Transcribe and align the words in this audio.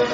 ¿Qué 0.00 0.06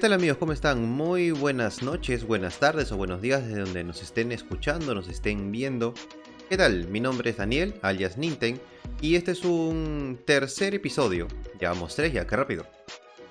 tal 0.00 0.14
amigos? 0.14 0.38
¿Cómo 0.38 0.52
están? 0.52 0.88
Muy 0.88 1.32
buenas 1.32 1.82
noches, 1.82 2.26
buenas 2.26 2.58
tardes 2.58 2.90
o 2.92 2.96
buenos 2.96 3.20
días 3.20 3.46
desde 3.46 3.60
donde 3.60 3.84
nos 3.84 4.00
estén 4.00 4.32
escuchando, 4.32 4.94
nos 4.94 5.08
estén 5.08 5.52
viendo. 5.52 5.92
¿Qué 6.48 6.56
tal? 6.56 6.88
Mi 6.88 7.00
nombre 7.00 7.28
es 7.30 7.36
Daniel, 7.36 7.74
alias 7.82 8.16
Ninten, 8.16 8.58
y 9.02 9.16
este 9.16 9.32
es 9.32 9.44
un 9.44 10.18
tercer 10.24 10.74
episodio, 10.74 11.28
ya 11.60 11.68
vamos 11.70 11.94
tres 11.94 12.14
ya, 12.14 12.26
qué 12.26 12.36
rápido, 12.36 12.66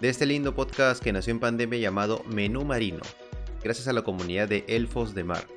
de 0.02 0.10
este 0.10 0.28
lindo 0.28 0.54
podcast 0.54 1.04
que 1.04 1.14
nació 1.14 1.32
en 1.32 1.40
pandemia 1.40 1.80
llamado 1.80 2.24
Menú 2.28 2.64
Marino, 2.64 3.02
gracias 3.66 3.88
a 3.88 3.94
la 3.94 4.04
comunidad 4.04 4.48
de 4.48 4.64
Elfos 4.68 5.16
de 5.16 5.24
Mar. 5.24 5.48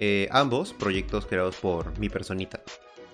Eh, 0.00 0.26
ambos 0.30 0.72
proyectos 0.72 1.26
creados 1.26 1.56
por 1.56 1.98
mi 1.98 2.08
personita. 2.08 2.62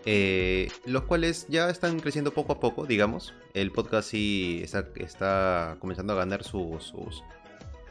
Eh, 0.06 0.70
los 0.86 1.02
cuales 1.02 1.46
ya 1.48 1.68
están 1.68 1.98
creciendo 1.98 2.32
poco 2.32 2.52
a 2.52 2.60
poco, 2.60 2.86
digamos. 2.86 3.34
El 3.52 3.72
podcast 3.72 4.08
sí 4.08 4.62
está, 4.62 5.77
comenzando 5.80 6.12
a 6.12 6.16
ganar 6.16 6.44
sus, 6.44 6.94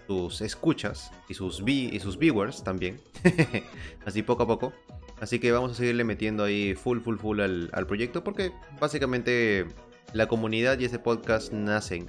sus, 0.08 0.42
escuchas 0.42 1.12
y 1.28 1.34
sus, 1.34 1.62
y 1.68 2.00
sus 2.00 2.18
viewers 2.18 2.64
también. 2.64 3.02
Así 4.06 4.24
poco 4.24 4.44
a 4.44 4.48
poco. 4.48 4.72
Así 5.20 5.40
que 5.40 5.52
vamos 5.52 5.74
a 5.74 5.76
seguirle 5.76 6.06
metiendo 6.06 6.46
ahí 6.46 6.76
full, 6.76 7.02
full, 7.02 7.18
full 7.18 7.42
al, 7.42 7.88
proyecto 7.88 8.24
porque 8.24 8.54
básicamente 8.80 9.66
la 10.14 10.30
comunidad 10.30 10.80
y 10.80 10.86
ese 10.86 10.98
podcast 10.98 11.52
nacen 11.52 12.08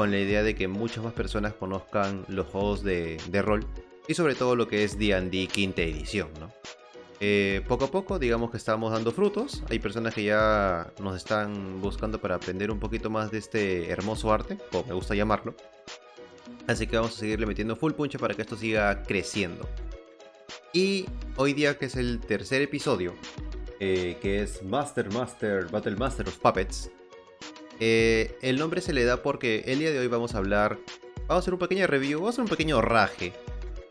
con 0.00 0.10
la 0.10 0.18
idea 0.18 0.42
de 0.42 0.54
que 0.54 0.66
muchas 0.66 1.04
más 1.04 1.12
personas 1.12 1.52
conozcan 1.52 2.24
los 2.28 2.46
juegos 2.46 2.82
de, 2.82 3.18
de 3.28 3.42
rol 3.42 3.66
y 4.08 4.14
sobre 4.14 4.34
todo 4.34 4.56
lo 4.56 4.66
que 4.66 4.82
es 4.82 4.98
D&D 4.98 5.46
quinta 5.48 5.82
edición. 5.82 6.30
Eh, 7.20 7.60
poco 7.68 7.84
a 7.84 7.90
poco, 7.90 8.18
digamos 8.18 8.50
que 8.50 8.56
estamos 8.56 8.92
dando 8.92 9.12
frutos. 9.12 9.62
Hay 9.68 9.78
personas 9.78 10.14
que 10.14 10.24
ya 10.24 10.90
nos 11.02 11.18
están 11.18 11.82
buscando 11.82 12.18
para 12.18 12.36
aprender 12.36 12.70
un 12.70 12.80
poquito 12.80 13.10
más 13.10 13.30
de 13.30 13.36
este 13.36 13.90
hermoso 13.90 14.32
arte, 14.32 14.56
como 14.72 14.84
me 14.86 14.94
gusta 14.94 15.14
llamarlo. 15.14 15.54
Así 16.66 16.86
que 16.86 16.96
vamos 16.96 17.14
a 17.14 17.20
seguirle 17.20 17.44
metiendo 17.44 17.76
full 17.76 17.92
punch 17.92 18.16
para 18.16 18.32
que 18.32 18.40
esto 18.40 18.56
siga 18.56 19.02
creciendo. 19.02 19.68
Y 20.72 21.04
hoy 21.36 21.52
día, 21.52 21.76
que 21.76 21.84
es 21.84 21.96
el 21.96 22.20
tercer 22.20 22.62
episodio, 22.62 23.12
eh, 23.80 24.16
que 24.22 24.40
es 24.40 24.62
Master 24.62 25.12
Master 25.12 25.66
Battle 25.70 25.96
Master 25.96 26.26
of 26.26 26.38
Puppets, 26.38 26.90
eh, 27.80 28.36
el 28.42 28.58
nombre 28.58 28.80
se 28.80 28.92
le 28.92 29.04
da 29.04 29.22
porque 29.22 29.64
el 29.66 29.78
día 29.78 29.90
de 29.90 29.98
hoy 29.98 30.06
vamos 30.06 30.34
a 30.34 30.38
hablar, 30.38 30.78
vamos 31.26 31.36
a 31.36 31.38
hacer 31.38 31.54
un 31.54 31.60
pequeño 31.60 31.86
review, 31.86 32.20
vamos 32.20 32.34
a 32.34 32.34
hacer 32.34 32.44
un 32.44 32.50
pequeño 32.50 32.80
raje 32.82 33.32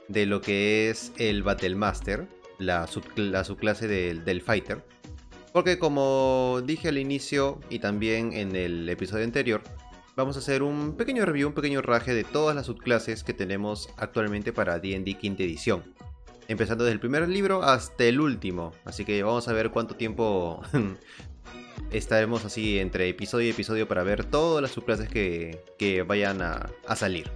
de 0.07 0.25
lo 0.25 0.41
que 0.41 0.89
es 0.89 1.11
el 1.17 1.43
Battle 1.43 1.75
Master 1.75 2.27
la, 2.59 2.87
subclase 2.87 3.87
del, 3.87 4.41
Fighter. 4.41 4.83
Porque 5.51 5.79
como 5.79 6.61
dije 6.63 6.89
al 6.89 6.97
inicio 6.97 7.59
y 7.69 7.79
también 7.79 8.33
en 8.33 8.55
el 8.55 8.87
episodio 8.87 9.25
anterior, 9.25 9.61
vamos 10.15 10.35
a 10.35 10.39
hacer 10.39 10.61
un 10.61 10.95
pequeño 10.95 11.25
review, 11.25 11.47
un 11.47 11.55
pequeño 11.55 11.81
raje 11.81 12.13
de 12.13 12.23
todas 12.23 12.55
las 12.55 12.67
subclases 12.67 13.23
que 13.23 13.33
tenemos 13.33 13.89
actualmente 13.97 14.53
para 14.53 14.79
D&D 14.79 15.15
quinta 15.15 15.43
edición. 15.43 15.95
Empezando 16.47 16.83
desde 16.83 16.93
el 16.93 16.99
primer 16.99 17.27
libro 17.29 17.63
hasta 17.63 18.03
el 18.05 18.19
último. 18.19 18.73
Así 18.85 19.05
que 19.05 19.21
vamos 19.23 19.47
a 19.47 19.53
ver 19.53 19.71
cuánto 19.71 19.95
tiempo 19.95 20.61
estaremos 21.91 22.45
así 22.45 22.79
entre 22.79 23.09
episodio 23.09 23.47
y 23.47 23.51
episodio 23.51 23.87
para 23.87 24.03
ver 24.03 24.25
todas 24.25 24.61
las 24.61 24.71
subclases 24.71 25.09
que, 25.09 26.05
vayan 26.07 26.41
a, 26.41 26.69
salir. 26.95 27.29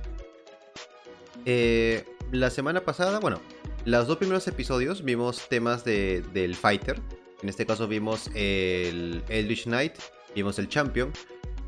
Eh, 1.45 2.05
la 2.31 2.49
semana 2.49 2.81
pasada, 2.81 3.19
bueno, 3.19 3.41
los 3.85 4.07
dos 4.07 4.17
primeros 4.17 4.47
episodios 4.47 5.03
vimos 5.03 5.47
temas 5.49 5.83
del 5.83 6.55
Fighter. 6.55 6.99
En 7.41 7.49
este 7.49 7.65
caso 7.65 7.87
vimos 7.87 8.29
el 8.33 9.23
Eldritch 9.27 9.65
Knight, 9.65 9.93
vimos 10.33 10.57
el 10.59 10.69
Champion. 10.69 11.11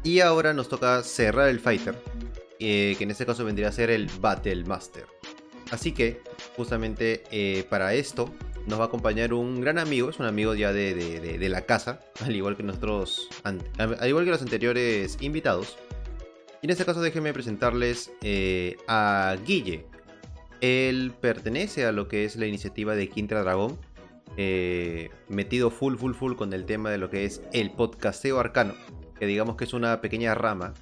Y 0.04 0.20
ahora 0.20 0.54
nos 0.54 0.70
toca 0.70 1.02
cerrar 1.04 1.50
el 1.50 1.60
Fighter, 1.60 1.96
eh, 2.60 2.96
que 2.98 3.04
en 3.04 3.12
este 3.12 3.26
caso 3.26 3.44
vendría 3.44 3.70
a 3.70 3.72
ser 3.72 3.90
el 3.90 4.08
Battle 4.20 4.64
Master. 4.64 5.06
Así 5.72 5.92
que, 5.92 6.22
justamente 6.56 7.24
eh, 7.32 7.66
para 7.70 7.96
esto, 7.96 8.32
nos 8.68 8.80
va 8.80 8.86
a 8.86 8.88
acompañar 8.88 9.34
un 9.34 9.62
gran 9.62 9.78
amigo, 9.78 10.10
es 10.10 10.20
un 10.20 10.26
amigo 10.26 10.56
ya 10.56 10.74
de, 10.74 11.48
la 11.50 11.62
casa, 11.62 12.00
al 12.24 12.36
igual 12.36 12.58
que 12.58 12.64
nosotros, 12.64 13.30
al 13.44 14.08
igual 14.08 14.26
que 14.26 14.32
los 14.32 14.42
anteriores 14.42 15.18
invitados. 15.22 15.78
Y 16.62 16.68
en 16.68 16.72
este 16.72 16.86
caso 16.86 17.02
déjenme 17.02 17.34
presentarles 17.34 18.12
eh, 18.22 18.78
a 18.88 19.36
Guille, 19.46 19.86
él 20.62 21.14
pertenece 21.20 21.86
a 21.86 21.92
lo 21.92 22.08
que 22.08 22.26
es 22.26 22.36
la 22.36 22.48
iniciativa 22.48 22.96
de 22.96 23.10
Quintra 23.10 23.42
Dragón, 23.42 23.78
eh, 24.38 25.10
metido 25.30 25.70
full, 25.70 25.96
full, 25.96 26.14
full 26.14 26.36
con 26.36 26.54
el 26.54 26.66
tema 26.66 26.90
de 26.90 26.98
lo 26.98 27.10
que 27.10 27.26
es 27.26 27.42
el 27.54 27.72
podcasteo 27.72 28.40
arcano, 28.40 28.74
que 29.20 29.28
digamos 29.28 29.56
que 29.58 29.66
es 29.66 29.74
una 29.74 30.02
pequeña 30.02 30.34
rama. 30.34 30.74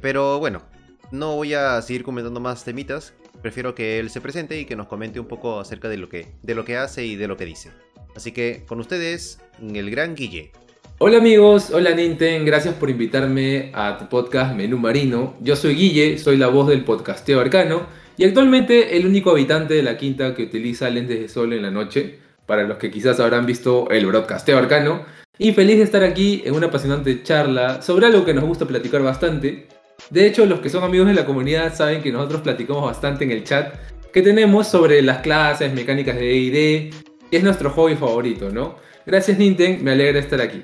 Pero 0.00 0.38
bueno, 0.38 0.62
no 1.10 1.34
voy 1.34 1.54
a 1.54 1.80
seguir 1.82 2.04
comentando 2.04 2.40
más 2.40 2.64
temitas, 2.64 3.14
prefiero 3.44 3.74
que 3.74 3.98
él 3.98 4.08
se 4.08 4.22
presente 4.22 4.58
y 4.58 4.64
que 4.64 4.74
nos 4.74 4.86
comente 4.86 5.20
un 5.20 5.26
poco 5.26 5.60
acerca 5.60 5.90
de 5.90 5.98
lo 5.98 6.08
que, 6.08 6.28
de 6.42 6.54
lo 6.54 6.64
que 6.64 6.78
hace 6.78 7.04
y 7.04 7.14
de 7.16 7.28
lo 7.28 7.36
que 7.36 7.44
dice. 7.44 7.72
Así 8.16 8.32
que 8.32 8.62
con 8.66 8.80
ustedes, 8.80 9.38
el 9.60 9.90
gran 9.90 10.14
Guille. 10.14 10.50
Hola 10.96 11.18
amigos, 11.18 11.68
hola 11.70 11.90
Ninten, 11.90 12.46
gracias 12.46 12.74
por 12.74 12.88
invitarme 12.88 13.70
a 13.74 13.98
tu 13.98 14.08
podcast 14.08 14.56
Menú 14.56 14.78
Marino. 14.78 15.34
Yo 15.42 15.56
soy 15.56 15.74
Guille, 15.74 16.16
soy 16.16 16.38
la 16.38 16.46
voz 16.46 16.68
del 16.68 16.84
podcasteo 16.84 17.38
arcano 17.38 17.86
y 18.16 18.24
actualmente 18.24 18.96
el 18.96 19.06
único 19.06 19.32
habitante 19.32 19.74
de 19.74 19.82
la 19.82 19.98
quinta 19.98 20.34
que 20.34 20.44
utiliza 20.44 20.88
lentes 20.88 21.20
de 21.20 21.28
sol 21.28 21.52
en 21.52 21.60
la 21.60 21.70
noche, 21.70 22.20
para 22.46 22.62
los 22.62 22.78
que 22.78 22.90
quizás 22.90 23.20
habrán 23.20 23.44
visto 23.44 23.90
el 23.90 24.06
broadcasteo 24.06 24.56
arcano, 24.56 25.04
y 25.36 25.52
feliz 25.52 25.76
de 25.76 25.82
estar 25.82 26.02
aquí 26.02 26.42
en 26.46 26.54
una 26.54 26.68
apasionante 26.68 27.22
charla 27.22 27.82
sobre 27.82 28.06
algo 28.06 28.24
que 28.24 28.32
nos 28.32 28.44
gusta 28.44 28.64
platicar 28.64 29.02
bastante. 29.02 29.68
De 30.10 30.26
hecho, 30.26 30.46
los 30.46 30.60
que 30.60 30.68
son 30.68 30.84
amigos 30.84 31.08
de 31.08 31.14
la 31.14 31.24
comunidad 31.24 31.74
saben 31.74 32.02
que 32.02 32.12
nosotros 32.12 32.42
platicamos 32.42 32.84
bastante 32.84 33.24
en 33.24 33.30
el 33.30 33.44
chat 33.44 33.74
que 34.12 34.22
tenemos 34.22 34.68
sobre 34.68 35.02
las 35.02 35.18
clases, 35.18 35.72
mecánicas 35.72 36.14
de 36.14 36.22
D&D, 36.22 36.90
que 37.30 37.36
es 37.36 37.42
nuestro 37.42 37.70
hobby 37.70 37.96
favorito, 37.96 38.50
¿no? 38.50 38.76
Gracias 39.04 39.38
Ninten, 39.38 39.82
me 39.82 39.90
alegra 39.90 40.20
estar 40.20 40.40
aquí. 40.40 40.62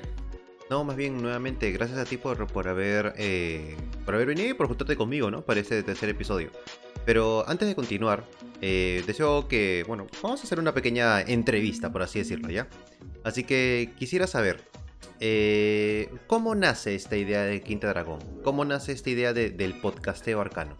No, 0.69 0.85
más 0.85 0.95
bien, 0.95 1.21
nuevamente, 1.21 1.69
gracias 1.71 1.99
a 1.99 2.05
ti 2.05 2.15
por, 2.15 2.47
por 2.47 2.69
haber 2.69 3.13
eh, 3.17 3.75
por 4.05 4.15
haber 4.15 4.27
venido 4.27 4.49
y 4.51 4.53
por 4.53 4.67
juntarte 4.67 4.95
conmigo, 4.95 5.29
¿no? 5.29 5.41
Para 5.43 5.59
este 5.59 5.83
tercer 5.83 6.07
episodio. 6.07 6.49
Pero 7.05 7.43
antes 7.45 7.67
de 7.67 7.75
continuar, 7.75 8.23
eh, 8.61 9.03
deseo 9.05 9.49
que, 9.49 9.83
bueno, 9.85 10.07
vamos 10.23 10.39
a 10.39 10.43
hacer 10.43 10.59
una 10.59 10.73
pequeña 10.73 11.19
entrevista, 11.21 11.91
por 11.91 12.03
así 12.03 12.19
decirlo, 12.19 12.49
¿ya? 12.49 12.69
Así 13.25 13.43
que 13.43 13.91
quisiera 13.97 14.27
saber, 14.27 14.63
eh, 15.19 16.09
¿cómo 16.27 16.55
nace 16.55 16.95
esta 16.95 17.15
idea 17.15 17.43
de 17.43 17.61
Quinta 17.61 17.87
Dragón? 17.87 18.19
¿Cómo 18.43 18.65
nace 18.65 18.91
esta 18.91 19.09
idea 19.09 19.33
del 19.33 19.79
podcasteo 19.81 20.41
arcano? 20.41 20.77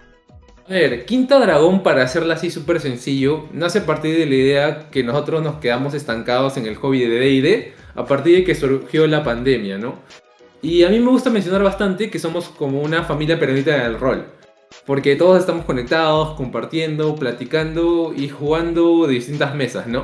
A 0.67 0.73
ver, 0.73 1.05
Quinta 1.05 1.39
Dragón, 1.39 1.83
para 1.83 2.03
hacerla 2.03 2.35
así 2.35 2.49
súper 2.49 2.79
sencillo, 2.79 3.47
nace 3.51 3.79
a 3.79 3.85
partir 3.85 4.17
de 4.17 4.25
la 4.25 4.35
idea 4.35 4.89
que 4.89 5.03
nosotros 5.03 5.43
nos 5.43 5.55
quedamos 5.55 5.93
estancados 5.93 6.57
en 6.57 6.65
el 6.65 6.75
hobby 6.75 7.05
de 7.05 7.19
DD 7.19 7.73
a 7.99 8.05
partir 8.05 8.37
de 8.37 8.43
que 8.43 8.55
surgió 8.55 9.05
la 9.07 9.23
pandemia, 9.23 9.77
¿no? 9.77 9.99
Y 10.61 10.83
a 10.83 10.89
mí 10.89 10.99
me 10.99 11.09
gusta 11.09 11.29
mencionar 11.29 11.63
bastante 11.63 12.09
que 12.09 12.19
somos 12.19 12.49
como 12.49 12.81
una 12.81 13.03
familia 13.03 13.39
peronita 13.39 13.83
del 13.83 13.99
rol. 13.99 14.25
Porque 14.85 15.15
todos 15.15 15.39
estamos 15.39 15.65
conectados, 15.65 16.35
compartiendo, 16.35 17.15
platicando 17.15 18.13
y 18.15 18.29
jugando 18.29 19.07
de 19.07 19.15
distintas 19.15 19.55
mesas, 19.55 19.87
¿no? 19.87 20.03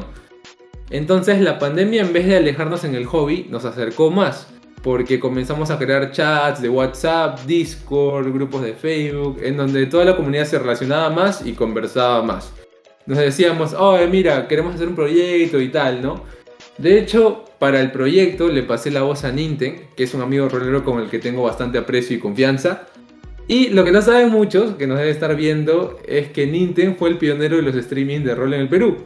Entonces 0.89 1.41
la 1.41 1.59
pandemia 1.59 2.01
en 2.01 2.13
vez 2.13 2.25
de 2.27 2.37
alejarnos 2.37 2.83
en 2.83 2.95
el 2.95 3.05
hobby, 3.05 3.47
nos 3.49 3.65
acercó 3.65 4.09
más. 4.09 4.47
Porque 4.83 5.19
comenzamos 5.19 5.69
a 5.71 5.79
crear 5.79 6.11
chats 6.11 6.61
de 6.61 6.69
WhatsApp, 6.69 7.39
Discord, 7.45 8.31
grupos 8.31 8.61
de 8.61 8.73
Facebook, 8.73 9.39
en 9.41 9.57
donde 9.57 9.85
toda 9.87 10.05
la 10.05 10.15
comunidad 10.15 10.45
se 10.45 10.59
relacionaba 10.59 11.09
más 11.09 11.45
y 11.45 11.53
conversaba 11.53 12.21
más. 12.21 12.53
Nos 13.05 13.17
decíamos, 13.17 13.73
oh, 13.77 13.97
mira, 14.09 14.47
queremos 14.47 14.75
hacer 14.75 14.87
un 14.87 14.95
proyecto 14.95 15.59
y 15.59 15.69
tal, 15.69 16.01
¿no? 16.01 16.23
De 16.77 16.99
hecho, 16.99 17.45
para 17.57 17.81
el 17.81 17.91
proyecto 17.91 18.49
le 18.49 18.63
pasé 18.63 18.91
la 18.91 19.01
voz 19.01 19.23
a 19.23 19.31
Ninten, 19.31 19.87
que 19.95 20.03
es 20.03 20.13
un 20.13 20.21
amigo 20.21 20.47
rolero 20.47 20.83
con 20.83 20.99
el 20.99 21.09
que 21.09 21.17
tengo 21.17 21.41
bastante 21.41 21.79
aprecio 21.79 22.15
y 22.15 22.19
confianza. 22.19 22.87
Y 23.47 23.69
lo 23.69 23.83
que 23.83 23.91
no 23.91 24.01
saben 24.01 24.29
muchos, 24.29 24.75
que 24.75 24.87
nos 24.87 24.99
debe 24.99 25.09
estar 25.09 25.35
viendo, 25.35 25.99
es 26.07 26.29
que 26.29 26.45
Ninten 26.45 26.95
fue 26.95 27.09
el 27.09 27.17
pionero 27.17 27.55
de 27.55 27.63
los 27.63 27.75
streamings 27.75 28.25
de 28.25 28.35
rol 28.35 28.53
en 28.53 28.61
el 28.61 28.69
Perú. 28.69 28.97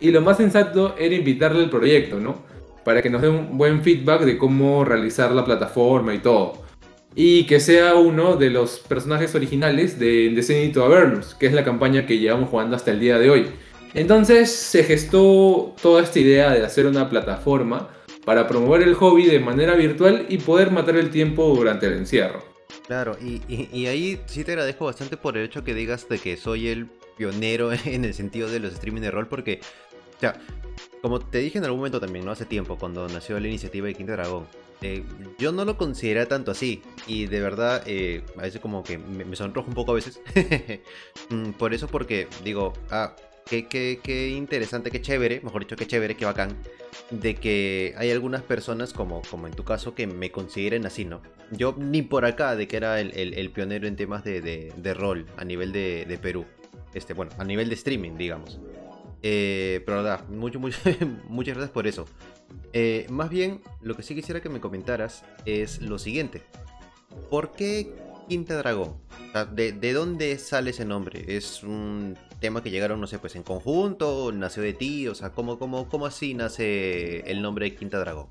Y 0.00 0.10
lo 0.10 0.20
más 0.22 0.38
sensato 0.38 0.94
era 0.98 1.14
invitarle 1.14 1.64
al 1.64 1.70
proyecto, 1.70 2.18
¿no? 2.18 2.42
Para 2.84 3.02
que 3.02 3.10
nos 3.10 3.22
dé 3.22 3.28
un 3.28 3.58
buen 3.58 3.82
feedback 3.82 4.22
de 4.22 4.38
cómo 4.38 4.84
realizar 4.84 5.30
la 5.32 5.44
plataforma 5.44 6.14
y 6.14 6.18
todo. 6.18 6.62
Y 7.14 7.44
que 7.44 7.60
sea 7.60 7.94
uno 7.94 8.36
de 8.36 8.50
los 8.50 8.78
personajes 8.78 9.34
originales 9.34 9.98
de 9.98 10.30
Descending 10.30 10.72
to 10.72 10.84
Avernus, 10.84 11.34
que 11.34 11.46
es 11.46 11.52
la 11.52 11.64
campaña 11.64 12.06
que 12.06 12.18
llevamos 12.18 12.48
jugando 12.48 12.76
hasta 12.76 12.92
el 12.92 13.00
día 13.00 13.18
de 13.18 13.30
hoy. 13.30 13.46
Entonces 13.94 14.50
se 14.52 14.84
gestó 14.84 15.74
toda 15.82 16.02
esta 16.02 16.18
idea 16.20 16.52
de 16.52 16.64
hacer 16.64 16.86
una 16.86 17.10
plataforma 17.10 17.88
para 18.24 18.46
promover 18.46 18.82
el 18.82 18.94
hobby 18.94 19.26
de 19.26 19.40
manera 19.40 19.74
virtual 19.74 20.26
y 20.28 20.38
poder 20.38 20.70
matar 20.70 20.96
el 20.96 21.10
tiempo 21.10 21.52
durante 21.54 21.86
el 21.86 21.94
encierro. 21.94 22.44
Claro, 22.86 23.16
y, 23.20 23.86
ahí 23.86 24.20
sí 24.26 24.44
te 24.44 24.52
agradezco 24.52 24.84
bastante 24.84 25.16
por 25.16 25.36
el 25.36 25.44
hecho 25.44 25.64
que 25.64 25.74
digas 25.74 26.08
de 26.08 26.18
que 26.18 26.36
soy 26.36 26.68
el 26.68 26.86
pionero 27.16 27.72
en 27.84 28.04
el 28.04 28.14
sentido 28.14 28.48
de 28.48 28.60
los 28.60 28.72
streaming 28.74 29.00
de 29.00 29.10
rol, 29.10 29.28
porque 29.28 29.60
O 30.20 30.22
sea, 30.22 30.38
como 31.00 31.18
te 31.18 31.38
dije 31.38 31.56
en 31.56 31.64
algún 31.64 31.78
momento 31.80 31.98
también, 31.98 32.26
¿no? 32.26 32.30
Hace 32.30 32.44
tiempo, 32.44 32.76
cuando 32.78 33.08
nació 33.08 33.40
la 33.40 33.48
iniciativa 33.48 33.86
de 33.86 33.94
Quinta 33.94 34.12
Dragón, 34.12 34.46
eh, 34.82 35.02
yo 35.38 35.50
no 35.50 35.64
lo 35.64 35.78
consideré 35.78 36.26
tanto 36.26 36.50
así. 36.50 36.82
Y 37.06 37.24
de 37.26 37.40
verdad, 37.40 37.82
eh, 37.86 38.22
a 38.36 38.42
veces 38.42 38.60
como 38.60 38.82
que 38.82 38.98
me, 38.98 39.24
me 39.24 39.34
sonrojo 39.34 39.68
un 39.68 39.74
poco 39.74 39.92
a 39.92 39.94
veces. 39.94 40.20
Mm, 41.30 41.52
Por 41.52 41.72
eso, 41.72 41.86
porque 41.86 42.26
digo, 42.44 42.72
ah, 42.90 43.14
qué, 43.46 43.66
qué, 43.66 44.00
qué 44.02 44.28
interesante, 44.30 44.90
qué 44.90 45.00
chévere, 45.00 45.40
mejor 45.42 45.62
dicho, 45.62 45.76
qué 45.76 45.86
chévere, 45.86 46.16
qué 46.16 46.24
bacán, 46.24 46.56
de 47.10 47.36
que 47.36 47.94
hay 47.96 48.10
algunas 48.10 48.42
personas, 48.42 48.92
como, 48.92 49.22
como 49.30 49.46
en 49.46 49.52
tu 49.54 49.62
caso, 49.64 49.94
que 49.94 50.06
me 50.08 50.30
consideren 50.32 50.86
así, 50.86 51.04
¿no? 51.04 51.22
Yo 51.52 51.74
ni 51.78 52.02
por 52.02 52.24
acá, 52.26 52.56
de 52.56 52.66
que 52.68 52.76
era 52.76 53.00
el, 53.00 53.12
el- 53.16 53.34
el 53.34 53.50
pionero 53.50 53.86
en 53.86 53.94
temas 53.96 54.24
de, 54.24 54.40
de- 54.40 54.72
de 54.76 54.92
rol 54.94 55.26
a 55.36 55.44
nivel 55.44 55.72
de, 55.72 56.04
de 56.06 56.18
Perú. 56.18 56.44
Este, 56.94 57.14
bueno, 57.14 57.30
a 57.38 57.44
nivel 57.44 57.68
de 57.68 57.76
streaming, 57.76 58.16
digamos. 58.18 58.58
Eh, 59.22 59.82
pero 59.84 60.02
mucho, 60.28 60.58
muchas 61.28 61.54
gracias 61.54 61.70
por 61.70 61.86
eso. 61.86 62.06
Eh, 62.72 63.06
más 63.10 63.30
bien, 63.30 63.60
lo 63.82 63.96
que 63.96 64.02
sí 64.02 64.14
quisiera 64.14 64.40
que 64.40 64.48
me 64.48 64.60
comentaras 64.60 65.24
es 65.44 65.80
lo 65.80 65.98
siguiente. 65.98 66.42
¿Por 67.28 67.52
qué 67.52 67.92
Quinta 68.28 68.56
Dragón? 68.56 68.96
¿de, 69.52 69.72
de 69.72 69.92
dónde 69.92 70.38
sale 70.38 70.70
ese 70.70 70.84
nombre? 70.84 71.24
¿Es 71.36 71.62
un 71.62 72.16
tema 72.40 72.62
que 72.62 72.70
llegaron, 72.70 73.00
no 73.00 73.06
sé, 73.06 73.18
pues 73.18 73.36
en 73.36 73.42
conjunto? 73.42 74.32
¿Nació 74.32 74.62
de 74.62 74.72
ti? 74.72 75.08
O 75.08 75.14
sea, 75.14 75.30
¿cómo, 75.30 75.58
cómo, 75.58 75.88
cómo 75.88 76.06
así 76.06 76.34
nace 76.34 77.20
el 77.30 77.42
nombre 77.42 77.70
de 77.70 77.76
Quinta 77.76 77.98
Dragón? 77.98 78.28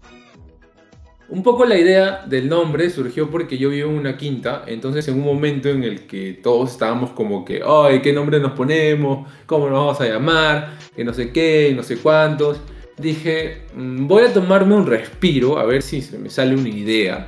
Un 1.31 1.43
poco 1.43 1.63
la 1.63 1.77
idea 1.77 2.23
del 2.25 2.49
nombre 2.49 2.89
surgió 2.89 3.29
porque 3.29 3.59
yo 3.59 3.69
vivo 3.69 3.91
en 3.91 3.97
una 3.97 4.17
quinta, 4.17 4.63
entonces 4.65 5.07
en 5.09 5.13
un 5.15 5.25
momento 5.25 5.69
en 5.69 5.83
el 5.83 6.07
que 6.07 6.33
todos 6.41 6.71
estábamos 6.71 7.11
como 7.11 7.45
que, 7.45 7.61
ay, 7.63 8.01
¿qué 8.01 8.11
nombre 8.13 8.39
nos 8.39 8.53
ponemos? 8.53 9.29
¿Cómo 9.45 9.69
nos 9.69 9.77
vamos 9.77 10.01
a 10.01 10.07
llamar? 10.07 10.77
Que 10.95 11.03
no 11.03 11.13
sé 11.13 11.31
qué, 11.31 11.71
no 11.75 11.83
sé 11.83 11.97
cuántos. 11.97 12.59
Dije, 12.97 13.61
"Mm, 13.75 14.07
voy 14.07 14.23
a 14.23 14.33
tomarme 14.33 14.73
un 14.75 14.87
respiro, 14.87 15.59
a 15.59 15.65
ver 15.65 15.83
si 15.83 16.01
se 16.01 16.17
me 16.17 16.31
sale 16.31 16.55
una 16.55 16.69
idea. 16.69 17.27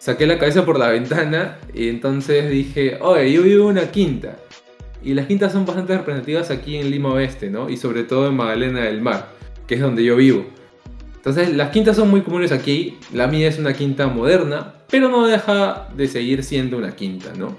Saqué 0.00 0.26
la 0.26 0.38
cabeza 0.38 0.64
por 0.66 0.78
la 0.78 0.88
ventana 0.88 1.58
y 1.72 1.88
entonces 1.88 2.50
dije, 2.50 2.98
oye, 3.00 3.32
yo 3.32 3.42
vivo 3.42 3.70
en 3.70 3.78
una 3.78 3.90
quinta. 3.92 4.36
Y 5.02 5.14
las 5.14 5.26
quintas 5.26 5.52
son 5.52 5.64
bastante 5.64 5.96
representativas 5.96 6.50
aquí 6.50 6.76
en 6.76 6.90
Lima 6.90 7.12
Oeste, 7.12 7.48
¿no? 7.48 7.70
Y 7.70 7.76
sobre 7.76 8.02
todo 8.02 8.28
en 8.28 8.34
Magdalena 8.34 8.80
del 8.82 9.00
Mar, 9.00 9.28
que 9.68 9.76
es 9.76 9.80
donde 9.80 10.02
yo 10.04 10.16
vivo. 10.16 10.44
Entonces, 11.26 11.56
las 11.56 11.70
quintas 11.70 11.96
son 11.96 12.08
muy 12.08 12.20
comunes 12.22 12.52
aquí. 12.52 12.98
La 13.12 13.26
mía 13.26 13.48
es 13.48 13.58
una 13.58 13.72
quinta 13.72 14.06
moderna, 14.06 14.74
pero 14.88 15.08
no 15.08 15.26
deja 15.26 15.88
de 15.96 16.06
seguir 16.06 16.44
siendo 16.44 16.78
una 16.78 16.94
quinta, 16.94 17.32
¿no? 17.36 17.56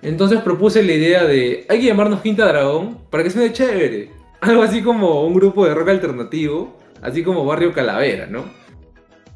Entonces 0.00 0.40
propuse 0.42 0.80
la 0.80 0.92
idea 0.92 1.24
de, 1.24 1.66
hay 1.68 1.80
que 1.80 1.86
llamarnos 1.86 2.20
Quinta 2.20 2.46
Dragón 2.46 2.98
para 3.10 3.24
que 3.24 3.30
suene 3.30 3.52
chévere. 3.52 4.12
Algo 4.40 4.62
así 4.62 4.80
como 4.80 5.26
un 5.26 5.34
grupo 5.34 5.66
de 5.66 5.74
rock 5.74 5.88
alternativo, 5.88 6.78
así 7.02 7.24
como 7.24 7.44
Barrio 7.44 7.72
Calavera, 7.72 8.28
¿no? 8.28 8.44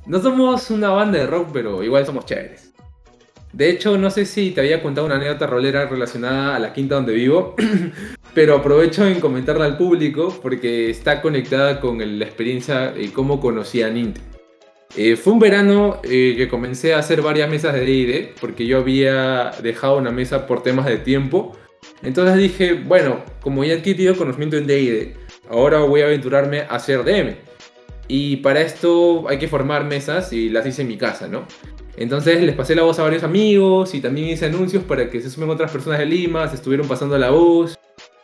No 0.06 0.22
somos 0.22 0.70
una 0.70 0.90
banda 0.90 1.18
de 1.18 1.26
rock, 1.26 1.48
pero 1.52 1.82
igual 1.82 2.06
somos 2.06 2.26
chéveres. 2.26 2.72
De 3.52 3.70
hecho, 3.70 3.98
no 3.98 4.10
sé 4.10 4.24
si 4.24 4.52
te 4.52 4.60
había 4.60 4.80
contado 4.80 5.04
una 5.04 5.16
anécdota 5.16 5.48
rolera 5.48 5.86
relacionada 5.86 6.54
a 6.54 6.60
la 6.60 6.72
quinta 6.72 6.94
donde 6.94 7.12
vivo, 7.12 7.56
pero 8.34 8.56
aprovecho 8.56 9.06
en 9.06 9.20
comentarla 9.20 9.64
al 9.64 9.76
público 9.76 10.36
porque 10.42 10.90
está 10.90 11.20
conectada 11.20 11.80
con 11.80 11.98
la 12.18 12.24
experiencia 12.24 12.94
y 12.96 13.08
cómo 13.08 13.40
conocí 13.40 13.82
a 13.82 13.90
Nint. 13.90 14.18
Eh, 14.96 15.16
fue 15.16 15.32
un 15.32 15.38
verano 15.38 16.00
eh, 16.02 16.34
que 16.36 16.48
comencé 16.48 16.94
a 16.94 16.98
hacer 16.98 17.20
varias 17.20 17.50
mesas 17.50 17.74
de 17.74 17.80
D&D 17.80 18.34
porque 18.40 18.66
yo 18.66 18.78
había 18.78 19.50
dejado 19.62 19.98
una 19.98 20.10
mesa 20.10 20.46
por 20.46 20.62
temas 20.62 20.86
de 20.86 20.98
tiempo. 20.98 21.56
Entonces 22.02 22.36
dije, 22.36 22.74
bueno, 22.74 23.22
como 23.40 23.64
ya 23.64 23.74
he 23.74 24.14
conocimiento 24.16 24.56
en 24.56 24.66
D&D, 24.66 25.14
ahora 25.50 25.80
voy 25.80 26.00
a 26.00 26.06
aventurarme 26.06 26.60
a 26.60 26.76
hacer 26.76 27.04
DM. 27.04 27.36
Y 28.08 28.36
para 28.36 28.62
esto 28.62 29.28
hay 29.28 29.38
que 29.38 29.48
formar 29.48 29.84
mesas 29.84 30.32
y 30.32 30.48
las 30.48 30.66
hice 30.66 30.82
en 30.82 30.88
mi 30.88 30.96
casa, 30.96 31.28
¿no? 31.28 31.46
Entonces 31.96 32.40
les 32.42 32.54
pasé 32.54 32.74
la 32.74 32.82
voz 32.82 32.98
a 32.98 33.02
varios 33.02 33.24
amigos 33.24 33.94
y 33.94 34.00
también 34.00 34.28
hice 34.28 34.46
anuncios 34.46 34.84
para 34.84 35.10
que 35.10 35.20
se 35.20 35.28
sumen 35.28 35.50
otras 35.50 35.70
personas 35.70 35.98
de 35.98 36.06
Lima, 36.06 36.48
se 36.48 36.54
estuvieron 36.54 36.86
pasando 36.86 37.18
la 37.18 37.30
voz 37.30 37.78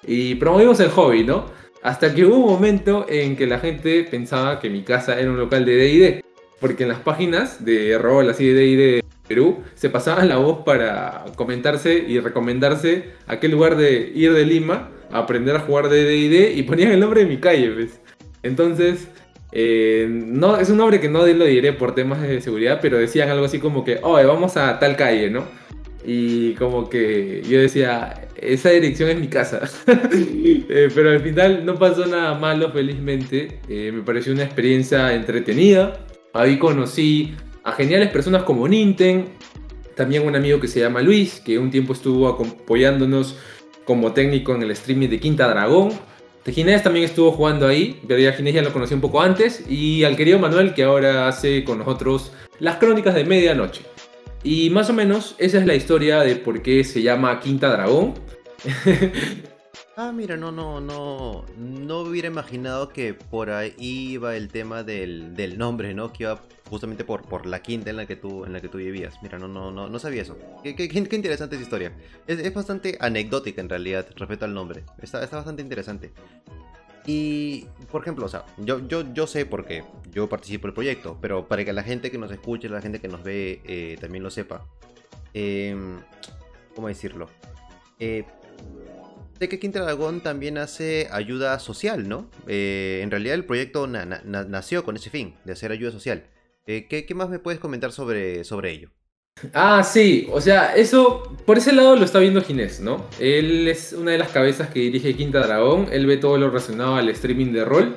y 0.06 0.34
promovimos 0.36 0.80
el 0.80 0.90
hobby, 0.90 1.24
¿no? 1.24 1.46
Hasta 1.82 2.14
que 2.14 2.24
hubo 2.24 2.36
un 2.36 2.50
momento 2.50 3.06
en 3.08 3.36
que 3.36 3.46
la 3.46 3.58
gente 3.58 4.04
pensaba 4.04 4.58
que 4.58 4.70
mi 4.70 4.82
casa 4.82 5.18
era 5.20 5.30
un 5.30 5.36
local 5.36 5.64
de 5.64 5.76
D&D, 5.76 6.24
porque 6.60 6.84
en 6.84 6.88
las 6.88 7.00
páginas 7.00 7.64
de 7.64 7.98
rol 7.98 8.30
así 8.30 8.46
de 8.46 8.54
D&D 8.54 8.76
de 8.76 9.04
Perú 9.28 9.58
se 9.74 9.90
pasaban 9.90 10.28
la 10.28 10.36
voz 10.36 10.64
para 10.64 11.24
comentarse 11.36 11.94
y 11.94 12.20
recomendarse 12.20 13.10
a 13.26 13.36
lugar 13.46 13.76
de 13.76 14.12
ir 14.14 14.32
de 14.32 14.44
Lima 14.44 14.90
a 15.10 15.18
aprender 15.18 15.56
a 15.56 15.60
jugar 15.60 15.88
de 15.88 16.04
D&D 16.04 16.52
y 16.54 16.62
ponían 16.62 16.92
el 16.92 17.00
nombre 17.00 17.20
de 17.20 17.26
mi 17.26 17.38
calle, 17.38 17.68
¿ves? 17.68 18.00
Entonces, 18.42 19.08
eh, 19.52 20.06
no, 20.08 20.56
es 20.56 20.68
un 20.70 20.78
nombre 20.78 21.00
que 21.00 21.08
no 21.08 21.24
lo 21.24 21.44
diré 21.44 21.72
por 21.72 21.94
temas 21.94 22.20
de 22.20 22.40
seguridad, 22.40 22.80
pero 22.82 22.98
decían 22.98 23.28
algo 23.30 23.44
así 23.44 23.58
como 23.58 23.84
que, 23.84 23.98
oye, 24.02 24.26
vamos 24.26 24.56
a 24.56 24.78
tal 24.78 24.96
calle, 24.96 25.30
¿no? 25.30 25.44
Y 26.04 26.54
como 26.54 26.90
que 26.90 27.42
yo 27.48 27.60
decía, 27.60 28.23
esa 28.36 28.70
dirección 28.70 29.10
es 29.10 29.18
mi 29.18 29.28
casa. 29.28 29.68
Eh, 30.66 30.88
pero 30.94 31.10
al 31.10 31.20
final 31.20 31.64
no 31.64 31.74
pasó 31.74 32.06
nada 32.06 32.34
malo, 32.34 32.70
felizmente. 32.72 33.60
Eh, 33.68 33.92
me 33.92 34.02
pareció 34.02 34.32
una 34.32 34.44
experiencia 34.44 35.12
entretenida. 35.14 36.04
Ahí 36.32 36.58
conocí 36.58 37.34
a 37.62 37.72
geniales 37.72 38.10
personas 38.10 38.42
como 38.42 38.66
Ninten, 38.66 39.26
también 39.94 40.26
un 40.26 40.34
amigo 40.34 40.58
que 40.60 40.68
se 40.68 40.80
llama 40.80 41.00
Luis, 41.00 41.40
que 41.40 41.58
un 41.58 41.70
tiempo 41.70 41.92
estuvo 41.92 42.28
apoyándonos 42.28 43.36
como 43.84 44.12
técnico 44.12 44.54
en 44.54 44.62
el 44.62 44.70
streaming 44.72 45.08
de 45.08 45.20
Quinta 45.20 45.48
Dragón. 45.48 45.92
De 46.44 46.52
Ginés 46.52 46.82
también 46.82 47.04
estuvo 47.04 47.30
jugando 47.32 47.66
ahí, 47.68 48.00
pero 48.06 48.20
ya 48.20 48.32
Ginés 48.32 48.54
ya 48.54 48.62
lo 48.62 48.72
conocí 48.72 48.94
un 48.94 49.00
poco 49.00 49.20
antes. 49.20 49.64
Y 49.68 50.04
al 50.04 50.16
querido 50.16 50.38
Manuel, 50.38 50.74
que 50.74 50.82
ahora 50.82 51.28
hace 51.28 51.64
con 51.64 51.78
nosotros 51.78 52.32
las 52.58 52.76
crónicas 52.76 53.14
de 53.14 53.24
medianoche. 53.24 53.82
Y 54.44 54.70
más 54.70 54.88
o 54.90 54.92
menos 54.92 55.34
esa 55.38 55.58
es 55.58 55.66
la 55.66 55.74
historia 55.74 56.20
de 56.20 56.36
por 56.36 56.62
qué 56.62 56.84
se 56.84 57.02
llama 57.02 57.40
Quinta 57.40 57.70
Dragón. 57.70 58.14
Ah, 59.96 60.10
mira, 60.12 60.36
no, 60.36 60.50
no, 60.50 60.80
no, 60.80 61.44
no 61.56 61.98
hubiera 62.00 62.26
imaginado 62.26 62.88
que 62.88 63.14
por 63.14 63.50
ahí 63.50 63.74
iba 63.78 64.34
el 64.36 64.48
tema 64.48 64.82
del, 64.82 65.36
del 65.36 65.56
nombre, 65.56 65.94
¿no? 65.94 66.12
Que 66.12 66.24
iba 66.24 66.40
justamente 66.68 67.04
por, 67.04 67.22
por 67.22 67.46
la 67.46 67.62
quinta 67.62 67.90
en 67.90 67.96
la 67.98 68.04
que 68.06 68.16
tú, 68.16 68.44
en 68.44 68.52
la 68.52 68.60
que 68.60 68.68
tú 68.68 68.78
vivías. 68.78 69.14
Mira, 69.22 69.38
no, 69.38 69.46
no, 69.46 69.70
no, 69.70 69.88
no 69.88 69.98
sabía 70.00 70.22
eso. 70.22 70.36
Qué, 70.64 70.74
qué- 70.74 70.88
qué- 70.88 70.98
interesante 71.14 71.54
esa 71.54 71.62
historia. 71.62 71.92
Es, 72.26 72.40
es 72.40 72.52
bastante 72.52 72.96
anecdótica 73.00 73.60
en 73.60 73.68
realidad 73.68 74.04
respecto 74.16 74.44
al 74.46 74.52
nombre. 74.54 74.82
Está, 75.00 75.22
está 75.22 75.36
bastante 75.36 75.62
interesante. 75.62 76.10
Y, 77.06 77.66
por 77.92 78.00
ejemplo, 78.02 78.24
o 78.24 78.28
sea, 78.28 78.46
yo, 78.56 78.86
yo, 78.88 79.12
yo 79.12 79.26
sé 79.26 79.44
porque 79.44 79.84
yo 80.10 80.28
participo 80.28 80.66
del 80.66 80.74
proyecto, 80.74 81.18
pero 81.20 81.46
para 81.48 81.64
que 81.64 81.72
la 81.72 81.82
gente 81.82 82.10
que 82.10 82.16
nos 82.18 82.30
escuche, 82.32 82.68
la 82.68 82.80
gente 82.80 82.98
que 83.00 83.08
nos 83.08 83.22
ve, 83.22 83.60
eh, 83.64 83.96
también 84.00 84.22
lo 84.24 84.30
sepa. 84.30 84.66
em, 85.34 86.00
¿Cómo 86.74 86.88
decirlo? 86.88 87.28
Eh, 88.00 88.24
sé 89.38 89.48
que 89.48 89.58
Quinta 89.58 89.80
Dragón 89.82 90.22
también 90.22 90.58
hace 90.58 91.08
ayuda 91.12 91.58
social, 91.58 92.08
¿no? 92.08 92.28
Eh, 92.46 93.00
en 93.02 93.10
realidad 93.10 93.34
el 93.34 93.44
proyecto 93.44 93.86
na- 93.86 94.04
na- 94.06 94.22
na- 94.24 94.44
nació 94.44 94.84
con 94.84 94.96
ese 94.96 95.10
fin, 95.10 95.34
de 95.44 95.52
hacer 95.52 95.72
ayuda 95.72 95.90
social. 95.92 96.24
¿qué, 96.66 96.86
qué 97.06 97.14
más 97.14 97.28
me 97.28 97.38
puedes 97.38 97.60
comentar 97.60 97.92
sobre, 97.92 98.42
sobre 98.44 98.70
ello? 98.70 98.88
Ah, 99.52 99.82
sí, 99.82 100.28
o 100.32 100.40
sea, 100.40 100.74
eso 100.74 101.34
por 101.44 101.58
ese 101.58 101.72
lado 101.72 101.96
lo 101.96 102.04
está 102.04 102.18
viendo 102.20 102.40
Ginés, 102.40 102.80
¿no? 102.80 103.04
Él 103.18 103.68
es 103.68 103.92
una 103.92 104.12
de 104.12 104.18
las 104.18 104.28
cabezas 104.30 104.68
que 104.68 104.80
dirige 104.80 105.14
Quinta 105.14 105.40
Dragón, 105.40 105.88
él 105.92 106.06
ve 106.06 106.16
todo 106.16 106.38
lo 106.38 106.48
relacionado 106.48 106.96
al 106.96 107.08
streaming 107.10 107.52
de 107.52 107.64
rol. 107.64 107.96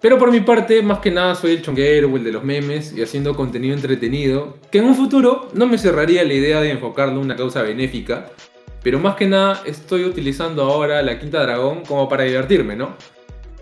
Pero 0.00 0.18
por 0.18 0.30
mi 0.30 0.40
parte, 0.40 0.82
más 0.82 0.98
que 0.98 1.10
nada 1.10 1.34
soy 1.34 1.52
el 1.52 1.62
chonguero 1.62 2.08
o 2.08 2.16
el 2.16 2.22
de 2.22 2.30
los 2.30 2.44
memes 2.44 2.92
y 2.92 3.02
haciendo 3.02 3.34
contenido 3.34 3.74
entretenido, 3.74 4.58
que 4.70 4.78
en 4.78 4.84
un 4.84 4.94
futuro 4.94 5.48
no 5.54 5.66
me 5.66 5.78
cerraría 5.78 6.22
la 6.22 6.34
idea 6.34 6.60
de 6.60 6.70
enfocarlo 6.70 7.14
en 7.14 7.20
una 7.20 7.36
causa 7.36 7.62
benéfica, 7.62 8.30
pero 8.82 9.00
más 9.00 9.16
que 9.16 9.26
nada 9.26 9.62
estoy 9.64 10.04
utilizando 10.04 10.62
ahora 10.62 11.02
la 11.02 11.18
Quinta 11.18 11.42
Dragón 11.42 11.84
como 11.84 12.08
para 12.08 12.24
divertirme, 12.24 12.76
¿no? 12.76 12.94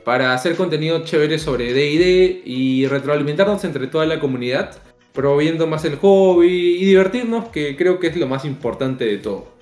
Para 0.05 0.35
hacer 0.35 0.57
contenido 0.57 1.03
chévere 1.05 1.39
sobre 1.39 1.73
D&D 1.73 2.43
y 2.45 2.87
retroalimentarnos 2.89 3.65
entre 3.65 3.87
toda 3.87 4.05
la 4.05 4.21
comunidad, 4.21 4.77
promoviendo 5.15 5.67
más 5.67 5.85
el 5.85 5.97
hobby 5.97 6.77
y 6.77 6.85
divertirnos, 6.85 7.49
que 7.49 7.77
creo 7.77 8.01
que 8.01 8.09
es 8.09 8.17
lo 8.17 8.27
más 8.27 8.45
importante 8.45 9.05
de 9.05 9.19
todo. 9.19 9.55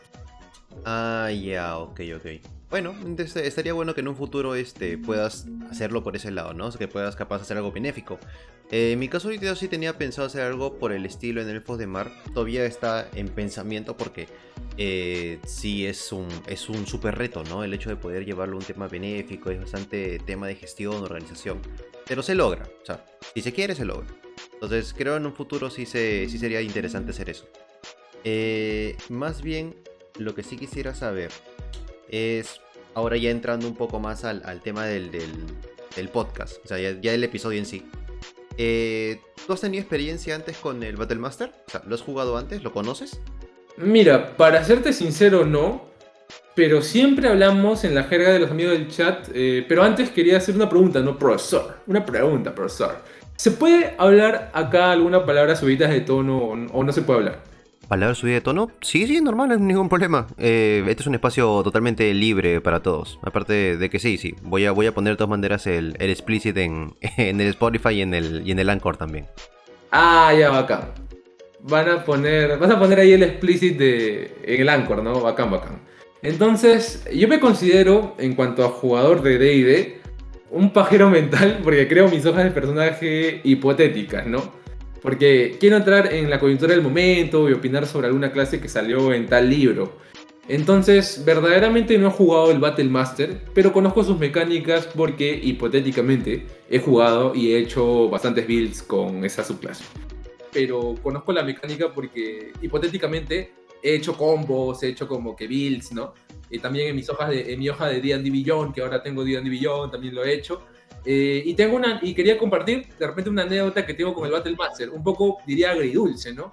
Ah, 0.85 1.31
ya, 1.31 1.79
ok, 1.79 2.01
ok. 2.17 2.27
Bueno, 2.71 2.95
estaría 3.19 3.75
bueno 3.75 3.95
que 3.95 4.01
en 4.01 4.09
un 4.09 4.17
futuro 4.17 4.55
este, 4.55 4.97
puedas 4.97 5.47
hacerlo 5.71 6.03
por 6.03 6.17
ese 6.17 6.31
lado, 6.31 6.55
¿no? 6.55 6.69
O 6.69 6.71
sea, 6.71 6.79
que 6.79 6.89
puedas 6.89 7.17
capaz 7.17 7.43
hacer 7.43 7.59
algo 7.59 7.71
benéfico. 7.71 8.19
Eh, 8.71 8.93
en 8.93 8.99
mi 8.99 9.09
caso, 9.09 9.31
yo 9.31 9.55
sí 9.55 9.69
tenía 9.69 9.99
pensado 9.99 10.27
hacer 10.27 10.41
algo 10.41 10.79
por 10.79 10.91
el 10.93 11.05
estilo 11.05 11.43
en 11.43 11.51
Elfos 11.51 11.77
de 11.77 11.87
Mar. 11.87 12.11
Todavía 12.33 12.65
está 12.65 13.07
en 13.15 13.29
pensamiento 13.29 13.95
porque 13.95 14.29
eh, 14.79 15.39
sí 15.45 15.85
es 15.85 16.13
un, 16.13 16.27
es 16.47 16.71
un 16.71 16.87
súper 16.87 17.19
reto, 17.19 17.45
¿no? 17.45 17.63
El 17.63 17.75
hecho 17.75 17.91
de 17.91 17.97
poder 17.97 18.25
llevarlo 18.25 18.55
a 18.57 18.61
un 18.61 18.65
tema 18.65 18.89
benéfico, 18.89 19.51
es 19.51 19.61
bastante 19.61 20.19
tema 20.21 20.47
de 20.47 20.55
gestión, 20.55 21.03
organización. 21.03 21.61
Pero 22.09 22.23
se 22.23 22.35
logra, 22.35 22.63
o 22.83 22.87
sea, 22.87 23.05
si 23.35 23.43
se 23.43 23.53
quiere, 23.53 23.75
se 23.75 23.85
logra. 23.85 24.22
Entonces, 24.62 24.95
creo 24.97 25.16
en 25.16 25.26
un 25.26 25.35
futuro 25.35 25.71
sí, 25.71 25.87
se, 25.87 26.28
sí 26.28 26.38
sería 26.38 26.61
interesante 26.61 27.11
hacer 27.11 27.28
eso. 27.28 27.49
Eh, 28.23 28.97
más 29.09 29.42
bien, 29.42 29.75
lo 30.19 30.37
que 30.37 30.45
sí 30.45 30.57
quisiera 30.57 30.95
saber 30.95 31.33
es, 32.09 32.61
ahora 32.95 33.16
ya 33.16 33.31
entrando 33.31 33.66
un 33.66 33.75
poco 33.75 33.99
más 33.99 34.25
al, 34.25 34.40
al 34.45 34.61
tema 34.61 34.87
del, 34.87 35.11
del, 35.11 36.09
podcast, 36.11 36.64
o 36.64 36.69
sea, 36.69 36.78
ya, 36.78 37.12
el 37.12 37.25
episodio 37.25 37.59
en 37.59 37.66
sí. 37.66 37.85
Eh, 38.57 39.21
¿Tú 39.45 39.52
has 39.52 39.61
tenido 39.61 39.81
experiencia 39.81 40.37
antes 40.37 40.57
con 40.59 40.85
el 40.85 40.95
Battle 40.95 41.19
Master? 41.19 41.52
O 41.75 41.88
¿lo 41.88 41.97
has 41.97 42.02
jugado 42.02 42.37
antes? 42.37 42.62
¿Lo 42.62 42.73
conoces? 42.73 43.21
Mira, 43.78 44.37
para 44.37 44.62
serte 44.62 44.92
sincero, 44.92 45.45
no. 45.45 45.90
Pero 46.54 46.83
siempre 46.83 47.28
hablamos 47.28 47.83
en 47.83 47.95
la 47.95 48.04
jerga 48.04 48.31
de 48.31 48.38
los 48.38 48.50
amigos 48.50 48.75
del 48.75 48.88
chat. 48.88 49.28
Eh, 49.35 49.64
pero 49.66 49.83
antes 49.83 50.11
quería 50.11 50.37
hacer 50.37 50.54
una 50.54 50.69
pregunta, 50.69 51.00
no, 51.00 51.19
profesor. 51.19 51.78
Una 51.87 52.04
pregunta, 52.04 52.54
profesor. 52.54 53.02
¿Se 53.37 53.51
puede 53.51 53.95
hablar 53.99 54.51
acá 54.55 54.93
alguna 54.93 55.27
palabra 55.27 55.57
subidas 55.57 55.91
de 55.91 56.01
tono 56.01 56.39
o 56.39 56.85
no 56.85 56.93
se 56.93 57.03
puede 57.03 57.21
hablar? 57.21 57.53
¿Palabras 57.89 58.19
subidas 58.19 58.37
de 58.37 58.41
tono? 58.41 58.71
Sí, 58.81 59.07
sí, 59.07 59.21
normal, 59.21 59.49
no 59.49 59.55
hay 59.55 59.61
ningún 59.61 59.91
problema. 59.91 60.27
Eh, 60.39 60.83
este 60.89 61.03
es 61.03 61.07
un 61.07 61.15
espacio 61.15 61.62
totalmente 61.62 62.15
libre 62.15 62.62
para 62.62 62.81
todos. 62.81 63.19
Aparte 63.23 63.77
de 63.77 63.91
que 63.91 63.99
sí, 63.99 64.17
sí, 64.17 64.35
voy 64.43 64.65
a, 64.65 64.73
voy 64.73 64.87
a 64.87 64.95
poner 64.95 65.12
de 65.12 65.17
todas 65.19 65.29
maneras 65.29 65.67
el, 65.67 65.95
el 65.99 66.09
explicit 66.09 66.57
en, 66.57 66.95
en, 67.01 67.41
el 67.41 67.49
Spotify 67.49 67.91
y 67.91 68.01
en 68.01 68.15
el, 68.15 68.47
y 68.47 68.53
en 68.53 68.61
el 68.61 68.71
Anchor 68.71 68.97
también. 68.97 69.27
Ah, 69.91 70.33
ya, 70.39 70.49
bacán. 70.49 70.93
Van 71.61 71.89
a 71.91 72.05
poner, 72.05 72.59
vas 72.59 72.71
a 72.71 72.79
poner 72.79 72.99
ahí 73.01 73.12
el 73.12 73.25
explicit 73.25 73.77
de, 73.77 74.37
en 74.43 74.62
el 74.62 74.69
Anchor, 74.69 75.03
¿no? 75.03 75.21
Bacán, 75.21 75.51
bacán. 75.51 75.81
Entonces, 76.23 77.05
yo 77.12 77.29
me 77.29 77.41
considero, 77.41 78.15
en 78.19 78.35
cuanto 78.35 78.65
a 78.65 78.69
jugador 78.69 79.23
de 79.23 79.39
DD, 79.39 80.02
un 80.53 80.71
pajero 80.73 81.09
mental 81.11 81.61
porque 81.65 81.89
creo 81.89 82.09
mis 82.09 82.25
hojas 82.27 82.45
de 82.45 82.51
personaje 82.51 83.41
hipotéticas, 83.43 84.27
¿no? 84.27 84.53
Porque 85.01 85.57
quiero 85.59 85.77
entrar 85.79 86.13
en 86.13 86.31
la 86.31 86.39
coyuntura 86.39 86.73
del 86.73 86.83
momento 86.83 87.49
y 87.49 87.53
opinar 87.53 87.87
sobre 87.87 88.07
alguna 88.07 88.31
clase 88.31 88.61
que 88.61 88.69
salió 88.69 89.13
en 89.13 89.27
tal 89.27 89.51
libro. 89.51 89.99
Entonces, 90.49 91.23
verdaderamente 91.25 91.97
no 91.99 92.09
he 92.09 92.11
jugado 92.11 92.51
el 92.51 92.59
Battle 92.59 92.85
Master, 92.85 93.41
pero 93.55 93.73
conozco 93.73 94.05
sus 94.05 94.19
mecánicas 94.19 94.87
porque 94.87 95.41
hipotéticamente 95.43 96.47
he 96.69 96.79
jugado 96.79 97.35
y 97.35 97.53
he 97.53 97.59
hecho 97.59 98.09
bastantes 98.11 98.47
builds 98.47 98.83
con 98.83 99.25
esa 99.25 99.43
subclase. 99.43 99.85
Pero 100.53 100.95
conozco 101.03 101.33
la 101.33 101.43
mecánica 101.43 101.93
porque 101.93 102.53
hipotéticamente 102.61 103.53
he 103.83 103.95
hecho 103.95 104.17
combos, 104.17 104.83
he 104.83 104.89
hecho 104.89 105.09
como 105.09 105.35
que 105.35 105.47
builds, 105.47 105.93
¿no? 105.93 106.13
Y 106.53 106.59
también 106.59 106.89
en 106.89 106.97
mis 106.97 107.09
hojas 107.09 107.31
de, 107.31 107.53
en 107.53 107.59
mi 107.59 107.69
hoja 107.71 107.89
de 107.89 108.01
D&D 108.01 108.31
Beyond, 108.31 108.75
que 108.75 108.83
ahora 108.83 109.03
tengo 109.03 109.25
D&D 109.25 109.49
Beyond, 109.49 109.91
también 109.91 110.15
lo 110.15 110.23
he 110.23 110.35
hecho. 110.35 110.63
Eh, 111.05 111.43
y 111.45 111.55
tengo 111.55 111.77
una, 111.77 111.99
y 112.03 112.15
quería 112.15 112.39
compartir 112.39 112.87
de 112.99 113.07
repente 113.07 113.31
una 113.31 113.43
anécdota 113.43 113.85
que 113.85 113.95
tengo 113.95 114.15
con 114.15 114.27
el 114.27 114.33
Battle 114.33 114.55
Master, 114.55 114.91
un 114.91 115.03
poco 115.03 115.39
diría 115.47 115.73
agridulce, 115.73 116.33
¿no? 116.33 116.53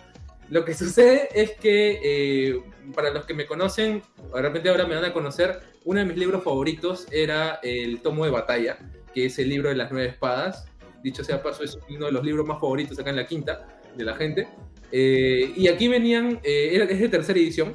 Lo 0.49 0.65
que 0.65 0.73
sucede 0.73 1.29
es 1.35 1.51
que, 1.51 1.99
eh, 2.01 2.63
para 2.95 3.11
los 3.11 3.25
que 3.25 3.35
me 3.35 3.45
conocen, 3.45 4.01
de 4.33 4.41
repente 4.41 4.69
ahora 4.69 4.87
me 4.87 4.95
van 4.95 5.05
a 5.05 5.13
conocer, 5.13 5.59
uno 5.83 5.99
de 5.99 6.05
mis 6.05 6.17
libros 6.17 6.43
favoritos 6.43 7.05
era 7.11 7.59
el 7.61 7.99
Tomo 8.01 8.25
de 8.25 8.31
Batalla, 8.31 8.79
que 9.13 9.25
es 9.25 9.37
el 9.37 9.49
libro 9.49 9.69
de 9.69 9.75
las 9.75 9.91
nueve 9.91 10.07
espadas. 10.07 10.65
Dicho 11.03 11.23
sea 11.23 11.43
paso, 11.43 11.63
es 11.63 11.77
uno 11.89 12.07
de 12.07 12.11
los 12.11 12.23
libros 12.23 12.47
más 12.47 12.59
favoritos 12.59 12.97
acá 12.97 13.11
en 13.11 13.17
la 13.17 13.27
quinta 13.27 13.67
de 13.95 14.03
la 14.03 14.15
gente. 14.15 14.47
Eh, 14.91 15.53
y 15.55 15.67
aquí 15.67 15.87
venían, 15.87 16.39
es 16.43 16.99
de 16.99 17.09
tercera 17.09 17.37
edición, 17.37 17.73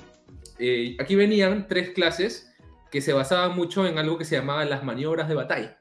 aquí 0.98 1.14
venían 1.14 1.66
tres 1.68 1.90
clases 1.90 2.54
que 2.90 3.00
se 3.00 3.12
basaban 3.12 3.56
mucho 3.56 3.86
en 3.86 3.98
algo 3.98 4.18
que 4.18 4.24
se 4.24 4.36
llamaba 4.36 4.64
las 4.64 4.84
maniobras 4.84 5.28
de 5.28 5.34
batalla. 5.34 5.78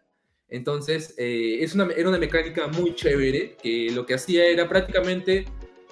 Entonces, 0.50 1.16
eh, 1.18 1.60
es 1.62 1.74
una, 1.74 1.88
era 1.96 2.10
una 2.10 2.20
mecánica 2.20 2.68
muy 2.68 2.96
chévere, 2.96 3.56
que 3.62 3.90
lo 3.92 4.06
que 4.06 4.14
hacía 4.14 4.46
era 4.46 4.70
prácticamente 4.70 5.46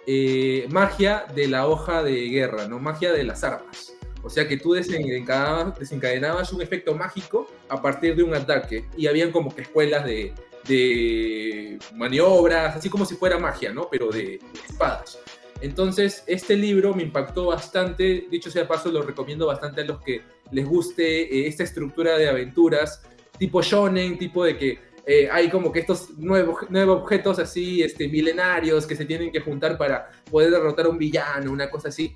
eh, 0.06 0.68
magia 0.70 1.26
de 1.34 1.48
la 1.48 1.68
hoja 1.68 2.04
de 2.04 2.30
guerra, 2.30 2.68
¿no? 2.68 2.80
Magia 2.80 3.12
de 3.12 3.24
las 3.24 3.44
armas. 3.44 3.96
O 4.24 4.30
sea 4.30 4.48
que 4.48 4.58
tú 4.58 4.74
desencadenabas, 4.74 5.80
desencadenabas 5.80 6.54
un 6.54 6.62
efecto 6.62 6.94
mágico 6.94 7.48
a 7.70 7.82
partir 7.82 8.16
de 8.16 8.24
un 8.24 8.36
ataque. 8.36 8.86
Y 8.96 9.08
habían 9.08 9.32
como 9.32 9.54
que 9.56 9.64
escuelas 9.64 10.06
de, 10.06 10.34
de 10.68 11.80
maniobras, 11.96 12.76
así 12.76 12.90
como 12.90 13.06
si 13.06 13.16
fuera 13.16 13.40
magia, 13.40 13.74
¿no? 13.74 13.90
Pero 13.90 14.10
de 14.10 14.40
espadas. 14.70 15.20
Entonces, 15.62 16.24
este 16.28 16.56
libro 16.56 16.94
me 16.94 17.04
impactó 17.04 17.48
bastante. 17.48 18.28
Dicho 18.30 18.50
sea 18.50 18.68
paso, 18.68 18.92
lo 18.92 19.02
recomiendo 19.02 19.48
bastante 19.48 19.82
a 19.82 19.86
los 19.86 20.02
que 20.02 20.22
les 20.52 20.66
guste 20.66 21.24
eh, 21.24 21.48
esta 21.48 21.64
estructura 21.64 22.18
de 22.18 22.28
aventuras 22.28 23.04
tipo 23.42 23.64
shonen, 23.64 24.20
tipo 24.20 24.44
de 24.44 24.56
que 24.56 24.80
eh, 25.04 25.28
hay 25.32 25.50
como 25.50 25.72
que 25.72 25.80
estos 25.80 26.12
nuevos, 26.18 26.70
nuevos 26.70 27.02
objetos 27.02 27.40
así, 27.40 27.82
este, 27.82 28.08
milenarios 28.08 28.86
que 28.86 28.96
se 28.96 29.04
tienen 29.06 29.32
que 29.32 29.40
juntar 29.40 29.80
para 29.80 30.12
poder 30.30 30.52
derrotar 30.52 30.86
a 30.86 30.90
un 30.90 31.00
villano, 31.00 31.52
una 31.52 31.68
cosa 31.72 31.88
así. 31.88 32.16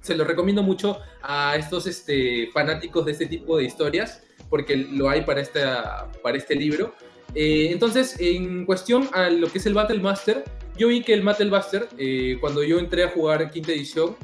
Se 0.00 0.14
lo 0.14 0.24
recomiendo 0.24 0.62
mucho 0.62 0.98
a 1.20 1.56
estos 1.56 1.88
este, 1.88 2.48
fanáticos 2.52 3.04
de 3.06 3.10
este 3.10 3.26
tipo 3.26 3.56
de 3.56 3.64
historias, 3.64 4.22
porque 4.48 4.76
lo 4.76 5.10
hay 5.10 5.22
para, 5.22 5.40
esta, 5.40 6.12
para 6.22 6.38
este 6.38 6.54
libro. 6.54 6.94
Eh, 7.34 7.70
entonces, 7.72 8.14
en 8.20 8.64
cuestión 8.64 9.08
a 9.12 9.30
lo 9.30 9.50
que 9.50 9.58
es 9.58 9.66
el 9.66 9.74
Battle 9.74 9.98
Master, 9.98 10.44
yo 10.76 10.88
vi 10.88 11.02
que 11.02 11.12
el 11.14 11.22
Battle 11.22 11.50
Master, 11.50 11.88
eh, 11.98 12.38
cuando 12.40 12.62
yo 12.62 12.78
entré 12.78 13.04
a 13.04 13.08
jugar 13.08 13.50
quinta 13.50 13.72
edición, 13.72 14.16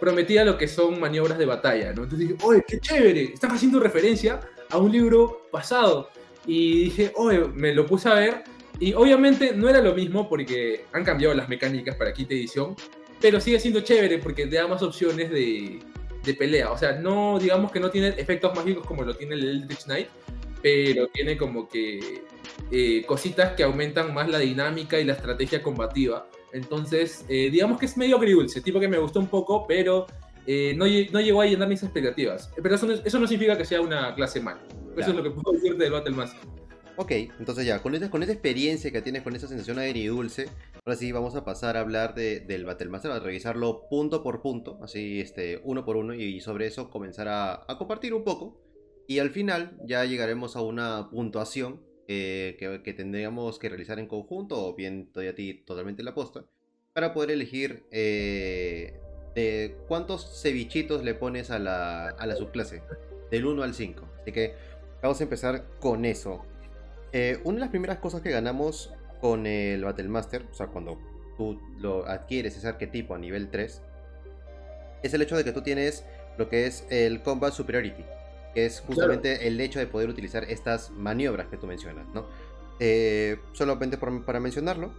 prometía 0.00 0.44
lo 0.44 0.58
que 0.58 0.66
son 0.66 0.98
maniobras 0.98 1.38
de 1.38 1.46
batalla, 1.46 1.92
¿no? 1.92 2.02
Entonces 2.02 2.18
dije, 2.18 2.36
¡oye, 2.42 2.64
qué 2.66 2.80
chévere! 2.80 3.22
Están 3.34 3.52
haciendo 3.52 3.78
referencia 3.78 4.40
a 4.70 4.78
un 4.78 4.90
libro 4.90 5.46
pasado. 5.52 6.10
Y 6.44 6.84
dije, 6.84 7.12
oye, 7.14 7.44
me 7.54 7.72
lo 7.72 7.86
puse 7.86 8.08
a 8.08 8.14
ver. 8.14 8.42
Y 8.80 8.94
obviamente 8.94 9.52
no 9.54 9.68
era 9.68 9.80
lo 9.80 9.94
mismo 9.94 10.28
porque 10.28 10.86
han 10.92 11.04
cambiado 11.04 11.34
las 11.34 11.48
mecánicas 11.48 11.94
para 11.94 12.12
quinta 12.12 12.34
edición, 12.34 12.74
pero 13.20 13.40
sigue 13.40 13.60
siendo 13.60 13.80
chévere 13.82 14.18
porque 14.18 14.46
te 14.46 14.56
da 14.56 14.66
más 14.66 14.82
opciones 14.82 15.30
de, 15.30 15.78
de 16.24 16.34
pelea. 16.34 16.72
O 16.72 16.78
sea, 16.78 16.98
no, 16.98 17.38
digamos 17.38 17.70
que 17.70 17.78
no 17.78 17.90
tiene 17.90 18.08
efectos 18.08 18.54
mágicos 18.56 18.84
como 18.84 19.04
lo 19.04 19.14
tiene 19.14 19.36
el 19.36 19.48
Eldritch 19.48 19.84
Knight, 19.84 20.08
pero 20.60 21.06
tiene 21.08 21.36
como 21.36 21.68
que 21.68 22.24
eh, 22.70 23.04
cositas 23.06 23.52
que 23.54 23.62
aumentan 23.62 24.14
más 24.14 24.28
la 24.28 24.38
dinámica 24.38 24.98
y 24.98 25.04
la 25.04 25.12
estrategia 25.14 25.62
combativa. 25.62 26.26
Entonces, 26.52 27.24
eh, 27.28 27.50
digamos 27.50 27.78
que 27.78 27.86
es 27.86 27.96
medio 27.96 28.16
agridulce, 28.16 28.60
tipo 28.60 28.80
que 28.80 28.88
me 28.88 28.98
gustó 28.98 29.20
un 29.20 29.28
poco, 29.28 29.66
pero 29.66 30.06
eh, 30.46 30.74
no, 30.76 30.84
no, 30.84 31.20
llegó 31.20 31.40
a 31.40 31.46
llenar 31.46 31.68
mis 31.68 31.82
expectativas. 31.82 32.50
Pero 32.62 32.74
eso 32.74 32.86
no, 32.86 32.92
eso 32.92 33.18
no 33.18 33.26
significa 33.26 33.56
que 33.56 33.64
sea 33.64 33.80
una 33.80 34.14
clase 34.14 34.40
mal. 34.40 34.58
Eso 34.96 35.10
es 35.10 35.16
lo 35.16 35.22
que 35.22 35.30
puedo 35.30 35.52
decirte 35.52 35.84
del 35.84 35.92
Battle 35.92 36.14
Master. 36.14 36.40
Ok, 36.96 37.10
entonces 37.38 37.64
ya, 37.64 37.80
con 37.80 37.94
esta, 37.94 38.10
con 38.10 38.22
esta 38.22 38.34
experiencia 38.34 38.92
que 38.92 39.00
tienes, 39.00 39.22
con 39.22 39.34
esa 39.34 39.48
sensación 39.48 39.78
agridulce, 39.78 40.50
ahora 40.84 40.96
sí 40.96 41.10
vamos 41.10 41.34
a 41.36 41.44
pasar 41.44 41.78
a 41.78 41.80
hablar 41.80 42.14
de, 42.14 42.40
del 42.40 42.66
Battle 42.66 42.90
Master, 42.90 43.12
a 43.12 43.18
revisarlo 43.18 43.88
punto 43.88 44.22
por 44.22 44.42
punto, 44.42 44.78
así 44.82 45.20
este, 45.20 45.60
uno 45.64 45.86
por 45.86 45.96
uno, 45.96 46.12
y 46.12 46.40
sobre 46.40 46.66
eso 46.66 46.90
comenzar 46.90 47.28
a, 47.28 47.64
a 47.66 47.78
compartir 47.78 48.12
un 48.12 48.24
poco. 48.24 48.60
Y 49.08 49.20
al 49.20 49.30
final 49.30 49.78
ya 49.84 50.04
llegaremos 50.04 50.54
a 50.54 50.60
una 50.60 51.08
puntuación 51.10 51.80
eh, 52.08 52.56
que, 52.58 52.92
tendríamos 52.92 53.58
que 53.58 53.68
realizar 53.68 53.98
en 53.98 54.06
conjunto, 54.06 54.66
o 54.66 54.74
bien 54.74 55.06
todavía 55.12 55.32
a 55.32 55.34
ti 55.34 55.54
totalmente 55.54 56.02
la 56.02 56.14
posta, 56.14 56.44
para 56.92 57.12
poder 57.14 57.30
elegir 57.30 57.84
eh, 57.90 59.00
de 59.34 59.76
cuántos 59.88 60.42
cevichitos 60.42 61.04
le 61.04 61.14
pones 61.14 61.50
a 61.50 61.58
la, 61.58 62.08
a 62.08 62.26
la 62.26 62.36
subclase, 62.36 62.82
del 63.30 63.46
1 63.46 63.62
al 63.62 63.74
5. 63.74 64.08
Así 64.20 64.32
que 64.32 64.54
vamos 65.02 65.20
a 65.20 65.24
empezar 65.24 65.64
con 65.80 66.04
eso. 66.04 66.44
Eh, 67.12 67.40
una 67.44 67.56
de 67.56 67.60
las 67.60 67.70
primeras 67.70 67.98
cosas 67.98 68.22
que 68.22 68.30
ganamos 68.30 68.92
con 69.20 69.46
el 69.46 69.84
Battle 69.84 70.08
Master, 70.08 70.46
o 70.50 70.54
sea, 70.54 70.68
cuando 70.68 70.98
tú 71.36 71.60
lo 71.78 72.06
adquieres 72.06 72.56
ese 72.56 72.68
arquetipo 72.68 73.14
a 73.14 73.18
nivel 73.18 73.50
3, 73.50 73.82
es 75.02 75.14
el 75.14 75.22
hecho 75.22 75.36
de 75.36 75.44
que 75.44 75.52
tú 75.52 75.62
tienes 75.62 76.04
lo 76.38 76.48
que 76.48 76.66
es 76.66 76.86
el 76.90 77.22
Combat 77.22 77.52
Superiority, 77.52 78.04
que 78.54 78.66
es 78.66 78.80
justamente 78.80 79.46
el 79.46 79.60
hecho 79.60 79.78
de 79.78 79.86
poder 79.86 80.08
utilizar 80.08 80.44
estas 80.44 80.90
maniobras 80.90 81.48
que 81.48 81.56
tú 81.56 81.66
mencionas, 81.66 82.06
¿no? 82.14 82.26
Eh, 82.80 83.38
solamente 83.52 83.96
para 83.98 84.40
mencionarlo, 84.40 84.92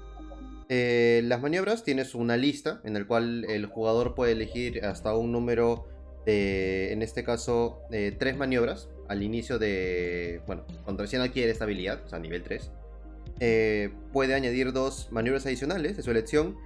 eh, 0.69 1.21
las 1.25 1.41
maniobras 1.41 1.83
tienes 1.83 2.15
una 2.15 2.37
lista 2.37 2.81
en 2.83 2.93
la 2.93 3.05
cual 3.05 3.45
el 3.45 3.65
jugador 3.65 4.15
puede 4.15 4.31
elegir 4.31 4.85
hasta 4.85 5.15
un 5.15 5.31
número 5.31 5.87
de, 6.25 6.93
en 6.93 7.01
este 7.01 7.23
caso, 7.23 7.81
tres 8.17 8.37
maniobras 8.37 8.87
al 9.07 9.23
inicio 9.23 9.59
de, 9.59 10.41
bueno, 10.47 10.65
cuando 10.83 11.03
recién 11.03 11.21
adquiere 11.21 11.51
esta 11.51 11.65
habilidad, 11.65 12.03
o 12.05 12.09
sea, 12.09 12.19
nivel 12.19 12.43
3. 12.43 12.71
Eh, 13.39 13.91
puede 14.11 14.33
añadir 14.33 14.71
dos 14.73 15.11
maniobras 15.11 15.45
adicionales 15.45 15.97
de 15.97 16.03
su 16.03 16.11
elección, 16.11 16.57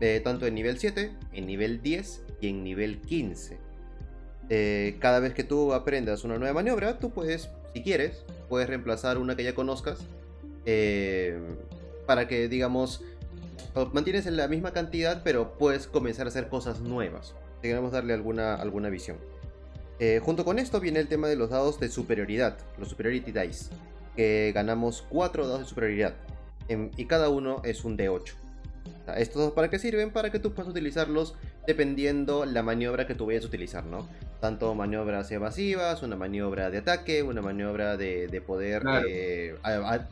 eh, 0.00 0.20
tanto 0.22 0.46
en 0.46 0.54
nivel 0.54 0.78
7, 0.78 1.12
en 1.32 1.46
nivel 1.46 1.82
10 1.82 2.22
y 2.40 2.48
en 2.48 2.64
nivel 2.64 3.00
15. 3.00 3.58
Cada 5.00 5.20
vez 5.20 5.34
que 5.34 5.44
tú 5.44 5.72
aprendas 5.72 6.24
una 6.24 6.38
nueva 6.38 6.54
maniobra, 6.54 6.98
tú 6.98 7.10
puedes, 7.10 7.50
si 7.72 7.82
quieres, 7.82 8.24
puedes 8.48 8.68
reemplazar 8.68 9.18
una 9.18 9.36
que 9.36 9.44
ya 9.44 9.54
conozcas 9.54 9.98
para 12.06 12.28
que, 12.28 12.48
digamos, 12.48 13.02
mantienes 13.92 14.26
en 14.26 14.36
la 14.36 14.48
misma 14.48 14.72
cantidad, 14.72 15.22
pero 15.24 15.58
puedes 15.58 15.86
comenzar 15.86 16.26
a 16.26 16.28
hacer 16.28 16.48
cosas 16.48 16.80
nuevas. 16.80 17.34
Queremos 17.62 17.92
darle 17.92 18.12
alguna, 18.12 18.54
alguna 18.54 18.90
visión. 18.90 19.16
Eh, 19.98 20.20
junto 20.22 20.44
con 20.44 20.58
esto 20.58 20.80
viene 20.80 21.00
el 21.00 21.08
tema 21.08 21.28
de 21.28 21.36
los 21.36 21.50
dados 21.50 21.80
de 21.80 21.88
superioridad, 21.88 22.58
los 22.78 22.88
Superiority 22.88 23.32
Dice, 23.32 23.70
que 24.16 24.52
ganamos 24.54 25.04
4 25.08 25.46
dados 25.46 25.60
de 25.60 25.66
superioridad, 25.66 26.14
y 26.68 27.06
cada 27.06 27.28
uno 27.28 27.62
es 27.64 27.84
un 27.84 27.96
D8. 27.96 28.32
¿Estos 29.16 29.42
dos 29.42 29.52
para 29.52 29.70
qué 29.70 29.78
sirven? 29.78 30.10
Para 30.10 30.30
que 30.30 30.38
tú 30.38 30.52
puedas 30.52 30.70
utilizarlos 30.70 31.34
dependiendo 31.66 32.44
la 32.44 32.62
maniobra 32.62 33.06
que 33.06 33.14
tú 33.14 33.26
vayas 33.26 33.44
a 33.44 33.48
utilizar, 33.48 33.84
¿no? 33.84 34.08
Tanto 34.44 34.74
maniobras 34.74 35.30
evasivas, 35.30 36.02
una 36.02 36.16
maniobra 36.16 36.68
de 36.68 36.76
ataque, 36.76 37.22
una 37.22 37.40
maniobra 37.40 37.96
de, 37.96 38.42
poder 38.46 38.82
eh, 39.08 39.54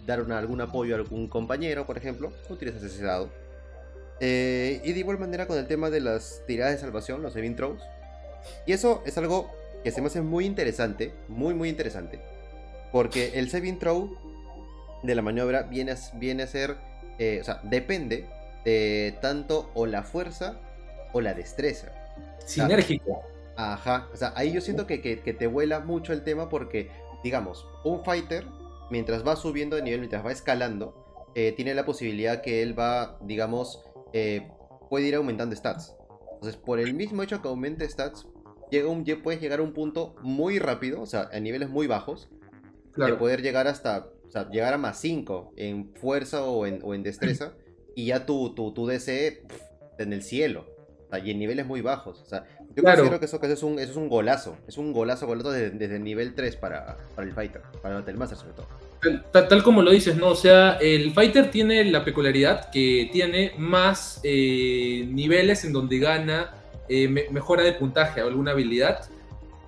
dar 0.06 0.20
algún 0.32 0.62
apoyo 0.62 0.94
a 0.94 0.98
algún 1.00 1.28
compañero, 1.28 1.84
por 1.84 1.98
ejemplo, 1.98 2.32
utilizas 2.48 2.82
ese 2.82 3.04
dado. 3.04 3.28
Eh, 4.20 4.80
y 4.84 4.94
de 4.94 5.00
igual 5.00 5.18
manera 5.18 5.46
con 5.46 5.58
el 5.58 5.66
tema 5.66 5.90
de 5.90 6.00
las 6.00 6.42
tiradas 6.46 6.76
de 6.76 6.80
salvación, 6.80 7.20
los 7.20 7.34
saving 7.34 7.56
throws. 7.56 7.82
Y 8.64 8.72
eso 8.72 9.02
es 9.04 9.18
algo 9.18 9.50
que 9.84 9.90
se 9.90 10.00
me 10.00 10.06
hace 10.06 10.22
muy 10.22 10.46
interesante, 10.46 11.12
muy 11.28 11.52
muy 11.52 11.68
interesante. 11.68 12.18
Porque 12.90 13.38
el 13.38 13.50
saving 13.50 13.78
throw 13.78 14.16
de 15.02 15.14
la 15.14 15.20
maniobra 15.20 15.64
viene 15.64 15.92
a, 15.92 15.96
viene 16.14 16.44
a 16.44 16.46
ser, 16.46 16.76
eh, 17.18 17.40
o 17.42 17.44
sea, 17.44 17.60
depende 17.64 18.30
de 18.64 19.14
tanto 19.20 19.70
o 19.74 19.84
la 19.84 20.02
fuerza 20.02 20.58
o 21.12 21.20
la 21.20 21.34
destreza. 21.34 21.92
Sinérgico. 22.46 23.31
Ajá, 23.56 24.08
o 24.12 24.16
sea, 24.16 24.32
ahí 24.36 24.52
yo 24.52 24.60
siento 24.60 24.86
que, 24.86 24.98
te 24.98 25.46
vuela 25.46 25.80
mucho 25.80 26.12
el 26.12 26.24
tema 26.24 26.48
porque, 26.48 26.90
digamos, 27.22 27.66
un 27.84 28.04
fighter, 28.04 28.46
mientras 28.90 29.26
va 29.26 29.36
subiendo 29.36 29.76
de 29.76 29.82
nivel, 29.82 30.00
mientras 30.00 30.24
va 30.24 30.32
escalando, 30.32 31.30
eh, 31.34 31.52
tiene 31.52 31.74
la 31.74 31.84
posibilidad 31.84 32.42
que 32.42 32.62
él 32.62 32.78
va, 32.78 33.18
digamos, 33.22 33.84
eh, 34.12 34.50
puede 34.88 35.08
ir 35.08 35.14
aumentando 35.14 35.54
stats. 35.54 35.94
Entonces, 36.34 36.56
por 36.56 36.80
el 36.80 36.94
mismo 36.94 37.22
hecho 37.22 37.40
que 37.40 37.48
aumente 37.48 37.88
stats, 37.88 38.26
llega 38.70 38.88
un, 38.88 39.04
puedes 39.22 39.40
llegar 39.40 39.60
a 39.60 39.62
un 39.62 39.72
punto 39.72 40.14
muy 40.22 40.58
rápido, 40.58 41.02
o 41.02 41.06
sea, 41.06 41.28
a 41.32 41.40
niveles 41.40 41.68
muy 41.68 41.86
bajos, 41.86 42.30
de 42.96 43.14
poder 43.14 43.40
llegar 43.40 43.68
hasta, 43.68 44.08
o 44.26 44.30
sea, 44.30 44.50
llegar 44.50 44.74
a 44.74 44.78
más 44.78 44.98
5 45.00 45.54
en 45.56 45.94
fuerza 45.94 46.44
o 46.44 46.66
en, 46.66 46.80
o 46.82 46.94
en 46.94 47.02
destreza, 47.02 47.54
y 47.94 48.06
ya 48.06 48.26
tu, 48.26 48.54
tu, 48.54 48.72
tu 48.72 48.86
DC 48.86 49.44
en 49.98 50.12
el 50.12 50.22
cielo, 50.22 50.66
y 51.20 51.30
en 51.30 51.38
niveles 51.38 51.66
muy 51.66 51.80
bajos. 51.80 52.20
O 52.22 52.26
sea, 52.26 52.44
yo 52.74 52.82
considero 52.82 53.18
que 53.18 53.26
eso, 53.26 53.40
que 53.40 53.46
eso, 53.46 53.54
es 53.54 53.62
un, 53.62 53.78
eso 53.78 53.90
es 53.92 53.96
un 53.96 54.08
golazo, 54.08 54.56
es 54.66 54.78
un 54.78 54.92
golazo, 54.92 55.26
golazo 55.26 55.50
desde, 55.50 55.70
desde 55.70 55.96
el 55.96 56.04
nivel 56.04 56.34
3 56.34 56.56
para, 56.56 56.96
para 57.14 57.26
el 57.26 57.34
Fighter, 57.34 57.62
para 57.82 57.98
el 57.98 58.16
Master 58.16 58.38
sobre 58.38 58.52
todo. 58.54 58.66
Tal, 59.32 59.64
como 59.64 59.82
lo 59.82 59.90
dices, 59.90 60.16
¿no? 60.16 60.28
O 60.28 60.36
sea, 60.36 60.74
el 60.80 61.12
Fighter 61.12 61.50
tiene 61.50 61.84
la 61.84 62.04
peculiaridad 62.04 62.70
que 62.70 63.10
tiene 63.12 63.52
más 63.58 64.20
eh, 64.22 65.08
niveles 65.10 65.64
en 65.64 65.72
donde 65.72 65.98
gana 65.98 66.54
eh, 66.88 67.08
mejora 67.08 67.64
de 67.64 67.72
puntaje 67.72 68.22
o 68.22 68.28
alguna 68.28 68.52
habilidad. 68.52 69.08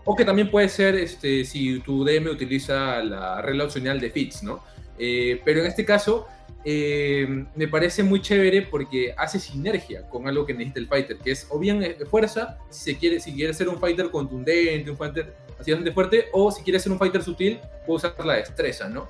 O 0.05 0.15
que 0.15 0.25
también 0.25 0.51
puede 0.51 0.69
ser 0.69 0.95
este, 0.95 1.45
si 1.45 1.81
tu 1.81 2.05
DM 2.05 2.29
utiliza 2.31 3.03
la 3.03 3.43
regla 3.43 3.65
opcional 3.65 3.99
de 3.99 4.11
Fits, 4.11 4.45
¿no? 4.45 4.63
Eh, 4.99 5.41
pero 5.45 5.61
en 5.61 5.67
este 5.67 5.85
caso, 5.85 6.29
me 6.65 7.69
parece 7.69 8.03
muy 8.03 8.23
chévere 8.23 8.63
porque 8.63 9.15
hace 9.17 9.39
sinergia 9.39 10.09
con 10.09 10.27
algo 10.27 10.47
que 10.47 10.55
necesita 10.55 10.81
el 10.81 10.89
fighter, 10.89 11.19
que 11.19 11.33
es 11.33 11.47
o 11.51 11.59
bien 11.59 11.97
fuerza, 12.11 12.59
si, 12.71 12.93
se 12.93 12.99
quiere, 12.99 13.21
si 13.21 13.35
quiere 13.35 13.53
ser 13.53 13.69
un 13.69 13.79
fighter 13.79 14.11
contundente, 14.11 14.91
un 14.91 14.97
fighter 14.97 15.35
así 15.59 15.71
bastante 15.71 15.93
fuerte, 15.93 16.27
o 16.33 16.51
si 16.51 16.63
quiere 16.63 16.79
ser 16.79 16.93
un 16.93 16.99
fighter 16.99 17.23
sutil, 17.23 17.61
puede 17.87 17.97
usar 17.97 18.15
la 18.25 18.35
destreza, 18.35 18.89
¿no? 18.89 19.09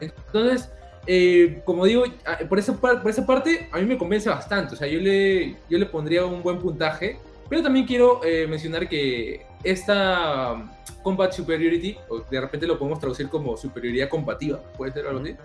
Entonces, 0.00 0.70
eh, 1.06 1.60
como 1.64 1.84
digo, 1.84 2.04
por 2.48 2.58
esa, 2.58 2.74
por 2.74 3.10
esa 3.10 3.26
parte 3.26 3.68
a 3.70 3.78
mí 3.78 3.84
me 3.84 3.98
convence 3.98 4.28
bastante. 4.28 4.74
O 4.74 4.76
sea, 4.76 4.86
yo 4.86 5.00
le, 5.00 5.56
yo 5.68 5.78
le 5.78 5.86
pondría 5.86 6.24
un 6.24 6.42
buen 6.42 6.58
puntaje. 6.58 7.18
Pero 7.48 7.62
también 7.62 7.86
quiero 7.86 8.24
eh, 8.24 8.46
mencionar 8.46 8.88
que 8.88 9.46
esta 9.62 10.52
um, 10.52 10.70
Combat 11.02 11.32
Superiority, 11.32 11.96
o 12.08 12.20
de 12.20 12.40
repente 12.40 12.66
lo 12.66 12.78
podemos 12.78 12.98
traducir 12.98 13.28
como 13.28 13.56
superioridad 13.56 14.08
combativa, 14.08 14.58
puede 14.76 14.92
ser 14.92 15.06
algo 15.06 15.20
así, 15.20 15.36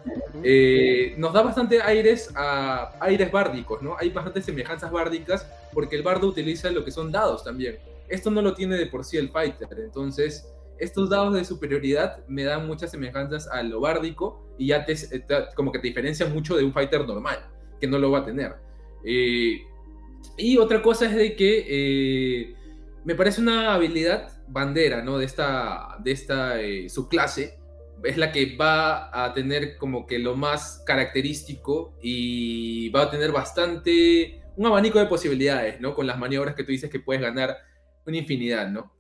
eh, 0.44 1.13
nos 1.18 1.34
da 1.34 1.41
bastante 1.41 1.82
aires 1.82 2.32
a 2.36 2.91
aires 3.01 3.32
bárdicos, 3.32 3.82
¿no? 3.82 3.96
Hay 3.98 4.10
bastantes 4.10 4.46
semejanzas 4.46 4.91
bárdicas 4.91 5.46
porque 5.74 5.96
el 5.96 6.03
bardo 6.03 6.27
utiliza 6.27 6.70
lo 6.72 6.86
que 6.86 6.91
son 6.91 7.12
dados 7.12 7.44
también. 7.44 7.77
Esto 8.08 8.32
no 8.32 8.41
lo 8.41 8.53
tiene 8.53 8.77
de 8.77 8.86
por 8.88 9.03
sí 9.03 9.18
el 9.18 9.29
fighter, 9.29 9.68
entonces 9.79 10.50
estos 10.79 11.10
dados 11.10 11.34
de 11.34 11.44
superioridad 11.44 12.25
me 12.27 12.46
dan 12.46 12.65
muchas 12.65 12.91
semejanzas 12.91 13.48
a 13.50 13.62
lo 13.62 13.82
bárdico 13.82 14.41
y 14.58 14.68
ya 14.68 14.86
te, 14.86 14.96
como 15.56 15.72
que 15.72 15.79
te 15.79 15.88
diferencia 15.88 16.25
mucho 16.25 16.56
de 16.56 16.63
un 16.63 16.74
fighter 16.74 17.06
normal, 17.06 17.39
que 17.79 17.88
no 17.88 18.00
lo 18.00 18.12
va 18.12 18.20
a 18.20 18.25
tener. 18.25 18.56
Eh, 19.03 19.62
y 20.38 20.58
otra 20.58 20.82
cosa 20.82 21.05
es 21.05 21.16
de 21.16 21.36
que 21.36 21.66
eh, 21.68 22.55
me 23.03 23.16
parece 23.16 23.42
una 23.42 23.74
habilidad 23.74 24.32
bandera, 24.48 25.01
¿no? 25.01 25.18
De 25.18 25.25
esta, 25.25 25.98
de 26.03 26.12
esta 26.12 26.62
eh, 26.62 26.90
subclase. 26.90 27.58
Es 28.03 28.18
la 28.18 28.32
que 28.32 28.55
va 28.55 29.25
a 29.25 29.34
tener 29.34 29.77
como 29.77 30.05
que 30.08 30.20
lo 30.20 30.36
más 30.36 30.82
característico 30.86 31.98
y 32.01 32.90
va 32.90 33.03
a 33.03 33.12
tener 33.12 33.32
bastante, 33.34 34.42
un 34.55 34.66
abanico 34.66 35.00
de 35.00 35.05
posibilidades, 35.08 35.82
¿no? 35.82 35.94
Con 35.94 36.08
las 36.08 36.18
maniobras 36.18 36.55
que 36.55 36.64
tú 36.64 36.72
dices 36.72 36.90
que 36.90 37.00
puedes 37.00 37.22
ganar 37.22 37.58
una 38.05 38.18
infinidad, 38.18 38.70
¿no? 38.70 38.94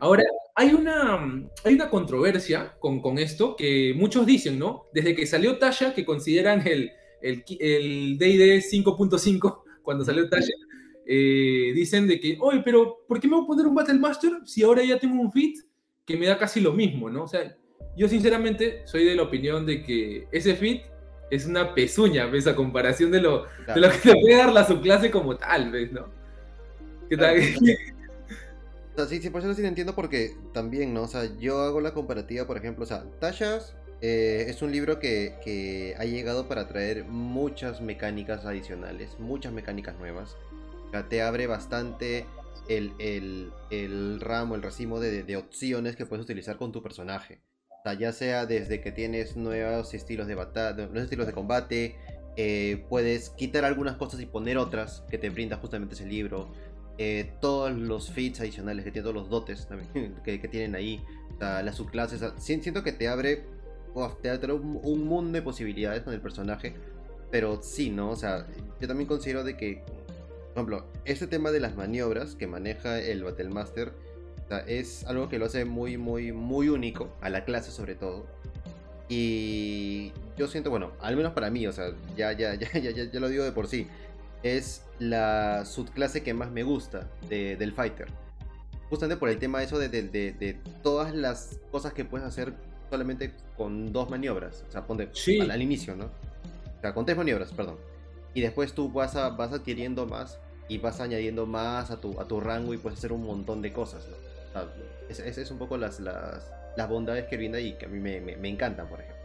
Ahora, 0.00 0.22
hay 0.54 0.74
una, 0.74 1.50
hay 1.64 1.74
una 1.74 1.90
controversia 1.90 2.76
con, 2.78 3.00
con, 3.00 3.18
esto 3.18 3.56
que 3.56 3.94
muchos 3.96 4.26
dicen, 4.26 4.58
¿no? 4.58 4.86
Desde 4.92 5.16
que 5.16 5.26
salió 5.26 5.58
Tasha, 5.58 5.92
que 5.92 6.04
consideran 6.04 6.64
el, 6.68 6.92
el, 7.20 7.44
el 7.58 8.16
DD 8.16 8.62
5.5, 8.62 9.61
cuando 9.82 10.04
salió 10.04 10.28
Tasha, 10.28 10.52
eh, 11.06 11.72
dicen 11.74 12.06
de 12.06 12.20
que, 12.20 12.38
oye, 12.40 12.62
pero 12.64 13.04
¿por 13.06 13.20
qué 13.20 13.28
me 13.28 13.36
voy 13.36 13.44
a 13.44 13.46
poner 13.46 13.66
un 13.66 13.74
Battle 13.74 13.98
Master 13.98 14.32
si 14.44 14.62
ahora 14.62 14.84
ya 14.84 14.98
tengo 14.98 15.20
un 15.20 15.32
fit 15.32 15.58
que 16.04 16.16
me 16.16 16.26
da 16.26 16.38
casi 16.38 16.60
lo 16.60 16.72
mismo, 16.72 17.10
¿no? 17.10 17.24
O 17.24 17.28
sea, 17.28 17.56
yo 17.96 18.08
sinceramente 18.08 18.82
soy 18.86 19.04
de 19.04 19.14
la 19.14 19.22
opinión 19.22 19.66
de 19.66 19.82
que 19.82 20.26
ese 20.32 20.54
fit 20.54 20.82
es 21.30 21.46
una 21.46 21.74
pezuña, 21.74 22.26
¿ves? 22.26 22.46
A 22.46 22.54
comparación 22.54 23.10
de 23.10 23.20
lo, 23.20 23.46
de 23.74 23.80
lo 23.80 23.90
que 23.90 23.98
te 23.98 24.20
puede 24.20 24.36
dar 24.36 24.52
la 24.52 24.66
subclase 24.66 25.10
como 25.10 25.36
tal, 25.36 25.70
¿ves? 25.70 25.92
¿No? 25.92 26.08
¿Qué 27.08 27.16
tal? 27.16 27.36
O 28.92 28.94
sea, 28.94 29.06
sí, 29.06 29.22
sí, 29.22 29.30
por 29.30 29.40
eso 29.40 29.54
sí 29.54 29.64
entiendo 29.64 29.94
porque 29.94 30.36
también, 30.52 30.92
¿no? 30.92 31.04
O 31.04 31.08
sea, 31.08 31.24
yo 31.38 31.60
hago 31.62 31.80
la 31.80 31.94
comparativa, 31.94 32.46
por 32.46 32.58
ejemplo, 32.58 32.84
o 32.84 32.86
sea, 32.86 33.04
Tashas 33.20 33.74
eh, 34.02 34.46
es 34.48 34.62
un 34.62 34.72
libro 34.72 34.98
que, 34.98 35.94
ha 35.96 36.04
llegado 36.04 36.48
para 36.48 36.66
traer 36.66 37.04
muchas 37.04 37.80
mecánicas 37.80 38.44
adicionales, 38.44 39.16
muchas 39.20 39.52
mecánicas 39.52 39.96
nuevas. 39.96 40.36
Te 41.08 41.22
abre 41.22 41.46
bastante 41.46 42.26
el, 42.68 42.92
el, 43.70 44.20
ramo, 44.20 44.56
el 44.56 44.62
racimo 44.62 44.98
de, 44.98 45.36
opciones 45.36 45.94
que 45.94 46.04
puedes 46.04 46.24
utilizar 46.24 46.56
con 46.56 46.72
tu 46.72 46.82
personaje. 46.82 47.40
O 47.70 47.82
sea, 47.84 47.94
ya 47.94 48.12
sea 48.12 48.44
desde 48.44 48.80
que 48.80 48.90
tienes 48.90 49.36
nuevos 49.36 49.94
estilos 49.94 50.26
de 50.26 50.34
batalla, 50.34 50.76
nuevos 50.86 51.04
estilos 51.04 51.28
de 51.28 51.32
combate, 51.32 51.96
eh, 52.36 52.84
puedes 52.88 53.30
quitar 53.30 53.64
algunas 53.64 53.96
cosas 53.96 54.20
y 54.20 54.26
poner 54.26 54.58
otras 54.58 55.04
que 55.10 55.18
te 55.18 55.30
brinda 55.30 55.58
justamente 55.58 55.94
ese 55.94 56.06
libro. 56.06 56.52
Eh, 56.98 57.32
todos 57.40 57.72
los 57.72 58.10
feats 58.10 58.40
adicionales 58.40 58.84
que 58.84 58.90
tiene, 58.90 59.04
todos 59.04 59.14
los 59.14 59.30
dotes 59.30 59.68
que, 60.24 60.38
tienen 60.48 60.74
ahí, 60.74 61.00
las 61.38 61.76
subclases. 61.76 62.20
siento 62.38 62.82
que 62.82 62.92
te 62.92 63.08
abre, 63.08 63.44
te 64.20 64.30
abre 64.30 64.52
un, 64.52 65.04
mundo 65.04 65.32
de 65.32 65.42
posibilidades 65.42 66.02
con 66.02 66.14
el 66.14 66.20
personaje, 66.20 66.74
pero 67.30 67.60
sí, 67.62 67.90
¿no? 67.90 68.10
O 68.10 68.16
sea, 68.16 68.46
yo 68.80 68.88
también 68.88 69.08
considero 69.08 69.44
de 69.44 69.56
que, 69.56 69.82
por 70.54 70.64
ejemplo, 70.64 70.86
este 71.04 71.26
tema 71.26 71.50
de 71.50 71.60
las 71.60 71.76
maniobras 71.76 72.34
que 72.34 72.46
maneja 72.46 72.98
el 72.98 73.24
Battlemaster 73.24 73.92
es 74.66 75.06
algo 75.06 75.30
que 75.30 75.38
lo 75.38 75.46
hace 75.46 75.64
muy, 75.64 75.96
muy, 75.96 76.32
muy 76.32 76.68
único 76.68 77.16
a 77.22 77.30
la 77.30 77.44
clase 77.44 77.70
sobre 77.70 77.94
todo. 77.94 78.26
Y 79.08 80.12
yo 80.36 80.46
siento, 80.48 80.70
bueno, 80.70 80.92
al 81.00 81.16
menos 81.16 81.32
para 81.32 81.50
mí, 81.50 81.66
o 81.66 81.72
sea, 81.72 81.92
ya, 82.16 82.32
ya, 82.32 82.54
ya, 82.56 82.70
ya, 82.78 82.90
ya 82.90 83.20
lo 83.20 83.28
digo 83.28 83.44
de 83.44 83.52
por 83.52 83.66
sí 83.66 83.88
es 84.42 84.82
la 84.98 85.64
subclase 85.64 86.22
que 86.22 86.34
más 86.34 86.50
me 86.50 86.62
gusta 86.62 87.08
del 87.28 87.72
fighter. 87.72 88.08
Justamente 88.88 89.18
por 89.18 89.28
el 89.28 89.38
tema 89.38 89.62
eso 89.62 89.78
de, 89.78 90.58
todas 90.82 91.14
las 91.14 91.60
cosas 91.70 91.92
que 91.92 92.04
puedes 92.04 92.26
hacer 92.26 92.54
solamente 92.92 93.32
con 93.56 93.90
dos 93.90 94.10
maniobras. 94.10 94.64
O 94.68 94.70
sea, 94.70 94.86
ponte 94.86 95.08
al, 95.50 95.62
inicio, 95.62 95.96
¿no? 95.96 96.04
O 96.04 96.80
sea, 96.82 96.92
con 96.92 97.06
tres 97.06 97.16
maniobras, 97.16 97.50
perdón. 97.52 97.76
Y 98.34 98.42
después 98.42 98.74
tú 98.74 98.92
vas, 98.92 99.16
a, 99.16 99.30
vas 99.30 99.50
adquiriendo 99.52 100.06
más 100.06 100.38
y 100.68 100.76
vas 100.76 101.00
añadiendo 101.00 101.46
más 101.46 101.90
a 101.90 102.02
tu, 102.02 102.20
a 102.20 102.28
tu 102.28 102.38
rango 102.38 102.74
y 102.74 102.76
puedes 102.76 102.98
hacer 102.98 103.12
un 103.12 103.24
montón 103.24 103.62
de 103.62 103.72
cosas, 103.72 104.06
¿no? 104.08 104.16
O 104.16 104.52
sea, 105.14 105.26
es, 105.26 105.38
es, 105.38 105.50
un 105.50 105.58
poco 105.58 105.78
las, 105.78 106.00
las, 106.00 106.52
las 106.76 106.88
bondades 106.88 107.24
que 107.28 107.38
brinda 107.38 107.58
y 107.58 107.72
que 107.78 107.86
a 107.86 107.88
mí 107.88 107.98
me, 107.98 108.20
me 108.20 108.48
encantan, 108.48 108.86
por 108.88 109.00
ejemplo. 109.00 109.22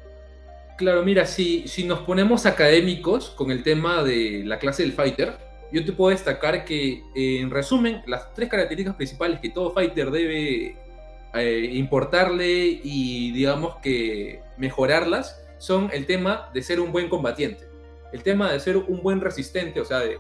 Claro, 0.78 1.04
mira, 1.04 1.26
si, 1.26 1.68
si 1.68 1.84
nos 1.84 2.00
ponemos 2.00 2.46
académicos 2.46 3.32
con 3.32 3.52
el 3.52 3.64
tema 3.64 4.02
de 4.02 4.44
la 4.46 4.60
clase 4.60 4.84
del 4.84 4.94
fighter, 4.94 5.34
yo 5.74 5.84
te 5.84 5.92
puedo 5.92 6.12
destacar 6.12 6.64
que, 6.64 7.04
eh, 7.16 7.40
en 7.42 7.50
resumen, 7.50 8.02
las 8.08 8.34
tres 8.34 8.48
características 8.48 8.96
principales 8.96 9.42
que 9.42 9.50
todo 9.50 9.72
fighter 9.72 10.10
debe 10.10 10.78
eh, 11.34 11.70
importarle 11.74 12.80
y, 12.84 13.32
digamos 13.32 13.76
que, 13.82 14.42
mejorarlas 14.58 15.44
son 15.60 15.90
el 15.94 16.06
tema 16.06 16.50
de 16.54 16.62
ser 16.62 16.80
un 16.80 16.92
buen 16.92 17.10
combatiente, 17.10 17.68
el 18.14 18.24
tema 18.24 18.52
de 18.52 18.60
ser 18.60 18.78
un 18.78 19.02
buen 19.02 19.22
resistente, 19.22 19.80
o 19.80 19.86
sea, 19.86 20.00
de 20.00 20.18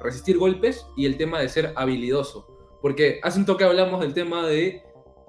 resistir 0.00 0.38
golpes, 0.38 0.86
y 0.96 1.06
el 1.06 1.16
tema 1.16 1.40
de 1.40 1.48
ser 1.48 1.72
habilidoso. 1.76 2.46
Porque 2.82 3.20
hace 3.22 3.38
un 3.38 3.46
toque 3.46 3.64
hablamos 3.64 4.00
del 4.00 4.14
tema 4.14 4.46
de 4.46 4.82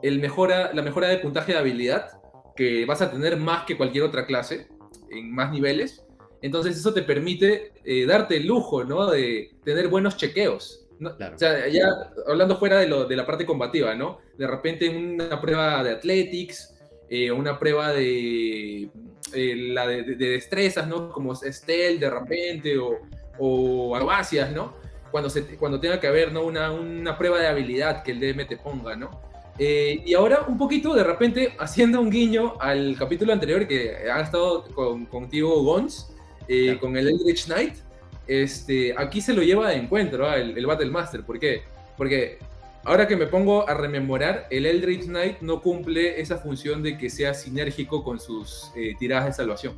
el 0.04 0.20
mejora, 0.20 0.74
la 0.74 0.82
mejora 0.82 1.08
de 1.08 1.18
puntaje 1.18 1.54
de 1.54 1.60
habilidad, 1.60 2.22
que 2.56 2.86
vas 2.86 3.02
a 3.02 3.12
tener 3.12 3.38
más 3.38 3.66
que 3.66 3.78
cualquier 3.78 4.04
otra 4.04 4.26
clase, 4.26 4.68
en 5.10 5.34
más 5.34 5.52
niveles. 5.52 6.04
Entonces 6.42 6.78
eso 6.78 6.94
te 6.94 7.02
permite 7.02 7.74
eh, 7.84 8.06
darte 8.06 8.38
el 8.38 8.48
lujo, 8.48 8.84
¿no? 8.84 9.10
De 9.10 9.56
tener 9.64 9.88
buenos 9.88 10.18
chequeos. 10.18 10.87
O 11.00 11.38
sea, 11.38 11.68
ya 11.68 11.88
hablando 12.28 12.58
fuera 12.58 12.80
de, 12.80 12.88
lo, 12.88 13.06
de 13.06 13.16
la 13.16 13.26
parte 13.26 13.46
combativa, 13.46 13.94
¿no? 13.96 14.20
De 14.38 14.48
repente 14.48 14.88
en 14.88 15.22
una 15.22 15.40
prueba 15.40 15.84
de 15.84 15.92
athletics, 15.92 16.76
eh, 17.10 17.32
una 17.32 17.60
prueba 17.60 17.94
de, 17.94 18.90
eh, 19.34 19.56
la 19.56 19.88
de, 19.88 20.04
destrezas, 20.04 20.88
¿no? 20.88 21.10
Como 21.10 21.34
Estel 21.34 22.00
de 22.00 22.10
repente 22.10 22.78
o, 22.78 23.00
o 23.38 23.96
Arbacias, 23.96 24.52
¿no? 24.52 24.76
Cuando, 25.12 25.30
se, 25.30 25.46
cuando 25.58 25.80
tenga 25.80 26.00
que 26.00 26.08
haber 26.08 26.34
¿no? 26.34 26.44
una, 26.44 26.72
una 26.72 27.18
prueba 27.18 27.40
de 27.40 27.48
habilidad 27.48 28.04
que 28.04 28.12
el 28.12 28.20
DM 28.20 28.48
te 28.48 28.58
ponga, 28.58 28.96
¿no? 28.96 29.22
Eh, 29.60 30.04
y 30.06 30.14
ahora 30.14 30.46
un 30.48 30.58
poquito, 30.58 30.94
de 30.94 31.04
repente, 31.04 31.56
haciendo 31.60 32.00
un 32.02 32.10
guiño 32.10 32.56
al 32.60 32.96
capítulo 32.98 33.34
anterior 33.34 33.68
que 33.68 34.10
ha 34.12 34.22
estado 34.22 34.66
con, 34.66 35.06
contigo 35.06 35.64
Gons, 35.64 36.14
con 36.80 36.96
el 36.96 37.10
Eldritch 37.10 37.46
Knight, 37.46 37.76
este, 38.28 38.94
aquí 38.98 39.22
se 39.22 39.34
lo 39.34 39.42
lleva 39.42 39.70
de 39.70 39.78
encuentro 39.78 40.28
¿ah? 40.28 40.38
el, 40.38 40.58
el 40.58 40.66
Battle 40.66 40.90
Master. 40.90 41.24
¿Por 41.24 41.40
qué? 41.40 41.64
Porque 41.98 42.38
ahora 42.84 43.08
que 43.08 43.16
me 43.16 43.28
pongo 43.28 43.68
a 43.68 43.74
rememorar, 43.74 44.48
el 44.50 44.66
Eldritch 44.66 45.06
Knight 45.06 45.40
no 45.42 45.62
cumple 45.62 46.22
esa 46.22 46.38
función 46.38 46.84
de 46.84 46.98
que 46.98 47.10
sea 47.10 47.34
sinérgico 47.34 48.04
con 48.04 48.20
sus 48.20 48.72
eh, 48.76 48.96
tiradas 49.00 49.26
de 49.26 49.34
salvación. 49.34 49.76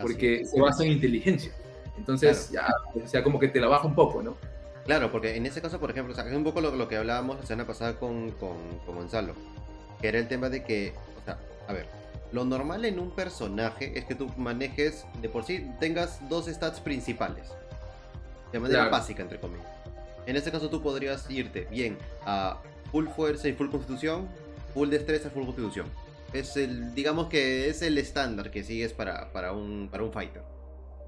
Porque 0.00 0.44
se 0.44 0.60
basa 0.60 0.84
en 0.84 0.92
inteligencia. 0.92 1.52
Entonces, 1.96 2.50
ya, 2.50 2.68
o 2.94 3.08
sea, 3.08 3.22
como 3.22 3.38
que 3.38 3.48
te 3.48 3.60
la 3.60 3.68
baja 3.68 3.86
un 3.86 3.94
poco, 3.94 4.22
¿no? 4.22 4.36
Claro, 4.84 5.10
porque 5.10 5.34
en 5.34 5.46
ese 5.46 5.62
caso, 5.62 5.80
por 5.80 5.90
ejemplo, 5.90 6.12
o 6.12 6.16
sea, 6.16 6.28
es 6.28 6.34
un 6.34 6.44
poco 6.44 6.60
lo, 6.60 6.88
que 6.88 6.96
hablábamos 6.96 7.38
la 7.40 7.46
semana 7.46 7.66
pasada 7.66 7.98
con, 7.98 8.32
con, 8.32 8.56
Gonzalo, 8.86 9.34
que 10.00 10.08
era 10.08 10.18
el 10.18 10.28
tema 10.28 10.50
de 10.50 10.62
que, 10.62 10.92
o 11.20 11.24
sea, 11.24 11.38
a 11.66 11.72
ver, 11.72 11.86
lo 12.30 12.44
normal 12.44 12.84
en 12.84 12.98
un 12.98 13.10
personaje 13.10 13.98
es 13.98 14.04
que 14.04 14.14
tú 14.14 14.30
manejes, 14.36 15.06
de 15.22 15.28
por 15.28 15.44
sí, 15.44 15.68
tengas 15.80 16.28
dos 16.28 16.46
stats 16.46 16.78
principales 16.78 17.52
de 18.52 18.60
manera 18.60 18.88
básica, 18.88 19.22
entre 19.22 19.38
comillas. 19.38 19.66
En 20.26 20.36
este 20.36 20.50
caso 20.50 20.68
tú 20.68 20.82
podrías 20.82 21.30
irte 21.30 21.66
bien 21.70 21.98
a 22.24 22.60
full 22.90 23.06
fuerza 23.08 23.48
y 23.48 23.52
full 23.52 23.70
constitución, 23.70 24.28
full 24.74 24.88
destreza, 24.88 25.30
full 25.30 25.44
constitución. 25.44 25.86
Es 26.32 26.56
el, 26.56 26.94
digamos 26.94 27.28
que 27.28 27.68
es 27.68 27.82
el 27.82 27.96
estándar 27.98 28.50
que 28.50 28.64
sigues 28.64 28.92
para, 28.92 29.32
para, 29.32 29.52
un, 29.52 29.88
para 29.90 30.02
un 30.02 30.12
fighter. 30.12 30.42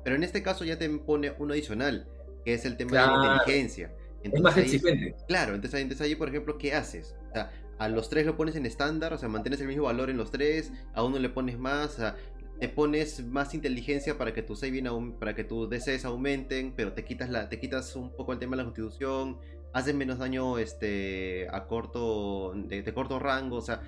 Pero 0.05 0.16
en 0.16 0.22
este 0.22 0.42
caso 0.42 0.64
ya 0.64 0.79
te 0.79 0.88
pone 0.88 1.33
uno 1.38 1.53
adicional, 1.53 2.07
que 2.44 2.55
es 2.55 2.64
el 2.64 2.77
tema 2.77 2.92
de 2.92 2.96
la 2.98 3.35
inteligencia. 3.35 3.92
es 4.22 4.40
más 4.40 4.57
exigente. 4.57 5.16
Claro, 5.27 5.55
entonces, 5.55 5.81
entonces 5.81 6.07
ahí, 6.07 6.14
por 6.14 6.29
ejemplo, 6.29 6.57
¿qué 6.57 6.74
haces? 6.74 7.14
O 7.31 7.33
sea, 7.33 7.51
a 7.79 7.88
los 7.88 8.09
tres 8.09 8.27
lo 8.27 8.37
pones 8.37 8.57
en 8.57 8.66
estándar, 8.66 9.12
o 9.12 9.18
sea, 9.18 9.29
mantienes 9.29 9.61
el 9.61 9.68
mismo 9.68 9.85
valor 9.85 10.11
en 10.11 10.16
los 10.16 10.31
tres, 10.31 10.72
a 10.94 11.03
uno 11.03 11.18
le 11.18 11.29
pones 11.29 11.59
más, 11.59 11.94
o 11.94 11.96
sea, 11.96 12.16
te 12.61 12.68
pones 12.68 13.25
más 13.25 13.55
inteligencia 13.55 14.18
para 14.18 14.33
que 14.33 14.42
tu 14.42 14.57
saving 14.57 15.14
para 15.18 15.35
que 15.35 15.44
tus 15.44 15.71
DCs 15.71 16.05
aumenten, 16.05 16.73
pero 16.75 16.92
te 16.92 17.05
quitas 17.05 17.31
la 17.31 17.49
te 17.49 17.61
quitas 17.61 17.94
un 17.97 18.14
poco 18.14 18.33
el 18.33 18.38
tema 18.38 18.57
de 18.57 18.62
la 18.62 18.64
constitución, 18.64 19.38
haces 19.73 19.94
menos 19.94 20.18
daño 20.18 20.59
este 20.59 21.47
a 21.51 21.66
corto 21.66 22.53
de, 22.55 22.85
corto 22.92 23.18
rango, 23.18 23.57
o 23.57 23.62
sea, 23.62 23.81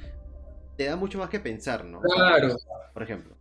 te 0.76 0.85
da 0.85 0.96
mucho 0.96 1.18
más 1.18 1.30
que 1.30 1.40
pensar, 1.40 1.85
¿no? 1.85 2.00
Claro. 2.00 2.56
Por 2.92 3.02
ejemplo. 3.02 3.37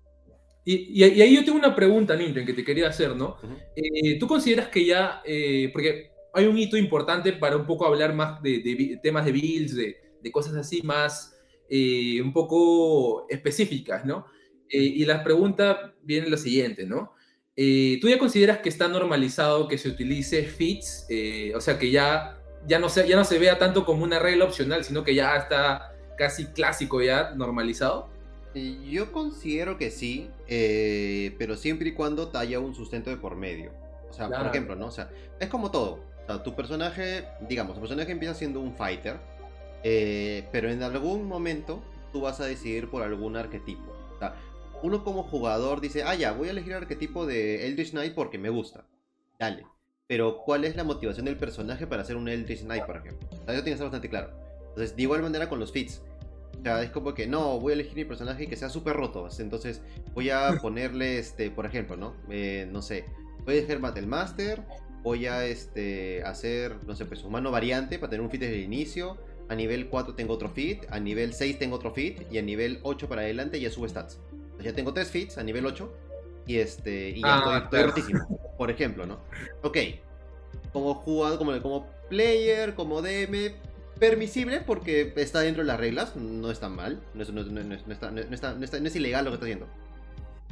Y, 0.66 1.02
y, 1.02 1.04
ahí 1.04 1.36
yo 1.36 1.44
tengo 1.44 1.58
una 1.58 1.76
pregunta, 1.76 2.16
Nintendo, 2.16 2.46
que 2.46 2.54
te 2.54 2.64
quería 2.64 2.90
hacer, 2.90 3.16
¿no? 3.16 3.38
Eh, 3.76 4.20
¿Tú 4.20 4.28
consideras 4.28 4.68
que 4.68 4.86
ya, 4.86 5.22
eh, 5.26 5.70
porque 5.72 6.12
hay 6.34 6.46
un 6.46 6.58
hito 6.58 6.78
importante 6.78 7.34
para 7.34 7.56
un 7.56 7.66
poco 7.66 7.86
hablar 7.86 8.14
más 8.14 8.42
de, 8.44 9.00
temas 9.02 9.26
de 9.26 9.32
builds, 9.32 9.76
de, 9.76 9.98
de, 10.22 10.32
cosas 10.32 10.56
así 10.56 10.82
más, 10.84 11.36
eh, 11.70 12.22
un 12.22 12.34
poco 12.34 13.26
específicas, 13.30 14.06
¿no? 14.06 14.26
Eh, 14.72 14.78
y 14.78 15.06
la 15.06 15.24
pregunta 15.24 15.94
viene 16.04 16.30
la 16.30 16.38
siguiente, 16.38 16.86
¿no? 16.86 17.14
Eh, 17.56 17.98
¿Tú 18.02 18.08
ya 18.08 18.18
consideras 18.18 18.60
que 18.60 18.70
está 18.70 18.88
normalizado 18.88 19.68
que 19.68 19.78
se 19.78 19.90
utilice 19.90 20.44
fits? 20.44 21.06
Eh, 21.10 21.52
o 21.56 21.62
sea, 21.62 21.78
que 21.80 21.92
ya, 21.92 22.40
ya, 22.68 22.80
no 22.80 22.88
se, 22.90 23.08
ya 23.08 23.16
no 23.16 23.26
se 23.26 23.40
vea 23.40 23.58
tanto 23.58 23.86
como 23.86 24.04
una 24.04 24.20
regla 24.20 24.46
opcional, 24.46 24.84
sino 24.84 25.04
que 25.04 25.16
ya 25.16 25.36
está 25.36 25.94
casi 26.18 26.46
clásico, 26.48 27.02
ya 27.02 27.32
normalizado. 27.36 28.10
Yo 28.90 29.12
considero 29.12 29.78
que 29.78 29.92
sí, 29.92 30.30
pero 31.38 31.56
siempre 31.56 31.90
y 31.90 31.94
cuando 31.94 32.32
haya 32.34 32.60
un 32.60 32.74
sustento 32.74 33.10
de 33.10 33.18
por 33.18 33.36
medio. 33.36 33.72
O 34.10 34.14
sea, 34.14 34.28
por 34.28 34.48
ejemplo, 34.48 34.76
¿no? 34.76 34.88
O 34.88 34.92
sea, 34.92 35.10
es 35.40 35.50
como 35.50 35.70
todo. 35.70 36.00
O 36.24 36.26
sea, 36.26 36.44
tu 36.44 36.56
personaje, 36.56 37.26
digamos, 37.48 37.76
tu 37.76 37.82
personaje 37.82 38.12
empieza 38.12 38.34
siendo 38.34 38.60
un 38.60 38.74
fighter, 38.74 39.18
pero 40.52 40.70
en 40.70 40.82
algún 40.82 41.28
momento 41.28 41.82
tú 42.12 42.22
vas 42.22 42.40
a 42.40 42.46
decidir 42.46 42.90
por 42.90 43.04
algún 43.04 43.38
arquetipo. 43.38 43.92
O 44.16 44.20
sea, 44.20 44.36
uno 44.84 45.04
como 45.04 45.24
jugador 45.24 45.82
dice, 45.82 46.04
ah, 46.04 46.16
ya, 46.16 46.32
voy 46.32 46.48
a 46.48 46.52
elegir 46.52 46.72
el 46.72 46.80
arquetipo 46.80 47.26
de 47.26 47.68
Eldritch 47.68 47.92
Knight 47.92 48.14
porque 48.14 48.38
me 48.38 48.50
gusta. 48.50 48.86
Dale. 49.38 49.66
Pero, 50.08 50.42
¿cuál 50.44 50.66
es 50.66 50.76
la 50.76 50.84
motivación 50.84 51.26
del 51.26 51.38
personaje 51.38 51.86
para 51.86 52.02
hacer 52.02 52.16
un 52.16 52.28
Eldritch 52.28 52.64
Knight, 52.64 52.86
por 52.86 52.98
ejemplo? 52.98 53.28
O 53.32 53.46
sea, 53.46 53.54
eso 53.54 53.64
tiene 53.64 53.64
que 53.64 53.72
estar 53.72 53.86
bastante 53.86 54.10
claro. 54.10 54.32
Entonces, 54.70 54.96
de 54.96 55.04
igual 55.04 55.22
manera 55.22 55.48
con 55.48 55.60
los 55.60 55.72
fits. 55.72 56.02
O 56.60 56.64
sea, 56.64 56.82
es 56.82 56.90
como 56.90 57.14
que 57.14 57.28
no, 57.28 57.60
voy 57.60 57.72
a 57.72 57.76
elegir 57.76 57.96
mi 57.96 58.06
personaje 58.06 58.48
que 58.48 58.56
sea 58.56 58.70
súper 58.70 58.96
roto. 58.96 59.28
Entonces, 59.38 59.82
voy 60.14 60.30
a 60.30 60.58
ponerle, 60.62 61.20
este, 61.20 61.52
por 61.52 61.66
ejemplo, 61.66 61.96
¿no? 61.96 62.16
Eh, 62.30 62.68
no 62.72 62.82
sé, 62.82 63.06
voy 63.46 63.56
a 63.56 63.58
elegir 63.60 63.80
Battle 63.80 64.08
Master. 64.08 64.64
Voy 65.04 65.28
a 65.28 65.46
este, 65.46 66.24
hacer, 66.24 66.76
no 66.86 66.96
sé, 66.96 67.06
pues 67.06 67.24
humano 67.24 67.52
variante 67.52 68.00
para 68.00 68.10
tener 68.10 68.22
un 68.22 68.30
fit 68.30 68.42
desde 68.42 68.56
el 68.56 68.64
inicio. 68.64 69.18
A 69.48 69.56
nivel 69.56 69.90
4 69.90 70.16
tengo 70.16 70.34
otro 70.34 70.50
fit. 70.50 70.86
A 70.90 71.00
nivel 71.00 71.34
6 71.34 71.60
tengo 71.60 71.76
otro 71.76 71.92
fit. 71.92 72.22
Y 72.32 72.38
a 72.38 72.42
nivel 72.42 72.80
8 72.84 73.08
para 73.08 73.22
adelante 73.22 73.60
ya 73.62 73.70
sube 73.70 73.88
stats 73.88 74.20
ya 74.62 74.74
tengo 74.74 74.94
tres 74.94 75.10
fits 75.10 75.38
a 75.38 75.44
nivel 75.44 75.66
8 75.66 75.94
y 76.48 76.58
este 76.58 77.10
y 77.10 77.22
ya 77.22 77.42
ah, 77.44 77.62
estoy, 77.64 77.84
rotísimo, 77.84 78.56
por 78.58 78.72
ejemplo, 78.72 79.06
¿no? 79.06 79.20
Ok, 79.62 79.78
como 80.74 80.96
jugador, 80.96 81.38
como, 81.38 81.62
como 81.62 81.88
player, 82.10 82.74
como 82.76 83.02
DM, 83.02 83.54
permisible 84.00 84.62
porque 84.62 85.14
está 85.16 85.42
dentro 85.42 85.64
de 85.64 85.68
las 85.68 85.80
reglas, 85.80 86.16
no 86.16 86.50
está 86.50 86.70
mal, 86.70 87.02
no 87.14 87.22
es, 87.22 87.32
no, 87.32 87.42
está, 87.94 88.12
no, 88.12 88.88
es 88.88 88.96
ilegal 88.96 89.26
lo 89.26 89.32
que 89.32 89.36
está 89.36 89.46
haciendo. 89.46 89.68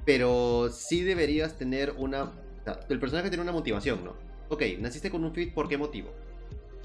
Pero 0.05 0.69
sí 0.71 1.03
deberías 1.03 1.57
tener 1.57 1.93
una... 1.97 2.23
O 2.23 2.33
sea, 2.63 2.79
el 2.89 2.99
personaje 2.99 3.29
tiene 3.29 3.43
una 3.43 3.51
motivación, 3.51 4.03
¿no? 4.03 4.15
Ok, 4.49 4.63
naciste 4.79 5.09
con 5.09 5.23
un 5.23 5.33
fit, 5.33 5.53
¿por 5.53 5.67
qué 5.67 5.77
motivo? 5.77 6.13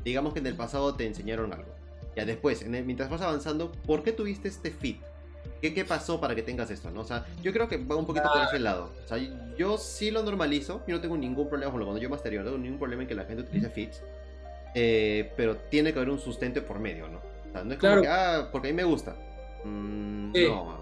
Digamos 0.04 0.32
que 0.32 0.40
en 0.40 0.46
el 0.46 0.56
pasado 0.56 0.94
te 0.94 1.06
enseñaron 1.06 1.52
algo. 1.52 1.72
Ya 2.16 2.24
después, 2.24 2.66
mientras 2.66 3.08
vas 3.08 3.22
avanzando, 3.22 3.72
¿por 3.86 4.02
qué 4.02 4.12
tuviste 4.12 4.48
este 4.48 4.70
fit? 4.70 5.00
¿Qué, 5.70 5.84
pasó 5.84 6.20
para 6.20 6.34
que 6.34 6.42
tengas 6.42 6.70
esto? 6.70 6.90
¿no? 6.90 7.02
O 7.02 7.04
sea, 7.04 7.24
yo 7.40 7.52
creo 7.52 7.68
que 7.68 7.76
va 7.76 7.94
un 7.94 8.04
poquito 8.04 8.28
por 8.32 8.42
ese 8.42 8.58
lado. 8.58 8.90
O 9.04 9.06
sea, 9.06 9.18
yo 9.56 9.78
sí 9.78 10.10
lo 10.10 10.24
normalizo. 10.24 10.82
Yo 10.88 10.96
no 10.96 11.00
tengo 11.00 11.16
ningún 11.16 11.48
problema 11.48 11.70
con 11.70 11.78
lo 11.78 11.86
cuando 11.86 12.02
yo 12.02 12.10
mastereo. 12.10 12.42
No 12.42 12.50
tengo 12.50 12.62
ningún 12.62 12.78
problema 12.80 13.02
en 13.02 13.08
que 13.08 13.14
la 13.14 13.24
gente 13.24 13.42
utilice 13.42 13.70
fits. 13.70 14.02
Eh, 14.74 15.32
pero 15.36 15.56
tiene 15.56 15.92
que 15.92 16.00
haber 16.00 16.10
un 16.10 16.18
sustento 16.18 16.64
por 16.64 16.80
medio, 16.80 17.08
¿no? 17.08 17.18
O 17.18 17.52
sea, 17.52 17.62
no 17.62 17.74
es 17.74 17.78
como 17.78 18.02
que, 18.02 18.08
ah, 18.08 18.48
porque 18.50 18.68
a 18.68 18.70
mí 18.72 18.76
me 18.76 18.84
gusta. 18.84 19.14
Mm, 19.64 20.32
no, 20.32 20.80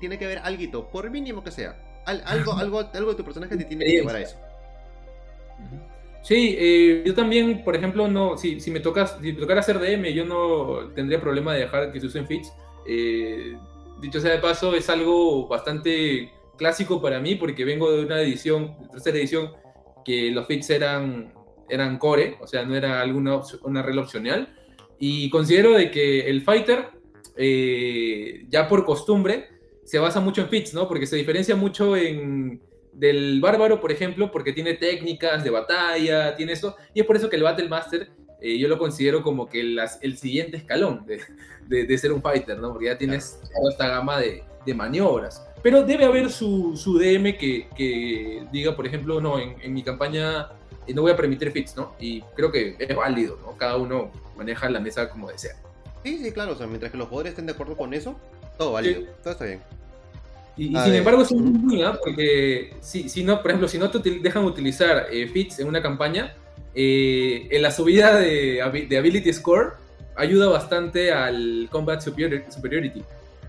tiene 0.00 0.18
que 0.18 0.24
haber 0.24 0.38
algo, 0.38 0.88
por 0.88 1.10
mínimo 1.10 1.44
que 1.44 1.50
sea. 1.50 1.76
algo, 2.06 2.52
algo, 2.56 2.90
algo 2.94 3.10
de 3.10 3.16
tu 3.16 3.24
personaje 3.24 3.56
te 3.56 3.64
tiene 3.64 3.84
que 3.84 3.90
llevar 3.92 4.16
a 4.16 4.20
eso. 4.20 4.36
Sí, 6.22 6.56
eh, 6.58 7.02
yo 7.04 7.14
también, 7.14 7.62
por 7.62 7.76
ejemplo, 7.76 8.08
no, 8.08 8.38
si, 8.38 8.58
si 8.58 8.70
me 8.70 8.80
tocas, 8.80 9.18
si 9.20 9.34
me 9.34 9.40
tocara 9.40 9.60
hacer 9.60 9.78
DM, 9.78 10.14
yo 10.14 10.24
no 10.24 10.90
tendría 10.94 11.20
problema 11.20 11.52
de 11.52 11.60
dejar 11.60 11.92
que 11.92 12.00
se 12.00 12.06
usen 12.06 12.26
fits. 12.26 12.50
Eh, 12.86 13.54
dicho 14.00 14.20
sea 14.20 14.32
de 14.32 14.38
paso, 14.38 14.74
es 14.74 14.88
algo 14.90 15.48
bastante 15.48 16.32
clásico 16.56 17.00
para 17.00 17.20
mí 17.20 17.34
porque 17.34 17.64
vengo 17.64 17.90
de 17.92 18.04
una 18.04 18.20
edición, 18.20 18.76
tercera 18.90 19.18
edición, 19.18 19.52
que 20.04 20.30
los 20.30 20.46
fits 20.46 20.70
eran, 20.70 21.32
eran 21.68 21.98
core, 21.98 22.36
o 22.40 22.46
sea, 22.46 22.64
no 22.64 22.76
era 22.76 23.00
alguna 23.00 23.40
una 23.62 23.82
regla 23.82 24.02
opcional. 24.02 24.54
Y 24.98 25.30
considero 25.30 25.72
de 25.72 25.90
que 25.90 26.28
el 26.28 26.42
fighter, 26.42 26.90
eh, 27.36 28.46
ya 28.48 28.68
por 28.68 28.84
costumbre, 28.84 29.48
se 29.84 29.98
basa 29.98 30.20
mucho 30.20 30.42
en 30.42 30.48
fits, 30.48 30.74
¿no? 30.74 30.88
Porque 30.88 31.06
se 31.06 31.16
diferencia 31.16 31.56
mucho 31.56 31.96
en, 31.96 32.60
del 32.92 33.40
bárbaro, 33.40 33.80
por 33.80 33.92
ejemplo, 33.92 34.30
porque 34.30 34.52
tiene 34.52 34.74
técnicas 34.74 35.42
de 35.44 35.50
batalla, 35.50 36.34
tiene 36.36 36.52
eso, 36.52 36.76
y 36.94 37.00
es 37.00 37.06
por 37.06 37.16
eso 37.16 37.28
que 37.28 37.36
el 37.36 37.42
Battle 37.42 37.68
Master 37.68 38.10
eh, 38.44 38.58
yo 38.58 38.68
lo 38.68 38.76
considero 38.76 39.22
como 39.22 39.48
que 39.48 39.60
el 40.02 40.18
siguiente 40.18 40.58
escalón 40.58 41.06
de, 41.06 41.86
de, 41.86 41.98
ser 41.98 42.12
un 42.12 42.20
fighter, 42.20 42.58
¿no? 42.58 42.72
Porque 42.72 42.86
ya 42.88 42.98
tienes 42.98 43.40
toda 43.56 43.70
esta 43.70 43.88
gama 43.88 44.20
de, 44.20 44.44
de 44.66 44.74
maniobras. 44.74 45.42
Pero 45.62 45.82
debe 45.82 46.04
haber 46.04 46.28
su, 46.28 46.76
su 46.76 46.98
DM 46.98 47.38
que, 47.38 47.68
que, 47.74 48.46
diga, 48.52 48.76
por 48.76 48.86
ejemplo, 48.86 49.18
no, 49.18 49.38
en, 49.38 49.56
en 49.62 49.72
mi 49.72 49.82
campaña 49.82 50.50
eh, 50.86 50.92
no 50.92 51.00
voy 51.00 51.12
a 51.12 51.16
permitir 51.16 51.52
fits, 51.52 51.74
¿no? 51.74 51.94
Y 51.98 52.20
creo 52.36 52.52
que 52.52 52.76
es 52.78 52.94
válido, 52.94 53.38
¿no? 53.40 53.56
Cada 53.56 53.78
uno 53.78 54.12
maneja 54.36 54.68
la 54.68 54.78
mesa 54.78 55.08
como 55.08 55.30
desea. 55.30 55.56
Sí, 56.02 56.18
sí, 56.22 56.30
claro, 56.30 56.52
o 56.52 56.54
sea, 56.54 56.66
mientras 56.66 56.92
que 56.92 56.98
los 56.98 57.08
jugadores 57.08 57.30
estén 57.30 57.46
de 57.46 57.52
acuerdo 57.52 57.78
con 57.78 57.94
eso, 57.94 58.14
todo 58.58 58.72
válido, 58.72 59.04
todo 59.22 59.32
está 59.32 59.46
bien. 59.46 59.62
Y, 60.58 60.66
sin 60.66 60.94
embargo 60.94 61.22
es 61.22 61.30
un 61.30 61.66
¿no? 61.66 61.98
porque 61.98 62.76
si, 62.80 63.08
si, 63.08 63.24
no, 63.24 63.40
por 63.40 63.52
ejemplo, 63.52 63.68
si 63.68 63.78
no 63.78 63.90
te 63.90 63.98
dejan 64.20 64.44
utilizar 64.44 65.06
eh, 65.10 65.26
fits 65.28 65.60
en 65.60 65.66
una 65.66 65.80
campaña, 65.80 66.36
eh, 66.74 67.48
en 67.50 67.62
la 67.62 67.70
subida 67.70 68.18
de, 68.18 68.86
de, 68.88 68.98
Ability 68.98 69.32
Score 69.32 69.74
ayuda 70.16 70.48
bastante 70.48 71.12
al 71.12 71.68
Combat 71.70 72.00
Superiority. 72.00 73.02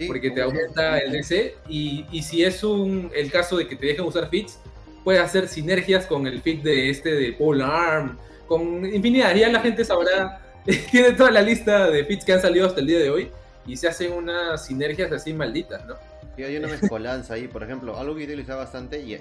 porque 0.08 0.32
te 0.32 0.42
aumenta 0.42 0.98
el 1.00 1.14
DC 1.14 1.56
y, 1.70 2.06
y, 2.12 2.22
si 2.22 2.44
es 2.44 2.64
un, 2.64 3.10
el 3.16 3.32
caso 3.32 3.58
de 3.58 3.68
que 3.68 3.76
te 3.76 3.86
dejen 3.88 4.06
usar 4.06 4.30
fits, 4.30 4.60
puedes 5.06 5.22
hacer 5.22 5.48
sinergias 5.48 6.06
con 6.06 6.28
el 6.28 6.42
fit 6.42 6.62
de 6.64 6.90
este 6.90 7.12
de 7.12 7.32
Pole 7.34 7.64
Arm, 7.64 8.18
con 8.48 8.86
infinidad. 8.86 9.34
Ya 9.36 9.48
la 9.50 9.62
gente 9.62 9.86
sabrá, 9.86 10.42
tiene 10.92 11.14
toda 11.14 11.32
la 11.32 11.42
lista 11.42 11.90
de 11.90 12.04
fits 12.04 12.26
que 12.26 12.34
han 12.34 12.42
salido 12.42 12.68
hasta 12.68 12.82
el 12.82 12.88
día 12.88 13.00
de 13.00 13.10
hoy 13.10 13.32
y 13.68 13.78
se 13.78 13.88
hacen 13.88 14.12
unas 14.14 14.66
sinergias 14.66 15.12
así 15.12 15.34
malditas, 15.34 15.86
¿no? 15.86 15.96
Y 16.38 16.44
hay 16.44 16.58
una 16.58 16.68
mezcolanza 16.68 17.36
ahí, 17.36 17.48
por 17.48 17.64
ejemplo, 17.64 17.98
algo 17.98 18.14
que 18.16 18.22
yo 18.22 18.28
utilizaba 18.28 18.64
bastante, 18.64 19.00
y, 19.00 19.18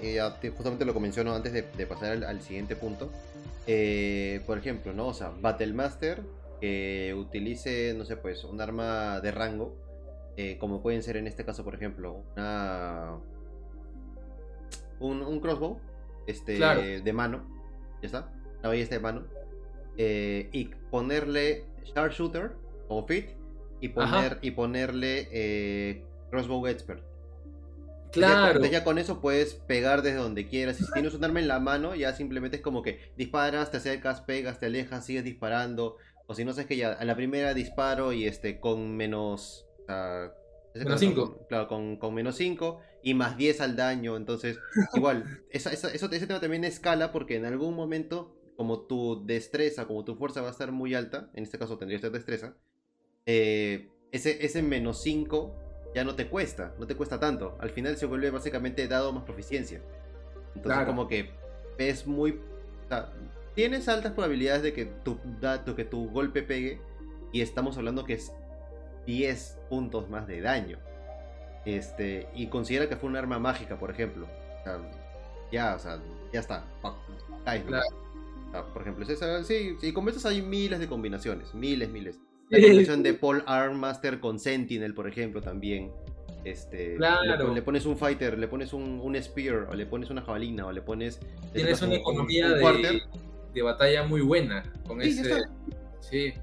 justamente 0.49 0.83
lo 0.83 0.93
menciono 0.99 1.33
antes 1.33 1.53
de, 1.53 1.63
pasar 1.87 2.23
al, 2.25 2.41
siguiente 2.41 2.75
punto. 2.75 3.09
Eh, 3.67 4.41
por 4.45 4.57
ejemplo, 4.57 4.93
¿no? 4.93 5.07
O 5.07 5.13
sea, 5.13 5.29
Battlemaster 5.29 6.21
que 6.61 7.15
utilice, 7.17 7.93
no 7.97 8.05
sé, 8.05 8.17
pues, 8.17 8.43
un 8.43 8.61
arma 8.61 9.19
de 9.21 9.31
rango, 9.31 9.75
eh, 10.37 10.57
como 10.59 10.81
pueden 10.81 11.01
ser 11.03 11.17
en 11.17 11.27
este 11.27 11.45
caso, 11.45 11.63
por 11.63 11.75
ejemplo, 11.75 12.23
una. 12.35 13.17
Un, 14.99 15.39
crossbow 15.41 15.79
este, 16.25 16.53
de 17.01 17.13
mano, 17.13 17.45
ya 18.01 18.05
está, 18.05 18.33
una 18.59 18.69
ballesta 18.69 18.95
de 18.95 19.01
mano, 19.01 19.25
eh, 19.97 20.49
y 20.53 20.65
ponerle 20.89 21.65
Sharpshooter 21.83 22.53
o 22.87 23.05
Fit 23.05 23.31
y, 23.81 23.89
poner, 23.89 24.39
y 24.41 24.51
ponerle 24.51 26.01
Crossbow 26.31 26.65
Expert. 26.67 27.03
Claro. 28.15 28.47
Entonces 28.47 28.71
ya 28.71 28.83
con 28.83 28.97
eso 28.97 29.21
puedes 29.21 29.53
pegar 29.53 30.01
desde 30.01 30.17
donde 30.17 30.47
quieras. 30.47 30.77
Si 30.77 30.85
tienes 30.91 31.13
un 31.13 31.23
arma 31.23 31.39
en 31.39 31.47
la 31.47 31.59
mano, 31.59 31.95
ya 31.95 32.13
simplemente 32.13 32.57
es 32.57 32.63
como 32.63 32.81
que 32.81 33.11
disparas, 33.17 33.71
te 33.71 33.77
acercas, 33.77 34.21
pegas, 34.21 34.59
te 34.59 34.67
alejas, 34.67 35.05
sigues 35.05 35.23
disparando. 35.23 35.97
O 36.27 36.33
si 36.33 36.43
no 36.43 36.53
sabes 36.53 36.67
que 36.67 36.77
ya 36.77 36.93
a 36.93 37.05
la 37.05 37.15
primera 37.15 37.53
disparo 37.53 38.13
y 38.13 38.25
este 38.25 38.59
con 38.59 38.95
menos. 38.95 39.67
menos 40.73 40.99
5. 40.99 41.45
Claro, 41.47 41.67
con, 41.67 41.97
con 41.97 42.13
menos 42.13 42.35
5 42.35 42.81
y 43.03 43.13
más 43.13 43.37
10 43.37 43.61
al 43.61 43.75
daño. 43.75 44.17
Entonces, 44.17 44.57
igual, 44.93 45.41
esa, 45.51 45.71
esa, 45.71 45.89
eso, 45.91 46.09
ese 46.11 46.27
tema 46.27 46.39
también 46.39 46.63
escala 46.63 47.11
porque 47.11 47.35
en 47.35 47.45
algún 47.45 47.75
momento, 47.75 48.35
como 48.57 48.81
tu 48.81 49.25
destreza, 49.25 49.85
como 49.85 50.03
tu 50.03 50.15
fuerza 50.15 50.41
va 50.41 50.47
a 50.47 50.51
estar 50.51 50.71
muy 50.71 50.95
alta, 50.95 51.29
en 51.33 51.43
este 51.43 51.59
caso 51.59 51.77
tendría 51.77 51.99
que 51.99 52.03
ser 52.03 52.11
destreza, 52.11 52.55
eh, 53.25 53.89
ese, 54.11 54.45
ese 54.45 54.61
menos 54.61 55.01
5 55.03 55.64
ya 55.95 56.03
no 56.03 56.13
te 56.13 56.27
cuesta, 56.27 56.73
no 56.77 56.85
te 56.85 56.95
cuesta 56.95 57.21
tanto. 57.21 57.57
Al 57.61 57.69
final 57.69 57.95
se 57.95 58.05
vuelve 58.05 58.29
básicamente 58.29 58.85
dado 58.89 59.13
más 59.13 59.23
proficiencia. 59.23 59.81
Entonces 60.53 60.85
como 60.85 61.07
que 61.07 61.31
es 61.77 62.05
muy... 62.05 62.31
O 62.31 62.87
sea, 62.89 63.13
tienes 63.55 63.87
altas 63.87 64.11
probabilidades 64.11 64.61
de 64.61 64.73
que 64.73 64.85
tu, 64.85 65.17
que 65.75 65.85
tu 65.85 66.09
golpe 66.09 66.43
pegue 66.43 66.81
y 67.31 67.39
estamos 67.39 67.77
hablando 67.77 68.03
que 68.03 68.13
es 68.13 68.33
10 69.05 69.57
puntos 69.69 70.09
más 70.09 70.27
de 70.27 70.41
daño. 70.41 70.79
Este, 71.63 72.27
y 72.35 72.47
considera 72.47 72.89
que 72.89 72.97
fue 72.97 73.09
un 73.09 73.15
arma 73.15 73.39
mágica, 73.39 73.79
por 73.79 73.89
ejemplo. 73.89 74.27
ya, 75.49 75.75
o 75.75 75.79
sea, 75.79 76.01
ya 76.33 76.41
está. 76.41 76.65
por 78.73 78.81
ejemplo, 78.81 79.05
sí, 79.05 79.77
sí, 79.79 79.93
con 79.93 80.05
hay 80.25 80.41
miles 80.41 80.77
de 80.77 80.87
combinaciones, 80.87 81.53
miles, 81.53 81.89
miles. 81.89 82.19
La 82.49 82.59
combinación 82.59 83.03
de 83.03 83.13
Paul 83.13 83.43
Armmaster 83.45 84.19
con 84.19 84.39
Sentinel, 84.39 84.93
por 84.93 85.07
ejemplo, 85.07 85.41
también. 85.41 85.91
Este, 86.43 86.95
le, 86.99 87.61
pones 87.63 87.87
un 87.87 87.97
fighter, 87.97 88.37
le 88.37 88.47
pones 88.47 88.71
un, 88.71 88.99
un, 89.01 89.21
spear, 89.21 89.67
o 89.71 89.73
le 89.73 89.87
pones 89.87 90.11
una 90.11 90.21
jabalina, 90.21 90.67
o 90.67 90.71
le 90.71 90.81
pones. 90.81 91.19
Tienes 91.53 91.81
una 91.81 91.95
economía 91.95 92.49
de, 92.49 93.01
de, 93.51 93.61
batalla 93.63 94.03
muy 94.03 94.21
buena 94.21 94.71
con 94.85 95.01
sí, 95.01 95.09
ese. 95.09 95.43
Sí. 96.01 96.33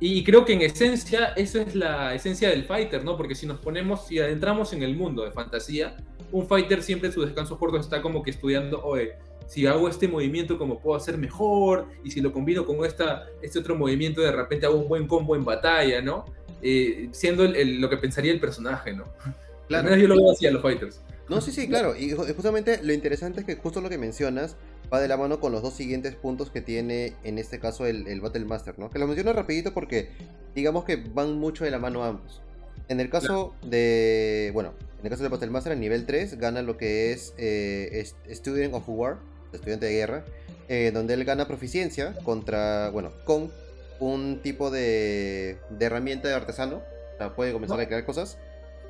Y 0.00 0.24
creo 0.24 0.44
que 0.44 0.54
en 0.54 0.62
esencia, 0.62 1.26
esa 1.36 1.62
es 1.62 1.76
la 1.76 2.12
esencia 2.12 2.48
del 2.48 2.64
fighter, 2.64 3.04
¿no? 3.04 3.16
Porque 3.16 3.36
si 3.36 3.46
nos 3.46 3.60
ponemos, 3.60 4.08
si 4.08 4.18
adentramos 4.18 4.72
en 4.72 4.82
el 4.82 4.96
mundo 4.96 5.22
de 5.24 5.30
fantasía, 5.30 5.96
un 6.32 6.48
fighter 6.48 6.82
siempre 6.82 7.06
en 7.06 7.14
sus 7.14 7.24
descansos 7.24 7.56
cortos 7.56 7.82
está 7.82 8.02
como 8.02 8.24
que 8.24 8.32
estudiando, 8.32 8.82
oye, 8.82 9.12
si 9.46 9.66
hago 9.66 9.88
este 9.88 10.08
movimiento, 10.08 10.58
como 10.58 10.78
puedo 10.78 10.96
hacer 10.96 11.18
mejor, 11.18 11.86
y 12.04 12.10
si 12.10 12.20
lo 12.20 12.32
combino 12.32 12.64
con 12.64 12.84
esta, 12.84 13.26
este 13.40 13.58
otro 13.58 13.76
movimiento, 13.76 14.20
de 14.20 14.32
repente 14.32 14.66
hago 14.66 14.78
un 14.78 14.88
buen 14.88 15.06
combo 15.06 15.36
en 15.36 15.44
batalla, 15.44 16.00
¿no? 16.00 16.24
Eh, 16.62 17.08
siendo 17.12 17.44
lo 17.44 17.90
que 17.90 17.96
pensaría 17.96 18.32
el 18.32 18.40
personaje, 18.40 18.92
¿no? 18.92 19.04
Claro. 19.68 19.88
Al 19.88 19.94
menos 19.94 20.02
yo 20.02 20.14
lo 20.14 20.20
veo 20.20 20.32
así 20.32 20.46
a 20.46 20.50
los 20.50 20.60
fighters. 20.60 21.00
No, 21.30 21.40
sí, 21.40 21.50
sí, 21.50 21.66
claro. 21.66 21.96
Y 21.96 22.10
justamente 22.10 22.80
lo 22.82 22.92
interesante 22.92 23.40
es 23.40 23.46
que 23.46 23.56
justo 23.56 23.80
lo 23.80 23.88
que 23.88 23.96
mencionas 23.96 24.56
va 24.92 25.00
de 25.00 25.08
la 25.08 25.16
mano 25.16 25.40
con 25.40 25.50
los 25.50 25.62
dos 25.62 25.72
siguientes 25.72 26.14
puntos 26.14 26.50
que 26.50 26.60
tiene 26.60 27.14
en 27.24 27.38
este 27.38 27.58
caso 27.58 27.86
el, 27.86 28.06
el 28.06 28.20
Battle 28.20 28.44
Master, 28.44 28.78
¿no? 28.78 28.90
Que 28.90 28.98
lo 28.98 29.06
menciono 29.06 29.32
rapidito 29.32 29.72
porque 29.72 30.10
digamos 30.54 30.84
que 30.84 30.96
van 30.96 31.38
mucho 31.38 31.64
de 31.64 31.70
la 31.70 31.78
mano 31.78 32.04
ambos. 32.04 32.42
En 32.88 33.00
el 33.00 33.08
caso 33.08 33.54
de, 33.62 34.50
bueno, 34.52 34.74
en 35.00 35.06
el 35.06 35.10
caso 35.10 35.22
del 35.22 35.32
Battle 35.32 35.50
Master, 35.50 35.72
en 35.72 35.80
nivel 35.80 36.04
3 36.04 36.38
gana 36.38 36.62
lo 36.62 36.76
que 36.76 37.12
es 37.12 37.32
eh, 37.38 38.06
Student 38.30 38.74
of 38.74 38.84
War, 38.86 39.18
estudiante 39.56 39.86
de 39.86 39.92
guerra, 39.92 40.24
eh, 40.68 40.90
donde 40.92 41.14
él 41.14 41.24
gana 41.24 41.46
proficiencia 41.46 42.14
contra, 42.24 42.90
bueno, 42.90 43.12
con 43.24 43.52
un 44.00 44.40
tipo 44.42 44.70
de, 44.70 45.58
de 45.70 45.84
herramienta 45.86 46.28
de 46.28 46.34
artesano, 46.34 46.82
o 47.14 47.18
sea, 47.18 47.34
puede 47.34 47.52
comenzar 47.52 47.78
a 47.80 47.86
crear 47.86 48.04
cosas 48.04 48.38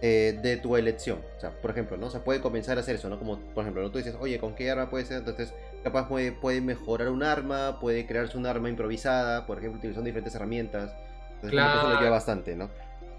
eh, 0.05 0.37
de 0.43 0.57
tu 0.57 0.77
elección, 0.77 1.21
o 1.37 1.41
sea, 1.41 1.51
por 1.51 1.71
ejemplo, 1.71 1.97
¿no? 1.97 2.07
O 2.07 2.11
sea, 2.11 2.25
puede 2.25 2.41
comenzar 2.41 2.77
a 2.77 2.81
hacer 2.81 2.97
eso, 2.97 3.09
¿no? 3.09 3.21
Como, 3.21 3.39
por 3.55 3.63
ejemplo, 3.63 3.83
¿no? 3.83 3.91
tú 3.93 3.99
dices, 3.99 4.17
oye, 4.19 4.41
¿con 4.41 4.57
qué 4.57 4.69
arma 4.69 4.91
puede 4.91 5.05
ser? 5.05 5.19
Entonces, 5.19 5.55
capaz 5.85 6.09
puede, 6.09 6.33
puede 6.33 6.61
mejorar 6.61 7.09
un 7.09 7.23
arma, 7.23 7.79
puede 7.79 8.05
crearse 8.05 8.37
un 8.37 8.47
arma 8.47 8.69
improvisada, 8.69 9.47
por 9.47 9.59
ejemplo, 9.59 9.79
utilizando 9.79 10.07
diferentes 10.07 10.35
herramientas. 10.35 10.93
Entonces, 11.35 11.51
claro. 11.51 11.79
eso 11.79 11.89
lo 11.91 11.99
lleva 12.01 12.11
bastante, 12.11 12.57
¿no? 12.57 12.69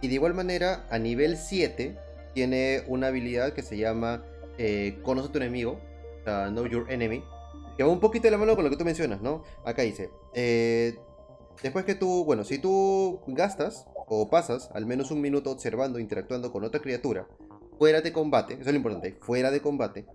Y 0.01 0.09
de 0.09 0.15
igual 0.15 0.33
manera, 0.33 0.85
a 0.89 0.99
nivel 0.99 1.37
7, 1.37 1.95
tiene 2.33 2.83
una 2.87 3.07
habilidad 3.07 3.53
que 3.53 3.61
se 3.61 3.77
llama 3.77 4.21
eh, 4.57 4.99
Conoce 5.03 5.29
a 5.29 5.31
tu 5.31 5.37
enemigo, 5.37 5.79
o 6.19 6.23
sea, 6.25 6.47
Know 6.49 6.67
Your 6.67 6.91
Enemy, 6.91 7.23
que 7.75 7.83
va 7.83 7.89
un 7.89 7.99
poquito 7.99 8.23
de 8.23 8.31
la 8.31 8.37
mano 8.37 8.55
con 8.55 8.63
lo 8.63 8.69
que 8.69 8.77
tú 8.77 8.85
mencionas, 8.85 9.21
¿no? 9.21 9.43
Acá 9.65 9.81
dice, 9.81 10.09
eh, 10.33 10.97
después 11.61 11.85
que 11.85 11.95
tú, 11.95 12.25
bueno, 12.25 12.43
si 12.43 12.59
tú 12.59 13.21
gastas 13.27 13.87
o 14.07 14.29
pasas 14.29 14.69
al 14.73 14.85
menos 14.85 15.11
un 15.11 15.21
minuto 15.21 15.51
observando, 15.51 15.99
interactuando 15.99 16.51
con 16.51 16.63
otra 16.63 16.81
criatura, 16.81 17.27
fuera 17.77 18.01
de 18.01 18.13
combate, 18.13 18.53
eso 18.53 18.63
es 18.63 18.67
lo 18.67 18.77
importante, 18.77 19.17
fuera 19.21 19.51
de 19.51 19.61
combate, 19.61 20.05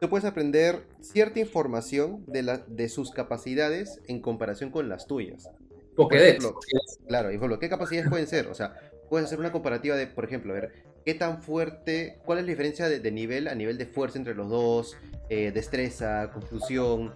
tú 0.00 0.08
puedes 0.08 0.24
aprender 0.24 0.86
cierta 1.00 1.40
información 1.40 2.24
de, 2.26 2.42
la, 2.42 2.58
de 2.58 2.88
sus 2.88 3.10
capacidades 3.10 4.00
en 4.06 4.20
comparación 4.20 4.70
con 4.70 4.88
las 4.88 5.06
tuyas. 5.06 5.50
Por 5.96 6.12
ejemplo, 6.12 6.58
claro, 7.06 7.30
y 7.32 7.38
por 7.38 7.56
¿qué 7.58 7.68
capacidades 7.68 8.10
pueden 8.10 8.26
ser? 8.26 8.48
O 8.48 8.54
sea, 8.54 8.74
puedes 9.08 9.26
hacer 9.26 9.38
una 9.38 9.52
comparativa 9.52 9.96
de, 9.96 10.08
por 10.08 10.24
ejemplo, 10.24 10.52
a 10.52 10.56
ver, 10.56 10.72
qué 11.04 11.14
tan 11.14 11.42
fuerte, 11.42 12.18
cuál 12.24 12.38
es 12.38 12.44
la 12.44 12.50
diferencia 12.50 12.88
de, 12.88 13.10
nivel 13.10 13.48
a 13.48 13.54
nivel 13.54 13.76
de 13.78 13.86
fuerza 13.86 14.18
entre 14.18 14.34
los 14.34 14.48
dos, 14.48 14.96
eh, 15.28 15.52
destreza, 15.52 16.30
confusión, 16.32 17.12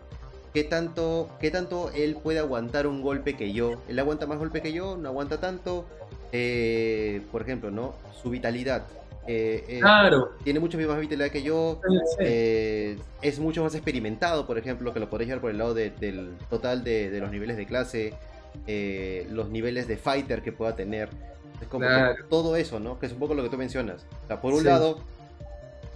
qué 0.53 0.65
tanto, 0.65 1.31
qué 1.41 1.51
tanto 1.51 1.91
él 1.95 2.17
puede 2.23 2.39
aguantar 2.39 2.87
un 2.87 3.01
golpe 3.01 3.35
que 3.35 3.53
yo, 3.53 3.83
él 3.89 3.99
aguanta 3.99 4.27
más 4.27 4.39
golpe 4.39 4.61
que 4.61 4.73
yo, 4.73 4.97
no 4.97 5.09
aguanta 5.09 5.41
tanto, 5.41 5.87
eh, 6.33 7.23
por 7.33 7.43
ejemplo, 7.43 7.71
¿no? 7.71 7.95
Su 8.23 8.31
vitalidad. 8.31 8.85
Eh, 9.31 9.79
claro. 9.81 10.31
Tiene 10.43 10.59
mucho 10.59 10.79
más 10.79 11.01
vitalidad 11.01 11.31
que 11.31 11.43
yo. 11.43 11.81
es 12.19 13.39
mucho 13.39 13.63
más 13.63 13.75
experimentado, 13.75 14.47
por 14.47 14.59
ejemplo, 14.59 14.93
que 14.93 15.01
lo 15.01 15.11
podéis 15.11 15.31
ver 15.31 15.41
por 15.41 15.51
el 15.51 15.59
lado 15.59 15.75
del 15.75 16.35
total 16.49 16.83
de, 16.83 17.11
de, 17.11 17.21
los 17.21 17.31
niveles 17.31 17.59
de 17.59 17.67
clase, 17.67 18.15
los 19.31 19.51
niveles 19.51 19.87
de 19.87 19.97
fighter 19.97 20.43
que 20.43 20.53
pueda 20.53 20.77
tener. 20.77 21.11
Es 21.61 21.69
como 21.69 21.87
todo 22.29 22.57
eso, 22.57 22.81
¿no? 22.81 22.99
Que 22.99 23.07
es 23.07 23.13
un 23.13 23.19
poco 23.19 23.35
lo 23.35 23.43
que 23.43 23.49
tú 23.49 23.57
mencionas. 23.57 24.07
O 24.25 24.27
sea, 24.27 24.41
por 24.41 24.55
un 24.55 24.65
lado, 24.65 25.01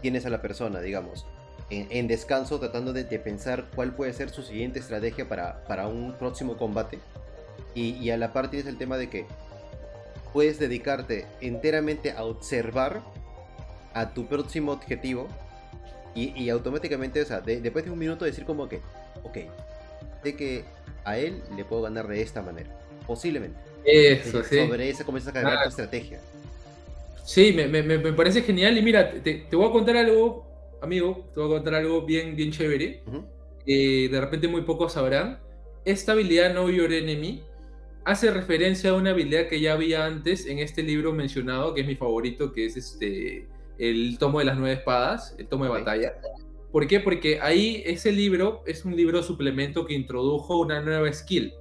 tienes 0.00 0.26
a 0.26 0.30
la 0.30 0.42
persona, 0.42 0.80
digamos, 0.80 1.26
en, 1.70 2.06
descanso, 2.06 2.58
tratando 2.58 2.92
de, 2.92 3.04
pensar 3.18 3.66
cuál 3.74 3.94
puede 3.94 4.12
ser 4.12 4.30
su 4.30 4.42
siguiente 4.42 4.78
estrategia 4.78 5.28
para, 5.28 5.64
para 5.64 5.86
un 5.86 6.12
próximo 6.18 6.56
combate. 6.56 6.98
Y, 7.74 8.10
a 8.10 8.16
la 8.18 8.32
par 8.32 8.50
tienes 8.50 8.68
el 8.68 8.76
tema 8.76 8.98
de 8.98 9.08
que 9.08 9.26
puedes 10.32 10.58
dedicarte 10.58 11.26
enteramente 11.40 12.12
a 12.12 12.24
observar 12.24 13.02
a 13.94 14.12
tu 14.12 14.26
próximo 14.26 14.72
objetivo 14.72 15.28
y, 16.14 16.50
automáticamente, 16.50 17.22
o 17.22 17.24
sea, 17.24 17.40
después 17.40 17.86
de 17.86 17.90
un 17.90 17.98
minuto 17.98 18.26
decir 18.26 18.44
como 18.44 18.68
que, 18.68 18.82
ok, 19.22 19.38
sé 20.22 20.36
que 20.36 20.64
a 21.04 21.16
él 21.16 21.42
le 21.56 21.64
puedo 21.64 21.82
ganar 21.82 22.06
de 22.06 22.20
esta 22.20 22.42
manera, 22.42 22.68
posiblemente. 23.06 23.71
Eso, 23.84 24.42
sí. 24.44 24.58
Sobre 24.58 24.90
eso 24.90 25.04
comienzas 25.04 25.30
a 25.30 25.40
cargar 25.40 25.62
tu 25.64 25.68
estrategia. 25.70 26.20
Sí, 27.24 27.52
me, 27.52 27.66
me, 27.68 27.82
me, 27.82 28.12
parece 28.12 28.42
genial. 28.42 28.76
Y 28.76 28.82
mira, 28.82 29.10
te, 29.10 29.34
te, 29.48 29.56
voy 29.56 29.68
a 29.68 29.72
contar 29.72 29.96
algo, 29.96 30.46
amigo, 30.80 31.28
te 31.32 31.40
voy 31.40 31.50
a 31.50 31.54
contar 31.54 31.74
algo 31.74 32.02
bien, 32.02 32.36
bien 32.36 32.50
chévere. 32.50 33.02
de 33.64 34.20
repente 34.20 34.48
muy 34.48 34.62
pocos 34.62 34.92
sabrán. 34.92 35.38
Esta 35.84 36.12
habilidad 36.12 36.52
Know 36.52 36.70
Your 36.70 36.92
Enemy 36.92 37.42
hace 38.04 38.30
referencia 38.30 38.90
a 38.90 38.94
una 38.94 39.10
habilidad 39.10 39.48
que 39.48 39.60
ya 39.60 39.72
había 39.72 40.04
antes 40.04 40.46
en 40.46 40.58
este 40.58 40.82
libro 40.82 41.12
mencionado, 41.12 41.74
que 41.74 41.82
es 41.82 41.86
mi 41.86 41.96
favorito, 41.96 42.52
que 42.52 42.66
es 42.66 42.76
este 42.76 43.46
el 43.78 44.16
tomo 44.18 44.38
de 44.38 44.44
las 44.44 44.56
nueve 44.56 44.74
espadas, 44.74 45.34
el 45.38 45.48
tomo 45.48 45.64
de 45.64 45.70
batalla. 45.70 46.14
¿Por 46.70 46.86
qué? 46.86 47.00
Porque 47.00 47.40
ahí 47.40 47.82
ese 47.84 48.12
libro 48.12 48.62
es 48.66 48.84
un 48.84 48.96
libro 48.96 49.22
suplemento 49.22 49.84
que 49.86 49.94
introdujo 49.94 50.58
una 50.58 50.80
nueva 50.80 51.12
skill 51.12 51.52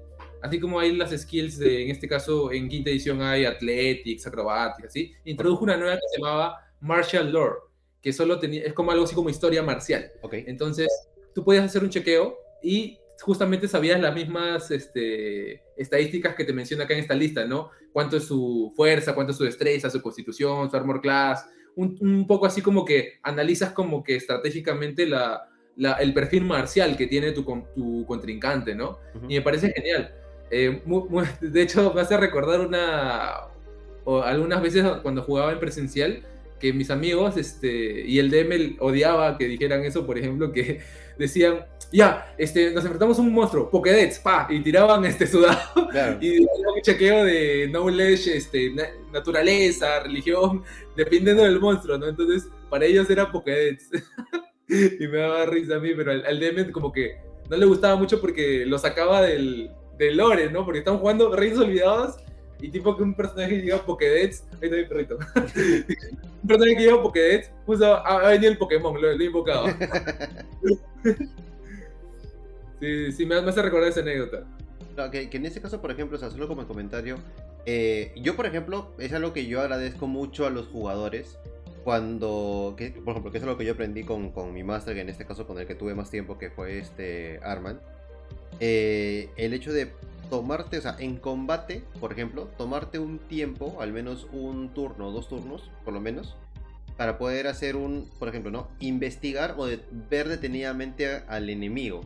Así 0.41 0.59
como 0.59 0.79
hay 0.79 0.95
las 0.95 1.11
skills 1.11 1.57
de, 1.59 1.83
en 1.83 1.91
este 1.91 2.07
caso, 2.07 2.51
en 2.51 2.67
quinta 2.67 2.89
edición 2.89 3.21
hay 3.21 3.45
Athletics, 3.45 4.25
Acrobatics, 4.27 4.87
así. 4.87 5.13
Introdujo 5.25 5.63
una 5.63 5.77
nueva 5.77 5.95
que 5.95 6.01
se 6.11 6.21
llamaba 6.21 6.57
Martial 6.79 7.31
Lore, 7.31 7.59
que 8.01 8.11
solo 8.11 8.39
tenía, 8.39 8.63
es 8.63 8.73
como 8.73 8.91
algo 8.91 9.03
así 9.03 9.13
como 9.13 9.29
historia 9.29 9.61
marcial. 9.61 10.11
Okay. 10.21 10.43
Entonces, 10.47 10.87
tú 11.33 11.43
puedes 11.43 11.63
hacer 11.63 11.83
un 11.83 11.89
chequeo 11.89 12.37
y 12.63 12.97
justamente 13.21 13.67
sabías 13.67 13.99
las 13.99 14.15
mismas 14.15 14.71
este, 14.71 15.61
estadísticas 15.77 16.35
que 16.35 16.43
te 16.43 16.53
menciona 16.53 16.85
acá 16.85 16.93
en 16.95 17.01
esta 17.01 17.13
lista, 17.13 17.45
¿no? 17.45 17.69
Cuánto 17.93 18.17
es 18.17 18.23
su 18.25 18.73
fuerza, 18.75 19.13
cuánto 19.13 19.31
es 19.31 19.37
su 19.37 19.43
destreza, 19.43 19.89
su 19.89 20.01
constitución, 20.01 20.69
su 20.69 20.75
armor 20.75 21.01
class, 21.01 21.45
un, 21.75 22.25
poco 22.27 22.45
así 22.45 22.61
como 22.61 22.83
que 22.83 23.19
analizas 23.23 23.71
como 23.71 24.03
que 24.03 24.15
estratégicamente 24.15 25.05
la, 25.05 25.47
el 25.99 26.13
perfil 26.13 26.45
marcial 26.45 26.97
que 26.97 27.07
tiene 27.07 27.31
tu, 27.31 27.43
tu 27.75 28.05
contrincante, 28.05 28.75
¿no? 28.75 28.99
Y 29.27 29.35
me 29.35 29.41
parece 29.41 29.71
genial. 29.71 30.15
Eh, 30.51 30.81
de 31.41 31.61
hecho, 31.61 31.93
me 31.93 32.01
hace 32.01 32.17
recordar 32.17 32.61
una, 32.61 33.47
o 34.03 34.21
algunas 34.21 34.61
veces 34.61 34.85
cuando 35.01 35.23
jugaba 35.23 35.51
en 35.53 35.59
presencial, 35.59 36.23
que 36.59 36.71
mis 36.71 36.91
amigos 36.91 37.37
este, 37.37 38.05
y 38.05 38.19
el 38.19 38.29
DM 38.29 38.77
odiaba 38.79 39.37
que 39.37 39.47
dijeran 39.47 39.83
eso, 39.83 40.05
por 40.05 40.17
ejemplo, 40.17 40.51
que 40.51 40.81
decían, 41.17 41.65
ya, 41.91 42.33
este, 42.37 42.71
nos 42.71 42.83
enfrentamos 42.83 43.17
a 43.17 43.21
un 43.21 43.33
monstruo, 43.33 43.69
Pokédex, 43.69 44.19
pa, 44.19 44.47
y 44.49 44.61
tiraban 44.61 45.03
este 45.05 45.25
sudado, 45.25 45.59
y 46.21 46.39
un 46.39 46.81
chequeo 46.81 47.25
de 47.25 47.67
knowledge, 47.69 48.37
este, 48.37 48.73
naturaleza, 49.11 50.01
religión, 50.01 50.63
dependiendo 50.95 51.43
del 51.43 51.59
monstruo, 51.59 51.97
¿no? 51.97 52.07
Entonces, 52.07 52.47
para 52.69 52.85
ellos 52.85 53.09
era 53.09 53.31
Pokédex. 53.31 53.89
y 54.69 55.07
me 55.07 55.17
daba 55.17 55.45
risa 55.47 55.75
a 55.75 55.79
mí, 55.79 55.91
pero 55.95 56.11
al, 56.11 56.39
DM 56.39 56.71
como 56.71 56.93
que 56.93 57.17
no 57.49 57.57
le 57.57 57.65
gustaba 57.65 57.97
mucho 57.97 58.21
porque 58.21 58.65
lo 58.65 58.77
sacaba 58.77 59.21
del, 59.21 59.69
del 59.97 60.17
lore, 60.17 60.49
¿no? 60.49 60.65
Porque 60.65 60.79
están 60.79 60.97
jugando 60.97 61.35
Reyes 61.35 61.57
Olvidados 61.57 62.17
y 62.61 62.69
tipo 62.69 62.95
que 62.95 63.03
un 63.03 63.13
personaje 63.15 63.57
que 63.57 63.61
lleva 63.63 63.85
Pokédex, 63.85 64.43
ahí 64.53 64.69
está 64.69 64.75
mi 64.75 64.85
perrito. 64.85 65.17
un 66.43 66.47
personaje 66.47 66.75
que 66.75 66.83
lleva 66.83 67.01
Pokédex, 67.01 67.51
puso, 67.65 67.95
ha, 67.95 68.29
venido 68.29 68.51
el 68.51 68.57
Pokémon, 68.57 69.01
lo, 69.01 69.11
he 69.11 69.23
invocado. 69.23 69.67
sí, 72.79 73.11
sí, 73.11 73.25
me, 73.25 73.35
hace 73.35 73.61
recordar 73.61 73.89
esa 73.89 74.01
anécdota. 74.01 74.45
que, 75.11 75.29
en 75.31 75.45
ese 75.45 75.59
caso, 75.59 75.81
por 75.81 75.91
ejemplo, 75.91 76.17
o 76.17 76.19
sea, 76.19 76.29
solo 76.29 76.47
como 76.47 76.67
comentario, 76.67 77.17
eh, 77.65 78.13
yo, 78.17 78.35
por 78.35 78.45
ejemplo, 78.45 78.93
es 78.99 79.11
algo 79.13 79.33
que 79.33 79.47
yo 79.47 79.59
agradezco 79.61 80.07
mucho 80.07 80.45
a 80.45 80.51
los 80.51 80.67
jugadores. 80.67 81.39
Cuando, 81.83 82.75
que, 82.77 82.91
por 82.91 83.13
ejemplo, 83.13 83.31
que 83.31 83.39
es 83.39 83.43
algo 83.43 83.57
que 83.57 83.65
yo 83.65 83.73
aprendí 83.73 84.03
con, 84.03 84.31
con 84.31 84.53
mi 84.53 84.63
máster, 84.63 84.93
que 84.93 85.01
en 85.01 85.09
este 85.09 85.25
caso 85.25 85.47
con 85.47 85.57
el 85.57 85.65
que 85.65 85.73
tuve 85.73 85.95
más 85.95 86.11
tiempo, 86.11 86.37
que 86.37 86.51
fue 86.51 86.77
este 86.77 87.39
Arman. 87.41 87.81
Eh, 88.59 89.29
el 89.37 89.53
hecho 89.53 89.71
de 89.71 89.91
tomarte, 90.29 90.77
o 90.77 90.81
sea, 90.81 90.95
en 90.99 91.17
combate, 91.17 91.83
por 91.99 92.11
ejemplo, 92.11 92.49
tomarte 92.57 92.99
un 92.99 93.19
tiempo, 93.19 93.81
al 93.81 93.91
menos 93.91 94.27
un 94.31 94.69
turno, 94.69 95.11
dos 95.11 95.27
turnos, 95.27 95.69
por 95.83 95.93
lo 95.93 95.99
menos, 95.99 96.35
para 96.97 97.17
poder 97.17 97.47
hacer 97.47 97.75
un, 97.75 98.09
por 98.19 98.29
ejemplo, 98.29 98.51
¿no? 98.51 98.67
Investigar 98.79 99.55
o 99.57 99.67
ver 100.09 100.29
detenidamente 100.29 101.23
al 101.27 101.49
enemigo. 101.49 102.01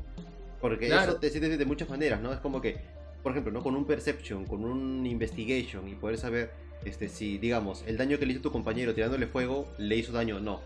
Porque 0.62 0.88
eso 0.88 1.18
te 1.18 1.30
sirve 1.30 1.58
de 1.58 1.66
muchas 1.66 1.90
maneras, 1.90 2.22
¿no? 2.22 2.34
Es 2.34 2.40
como 2.40 2.62
que, 2.62 2.78
por 3.22 3.32
ejemplo, 3.32 3.52
¿no? 3.52 3.62
Con 3.62 3.76
un 3.76 3.86
perception, 3.86 4.46
con 4.46 4.64
un 4.66 5.06
investigation 5.06 5.88
y 5.88 5.96
poder 5.96 6.18
saber 6.18 6.52
este, 6.86 7.10
si, 7.10 7.38
digamos, 7.38 7.84
el 7.88 7.98
daño 7.98 8.18
que 8.20 8.26
le 8.26 8.34
hizo 8.34 8.42
tu 8.42 8.52
compañero 8.52 8.94
tirándole 8.94 9.28
fuego 9.28 9.68
le 9.78 9.96
hizo 9.98 10.12
daño 10.12 10.38
o 10.38 10.40
no. 10.40 10.62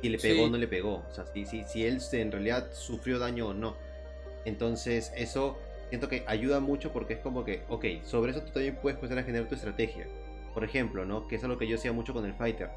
Si 0.00 0.08
le 0.08 0.18
pegó 0.18 0.44
o 0.44 0.50
no 0.50 0.58
le 0.58 0.68
pegó. 0.68 1.04
O 1.08 1.14
sea, 1.14 1.26
si, 1.32 1.44
si, 1.44 1.64
si 1.64 1.84
él 1.84 2.00
en 2.12 2.32
realidad 2.32 2.72
sufrió 2.72 3.18
daño 3.18 3.48
o 3.48 3.54
no. 3.54 3.76
Entonces, 4.44 5.12
eso 5.16 5.58
siento 5.88 6.08
que 6.08 6.24
ayuda 6.26 6.60
mucho 6.60 6.92
porque 6.92 7.14
es 7.14 7.20
como 7.20 7.44
que, 7.44 7.64
ok, 7.68 7.84
sobre 8.04 8.32
eso 8.32 8.40
tú 8.42 8.52
también 8.52 8.76
puedes 8.80 8.96
empezar 8.96 9.18
a 9.18 9.22
generar 9.22 9.48
tu 9.48 9.54
estrategia. 9.54 10.06
Por 10.54 10.64
ejemplo, 10.64 11.04
¿no? 11.04 11.28
Que 11.28 11.36
es 11.36 11.44
algo 11.44 11.58
que 11.58 11.66
yo 11.66 11.76
hacía 11.76 11.92
mucho 11.92 12.12
con 12.12 12.24
el 12.24 12.34
fighter. 12.34 12.70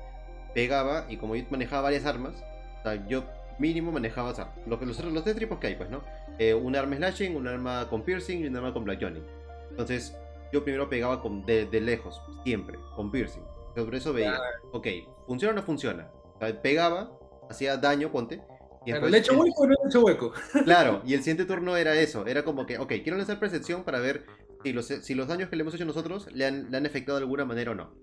Pegaba 0.54 1.06
y 1.10 1.18
como 1.18 1.36
yo 1.36 1.46
manejaba 1.50 1.84
varias 1.84 2.06
armas, 2.06 2.36
o 2.80 2.84
sea, 2.84 3.08
yo 3.08 3.24
mínimo 3.58 3.92
manejaba, 3.92 4.32
o 4.32 4.36
sea, 4.36 4.54
lo 4.66 4.78
los, 4.78 5.04
los 5.04 5.24
tres 5.24 5.36
tipos 5.36 5.60
que 5.60 5.68
hay, 5.68 5.76
pues, 5.76 5.90
¿no? 5.90 6.04
Eh, 6.38 6.54
un 6.54 6.76
arma 6.76 6.96
slashing, 6.98 7.36
un 7.36 7.48
arma 7.48 7.88
con 7.90 8.04
piercing 8.04 8.44
y 8.44 8.48
un 8.48 8.56
arma 8.56 8.74
con 8.74 8.84
black 8.84 9.02
johnny. 9.02 9.24
Entonces, 9.70 10.16
yo 10.52 10.64
primero 10.64 10.90
pegaba 10.90 11.22
con, 11.22 11.46
de, 11.46 11.68
lejos, 11.82 12.22
siempre, 12.44 12.78
con 12.96 13.12
piercing. 13.12 13.44
Sobre 13.76 13.98
eso 13.98 14.14
veía, 14.14 14.40
ok, 14.72 14.88
¿funciona 15.28 15.54
o 15.54 15.56
no 15.56 15.64
funciona? 15.64 16.10
O 16.36 16.40
sea, 16.40 16.62
pegaba, 16.62 17.12
hacía 17.50 17.78
daño, 17.78 18.12
ponte, 18.12 18.42
¿Le 18.86 19.18
he 19.18 19.20
hecho 19.20 19.38
hueco 19.38 19.64
o 19.64 19.68
no 19.68 19.76
he 19.84 19.88
hecho 19.88 20.02
hueco? 20.02 20.34
Claro, 20.64 21.02
y 21.06 21.14
el 21.14 21.20
siguiente 21.20 21.46
turno 21.46 21.76
era 21.78 21.96
eso, 21.96 22.26
era 22.28 22.44
como 22.44 22.66
que, 22.66 22.78
ok, 22.78 22.94
quiero 23.04 23.18
lanzar 23.18 23.40
percepción 23.40 23.84
para 23.84 24.00
ver 24.00 24.26
si 24.64 24.74
los, 24.74 24.86
si 24.88 25.14
los 25.14 25.28
daños 25.28 25.50
que 25.50 25.56
le 25.56 25.62
hemos 25.62 25.74
hecho 25.76 25.86
nosotros 25.86 26.28
le 26.34 26.46
han, 26.46 26.72
le 26.72 26.78
han 26.78 26.86
afectado 26.86 27.18
de 27.18 27.24
alguna 27.24 27.46
manera 27.46 27.72
o 27.72 27.76
no. 27.76 27.94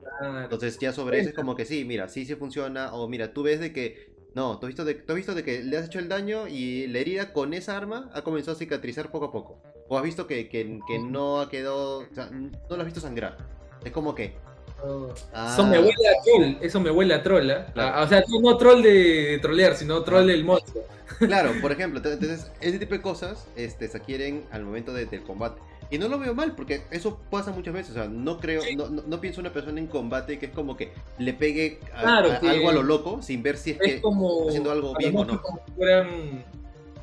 Entonces 0.42 0.78
ya 0.78 0.92
sobre 0.92 1.20
eso 1.20 1.30
es 1.30 1.34
como 1.34 1.56
que 1.56 1.64
sí, 1.64 1.84
mira, 1.84 2.08
sí, 2.08 2.24
sí 2.24 2.34
funciona, 2.34 2.92
o 2.94 3.08
mira, 3.08 3.32
tú 3.32 3.42
ves 3.42 3.60
de 3.60 3.72
que, 3.72 4.12
no, 4.34 4.58
tú 4.58 4.66
has, 4.66 4.68
visto 4.68 4.84
de, 4.84 4.94
tú 4.94 5.12
has 5.12 5.16
visto 5.16 5.34
de 5.34 5.42
que 5.42 5.62
le 5.62 5.76
has 5.76 5.86
hecho 5.86 5.98
el 5.98 6.08
daño 6.08 6.46
y 6.48 6.86
la 6.86 6.98
herida 7.00 7.32
con 7.32 7.52
esa 7.54 7.76
arma 7.76 8.10
ha 8.14 8.22
comenzado 8.22 8.56
a 8.56 8.58
cicatrizar 8.58 9.10
poco 9.10 9.26
a 9.26 9.32
poco. 9.32 9.62
O 9.88 9.98
has 9.98 10.04
visto 10.04 10.26
que, 10.26 10.48
que, 10.48 10.80
que 10.86 10.98
no 10.98 11.40
ha 11.40 11.48
quedado, 11.48 12.00
o 12.00 12.14
sea, 12.14 12.30
no 12.30 12.50
lo 12.68 12.76
has 12.76 12.86
visto 12.86 13.00
sangrar. 13.00 13.36
Es 13.84 13.90
como 13.90 14.14
que, 14.14 14.36
eso 14.82 15.66
me 15.66 15.78
huele 15.78 16.08
a 16.08 16.22
troll, 16.24 16.56
eso 16.60 16.80
me 16.80 16.90
huele 16.90 17.14
a 17.14 17.22
troll, 17.22 17.50
¿eh? 17.50 17.64
O 17.74 18.06
sea, 18.08 18.22
no 18.40 18.56
troll 18.56 18.82
de 18.82 19.38
trolear, 19.40 19.76
sino 19.76 20.02
troll 20.02 20.26
del 20.26 20.44
monstruo. 20.44 20.84
Claro, 21.18 21.52
por 21.60 21.70
ejemplo, 21.70 22.00
entonces, 22.04 22.50
ese 22.60 22.78
tipo 22.80 22.94
de 22.94 23.02
cosas 23.02 23.46
este, 23.54 23.86
se 23.86 23.98
adquieren 23.98 24.44
al 24.50 24.64
momento 24.64 24.92
del 24.92 25.22
combate. 25.22 25.60
Y 25.92 25.98
no 25.98 26.08
lo 26.08 26.18
veo 26.18 26.34
mal, 26.34 26.52
porque 26.56 26.84
eso 26.90 27.20
pasa 27.30 27.52
muchas 27.52 27.74
veces. 27.74 27.90
O 27.90 27.94
sea, 27.94 28.08
no 28.08 28.38
creo, 28.38 28.62
no, 28.76 28.88
no, 28.88 29.20
pienso 29.20 29.42
una 29.42 29.52
persona 29.52 29.78
en 29.78 29.86
combate 29.86 30.38
que 30.38 30.46
es 30.46 30.52
como 30.52 30.74
que 30.74 30.90
le 31.18 31.34
pegue 31.34 31.80
algo 31.94 32.70
a 32.70 32.72
lo 32.72 32.82
loco 32.82 33.20
sin 33.20 33.42
ver 33.42 33.58
si 33.58 33.72
es, 33.72 33.78
que 33.78 34.00
como, 34.00 34.38
está 34.38 34.48
haciendo 34.48 34.72
algo 34.72 34.94
bien 34.96 35.14
o 35.16 35.24
no. 35.24 35.42
fueran, 35.76 36.44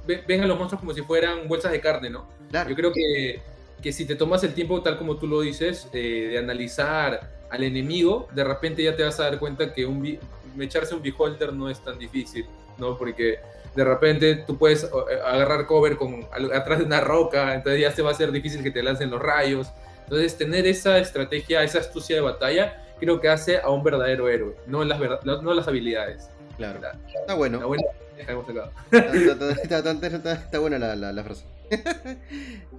ven 0.08 0.42
a 0.42 0.48
los 0.48 0.58
monstruos 0.58 0.80
como 0.80 0.94
si 0.94 1.04
fueran 1.04 1.48
bolsas 1.48 1.72
de 1.72 1.80
carne, 1.80 2.10
¿no? 2.10 2.28
Yo 2.68 2.76
creo 2.76 2.92
que, 2.92 3.42
que 3.80 3.94
si 3.94 4.06
te 4.06 4.16
tomas 4.16 4.44
el 4.44 4.56
tiempo, 4.56 4.82
tal 4.82 4.98
como 4.98 5.18
tú 5.18 5.28
lo 5.28 5.42
dices, 5.42 5.88
eh, 5.94 6.30
de 6.32 6.40
analizar 6.40 7.39
al 7.50 7.64
enemigo, 7.64 8.28
de 8.34 8.44
repente 8.44 8.84
ya 8.84 8.96
te 8.96 9.04
vas 9.04 9.20
a 9.20 9.24
dar 9.24 9.40
cuenta 9.40 9.74
que 9.74 9.86
un, 9.86 10.20
echarse 10.60 10.96
un 10.96 11.02
beholder 11.02 11.54
no 11.54 11.70
es 11.70 11.84
tan 11.84 11.98
difícil, 11.98 12.46
¿no? 12.78 12.98
Porque 12.98 13.40
de 13.76 13.84
repente 13.84 14.36
tú 14.48 14.58
puedes 14.58 14.84
eh, 14.84 14.88
agarrar 15.26 15.66
cover 15.66 15.96
con, 15.98 16.26
atrás 16.54 16.80
de 16.80 16.86
una 16.86 17.02
roca, 17.02 17.54
entonces 17.54 17.82
ya 17.82 17.92
se 17.92 18.02
va 18.02 18.12
a 18.12 18.14
ser 18.14 18.32
difícil 18.32 18.64
que 18.64 18.72
te 18.72 18.84
lancen 18.84 19.10
los 19.10 19.22
rayos. 19.22 19.72
Entonces 20.04 20.38
tener 20.38 20.66
esa 20.66 20.98
estrategia, 20.98 21.64
esa 21.64 21.80
astucia 21.80 22.16
de 22.16 22.22
batalla, 22.22 22.84
creo 23.00 23.20
que 23.22 23.30
hace 23.30 23.60
a 23.60 23.70
un 23.70 23.84
verdadero 23.84 24.28
héroe, 24.28 24.56
no 24.66 24.84
las, 24.84 25.00
no 25.24 25.54
las 25.54 25.68
habilidades. 25.68 26.30
Claro. 26.58 26.82
Está 27.08 27.36
bueno. 27.36 27.74
Está 30.18 30.60
buena 30.60 30.78
la, 30.78 30.96
la, 30.96 31.14
la 31.14 31.24
frase. 31.24 31.46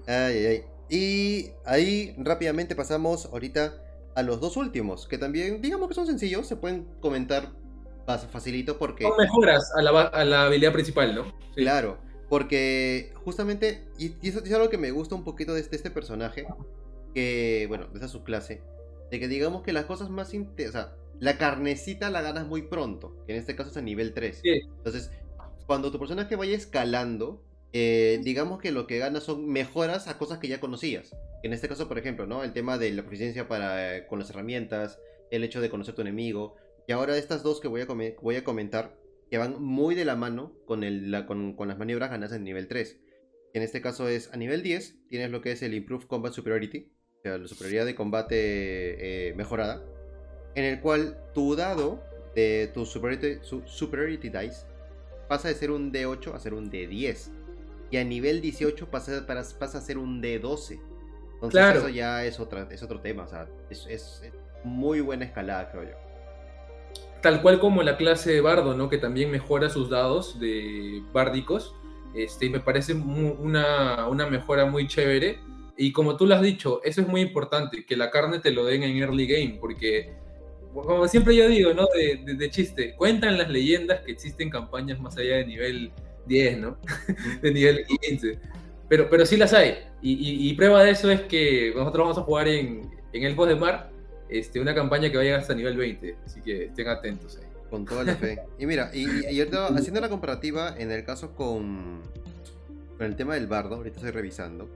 ay, 0.07 0.47
ay. 0.47 0.65
Y 0.91 1.53
ahí 1.65 2.15
rápidamente 2.19 2.75
pasamos 2.75 3.27
ahorita 3.27 3.73
a 4.14 4.23
los 4.23 4.40
dos 4.40 4.57
últimos, 4.57 5.07
que 5.07 5.18
también, 5.18 5.62
digamos 5.62 5.88
que 5.88 5.94
son 5.94 6.07
sencillos, 6.07 6.46
se 6.46 6.57
pueden 6.57 6.87
comentar 7.01 7.53
facilito 8.18 8.79
porque... 8.79 9.05
Son 9.05 9.16
mejoras 9.16 9.73
a 9.77 9.83
la, 9.83 10.01
a 10.03 10.25
la 10.25 10.44
habilidad 10.44 10.73
principal, 10.73 11.14
¿no? 11.14 11.33
Claro, 11.55 11.99
porque 12.29 13.12
justamente, 13.25 13.88
y, 13.99 14.14
eso 14.27 14.42
es 14.42 14.53
algo 14.53 14.68
que 14.68 14.79
me 14.79 14.90
gusta 14.90 15.14
un 15.14 15.25
poquito 15.25 15.55
de 15.55 15.61
este, 15.61 15.77
este 15.77 15.90
personaje, 15.90 16.46
que, 17.14 17.66
bueno, 17.68 17.87
de 17.88 17.99
esa 17.99 18.09
subclase, 18.09 18.62
de 19.11 19.20
que 19.20 19.29
digamos 19.29 19.62
que 19.62 19.73
las 19.73 19.85
cosas 19.85 20.11
más... 20.11 20.33
O 20.35 20.73
sea, 20.73 20.94
la 21.18 21.37
carnecita 21.37 22.11
la 22.11 22.23
ganas 22.23 22.46
muy 22.46 22.62
pronto, 22.62 23.14
que 23.27 23.33
en 23.35 23.38
este 23.38 23.55
caso 23.55 23.70
es 23.70 23.77
a 23.77 23.83
nivel 23.83 24.14
3. 24.14 24.40
Entonces, 24.44 25.11
cuando 25.66 25.92
tu 25.92 25.99
personaje 25.99 26.35
vaya 26.35 26.57
escalando, 26.57 27.42
eh, 27.73 28.21
digamos 28.23 28.61
que 28.61 28.73
lo 28.73 28.87
que 28.87 28.99
ganas 28.99 29.25
son 29.25 29.47
mejoras 29.49 30.09
a 30.09 30.19
cosas 30.19 30.39
que 30.39 30.49
ya 30.49 30.61
conocías. 30.61 31.17
En 31.43 31.53
este 31.53 31.69
caso, 31.69 31.89
por 31.89 31.99
ejemplo, 31.99 32.27
¿no? 32.27 32.43
El 32.43 32.53
tema 32.53 32.79
de 32.79 32.91
la 32.93 33.03
proficiencia 33.03 33.49
para, 33.49 33.97
eh, 33.97 34.07
con 34.07 34.19
las 34.19 34.31
herramientas, 34.31 34.99
el 35.31 35.45
hecho 35.45 35.61
de 35.61 35.71
conocer 35.71 35.95
tu 35.95 36.03
enemigo. 36.03 36.57
Y 36.87 36.93
ahora 36.93 37.17
estas 37.17 37.43
dos 37.43 37.61
que 37.61 37.69
voy 37.69 37.83
a, 37.83 37.87
voy 37.87 38.37
a 38.37 38.45
comentar, 38.45 38.97
que 39.31 39.39
van 39.39 39.63
muy 39.63 39.95
de 39.95 40.05
la 40.05 40.17
mano 40.17 40.57
con, 40.67 40.83
el, 40.83 41.25
con, 41.27 41.69
las 41.69 41.79
maniobras 41.79 42.11
ganadas 42.11 42.37
en 42.37 42.45
nivel 42.45 42.67
3. 42.67 42.99
En 43.55 43.63
este 43.63 43.81
caso 43.81 44.09
es 44.09 44.33
a 44.33 44.37
nivel 44.37 44.63
10, 44.63 45.07
tienes 45.09 45.31
lo 45.31 45.41
que 45.41 45.53
es 45.53 45.63
el 45.63 45.75
Improved 45.75 46.07
Combat 46.07 46.33
Superiority, 46.33 46.93
o 47.19 47.23
sea, 47.23 47.39
la 47.39 47.47
superioridad 47.47 47.87
de 47.87 47.95
combate 47.95 49.29
eh, 49.29 49.35
mejorada, 49.35 49.85
en 50.55 50.64
el 50.64 50.81
cual 50.81 51.18
tu 51.35 51.55
dado 51.55 52.03
de 52.35 52.71
tu 52.73 52.87
superiority, 52.87 53.41
superiority 53.66 54.29
Dice 54.31 54.66
pasa 55.29 55.49
de 55.49 55.55
ser 55.55 55.71
un 55.71 55.93
D8 55.93 56.35
a 56.35 56.41
ser 56.41 56.55
un 56.55 56.71
D10 56.73 57.31
y 57.91 57.97
a 57.97 58.05
nivel 58.05 58.41
18 58.41 58.91
pasa, 58.91 59.26
pasa 59.26 59.78
a 59.78 59.80
ser 59.80 59.99
un 59.99 60.22
D12. 60.22 60.80
Entonces 61.34 61.51
claro. 61.51 61.78
eso 61.80 61.88
ya 61.88 62.24
es, 62.24 62.38
otra, 62.38 62.68
es 62.70 62.82
otro 62.82 63.01
tema, 63.01 63.24
o 63.24 63.26
sea, 63.26 63.49
es, 63.70 63.86
es, 63.88 64.22
muy 64.62 65.01
buena 65.01 65.24
escalada, 65.24 65.70
creo 65.70 65.84
yo. 65.84 65.97
Tal 67.22 67.41
cual 67.41 67.59
como 67.59 67.82
la 67.82 67.97
clase 67.97 68.30
de 68.30 68.41
bardo, 68.43 68.74
¿no? 68.74 68.91
Que 68.91 68.99
también 68.99 69.30
mejora 69.30 69.70
sus 69.70 69.88
dados 69.88 70.38
de 70.38 71.03
bárdicos. 71.12 71.74
Este, 72.14 72.51
me 72.51 72.61
parece 72.61 72.93
una, 72.93 74.07
una 74.07 74.26
mejora 74.26 74.66
muy 74.66 74.86
chévere. 74.86 75.41
Y 75.78 75.93
como 75.93 76.16
tú 76.16 76.26
lo 76.26 76.34
has 76.34 76.43
dicho, 76.43 76.82
eso 76.84 77.01
es 77.01 77.09
muy 77.09 77.22
importante, 77.22 77.86
que 77.86 77.97
la 77.97 78.11
carne 78.11 78.38
te 78.38 78.51
lo 78.51 78.66
den 78.66 78.82
en 78.82 78.99
early 78.99 79.26
game, 79.26 79.57
porque 79.59 80.12
como 80.74 81.09
siempre 81.09 81.34
yo 81.34 81.49
digo, 81.49 81.72
¿no? 81.72 81.86
De, 81.95 82.22
de, 82.22 82.34
de, 82.34 82.51
chiste, 82.51 82.95
cuentan 82.97 83.38
las 83.38 83.49
leyendas 83.49 84.01
que 84.01 84.12
existen 84.12 84.51
campañas 84.51 85.01
más 85.01 85.16
allá 85.16 85.36
de 85.36 85.47
nivel 85.47 85.93
10, 86.27 86.59
¿no? 86.59 86.79
de 87.43 87.53
nivel 87.53 87.85
15. 87.87 88.39
pero, 88.89 89.09
pero 89.09 89.27
sí 89.27 89.37
las 89.37 89.53
hay. 89.53 89.79
Y, 90.03 90.53
prueba 90.55 90.83
de 90.83 90.91
eso 90.91 91.11
es 91.11 91.23
que 91.23 91.73
nosotros 91.77 92.05
vamos 92.05 92.18
a 92.18 92.23
jugar 92.23 92.49
en, 92.49 92.91
en 93.12 93.25
Elfos 93.25 93.49
de 93.49 93.55
Mar 93.55 93.91
este, 94.29 94.61
una 94.61 94.75
campaña 94.75 95.11
que 95.11 95.16
va 95.16 95.23
a 95.23 95.25
llegar 95.25 95.41
hasta 95.41 95.55
nivel 95.55 95.77
20. 95.77 96.16
Así 96.25 96.41
que 96.41 96.66
estén 96.66 96.89
atentos 96.89 97.37
ahí. 97.37 97.47
Con 97.68 97.85
toda 97.85 98.03
la 98.03 98.16
fe. 98.16 98.41
Y 98.59 98.66
mira, 98.66 98.91
y, 98.93 99.07
y 99.33 99.39
ahorita 99.39 99.66
haciendo 99.77 100.01
la 100.01 100.09
comparativa 100.09 100.75
en 100.77 100.91
el 100.91 101.05
caso 101.05 101.35
con, 101.35 102.01
con 102.97 103.07
el 103.07 103.14
tema 103.16 103.35
del 103.35 103.47
bardo, 103.47 103.77
ahorita 103.77 103.97
estoy 103.97 104.11
revisando. 104.11 104.68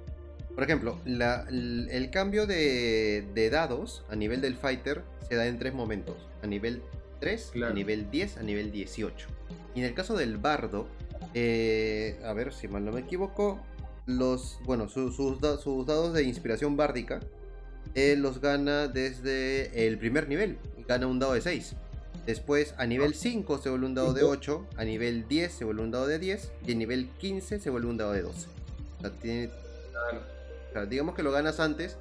Por 0.54 0.62
ejemplo, 0.62 0.98
el, 1.04 2.10
cambio 2.12 2.46
de, 2.46 3.48
dados 3.50 4.04
a 4.08 4.14
nivel 4.14 4.40
del 4.40 4.54
fighter 4.54 5.02
se 5.28 5.34
da 5.34 5.46
en 5.46 5.58
tres 5.58 5.74
momentos. 5.74 6.16
A 6.42 6.46
nivel 6.46 6.80
3, 7.20 7.52
a 7.68 7.70
nivel 7.70 8.10
10, 8.10 8.38
a 8.38 8.42
nivel 8.42 8.70
18. 8.70 9.26
Y 9.74 9.80
en 9.80 9.86
el 9.86 9.94
caso 9.94 10.16
del 10.16 10.36
bardo, 10.36 10.86
eh, 11.34 12.20
a 12.24 12.32
ver 12.32 12.52
si 12.52 12.68
mal 12.68 12.84
no 12.84 12.92
me 12.92 13.00
equivoco, 13.00 13.60
los, 14.06 14.58
bueno, 14.64 14.88
sus, 14.88 15.40
dados 15.40 16.12
de 16.12 16.22
inspiración 16.22 16.76
bárdica, 16.76 17.20
él 17.94 18.20
los 18.20 18.40
gana 18.40 18.88
desde 18.88 19.86
el 19.86 19.98
primer 19.98 20.28
nivel. 20.28 20.58
Gana 20.86 21.06
un 21.06 21.18
dado 21.18 21.34
de 21.34 21.40
6. 21.40 21.74
Después 22.26 22.74
a 22.78 22.86
nivel 22.86 23.14
5 23.14 23.58
se 23.58 23.68
vuelve 23.68 23.86
un 23.86 23.94
dado 23.94 24.14
de 24.14 24.22
8, 24.22 24.66
a 24.76 24.84
nivel 24.84 25.28
10 25.28 25.52
se 25.52 25.64
vuelve 25.64 25.82
un 25.82 25.90
dado 25.90 26.06
de 26.06 26.18
10 26.18 26.52
y 26.66 26.72
a 26.72 26.74
nivel 26.74 27.08
15 27.18 27.58
se 27.58 27.70
vuelve 27.70 27.88
un 27.88 27.96
dado 27.96 28.12
de 28.12 28.22
12. 28.22 28.48
O 28.98 29.00
sea, 29.00 29.10
tiene 29.20 29.50
digamos 30.88 31.14
que 31.14 31.22
lo 31.22 31.30
ganas 31.30 31.60
antes, 31.60 31.96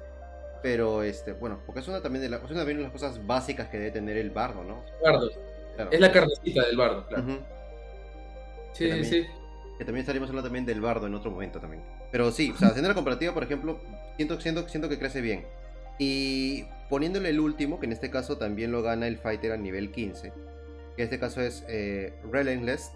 pero 0.62 1.02
este, 1.02 1.32
bueno, 1.32 1.60
porque 1.66 1.80
es 1.80 1.88
una 1.88 2.00
también 2.00 2.28
de, 2.28 2.36
es 2.36 2.50
una 2.50 2.64
de 2.64 2.74
las 2.74 2.90
cosas 2.90 3.24
básicas 3.26 3.68
que 3.68 3.78
debe 3.78 3.90
tener 3.90 4.16
el 4.16 4.30
bardo, 4.30 4.64
¿no? 4.64 4.82
Bardo. 5.02 5.30
Es 5.90 6.00
la 6.00 6.12
carnecita 6.12 6.64
del 6.66 6.76
bardo, 6.76 7.06
claro. 7.06 7.24
Sí, 8.74 9.04
sí. 9.04 9.26
Que 9.78 9.84
también 9.84 10.02
estaríamos 10.02 10.28
hablando 10.28 10.48
también 10.48 10.66
del 10.66 10.80
bardo 10.80 11.06
en 11.06 11.14
otro 11.14 11.30
momento 11.30 11.58
también. 11.60 11.82
Pero 12.12 12.30
sí, 12.30 12.52
o 12.54 12.58
sea, 12.58 12.68
haciendo 12.68 12.88
la 12.88 12.94
comparativa, 12.94 13.32
por 13.32 13.42
ejemplo, 13.42 13.80
siento, 14.16 14.40
siento, 14.40 14.68
siento 14.68 14.88
que 14.88 14.98
crece 14.98 15.20
bien. 15.20 15.46
Y 15.98 16.64
poniéndole 16.90 17.30
el 17.30 17.40
último, 17.40 17.80
que 17.80 17.86
en 17.86 17.92
este 17.92 18.10
caso 18.10 18.36
también 18.36 18.72
lo 18.72 18.82
gana 18.82 19.06
el 19.06 19.18
fighter 19.18 19.52
a 19.52 19.56
nivel 19.56 19.90
15, 19.90 20.32
que 20.96 21.02
en 21.02 21.04
este 21.04 21.18
caso 21.18 21.40
es 21.40 21.64
eh, 21.68 22.12
Relentless, 22.30 22.92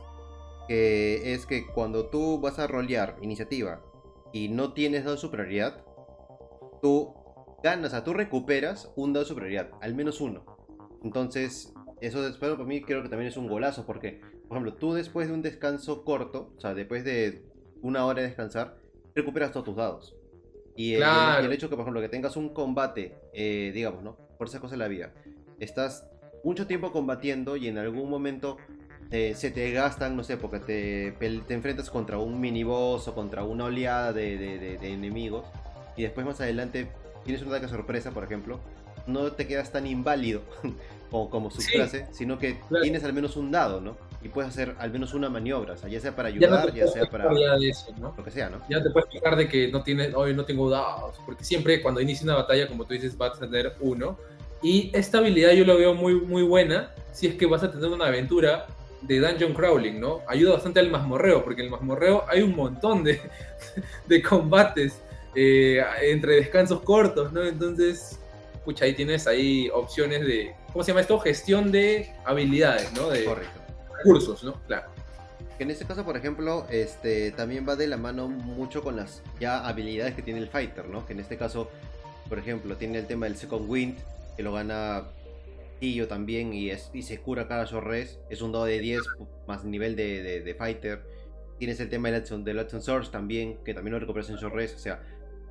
que 0.68 1.32
es 1.32 1.46
que 1.46 1.66
cuando 1.66 2.06
tú 2.06 2.40
vas 2.40 2.58
a 2.58 2.66
rolear 2.66 3.16
iniciativa 3.22 3.80
y 4.32 4.48
no 4.48 4.72
tienes 4.72 5.04
dado 5.04 5.16
superioridad, 5.16 5.82
tú 6.82 7.14
ganas, 7.62 7.88
o 7.88 7.90
sea, 7.90 8.04
tú 8.04 8.12
recuperas 8.14 8.92
un 8.96 9.12
dado 9.12 9.24
de 9.24 9.28
superioridad, 9.28 9.70
al 9.80 9.94
menos 9.94 10.20
uno. 10.20 10.44
Entonces, 11.02 11.72
eso 12.00 12.22
después 12.22 12.52
para 12.52 12.64
mí 12.64 12.82
creo 12.82 13.02
que 13.02 13.08
también 13.08 13.28
es 13.28 13.36
un 13.36 13.48
golazo, 13.48 13.86
porque, 13.86 14.20
por 14.48 14.56
ejemplo, 14.56 14.74
tú 14.74 14.94
después 14.94 15.28
de 15.28 15.34
un 15.34 15.42
descanso 15.42 16.04
corto, 16.04 16.52
o 16.56 16.60
sea, 16.60 16.74
después 16.74 17.04
de 17.04 17.42
una 17.82 18.06
hora 18.06 18.22
de 18.22 18.28
descansar, 18.28 18.76
recuperas 19.14 19.52
todos 19.52 19.66
tus 19.66 19.76
dados. 19.76 20.14
Y 20.74 20.94
el, 20.94 21.52
hecho 21.52 21.68
que, 21.68 21.74
por 21.74 21.82
ejemplo, 21.82 22.00
que 22.00 22.08
tengas 22.08 22.36
un 22.36 22.50
combate, 22.50 23.14
eh, 23.32 23.72
digamos, 23.74 24.02
¿no? 24.02 24.16
Por 24.38 24.46
esa 24.46 24.60
cosa 24.60 24.74
de 24.74 24.78
la 24.78 24.88
vida, 24.88 25.12
estás 25.58 26.06
mucho 26.44 26.66
tiempo 26.66 26.92
combatiendo 26.92 27.56
y 27.56 27.66
en 27.66 27.78
algún 27.78 28.08
momento 28.08 28.58
eh, 29.10 29.34
se 29.34 29.50
te 29.50 29.70
gastan, 29.72 30.16
no 30.16 30.22
sé, 30.22 30.36
porque 30.36 30.60
te, 30.60 31.40
te 31.40 31.54
enfrentas 31.54 31.90
contra 31.90 32.18
un 32.18 32.40
miniboss 32.40 33.08
o 33.08 33.14
contra 33.14 33.42
una 33.42 33.64
oleada 33.64 34.12
de, 34.12 34.78
enemigos 34.82 35.46
y 35.96 36.02
después 36.02 36.24
más 36.24 36.40
adelante 36.40 36.88
tienes 37.24 37.42
un 37.42 37.48
ataque 37.48 37.68
sorpresa, 37.68 38.12
por 38.12 38.22
ejemplo, 38.22 38.60
no 39.06 39.32
te 39.32 39.46
quedas 39.46 39.72
tan 39.72 39.86
inválido 39.86 40.42
como, 41.10 41.28
como 41.28 41.50
su 41.50 41.60
clase, 41.70 42.06
sino 42.12 42.38
que 42.38 42.56
tienes 42.82 43.02
al 43.02 43.12
menos 43.12 43.36
un 43.36 43.50
dado, 43.50 43.80
¿no? 43.80 43.96
Y 44.20 44.28
puedes 44.28 44.50
hacer 44.50 44.74
al 44.78 44.90
menos 44.90 45.14
una 45.14 45.28
maniobra, 45.28 45.74
o 45.74 45.76
sea, 45.76 45.88
ya 45.88 46.00
sea 46.00 46.16
para 46.16 46.28
ayudar, 46.28 46.74
ya, 46.74 46.88
sea 46.88 47.06
para 47.06 47.32
lo 47.32 48.24
que 48.24 48.30
sea, 48.30 48.50
¿no? 48.50 48.60
Ya 48.68 48.82
te 48.82 48.90
puedes 48.90 49.08
fijar 49.10 49.36
de 49.36 49.48
que 49.48 49.70
no 49.70 49.82
tienes, 49.84 50.12
hoy 50.14 50.34
no 50.34 50.44
tengo 50.44 50.68
dados, 50.68 51.16
porque 51.24 51.44
siempre 51.44 51.80
cuando 51.80 52.00
inicia 52.00 52.24
una 52.24 52.34
batalla, 52.34 52.66
como 52.66 52.84
tú 52.84 52.94
dices, 52.94 53.16
vas 53.16 53.36
a 53.36 53.40
tener 53.40 53.76
uno. 53.80 54.18
Y 54.60 54.90
esta 54.92 55.18
habilidad 55.18 55.52
yo 55.52 55.64
la 55.64 55.74
veo 55.74 55.94
muy, 55.94 56.14
muy 56.14 56.42
buena 56.42 56.92
si 57.12 57.28
es 57.28 57.34
que 57.36 57.46
vas 57.46 57.62
a 57.62 57.70
tener 57.70 57.88
una 57.88 58.06
aventura 58.06 58.66
de 59.02 59.20
dungeon 59.20 59.54
crawling, 59.54 60.00
¿no? 60.00 60.22
Ayuda 60.26 60.54
bastante 60.54 60.80
al 60.80 60.90
mazmorreo, 60.90 61.44
porque 61.44 61.60
en 61.60 61.66
el 61.66 61.70
mazmorreo 61.70 62.24
hay 62.28 62.42
un 62.42 62.56
montón 62.56 63.04
de, 63.04 63.20
de 64.06 64.22
combates 64.22 65.00
eh, 65.34 65.80
entre 66.02 66.36
descansos 66.36 66.80
cortos, 66.80 67.32
¿no? 67.32 67.44
Entonces, 67.44 68.18
pucha, 68.64 68.84
ahí 68.84 68.94
tienes 68.94 69.26
ahí 69.26 69.70
opciones 69.72 70.26
de, 70.26 70.54
¿cómo 70.72 70.82
se 70.82 70.90
llama 70.90 71.02
esto? 71.02 71.18
Gestión 71.20 71.70
de 71.70 72.12
habilidades, 72.24 72.92
¿no? 72.92 73.08
De 73.08 73.24
recursos, 73.98 74.44
¿no? 74.44 74.54
Claro. 74.66 74.88
En 75.58 75.70
este 75.70 75.84
caso, 75.84 76.04
por 76.04 76.16
ejemplo, 76.16 76.66
este 76.70 77.32
también 77.32 77.66
va 77.68 77.74
de 77.76 77.88
la 77.88 77.96
mano 77.96 78.28
mucho 78.28 78.82
con 78.82 78.96
las 78.96 79.22
ya 79.40 79.66
habilidades 79.66 80.14
que 80.14 80.22
tiene 80.22 80.40
el 80.40 80.48
fighter, 80.48 80.88
¿no? 80.88 81.04
Que 81.04 81.14
en 81.14 81.20
este 81.20 81.36
caso, 81.36 81.68
por 82.28 82.38
ejemplo, 82.38 82.76
tiene 82.76 82.98
el 82.98 83.06
tema 83.06 83.26
del 83.26 83.36
second 83.36 83.68
wind, 83.68 83.98
que 84.36 84.42
lo 84.42 84.52
gana 84.52 85.08
también 86.08 86.52
y, 86.52 86.70
es, 86.70 86.90
y 86.92 87.02
se 87.02 87.18
cura 87.18 87.46
cada 87.46 87.64
Shorres. 87.64 88.18
Es 88.30 88.42
un 88.42 88.52
dado 88.52 88.64
de 88.64 88.78
10 88.80 89.00
más 89.46 89.64
nivel 89.64 89.96
de, 89.96 90.54
Fighter. 90.58 91.02
Tienes 91.58 91.80
el 91.80 91.88
tema 91.88 92.10
del 92.10 92.20
Action, 92.20 92.44
del 92.44 92.66
Source 92.68 93.10
también, 93.10 93.58
que 93.64 93.74
también 93.74 93.92
lo 93.92 94.00
recuperas 94.00 94.30
en 94.30 94.36
Shorres. 94.36 94.74
O 94.74 94.78
sea, 94.78 95.02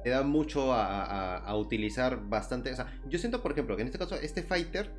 te 0.03 0.09
da 0.09 0.23
mucho 0.23 0.73
a, 0.73 1.37
a, 1.37 1.55
utilizar 1.55 2.19
bastante. 2.29 2.71
O 2.71 2.75
sea, 2.75 2.99
yo 3.07 3.19
siento, 3.19 3.41
por 3.41 3.51
ejemplo, 3.51 3.75
que 3.75 3.81
en 3.83 3.87
este 3.87 3.99
caso, 3.99 4.15
este 4.15 4.43
Fighter 4.43 4.89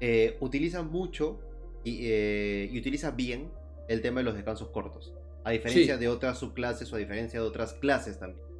eh, 0.00 0.36
utiliza 0.40 0.82
mucho 0.82 1.38
y, 1.84 2.00
eh, 2.02 2.68
y, 2.72 2.78
utiliza 2.78 3.10
bien 3.12 3.50
el 3.88 4.00
tema 4.02 4.20
de 4.20 4.24
los 4.24 4.34
descansos 4.34 4.68
cortos. 4.68 5.14
A 5.44 5.50
diferencia 5.50 5.96
de 5.96 6.08
otras 6.08 6.38
subclases 6.38 6.92
o 6.92 6.96
a 6.96 6.98
diferencia 6.98 7.40
de 7.40 7.46
otras 7.46 7.74
clases 7.74 8.18
también. 8.18 8.50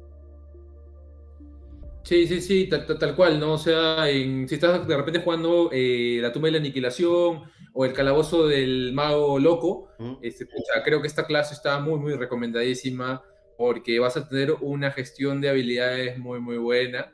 Sí, 2.03 2.27
sí, 2.27 2.41
sí, 2.41 2.67
tal, 2.67 3.15
cual, 3.15 3.39
¿no? 3.39 3.53
O 3.53 3.57
sea, 3.57 4.05
si 4.07 4.47
estás 4.49 4.87
de 4.87 4.97
repente 4.97 5.19
jugando 5.19 5.69
eh, 5.71 6.17
la 6.19 6.33
tumba 6.33 6.47
de 6.47 6.53
la 6.53 6.57
aniquilación 6.57 7.43
o 7.73 7.85
el 7.85 7.93
calabozo 7.93 8.47
del 8.47 8.91
mago 8.93 9.39
loco, 9.39 9.89
este, 10.21 10.47
creo 10.83 11.01
que 11.01 11.07
esta 11.07 11.27
clase 11.27 11.53
está 11.53 11.79
muy, 11.79 11.99
muy 11.99 12.13
recomendadísima 12.15 13.23
porque 13.55 13.99
vas 13.99 14.17
a 14.17 14.27
tener 14.27 14.51
una 14.61 14.91
gestión 14.91 15.39
de 15.39 15.49
habilidades 15.49 16.17
muy, 16.17 16.39
muy 16.39 16.57
buena. 16.57 17.13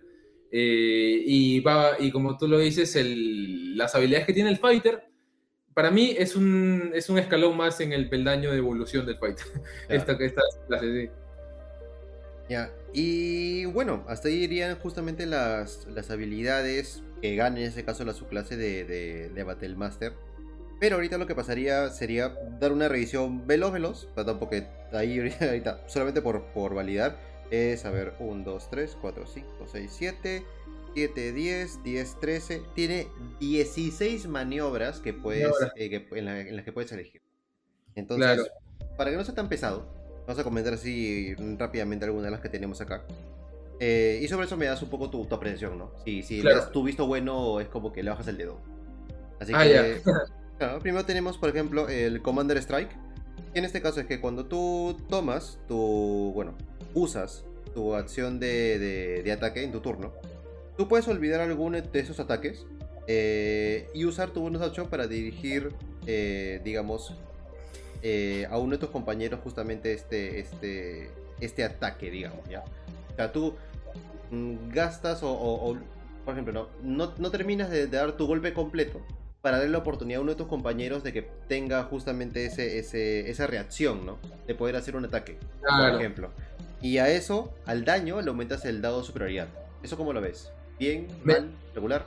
Eh, 0.49 1.21
y, 1.25 1.59
va, 1.59 1.97
y 1.99 2.09
como 2.09 2.37
tú 2.37 2.47
lo 2.47 2.57
dices, 2.57 2.97
las 3.75 3.93
habilidades 3.93 4.25
que 4.25 4.33
tiene 4.33 4.49
el 4.49 4.57
fighter, 4.57 5.03
para 5.77 5.91
mí 5.91 6.15
es 6.17 6.35
un, 6.35 6.89
es 6.95 7.07
un 7.07 7.19
escalón 7.19 7.55
más 7.55 7.79
en 7.81 7.93
el 7.93 8.09
peldaño 8.09 8.49
de 8.51 8.57
evolución 8.57 9.05
del 9.05 9.19
fighter. 9.19 9.45
Esta, 9.89 10.13
esta 10.13 10.41
clase, 10.67 11.01
sí. 11.03 11.11
Ya, 12.49 12.71
y 12.93 13.65
bueno, 13.65 14.03
hasta 14.07 14.27
ahí 14.27 14.45
irían 14.45 14.79
justamente 14.79 15.27
las, 15.27 15.85
las 15.85 16.09
habilidades 16.09 17.03
que 17.21 17.35
gana 17.35 17.59
en 17.59 17.67
ese 17.67 17.85
caso 17.85 18.03
la 18.05 18.13
subclase 18.13 18.57
de, 18.57 18.85
de, 18.85 19.29
de 19.29 19.43
Battlemaster. 19.43 20.13
Pero 20.79 20.95
ahorita 20.95 21.19
lo 21.19 21.27
que 21.27 21.35
pasaría 21.35 21.89
sería 21.91 22.29
dar 22.59 22.71
una 22.71 22.87
revisión 22.87 23.45
veloz, 23.45 23.71
veloz, 23.71 24.09
tampoco 24.15 24.55
ahí 24.93 25.19
ahorita, 25.39 25.83
solamente 25.85 26.23
por, 26.23 26.41
por 26.53 26.73
validar, 26.73 27.19
es, 27.51 27.85
a 27.85 27.91
ver, 27.91 28.15
1, 28.17 28.43
2, 28.43 28.69
3, 28.71 28.97
4, 28.99 29.27
5, 29.27 29.47
6, 29.71 29.91
7, 29.95 30.45
7, 30.97 31.31
10, 31.31 31.83
10, 31.83 32.19
13, 32.19 32.63
tiene 32.73 33.07
16 33.39 34.27
maniobras 34.27 34.99
que 34.99 35.13
puedes, 35.13 35.53
eh, 35.75 36.07
en, 36.11 36.55
las 36.55 36.65
que 36.65 36.71
puedes 36.71 36.91
elegir. 36.91 37.21
Entonces, 37.93 38.49
para 38.97 39.11
que 39.11 39.17
no 39.17 39.23
sea 39.23 39.35
tan 39.35 39.47
pesado, 39.47 39.85
Vamos 40.25 40.41
a 40.41 40.43
comentar 40.43 40.73
así 40.73 41.35
rápidamente 41.57 42.03
algunas 42.03 42.25
de 42.25 42.31
las 42.31 42.41
que 42.41 42.49
tenemos 42.49 42.81
acá. 42.81 43.05
Eh, 43.79 44.19
y 44.21 44.27
sobre 44.27 44.45
eso 44.45 44.57
me 44.57 44.65
das 44.65 44.81
un 44.81 44.89
poco 44.89 45.09
tu, 45.09 45.23
tu 45.25 45.35
apreciación, 45.35 45.77
¿no? 45.77 45.91
Si, 46.03 46.21
si 46.21 46.41
le 46.41 46.53
das 46.53 46.71
tu 46.71 46.83
visto 46.83 47.07
bueno, 47.07 47.61
es 47.61 47.69
como 47.69 47.93
que 47.93 48.03
le 48.03 48.09
bajas 48.09 48.27
el 48.27 48.37
dedo. 48.37 48.59
Así 49.39 49.53
ah, 49.55 49.63
que. 49.63 50.01
primero 50.81 51.05
tenemos, 51.05 51.37
por 51.37 51.49
ejemplo, 51.49 51.87
el 51.87 52.21
Commander 52.21 52.57
Strike. 52.57 52.89
En 53.53 53.63
este 53.63 53.81
caso 53.81 54.01
es 54.01 54.07
que 54.07 54.19
cuando 54.19 54.47
tú 54.47 54.97
tomas 55.07 55.59
tu. 55.69 56.33
Bueno, 56.33 56.55
usas 56.93 57.45
tu 57.73 57.93
acción 57.93 58.39
de, 58.39 59.21
de, 59.23 59.31
ataque 59.31 59.63
en 59.63 59.71
tu 59.71 59.81
turno, 59.81 60.11
tú 60.77 60.87
puedes 60.87 61.07
olvidar 61.07 61.41
alguno 61.41 61.81
de 61.81 61.99
esos 61.99 62.19
ataques 62.19 62.65
eh, 63.07 63.89
y 63.93 64.05
usar 64.05 64.29
tu 64.29 64.41
bonus 64.41 64.61
action 64.61 64.87
para 64.87 65.07
dirigir, 65.07 65.73
eh, 66.05 66.61
digamos, 66.63 67.13
eh, 68.03 68.47
a 68.49 68.57
uno 68.57 68.73
de 68.73 68.77
tus 68.77 68.89
compañeros 68.89 69.39
justamente 69.43 69.93
este, 69.93 70.39
este, 70.39 71.09
este 71.39 71.63
ataque, 71.63 72.11
digamos, 72.11 72.47
¿ya? 72.49 72.63
O 73.11 73.15
sea, 73.15 73.31
tú 73.31 73.55
mm, 74.29 74.69
gastas 74.69 75.21
o, 75.23 75.77
por 76.23 76.33
ejemplo, 76.33 76.69
no, 76.83 77.13
no, 77.17 77.31
terminas 77.31 77.69
de, 77.69 77.87
dar 77.87 78.11
tu 78.17 78.27
golpe 78.27 78.53
completo 78.53 79.01
para 79.41 79.57
darle 79.57 79.71
la 79.71 79.77
oportunidad 79.79 80.19
a 80.19 80.21
uno 80.21 80.31
de 80.31 80.37
tus 80.37 80.47
compañeros 80.47 81.03
de 81.03 81.13
que 81.13 81.21
tenga 81.47 81.83
justamente 81.83 82.45
ese, 82.45 82.77
ese, 82.77 83.29
esa 83.29 83.47
reacción, 83.47 84.05
¿no? 84.05 84.17
De 84.45 84.53
poder 84.53 84.75
hacer 84.75 84.95
un 84.95 85.05
ataque, 85.05 85.37
por 85.61 85.95
ejemplo. 85.95 86.29
Y 86.81 86.97
a 86.97 87.09
eso, 87.09 87.53
al 87.65 87.85
daño, 87.85 88.21
le 88.21 88.29
aumentas 88.29 88.65
el 88.65 88.81
dado 88.81 88.99
de 88.99 89.05
superioridad. 89.05 89.47
¿Eso 89.81 89.95
cómo 89.95 90.11
lo 90.11 90.21
ves? 90.21 90.51
¿Bien? 90.79 91.07
¿Mal? 91.23 91.49
¿Regular? 91.73 92.05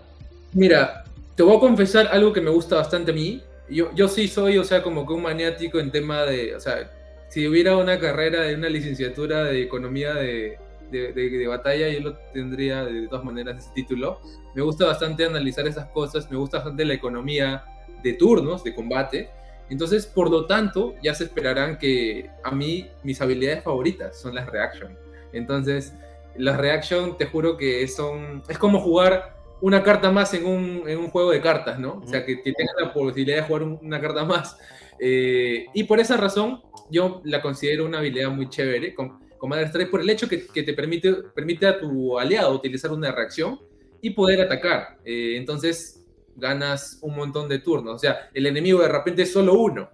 Mira, 0.53 1.05
te 1.35 1.43
voy 1.43 1.57
a 1.57 1.61
confesar 1.61 2.09
algo 2.09 2.33
que 2.33 2.41
me 2.41 2.51
gusta 2.51 2.77
bastante 2.77 3.13
a 3.13 3.15
mí 3.15 3.43
yo, 3.71 3.95
yo 3.95 4.09
sí 4.09 4.29
soy, 4.29 4.59
o 4.59 4.65
sea, 4.65 4.83
como 4.83 5.07
que 5.07 5.13
un 5.13 5.23
maniático 5.23 5.79
en 5.79 5.91
tema 5.91 6.25
de, 6.25 6.55
o 6.55 6.61
sea, 6.61 6.91
si 7.29 7.47
hubiera 7.47 7.77
una 7.77 7.99
carrera 7.99 8.43
de 8.43 8.57
una 8.57 8.69
licenciatura 8.69 9.45
de 9.45 9.63
economía 9.63 10.15
de, 10.15 10.59
de, 10.91 11.47
batalla, 11.47 11.89
yo 11.89 12.01
lo 12.01 12.17
tendría 12.33 12.85
de 12.85 13.07
todas 13.07 13.25
maneras 13.25 13.59
ese 13.59 13.71
título. 13.75 14.21
Me 14.55 14.63
gusta 14.63 14.87
bastante 14.87 15.25
analizar 15.25 15.67
esas 15.69 15.87
cosas, 15.91 16.29
me 16.31 16.37
gusta 16.37 16.59
bastante 16.59 16.85
la 16.85 16.95
economía 16.95 17.65
de 18.03 18.15
turnos, 18.15 18.65
de 18.65 18.75
combate. 18.75 19.31
Entonces, 19.69 20.05
por 20.05 20.29
lo 20.29 20.47
tanto, 20.47 20.97
ya 21.01 21.15
se 21.15 21.25
esperarán 21.25 21.79
que 21.79 22.29
a 22.43 22.51
mí 22.51 22.89
mis 23.05 23.21
habilidades 23.21 23.63
favoritas 23.63 24.21
son 24.21 24.35
las 24.35 24.47
reaction. 24.47 24.99
Entonces, 25.33 25.95
las 26.41 26.57
reaction, 26.57 27.17
te 27.17 27.27
juro 27.27 27.57
que 27.57 27.87
son. 27.89 28.43
Es 28.49 28.59
como 28.59 28.81
jugar 28.81 29.37
una 29.61 29.83
carta 29.83 30.11
más 30.11 30.33
en 30.35 30.47
un, 30.47 30.89
en 30.89 30.99
un 30.99 31.11
juego 31.11 31.31
de 31.31 31.41
cartas, 31.41 31.79
¿no? 31.79 32.01
O 32.03 32.07
sea, 32.07 32.25
que, 32.25 32.43
que 32.43 32.53
tengas 32.53 32.75
la 32.81 32.93
posibilidad 32.93 33.37
de 33.37 33.43
jugar 33.43 33.63
una 33.63 34.01
carta 34.01 34.25
más. 34.25 34.57
Eh, 34.99 35.67
y 35.75 35.85
por 35.85 36.01
esa 36.01 36.17
razón, 36.17 36.63
yo 36.91 37.21
la 37.25 37.41
considero 37.41 37.85
una 37.87 37.99
habilidad 37.99 38.31
muy 38.31 38.49
chévere. 38.49 38.95
Con, 38.95 39.21
Commander 39.41 39.69
Strike 39.69 39.91
por 39.91 40.03
el 40.03 40.11
hecho 40.11 40.29
que, 40.29 40.47
que, 40.47 40.63
te 40.63 40.75
permite, 40.75 41.15
permite 41.35 41.67
a 41.67 41.81
tu 41.81 42.19
aliado 42.19 42.55
utilizar 42.55 42.93
una 42.93 43.11
reacción 43.11 43.59
y 44.03 44.11
poder 44.11 44.43
atacar. 44.43 44.99
Eh, 45.03 45.35
entonces 45.37 46.07
ganas 46.37 46.99
un 47.03 47.17
montón 47.17 47.49
de 47.49 47.59
turnos. 47.59 47.95
O 47.95 47.99
sea, 47.99 48.29
el 48.35 48.47
enemigo 48.47 48.81
de 48.83 48.89
repente 48.89 49.23
es 49.23 49.33
solo 49.33 49.55
uno. 49.55 49.89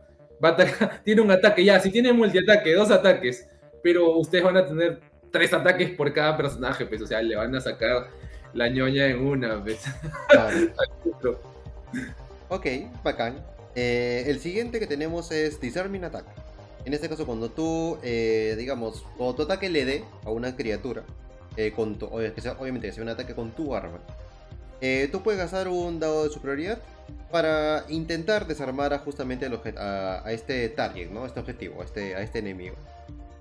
Va 0.45 0.51
a 0.51 1.01
tiene 1.05 1.21
un 1.21 1.31
ataque 1.31 1.65
ya. 1.65 1.79
Si 1.81 1.91
tiene 1.91 2.13
multiataque, 2.13 2.75
dos 2.75 2.91
ataques, 2.91 3.49
pero 3.83 4.17
ustedes 4.17 4.45
van 4.45 4.57
a 4.57 4.67
tener 4.67 5.01
tres 5.31 5.53
ataques 5.53 5.91
por 5.91 6.13
cada 6.13 6.37
personaje, 6.37 6.87
pues. 6.87 7.03
O 7.03 7.07
sea, 7.07 7.23
le 7.23 7.37
van 7.37 7.55
a 7.55 7.61
sacar 7.61 8.09
la 8.55 8.69
ñoña 8.69 9.07
en 9.07 9.27
una 9.27 9.57
vez. 9.57 9.85
Pues. 10.29 11.37
ok, 12.49 12.67
bacán. 13.03 13.45
Eh, 13.75 14.25
el 14.27 14.41
siguiente 14.41 14.81
que 14.81 14.87
tenemos 14.87 15.31
es 15.31 15.61
Disarming 15.61 16.05
Attack. 16.05 16.25
En 16.85 16.95
este 16.95 17.09
caso, 17.09 17.27
cuando 17.27 17.51
tú, 17.51 17.99
eh, 18.03 18.55
digamos, 18.57 19.05
cuando 19.17 19.35
tu 19.35 19.43
ataque 19.43 19.69
le 19.69 19.85
dé 19.85 20.05
a 20.25 20.31
una 20.31 20.57
criatura, 20.57 21.03
eh, 21.57 21.73
con 21.75 21.99
obviamente 22.01 22.89
que 22.89 22.93
sea 22.93 23.03
un 23.03 23.09
ataque 23.09 23.35
con 23.35 23.51
tu 23.51 23.75
arma, 23.75 23.99
tú 25.11 25.23
puedes 25.23 25.41
gastar 25.41 25.69
un 25.69 25.99
dado 25.99 26.25
de 26.25 26.31
superioridad 26.31 26.79
para 27.31 27.85
intentar 27.89 28.47
desarmar 28.47 28.95
a 28.95 28.99
justamente 28.99 29.51
a, 29.77 30.23
este 30.29 30.69
target, 30.69 31.11
¿no? 31.11 31.25
A 31.25 31.27
este 31.27 31.41
objetivo, 31.41 31.83
a 31.83 31.85
este, 31.85 32.15
a 32.15 32.21
este 32.23 32.39
enemigo. 32.39 32.77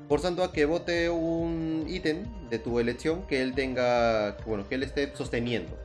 Forzando 0.08 0.44
a 0.44 0.52
que 0.52 0.66
bote 0.66 1.10
un 1.10 1.86
ítem 1.88 2.26
de 2.50 2.60
tu 2.60 2.80
elección 2.80 3.26
que 3.28 3.42
él 3.42 3.56
tenga, 3.56 4.38
bueno, 4.46 4.68
que 4.68 4.76
él 4.76 4.84
esté 4.84 5.12
sosteniendo. 5.16 5.76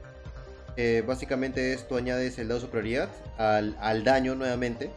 básicamente 1.06 1.72
es 1.72 1.86
tú 1.88 1.96
añades 1.96 2.38
el 2.38 2.48
dado 2.48 2.60
de 2.60 2.66
superioridad 2.66 3.08
al, 3.38 3.76
al 3.80 4.04
daño 4.04 4.34
nuevamente 4.34 4.90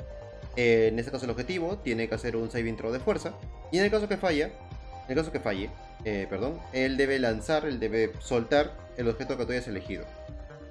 eh, 0.55 0.89
en 0.91 0.99
este 0.99 1.11
caso 1.11 1.25
el 1.25 1.31
objetivo 1.31 1.77
tiene 1.77 2.07
que 2.07 2.15
hacer 2.15 2.35
un 2.35 2.51
saving 2.51 2.77
throw 2.77 2.91
de 2.91 2.99
fuerza. 2.99 3.33
Y 3.71 3.77
en 3.77 3.85
el 3.85 3.91
caso 3.91 4.07
que 4.07 4.17
falla, 4.17 4.47
en 4.47 5.09
el 5.09 5.15
caso 5.15 5.31
que 5.31 5.39
falle, 5.39 5.69
eh, 6.05 6.27
perdón, 6.29 6.59
él 6.73 6.97
debe 6.97 7.19
lanzar, 7.19 7.65
él 7.65 7.79
debe 7.79 8.11
soltar 8.19 8.71
el 8.97 9.07
objeto 9.07 9.37
que 9.37 9.45
tú 9.45 9.51
hayas 9.51 9.67
elegido. 9.67 10.05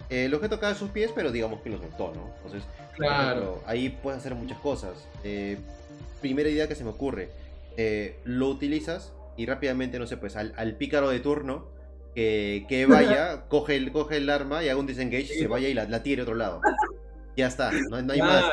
el 0.09 0.32
objeto 0.34 0.61
cae 0.61 0.72
a 0.72 0.74
sus 0.74 0.90
pies, 0.90 1.11
pero 1.14 1.32
digamos 1.32 1.62
que 1.62 1.70
lo 1.70 1.78
soltó, 1.78 2.12
¿no? 2.14 2.30
Entonces, 2.36 2.62
claro. 2.94 3.62
ahí 3.66 3.88
puedes 3.88 4.20
hacer 4.20 4.34
muchas 4.34 4.59
cosas. 4.59 4.92
Eh, 5.24 5.57
primera 6.20 6.48
idea 6.48 6.68
que 6.68 6.74
se 6.74 6.84
me 6.84 6.90
ocurre, 6.90 7.30
lo 8.25 8.49
utilizas 8.49 9.14
y 9.37 9.47
rápidamente, 9.47 9.99
no 9.99 10.07
sé, 10.07 10.16
pues 10.16 10.37
al, 10.37 10.77
pícaro 10.77 11.11
de 11.11 11.20
turno, 11.20 11.70
que, 12.14 12.87
vaya, 12.89 13.45
coge, 13.49 13.77
el, 13.77 13.93
coge 13.93 14.18
el 14.18 14.31
arma 14.31 14.62
y 14.62 14.68
haga 14.68 14.79
un 14.79 14.87
disengage, 14.87 15.35
y 15.35 15.39
se 15.39 15.47
vaya 15.47 15.68
y 15.68 15.75
la, 15.75 15.85
la 15.85 16.03
tire 16.03 16.20
a 16.20 16.25
otro 16.25 16.35
lado. 16.35 16.61
Ya 17.35 17.47
está, 17.47 17.70
no, 17.89 17.97
hay 17.97 18.20
más. 18.20 18.45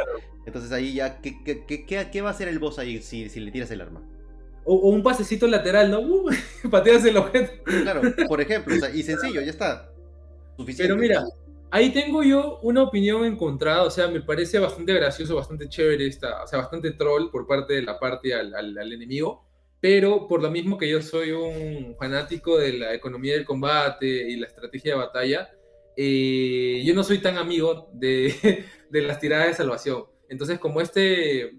Entonces 0.45 0.71
ahí 0.71 0.93
ya, 0.93 1.19
¿qué, 1.19 1.35
qué, 1.43 2.21
va 2.21 2.29
a 2.29 2.31
hacer 2.31 2.47
el 2.47 2.59
boss 2.59 2.79
ahí 2.79 3.01
si, 3.01 3.27
le 3.27 3.51
tiras 3.51 3.69
el 3.71 3.81
arma? 3.81 4.01
O, 4.63 4.89
un 4.89 5.03
pasecito 5.03 5.47
lateral, 5.47 5.91
¿no? 5.91 5.99
Uh, 6.01 6.69
pateas 6.69 7.03
el 7.05 7.17
objeto. 7.17 7.51
Claro, 7.63 8.01
por 8.27 8.39
ejemplo, 8.39 8.73
y 8.93 9.03
sencillo, 9.03 9.41
ya 9.41 9.49
está. 9.49 9.91
Suficiente. 10.57 10.93
Pero 10.93 11.01
mira, 11.01 11.25
ahí 11.71 11.91
tengo 11.91 12.23
yo 12.23 12.59
una 12.61 12.83
opinión 12.83 13.25
encontrada, 13.25 13.83
o 13.83 13.91
sea, 13.91 14.07
me 14.07 14.21
parece 14.21 14.59
bastante 14.59 14.93
gracioso, 14.93 15.35
bastante 15.35 15.69
chévere 15.69 16.07
esta, 16.07 16.43
o 16.43 16.47
sea, 16.47 16.59
bastante 16.59 16.91
troll 16.91 17.29
por 17.29 17.47
parte 17.47 17.73
de 17.73 17.81
la 17.83 17.99
parte 17.99 18.33
al, 18.33 18.77
enemigo, 18.91 19.45
pero 19.79 20.27
por 20.27 20.41
lo 20.41 20.51
mismo 20.51 20.77
que 20.77 20.89
yo 20.89 21.01
soy 21.01 21.31
un 21.31 21.95
fanático 21.97 22.57
de 22.57 22.73
la 22.73 22.93
economía 22.93 23.33
del 23.33 23.45
combate 23.45 24.07
y 24.07 24.35
la 24.35 24.47
estrategia 24.47 24.93
de 24.93 24.99
batalla, 24.99 25.49
eh, 25.95 26.81
yo 26.85 26.93
no 26.93 27.03
soy 27.03 27.19
tan 27.19 27.37
amigo 27.37 27.89
de, 27.93 28.65
las 28.91 29.19
tiradas 29.19 29.47
de 29.47 29.53
salvación. 29.53 30.05
Entonces, 30.29 30.59
como 30.59 30.81
este, 30.81 31.53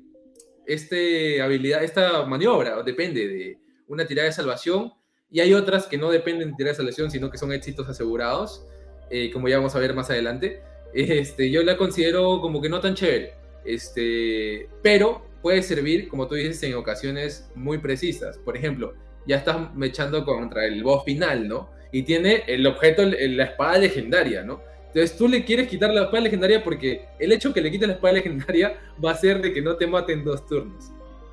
este 0.67 1.43
habilidad, 1.43 1.83
esta 1.83 2.25
maniobra 2.25 2.83
depende 2.83 3.27
de 3.27 3.59
una 3.87 4.07
tirada 4.07 4.29
de 4.29 4.33
salvación 4.33 4.93
y 5.31 5.41
hay 5.41 5.55
otras 5.55 5.87
que 5.87 5.99
no 5.99 6.11
dependen 6.11 6.51
de 6.51 6.57
tirada 6.57 6.73
de 6.73 6.77
salvación, 6.77 7.11
sino 7.11 7.31
que 7.31 7.39
son 7.39 7.53
éxitos 7.53 7.89
asegurados, 7.89 8.67
eh, 9.11 9.31
como 9.33 9.49
ya 9.49 9.57
vamos 9.57 9.75
a 9.75 9.79
ver 9.79 9.95
más 9.95 10.11
adelante. 10.11 10.63
Este, 10.93 11.51
yo 11.51 11.63
la 11.63 11.77
considero 11.77 12.41
como 12.41 12.61
que 12.61 12.69
no 12.69 12.81
tan 12.81 12.95
chévere, 12.95 13.35
este, 13.65 14.69
pero 14.83 15.25
puede 15.43 15.63
servir, 15.63 16.09
como 16.09 16.27
tú 16.27 16.35
dices, 16.35 16.63
en 16.65 16.75
ocasiones 16.75 17.51
muy 17.55 17.79
precisas. 17.79 18.39
Por 18.39 18.57
ejemplo, 18.57 18.95
ya 19.27 19.37
estás 19.37 19.75
mechando 19.75 20.25
contra 20.25 20.67
el 20.67 20.83
boss 20.83 21.05
final, 21.05 21.47
¿no? 21.49 21.71
Y 21.93 22.03
tiene 22.03 22.45
el 22.47 22.67
objeto, 22.67 23.03
la 23.05 23.45
espada 23.45 23.79
legendaria, 23.79 24.43
¿no? 24.43 24.61
Entonces 24.93 25.17
tú 25.17 25.29
le 25.29 25.45
quieres 25.45 25.69
quitar 25.69 25.95
la 25.95 26.03
espada 26.03 26.25
legendaria 26.25 26.65
porque 26.65 27.07
el 27.21 27.31
hecho 27.31 27.55
que 27.55 27.61
le 27.61 27.71
quites 27.71 27.87
la 27.87 27.95
espada 27.95 28.15
legendaria 28.15 28.81
va 29.05 29.13
a 29.13 29.15
ser 29.15 29.41
de 29.41 29.53
que 29.53 29.63
no 29.63 29.77
te 29.77 29.87
maten 29.87 30.25
dos 30.25 30.47
turnos. 30.47 30.91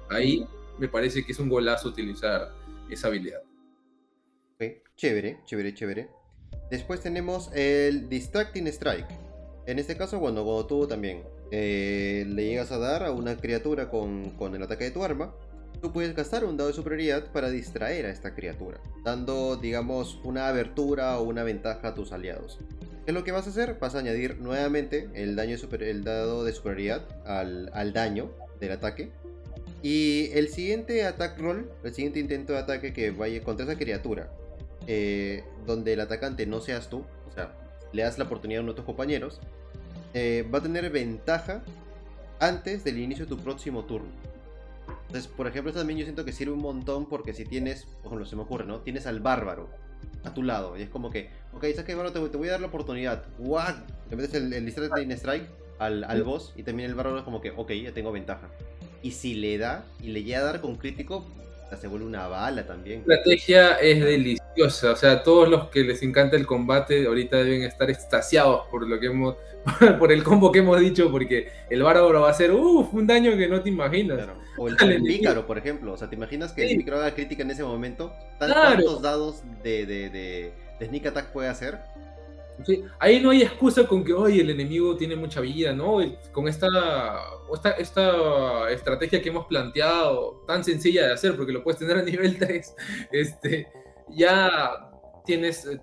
Ahí 0.09 0.45
me 0.77 0.87
parece 0.87 1.25
que 1.25 1.31
es 1.31 1.39
un 1.39 1.49
golazo 1.49 1.89
utilizar 1.89 2.51
esa 2.89 3.07
habilidad. 3.07 3.41
chévere, 4.95 5.39
chévere, 5.45 5.73
chévere. 5.73 6.09
Después 6.69 6.99
tenemos 6.99 7.49
el 7.53 8.09
Distracting 8.09 8.67
Strike. 8.67 9.07
En 9.65 9.79
este 9.79 9.95
caso, 9.95 10.19
cuando 10.19 10.65
tú 10.65 10.87
también 10.87 11.23
eh, 11.51 12.25
le 12.27 12.45
llegas 12.45 12.71
a 12.71 12.77
dar 12.77 13.03
a 13.03 13.11
una 13.11 13.37
criatura 13.37 13.89
con, 13.89 14.31
con 14.31 14.55
el 14.55 14.63
ataque 14.63 14.85
de 14.85 14.91
tu 14.91 15.03
arma, 15.03 15.33
tú 15.81 15.93
puedes 15.93 16.15
gastar 16.15 16.43
un 16.43 16.57
dado 16.57 16.69
de 16.69 16.75
superioridad 16.75 17.31
para 17.31 17.49
distraer 17.49 18.05
a 18.05 18.09
esta 18.09 18.33
criatura, 18.33 18.79
dando, 19.03 19.55
digamos, 19.55 20.19
una 20.23 20.47
abertura 20.47 21.17
o 21.19 21.23
una 21.23 21.43
ventaja 21.43 21.89
a 21.89 21.93
tus 21.93 22.11
aliados. 22.11 22.59
¿Qué 23.05 23.11
es 23.11 23.13
lo 23.13 23.23
que 23.23 23.31
vas 23.31 23.47
a 23.47 23.51
hacer? 23.51 23.77
Vas 23.79 23.95
a 23.95 23.99
añadir 23.99 24.37
nuevamente 24.39 25.09
el, 25.13 25.37
daño 25.37 25.57
super, 25.57 25.83
el 25.83 26.03
dado 26.03 26.43
de 26.43 26.51
superioridad 26.51 27.03
al, 27.25 27.71
al, 27.73 27.93
daño 27.93 28.31
del 28.59 28.73
ataque. 28.73 29.11
Y 29.81 30.29
el 30.33 30.49
siguiente 30.49 31.05
attack 31.05 31.39
roll, 31.39 31.71
el 31.85 31.93
siguiente 31.93 32.19
intento 32.19 32.51
de 32.51 32.59
ataque 32.59 32.91
que 32.91 33.11
vaya 33.11 33.41
contra 33.41 33.65
esa 33.65 33.77
criatura, 33.77 34.29
eh, 34.87 35.43
donde 35.65 35.93
el 35.93 35.99
atacante 35.99 36.45
no 36.45 36.61
seas 36.61 36.89
tú, 36.89 37.03
o 37.27 37.31
sea, 37.33 37.53
le 37.91 38.03
das 38.03 38.17
la 38.17 38.25
oportunidad 38.25 38.61
a 38.61 38.63
uno 38.63 38.71
de 38.71 38.77
tus 38.77 38.85
compañeros, 38.85 39.39
eh, 40.13 40.47
va 40.53 40.59
a 40.59 40.61
tener 40.61 40.89
ventaja 40.89 41.61
antes 42.39 42.83
del 42.83 42.97
inicio 42.97 43.25
de 43.25 43.29
tu 43.29 43.37
próximo 43.37 43.85
turno. 43.85 44.09
Entonces, 45.07 45.27
por 45.27 45.47
ejemplo, 45.47 45.73
también 45.73 45.99
yo 45.99 46.05
siento 46.05 46.25
que 46.25 46.31
sirve 46.31 46.53
un 46.53 46.61
montón 46.61 47.05
porque 47.05 47.33
si 47.33 47.45
tienes, 47.45 47.85
por 48.01 48.07
ejemplo, 48.07 48.25
se 48.25 48.35
me 48.35 48.41
ocurre, 48.43 48.65
¿no? 48.65 48.79
Tienes 48.79 49.07
al 49.07 49.19
bárbaro 49.19 49.69
a 50.23 50.33
tu 50.33 50.43
lado 50.43 50.77
y 50.77 50.81
es 50.81 50.89
como 50.89 51.09
que, 51.09 51.29
ok, 51.53 51.61
¿sabes 51.71 51.83
qué, 51.83 51.95
bárbaro? 51.95 52.29
Te, 52.29 52.37
voy 52.37 52.47
a 52.47 52.51
dar 52.51 52.61
la 52.61 52.67
oportunidad. 52.67 53.25
¡What! 53.39 53.75
Le 54.09 54.15
metes 54.15 54.33
el, 54.33 54.53
el 54.53 54.67
Strike 54.67 55.49
al, 55.79 56.03
al 56.03 56.23
boss 56.23 56.53
y 56.55 56.63
también 56.63 56.89
el 56.89 56.95
bárbaro 56.95 57.19
es 57.19 57.23
como 57.23 57.41
que, 57.41 57.51
ok, 57.51 57.71
ya 57.71 57.93
tengo 57.93 58.11
ventaja. 58.11 58.49
Y 59.01 59.11
si 59.11 59.35
le 59.35 59.57
da 59.57 59.85
y 60.01 60.07
le 60.07 60.23
llega 60.23 60.39
a 60.39 60.43
dar 60.43 60.61
con 60.61 60.75
crítico, 60.75 61.25
se 61.75 61.87
vuelve 61.87 62.05
una 62.05 62.27
bala 62.27 62.65
también. 62.65 63.03
La 63.05 63.15
estrategia 63.15 63.73
es 63.75 64.03
deliciosa, 64.03 64.91
o 64.91 64.95
sea, 64.95 65.23
todos 65.23 65.49
los 65.49 65.67
que 65.69 65.83
les 65.83 66.01
encanta 66.01 66.37
el 66.37 66.45
combate 66.45 67.05
ahorita 67.05 67.37
deben 67.37 67.63
estar 67.63 67.89
extasiados 67.89 68.67
por 68.71 68.87
lo 68.87 68.99
que 68.99 69.07
hemos, 69.07 69.35
por 69.99 70.11
el 70.11 70.23
combo 70.23 70.51
que 70.51 70.59
hemos 70.59 70.79
dicho, 70.79 71.11
porque 71.11 71.49
el 71.69 71.83
bárbaro 71.83 72.21
va 72.21 72.27
a 72.29 72.31
hacer 72.31 72.51
un 72.51 73.07
daño 73.07 73.35
que 73.35 73.47
no 73.47 73.61
te 73.61 73.69
imaginas. 73.69 74.19
O 74.57 74.69
el, 74.69 74.77
el 74.81 75.03
pícaro, 75.03 75.45
por 75.45 75.57
ejemplo, 75.57 75.93
o 75.93 75.97
sea, 75.97 76.09
¿te 76.09 76.15
imaginas 76.15 76.53
que 76.53 76.69
el 76.69 76.77
pícaro 76.77 76.99
haga 76.99 77.13
crítica 77.13 77.43
en 77.43 77.51
ese 77.51 77.63
momento? 77.63 78.13
¿Cuántos 78.37 79.01
dados 79.01 79.43
de, 79.63 79.85
de, 79.85 80.09
de, 80.09 80.53
de 80.79 80.85
sneak 80.85 81.07
attack 81.07 81.31
puede 81.31 81.49
hacer? 81.49 81.79
Ahí 82.99 83.19
no 83.19 83.29
hay 83.29 83.43
excusa 83.43 83.87
con 83.87 84.03
que 84.03 84.13
hoy 84.13 84.39
el 84.39 84.49
enemigo 84.49 84.95
tiene 84.95 85.15
mucha 85.15 85.41
vida, 85.41 85.73
¿no? 85.73 85.99
Con 86.31 86.47
esta, 86.47 86.67
esta, 87.53 87.71
esta, 87.71 88.71
estrategia 88.71 89.21
que 89.21 89.29
hemos 89.29 89.45
planteado, 89.47 90.43
tan 90.47 90.63
sencilla 90.63 91.07
de 91.07 91.13
hacer, 91.13 91.35
porque 91.35 91.51
lo 91.51 91.63
puedes 91.63 91.79
tener 91.79 91.97
a 91.97 92.03
nivel 92.03 92.37
3, 92.39 92.75
este, 93.11 93.67
ya 94.09 94.89
tienes 95.25 95.65
eh, 95.65 95.79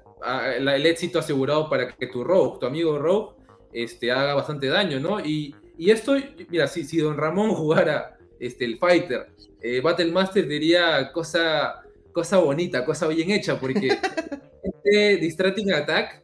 el 0.56 0.86
éxito 0.86 1.18
asegurado 1.18 1.68
para 1.68 1.94
que 1.94 2.06
tu 2.06 2.24
Rogue, 2.24 2.58
tu 2.58 2.66
amigo 2.66 2.98
Rogue, 2.98 3.36
este, 3.72 4.10
haga 4.10 4.34
bastante 4.34 4.68
daño, 4.68 5.00
¿no? 5.00 5.20
Y, 5.20 5.54
y 5.76 5.90
esto, 5.90 6.16
mira, 6.48 6.66
si, 6.66 6.84
si 6.84 6.98
Don 6.98 7.16
Ramón 7.16 7.50
jugara 7.54 8.16
este, 8.40 8.64
el 8.64 8.78
Fighter, 8.78 9.32
eh, 9.60 9.80
Battle 9.80 10.12
Master 10.12 10.46
diría 10.46 11.10
cosa, 11.12 11.82
cosa 12.12 12.38
bonita, 12.38 12.84
cosa 12.84 13.08
bien 13.08 13.30
hecha, 13.30 13.58
porque 13.58 13.88
este 14.62 15.16
Distracting 15.16 15.72
Attack 15.72 16.23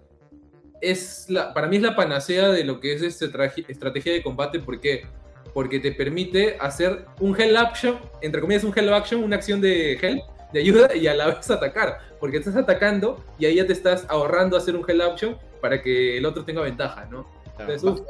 es 0.81 1.27
la, 1.29 1.53
para 1.53 1.69
mí 1.69 1.77
es 1.77 1.83
la 1.83 1.97
panacea 1.97 2.49
de 2.49 2.65
lo 2.65 2.81
que 2.81 2.95
es 2.95 3.03
esta 3.03 3.27
estrategia 3.69 4.13
de 4.13 4.23
combate 4.23 4.61
porque 4.61 5.05
porque 5.53 5.81
te 5.81 5.93
permite 5.93 6.57
hacer 6.61 7.07
un 7.19 7.39
help 7.39 7.57
action, 7.57 7.99
entre 8.21 8.41
comillas 8.41 8.65
un 8.65 8.77
help 8.77 8.93
action, 8.93 9.23
una 9.23 9.37
acción 9.37 9.61
de 9.61 9.95
help, 9.95 10.23
de 10.53 10.61
ayuda 10.61 10.95
y 10.95 11.07
a 11.07 11.15
la 11.15 11.27
vez 11.27 11.51
atacar, 11.51 11.99
porque 12.19 12.39
estás 12.39 12.57
atacando 12.57 13.23
y 13.39 13.47
ahí 13.47 13.57
ya 13.57 13.67
te 13.67 13.73
estás 13.73 14.07
ahorrando 14.09 14.57
hacer 14.57 14.77
un 14.77 14.89
help 14.89 15.03
action 15.03 15.37
para 15.61 15.83
que 15.83 16.19
el 16.19 16.27
otro 16.27 16.45
tenga 16.45 16.63
ventaja, 16.63 17.07
¿no? 17.11 17.27
Entonces, 17.59 18.03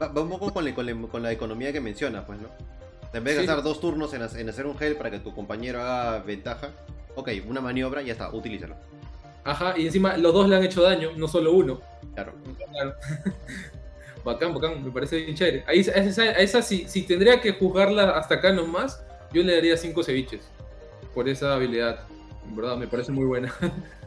va, 0.00 0.22
un 0.22 0.30
poco 0.30 0.52
con, 0.52 0.64
la 1.22 1.32
economía 1.32 1.72
que 1.72 1.80
menciona, 1.80 2.24
pues, 2.24 2.38
¿no? 2.40 2.48
En 3.12 3.24
vez 3.24 3.36
de 3.36 3.46
gastar 3.46 3.62
dos 3.62 3.80
turnos 3.80 4.12
en, 4.14 4.22
hacer 4.22 4.66
un 4.66 4.76
help 4.80 4.98
para 4.98 5.10
que 5.10 5.18
tu 5.18 5.34
compañero 5.34 5.80
haga 5.80 6.20
ventaja, 6.20 6.70
ok, 7.14 7.30
una 7.46 7.60
maniobra, 7.60 8.02
ya 8.02 8.12
está, 8.12 8.30
utilízalo. 8.32 8.76
Ajá, 9.44 9.74
y 9.76 9.86
encima 9.86 10.16
los 10.16 10.32
dos 10.32 10.48
le 10.48 10.56
han 10.56 10.64
hecho 10.64 10.82
daño, 10.82 11.10
no 11.16 11.28
solo 11.28 11.52
uno. 11.52 11.80
Claro. 12.14 12.34
bacán, 14.24 14.54
bacán, 14.54 14.84
me 14.84 14.90
parece 14.90 15.16
bien 15.18 15.34
chévere. 15.34 15.64
Ahí, 15.66 15.80
esa, 15.80 16.30
esa 16.32 16.62
si, 16.62 16.86
si, 16.88 17.02
tendría 17.02 17.40
que 17.40 17.52
juzgarla 17.52 18.10
hasta 18.10 18.36
acá 18.36 18.52
nomás, 18.52 19.02
yo 19.32 19.42
le 19.42 19.54
daría 19.54 19.76
cinco 19.76 20.02
ceviches. 20.02 20.48
Por 21.14 21.28
esa 21.28 21.54
habilidad. 21.54 22.00
En 22.46 22.56
verdad, 22.56 22.76
me 22.76 22.86
parece 22.86 23.12
muy 23.12 23.24
buena. 23.24 23.54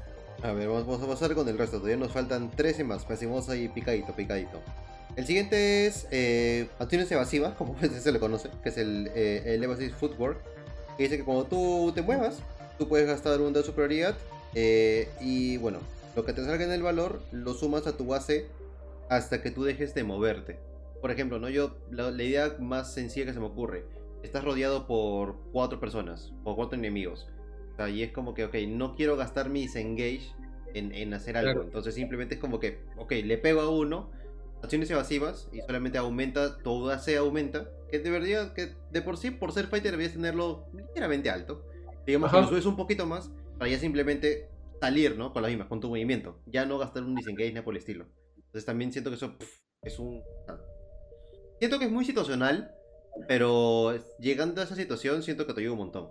A 0.44 0.54
ver, 0.54 0.68
vamos, 0.68 1.02
a 1.02 1.08
pasar 1.08 1.36
con 1.36 1.48
el 1.48 1.58
resto. 1.58 1.78
Todavía 1.78 1.98
nos 1.98 2.12
faltan 2.12 2.50
13 2.50 2.84
más. 2.84 3.06
Pasemos 3.06 3.48
ahí 3.50 3.68
picadito, 3.68 4.16
picadito. 4.16 4.60
El 5.16 5.28
siguiente 5.28 5.86
es 5.86 6.08
eh, 6.10 6.68
acciones 6.80 7.12
evasivas, 7.12 7.54
como 7.58 7.76
se 7.80 8.12
le 8.12 8.20
conoce, 8.20 8.50
que 8.64 8.70
es 8.70 8.78
el, 8.78 9.12
eh, 9.14 9.44
el 9.46 9.64
Evasive 9.64 9.94
Footwork. 9.94 10.40
Que 10.98 11.04
dice 11.04 11.18
que 11.18 11.24
cuando 11.24 11.46
tú 11.46 11.92
te 11.94 12.02
muevas, 12.02 12.40
tú 12.80 12.88
puedes 12.88 13.08
gastar 13.08 13.40
un 13.40 13.54
de 13.54 13.62
superioridad. 13.62 14.16
Eh, 14.54 15.10
y 15.20 15.58
bueno, 15.58 15.80
lo 16.16 16.26
que 16.26 16.34
te 16.34 16.44
salga 16.44 16.64
en 16.64 16.72
el 16.72 16.84
valor 16.84 17.22
lo 17.32 17.54
sumas 17.54 17.88
a 17.88 17.96
tu 17.96 18.06
base 18.06 18.48
hasta 19.10 19.42
que 19.42 19.52
tú 19.52 19.64
dejes 19.64 19.94
de 19.94 20.04
moverte. 20.04 20.60
Por 21.02 21.12
ejemplo, 21.12 21.40
¿no? 21.40 21.50
Yo, 21.50 21.76
la, 21.90 22.12
idea 22.12 22.56
más 22.60 22.94
sencilla 22.94 23.26
que 23.26 23.34
se 23.34 23.40
me 23.40 23.48
ocurre, 23.48 23.86
estás 24.24 24.44
rodeado 24.44 24.88
por 24.88 25.36
cuatro 25.52 25.80
personas, 25.80 26.32
o 26.44 26.56
cuatro 26.56 26.78
enemigos. 26.78 27.28
y 27.92 28.04
es 28.04 28.12
como 28.12 28.34
que, 28.34 28.46
ok, 28.46 28.56
no 28.68 28.96
quiero 28.96 29.18
gastar 29.18 29.50
mis 29.50 29.76
engage 29.76 30.32
en, 30.74 31.14
hacer 31.14 31.38
algo. 31.38 31.64
Entonces 31.64 31.96
simplemente 31.96 32.36
es 32.36 32.42
como 32.42 32.60
que, 32.60 32.80
ok, 32.98 33.12
le 33.24 33.38
pego 33.38 33.62
a 33.62 33.70
uno, 33.70 34.12
acciones 34.62 34.90
evasivas, 34.92 35.50
y 35.52 35.62
solamente 35.62 35.98
aumenta, 35.98 36.58
todo 36.60 36.98
se 37.00 37.18
aumenta. 37.18 37.70
Que 37.90 38.00
debería, 38.00 38.54
que 38.54 38.74
de 38.92 39.02
por 39.02 39.18
sí, 39.18 39.32
por 39.32 39.52
ser 39.52 39.68
fighter, 39.68 39.92
deberías 39.92 40.14
tenerlo 40.14 40.66
ligeramente 40.74 41.30
alto. 41.30 41.66
Digamos 42.06 42.32
que 42.32 42.38
lo 42.38 42.48
subes 42.48 42.66
un 42.66 42.78
poquito 42.78 43.06
más, 43.06 43.32
para 43.62 43.70
ya 43.70 43.78
simplemente 43.78 44.50
salir, 44.80 45.16
¿no? 45.16 45.32
Con 45.32 45.44
la 45.44 45.48
misma, 45.48 45.70
con 45.70 45.80
tu 45.80 45.88
movimiento. 45.88 46.42
Ya 46.48 46.66
no 46.66 46.80
gastar 46.80 47.04
un 47.04 47.14
disengage 47.14 47.54
ni 47.54 47.62
por 47.62 47.76
el 47.76 47.78
estilo. 47.78 48.08
Entonces 48.36 48.66
también 48.66 48.92
siento 48.92 49.12
que 49.12 49.18
eso 49.18 49.36
es 49.84 50.00
un... 50.00 50.24
Siento 51.60 51.78
que 51.78 51.86
es 51.86 51.92
muy 51.92 52.04
situacional, 52.04 52.72
pero 53.28 53.94
llegando 54.20 54.62
a 54.62 54.64
esa 54.64 54.76
situación 54.76 55.22
siento 55.22 55.46
que 55.46 55.54
te 55.54 55.62
ayuda 55.62 55.74
un 55.74 55.78
montón. 55.78 56.10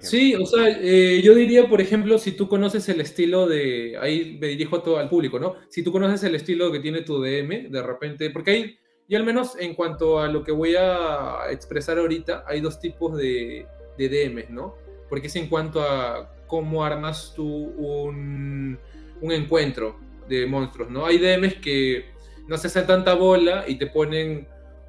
Sí, 0.00 0.34
o 0.34 0.44
sea, 0.46 0.68
eh, 0.68 1.22
yo 1.22 1.32
diría, 1.36 1.68
por 1.68 1.80
ejemplo, 1.80 2.18
si 2.18 2.32
tú 2.32 2.48
conoces 2.48 2.88
el 2.88 3.00
estilo 3.00 3.46
de, 3.46 3.96
ahí 4.00 4.36
me 4.40 4.48
dirijo 4.48 4.78
a 4.78 4.82
todo 4.82 4.98
al 4.98 5.08
público, 5.08 5.38
¿no? 5.38 5.54
Si 5.68 5.84
tú 5.84 5.92
conoces 5.92 6.24
el 6.24 6.34
estilo 6.34 6.72
que 6.72 6.80
tiene 6.80 7.02
tu 7.02 7.22
DM, 7.22 7.70
de 7.70 7.82
repente, 7.84 8.30
porque 8.30 8.50
hay, 8.50 8.78
y 9.06 9.14
al 9.14 9.22
menos 9.22 9.56
en 9.60 9.76
cuanto 9.76 10.18
a 10.18 10.26
lo 10.26 10.42
que 10.42 10.50
voy 10.50 10.74
a 10.76 11.52
expresar 11.52 11.98
ahorita, 11.98 12.42
hay 12.48 12.60
dos 12.60 12.80
tipos 12.80 13.16
de, 13.16 13.64
de 13.96 14.08
DMs, 14.08 14.50
¿no? 14.50 14.74
Porque 15.08 15.28
es 15.28 15.36
en 15.36 15.48
cuanto 15.48 15.80
a 15.80 16.34
cómo 16.48 16.84
armas 16.84 17.32
tú 17.36 17.46
un, 17.46 18.78
un 19.20 19.32
encuentro 19.32 19.96
de 20.28 20.46
monstruos, 20.46 20.90
¿no? 20.90 21.06
Hay 21.06 21.18
DMs 21.18 21.54
que 21.54 22.06
no 22.48 22.56
se 22.56 22.66
hacen 22.66 22.86
tanta 22.86 23.14
bola 23.14 23.64
y 23.68 23.76
te 23.76 23.86
ponen 23.86 24.48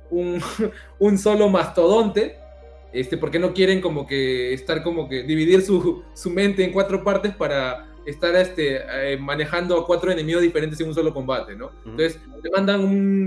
un, 0.09 0.41
un 0.99 1.17
solo 1.17 1.49
mastodonte, 1.49 2.37
este, 2.91 3.17
porque 3.17 3.37
no 3.37 3.53
quieren 3.53 3.81
como 3.81 4.07
que 4.07 4.53
estar 4.53 4.81
como 4.81 5.07
que 5.07 5.23
dividir 5.23 5.61
su, 5.61 6.03
su 6.13 6.29
mente 6.31 6.63
en 6.63 6.71
cuatro 6.71 7.03
partes 7.03 7.35
para 7.35 7.85
estar 8.05 8.35
este, 8.35 8.81
eh, 9.13 9.17
manejando 9.17 9.77
a 9.77 9.85
cuatro 9.85 10.11
enemigos 10.11 10.41
diferentes 10.41 10.79
en 10.79 10.87
un 10.87 10.95
solo 10.95 11.13
combate, 11.13 11.55
¿no? 11.55 11.71
Entonces 11.85 12.19
te 12.41 12.49
mandan 12.49 12.83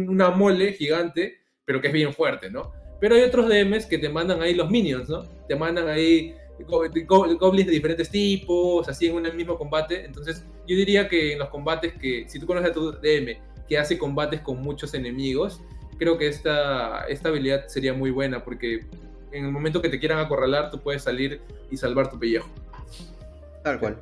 una 0.09 0.31
mole 0.31 0.73
gigante, 0.73 1.41
pero 1.65 1.81
que 1.81 1.89
es 1.89 1.93
bien 1.93 2.13
fuerte, 2.13 2.51
¿no? 2.51 2.73
Pero 3.01 3.15
hay 3.15 3.23
otros 3.23 3.49
DMs 3.49 3.87
que 3.87 3.99
te 3.99 4.09
mandan 4.09 4.43
ahí 4.43 4.55
los 4.55 4.71
minions, 4.71 5.09
¿no? 5.09 5.25
Te 5.49 5.57
mandan 5.57 5.89
ahí 5.89 6.35
goblins 6.65 7.67
de 7.67 7.73
diferentes 7.73 8.11
tipos, 8.11 8.89
así 8.89 9.07
en 9.07 9.15
un 9.15 9.37
mismo 9.37 9.57
combate. 9.59 10.05
Entonces, 10.05 10.45
yo 10.67 10.77
diría 10.77 11.09
que 11.09 11.33
en 11.33 11.39
los 11.39 11.49
combates 11.49 11.95
que, 11.95 12.25
si 12.29 12.39
tú 12.39 12.47
conoces 12.47 12.71
a 12.71 12.73
tu 12.73 12.93
DM, 12.93 13.39
que 13.69 13.79
hace 13.79 13.99
combates 13.99 14.41
con 14.41 14.61
muchos 14.61 14.95
enemigos, 14.95 15.61
creo 15.99 16.19
que 16.19 16.29
esta, 16.29 17.05
esta 17.07 17.29
habilidad 17.29 17.67
sería 17.69 17.95
muy 17.95 18.11
buena, 18.11 18.45
porque 18.45 18.87
en 19.33 19.45
el 19.47 19.53
momento 19.53 19.81
que 19.81 19.89
te 19.89 19.99
quieran 19.99 20.19
acorralar, 20.19 20.71
tú 20.71 20.81
puedes 20.81 21.03
salir 21.03 21.41
y 21.71 21.77
salvar 21.77 22.11
tu 22.11 22.19
pellejo. 22.19 22.49
Tal 23.63 23.79
cual. 23.79 23.99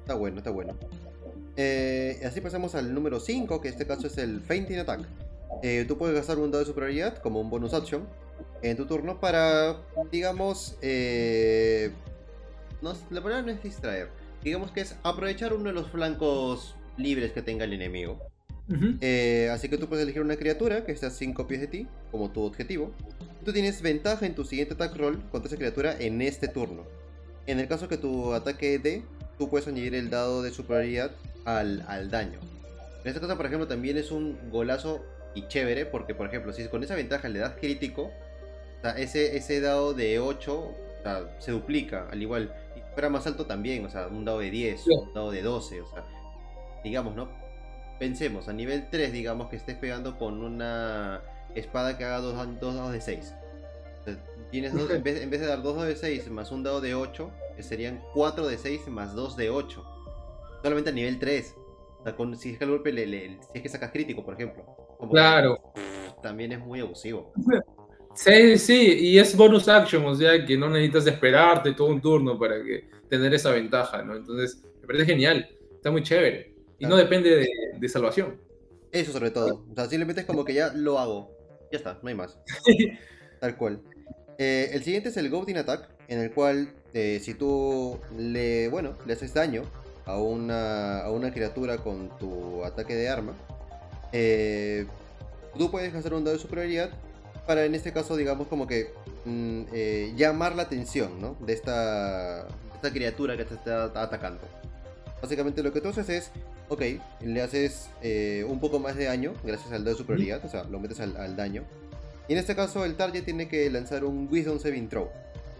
Está 0.00 0.14
bueno, 0.14 0.38
está 0.38 0.50
bueno. 0.50 0.76
Eh, 1.56 2.20
así 2.24 2.40
pasamos 2.40 2.74
al 2.74 2.92
número 2.92 3.18
5, 3.18 3.60
que 3.60 3.68
en 3.68 3.74
este 3.74 3.86
caso 3.86 4.06
es 4.06 4.18
el 4.18 4.40
Fainting 4.40 4.78
Attack. 4.78 5.00
Eh, 5.62 5.84
tú 5.88 5.96
puedes 5.96 6.14
gastar 6.14 6.38
un 6.38 6.50
dado 6.50 6.62
de 6.62 6.66
superioridad 6.66 7.18
como 7.18 7.40
un 7.40 7.48
bonus 7.48 7.72
action 7.72 8.06
en 8.62 8.76
tu 8.76 8.86
turno 8.86 9.20
para, 9.20 9.76
digamos, 10.10 10.76
eh, 10.82 11.90
no, 12.82 12.94
la 13.10 13.22
palabra 13.22 13.42
no 13.42 13.52
es 13.52 13.62
distraer, 13.62 14.08
digamos 14.42 14.70
que 14.70 14.80
es 14.80 14.96
aprovechar 15.02 15.52
uno 15.52 15.64
de 15.64 15.72
los 15.72 15.90
flancos 15.90 16.74
libres 16.96 17.32
que 17.32 17.42
tenga 17.42 17.64
el 17.64 17.72
enemigo. 17.72 18.18
Eh, 19.00 19.48
así 19.52 19.68
que 19.68 19.78
tú 19.78 19.88
puedes 19.88 20.02
elegir 20.02 20.22
una 20.22 20.36
criatura 20.36 20.84
que 20.84 20.90
está 20.90 21.06
a 21.06 21.10
5 21.10 21.46
pies 21.46 21.60
de 21.60 21.66
ti, 21.68 21.86
como 22.10 22.30
tu 22.30 22.42
objetivo. 22.42 22.92
Tú 23.44 23.52
tienes 23.52 23.80
ventaja 23.80 24.26
en 24.26 24.34
tu 24.34 24.44
siguiente 24.44 24.74
attack 24.74 24.96
roll 24.96 25.22
contra 25.30 25.48
esa 25.48 25.56
criatura 25.56 25.96
en 25.98 26.20
este 26.20 26.48
turno. 26.48 26.84
En 27.46 27.60
el 27.60 27.68
caso 27.68 27.86
que 27.86 27.96
tu 27.96 28.34
ataque 28.34 28.80
dé, 28.80 29.04
tú 29.38 29.48
puedes 29.48 29.68
añadir 29.68 29.94
el 29.94 30.10
dado 30.10 30.42
de 30.42 30.50
superioridad 30.50 31.12
al, 31.44 31.84
al 31.86 32.10
daño. 32.10 32.40
En 33.04 33.08
esta 33.08 33.20
cosa, 33.20 33.36
por 33.36 33.46
ejemplo, 33.46 33.68
también 33.68 33.98
es 33.98 34.10
un 34.10 34.36
golazo 34.50 35.04
y 35.36 35.46
chévere, 35.46 35.86
porque, 35.86 36.14
por 36.14 36.26
ejemplo, 36.26 36.52
si 36.52 36.66
con 36.66 36.82
esa 36.82 36.96
ventaja 36.96 37.28
le 37.28 37.38
das 37.38 37.54
crítico, 37.60 38.10
ese, 38.96 39.36
ese 39.36 39.60
dado 39.60 39.94
de 39.94 40.20
8 40.20 40.74
se 41.38 41.52
duplica, 41.52 42.08
al 42.10 42.22
igual. 42.22 42.54
Y 42.74 42.80
si 42.80 42.86
fuera 42.92 43.08
más 43.08 43.26
alto 43.26 43.46
también, 43.46 43.84
o 43.84 43.90
sea, 43.90 44.08
un 44.08 44.24
dado 44.24 44.40
de 44.40 44.50
10, 44.50 44.86
un 44.86 45.14
dado 45.14 45.30
de 45.30 45.42
12, 45.42 45.80
o 45.80 45.86
sea, 45.86 46.04
digamos, 46.82 47.14
¿no? 47.14 47.28
Pensemos, 47.98 48.48
a 48.48 48.52
nivel 48.52 48.88
3, 48.90 49.12
digamos 49.12 49.48
que 49.48 49.56
estés 49.56 49.76
pegando 49.76 50.18
con 50.18 50.42
una 50.42 51.22
espada 51.54 51.96
que 51.96 52.04
haga 52.04 52.20
dos, 52.20 52.34
dados 52.60 52.92
de 52.92 53.00
6. 53.00 53.34
tienes 54.50 54.72
en, 54.74 55.02
vez, 55.02 55.30
de 55.30 55.46
dar 55.46 55.62
2 55.62 55.74
dados 55.76 55.88
de 55.88 55.96
6 55.96 56.30
más 56.30 56.50
un 56.52 56.62
dado 56.62 56.80
de 56.80 56.94
8, 56.94 57.30
que 57.56 57.62
serían 57.62 58.02
4 58.12 58.46
de 58.46 58.58
6 58.58 58.88
más 58.88 59.14
2 59.14 59.36
de 59.36 59.50
8. 59.50 59.84
Solamente 60.62 60.90
a 60.90 60.92
nivel 60.92 61.18
3. 61.18 61.54
O 62.00 62.02
sea, 62.04 62.16
con, 62.16 62.36
si 62.36 62.50
es 62.50 62.58
que 62.58 62.64
el 62.64 62.70
golpe 62.70 62.92
le, 62.92 63.06
si 63.06 63.38
es 63.54 63.62
que 63.62 63.68
sacas 63.68 63.90
crítico, 63.90 64.24
por 64.24 64.34
ejemplo. 64.34 64.64
claro. 65.10 65.58
también 66.22 66.52
es 66.52 66.60
muy 66.60 66.80
abusivo. 66.80 67.32
Sí, 68.16 68.56
sí, 68.56 68.96
y 68.98 69.18
es 69.18 69.36
bonus 69.36 69.68
action, 69.68 70.04
o 70.06 70.14
sea 70.14 70.44
que 70.44 70.56
no 70.56 70.70
necesitas 70.70 71.06
esperarte 71.06 71.72
todo 71.74 71.88
un 71.88 72.00
turno 72.00 72.38
para 72.38 72.62
que 72.62 72.88
tener 73.10 73.32
esa 73.34 73.50
ventaja, 73.50 74.02
¿no? 74.02 74.16
Entonces, 74.16 74.62
me 74.80 74.86
parece 74.86 75.04
genial, 75.04 75.48
está 75.74 75.90
muy 75.90 76.02
chévere. 76.02 76.54
Y 76.78 76.86
no 76.86 76.96
depende 76.96 77.46
de, 77.78 77.88
salvación. 77.88 78.40
Eso 78.90 79.12
sobre 79.12 79.30
todo. 79.30 79.64
O 79.70 79.74
sea, 79.74 79.86
simplemente 79.86 80.22
es 80.22 80.26
como 80.26 80.44
que 80.44 80.54
ya 80.54 80.72
lo 80.74 80.98
hago. 80.98 81.30
Ya 81.70 81.78
está, 81.78 81.98
no 82.02 82.08
hay 82.08 82.14
más. 82.14 82.38
Tal 83.40 83.56
cual. 83.56 83.80
Eh, 84.38 84.70
el 84.72 84.82
siguiente 84.82 85.10
es 85.10 85.16
el 85.16 85.30
Goblin 85.30 85.58
Attack, 85.58 85.88
en 86.08 86.20
el 86.20 86.32
cual 86.32 86.72
eh, 86.94 87.20
si 87.22 87.34
tú 87.34 87.98
le, 88.18 88.68
bueno, 88.68 88.96
le 89.06 89.12
haces 89.12 89.34
daño 89.34 89.62
a 90.06 90.18
una, 90.18 91.00
a 91.00 91.10
una 91.10 91.32
criatura 91.32 91.78
con 91.78 92.16
tu 92.18 92.64
ataque 92.64 92.94
de 92.94 93.08
arma, 93.08 93.34
eh, 94.12 94.86
tú 95.58 95.70
puedes 95.70 95.94
hacer 95.94 96.14
un 96.14 96.24
dado 96.24 96.36
de 96.36 96.42
superioridad 96.42 96.90
para 97.46 97.64
en 97.64 97.74
este 97.74 97.92
caso, 97.92 98.16
digamos, 98.16 98.48
como 98.48 98.66
que 98.66 98.92
mm, 99.24 99.62
eh, 99.72 100.12
llamar 100.16 100.56
la 100.56 100.64
atención, 100.64 101.20
¿no? 101.20 101.36
De 101.40 101.52
esta, 101.52 102.46
esta 102.74 102.92
criatura 102.92 103.36
que 103.36 103.44
te 103.44 103.54
está 103.54 103.84
atacando. 103.84 104.40
Básicamente 105.22 105.62
lo 105.62 105.72
que 105.72 105.80
tú 105.80 105.88
haces 105.88 106.08
es, 106.08 106.30
ok, 106.68 106.82
le 107.22 107.42
haces 107.42 107.88
eh, 108.02 108.44
un 108.48 108.60
poco 108.60 108.78
más 108.78 108.96
de 108.96 109.04
daño 109.04 109.32
gracias 109.44 109.72
al 109.72 109.84
dado 109.84 109.96
de 109.96 110.02
superioridad, 110.02 110.44
o 110.44 110.48
sea, 110.48 110.64
lo 110.64 110.78
metes 110.78 111.00
al, 111.00 111.36
daño. 111.36 111.64
Y 112.28 112.32
en 112.32 112.38
este 112.38 112.56
caso 112.56 112.84
el 112.84 112.96
target 112.96 113.24
tiene 113.24 113.48
que 113.48 113.70
lanzar 113.70 114.04
un 114.04 114.28
Wisdom 114.30 114.58
Saving 114.58 114.88
Throw. 114.88 115.08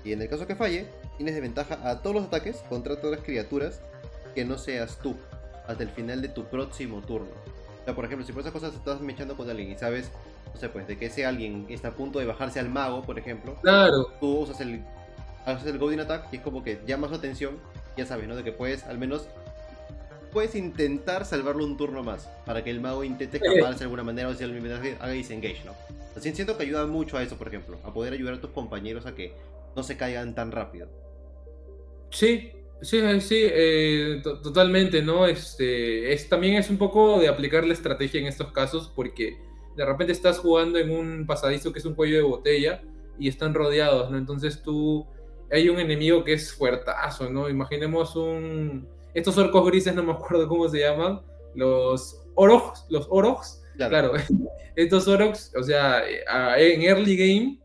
Y 0.05 0.13
en 0.13 0.23
el 0.23 0.29
caso 0.29 0.47
que 0.47 0.57
falle, 0.57 0.87
tienes 1.17 1.35
de 1.35 1.41
ventaja 1.41 1.79
a 1.89 2.03
todos 2.03 2.17
los 2.17 2.25
ataques 2.27 2.57
contra 2.69 2.97
todas 2.97 3.19
las 3.19 3.25
criaturas 3.25 3.81
que 4.35 4.45
no 4.45 4.59
seas 4.59 4.99
tú, 4.99 5.17
hasta 5.67 5.83
el 5.83 5.91
final 5.91 6.21
de 6.21 6.29
tu 6.29 6.45
próximo 6.45 7.01
turno. 7.01 7.31
O 7.81 7.85
sea, 7.85 7.95
por 7.95 8.05
ejemplo, 8.05 8.27
si 8.27 8.33
por 8.33 8.43
esas 8.43 8.53
cosas 8.53 8.75
estás 8.75 9.01
mechando 9.01 9.37
con 9.37 9.49
alguien 9.49 9.71
y 9.71 9.79
sabes 9.79 10.11
no 10.57 10.61
sé, 10.61 10.69
pues 10.71 10.87
de 10.87 10.97
que 10.97 11.07
ese 11.07 11.27
alguien 11.27 11.67
está 11.69 11.89
a 11.89 11.95
punto 11.95 12.19
de 12.19 12.25
bajarse 12.25 12.59
al 12.59 12.71
mago, 12.71 13.03
por 13.03 13.19
ejemplo. 13.19 13.57
Claro. 13.63 14.11
Tú 14.21 14.39
usas 14.39 14.61
el, 14.63 14.83
haces 15.45 15.67
el 15.67 15.79
Golden 15.79 16.01
Attack 16.01 16.33
y 16.33 16.37
es 16.37 16.43
como 16.43 16.65
que 16.65 16.81
llama 16.87 17.09
su 17.09 17.15
atención, 17.15 17.59
ya 17.97 18.07
sabes, 18.07 18.27
¿no? 18.27 18.35
De 18.35 18.43
que 18.43 18.53
puedes, 18.53 18.85
al 18.85 18.97
menos, 18.97 19.29
puedes 20.33 20.55
intentar 20.55 21.27
salvarlo 21.27 21.63
un 21.63 21.77
turno 21.77 22.03
más, 22.03 22.31
para 22.47 22.65
que 22.65 22.71
el 22.71 22.81
mago 22.81 23.05
intente 23.05 23.37
escaparse 23.37 23.81
de 23.81 23.85
alguna 23.85 24.03
manera 24.03 24.29
o 24.29 24.35
si 24.35 24.45
el 24.45 24.97
haga 24.99 25.13
disengage, 25.13 25.63
¿no? 25.67 25.75
Así 26.17 26.35
siento 26.35 26.57
que 26.57 26.63
ayuda 26.63 26.87
mucho 26.87 27.19
a 27.19 27.23
eso, 27.23 27.37
por 27.37 27.49
ejemplo, 27.49 27.79
a 27.85 27.93
poder 27.93 28.15
ayudar 28.15 28.35
a 28.35 28.41
tus 28.41 28.51
compañeros 28.51 29.05
a 29.05 29.15
que 29.15 29.35
no 29.75 29.83
se 29.83 29.99
caigan 29.99 30.35
tan 30.35 30.53
rápido. 30.53 30.89
Sí, 32.09 32.51
sí, 32.81 33.21
sí, 33.21 33.41
eh, 33.43 34.23
totalmente, 34.25 35.03
¿no? 35.03 35.27
Este, 35.27 36.15
es, 36.15 36.31
también 36.31 36.55
es 36.55 36.71
un 36.71 36.79
poco 36.79 37.21
de 37.21 37.29
aplicar 37.29 37.67
la 37.67 37.75
estrategia 37.75 38.21
en 38.21 38.27
estos 38.27 38.53
casos 38.53 38.91
porque 38.97 39.37
de 39.77 39.85
repente 39.85 40.13
estás 40.13 40.39
jugando 40.39 40.79
en 40.79 40.91
un 40.91 41.27
pasadizo 41.27 41.73
que 41.73 41.79
es 41.79 41.85
un 41.85 41.95
cuello 41.95 42.17
de 42.17 42.23
botella 42.23 42.83
y 43.19 43.29
están 43.29 43.55
rodeados, 43.55 44.11
¿no? 44.11 44.19
Entonces 44.19 44.63
tú, 44.63 45.07
hay 45.51 45.69
un 45.69 45.79
enemigo 45.79 46.25
que 46.25 46.33
es 46.33 46.53
fuertazo, 46.53 47.31
¿no? 47.31 47.49
Imaginemos 47.49 48.17
un, 48.17 48.89
estos 49.15 49.37
orcos 49.39 49.67
grises, 49.67 49.95
no 49.95 50.03
me 50.03 50.13
acuerdo 50.13 50.49
cómo 50.49 50.69
se 50.69 50.81
llaman, 50.81 51.21
los 51.55 52.23
orogs, 52.35 52.87
los 52.89 53.07
orogs, 53.11 53.63
claro, 53.77 54.13
estos 54.77 55.07
orogs, 55.09 55.53
o 55.57 55.63
sea, 55.63 56.03
en 56.59 56.83
early 56.83 57.17
game, 57.17 57.61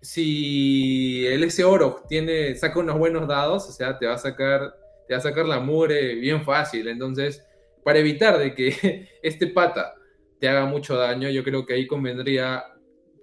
si 0.00 1.26
el 1.26 1.44
ese 1.44 1.64
orog 1.64 2.06
tiene, 2.06 2.54
saca 2.54 2.78
unos 2.78 2.98
buenos 2.98 3.26
dados, 3.26 3.68
o 3.68 3.72
sea, 3.72 3.98
te 3.98 4.06
va 4.06 4.14
a 4.14 4.18
sacar, 4.18 4.76
te 5.08 5.14
va 5.14 5.18
a 5.18 5.22
sacar 5.22 5.46
la 5.46 5.60
mure 5.60 6.14
bien 6.16 6.42
fácil, 6.42 6.88
entonces, 6.88 7.44
para 7.84 7.98
evitar 7.98 8.38
de 8.38 8.54
que 8.54 9.08
este 9.22 9.46
pata 9.46 9.94
te 10.38 10.48
haga 10.48 10.66
mucho 10.66 10.96
daño, 10.96 11.28
yo 11.30 11.42
creo 11.44 11.64
que 11.64 11.74
ahí 11.74 11.86
convendría 11.86 12.64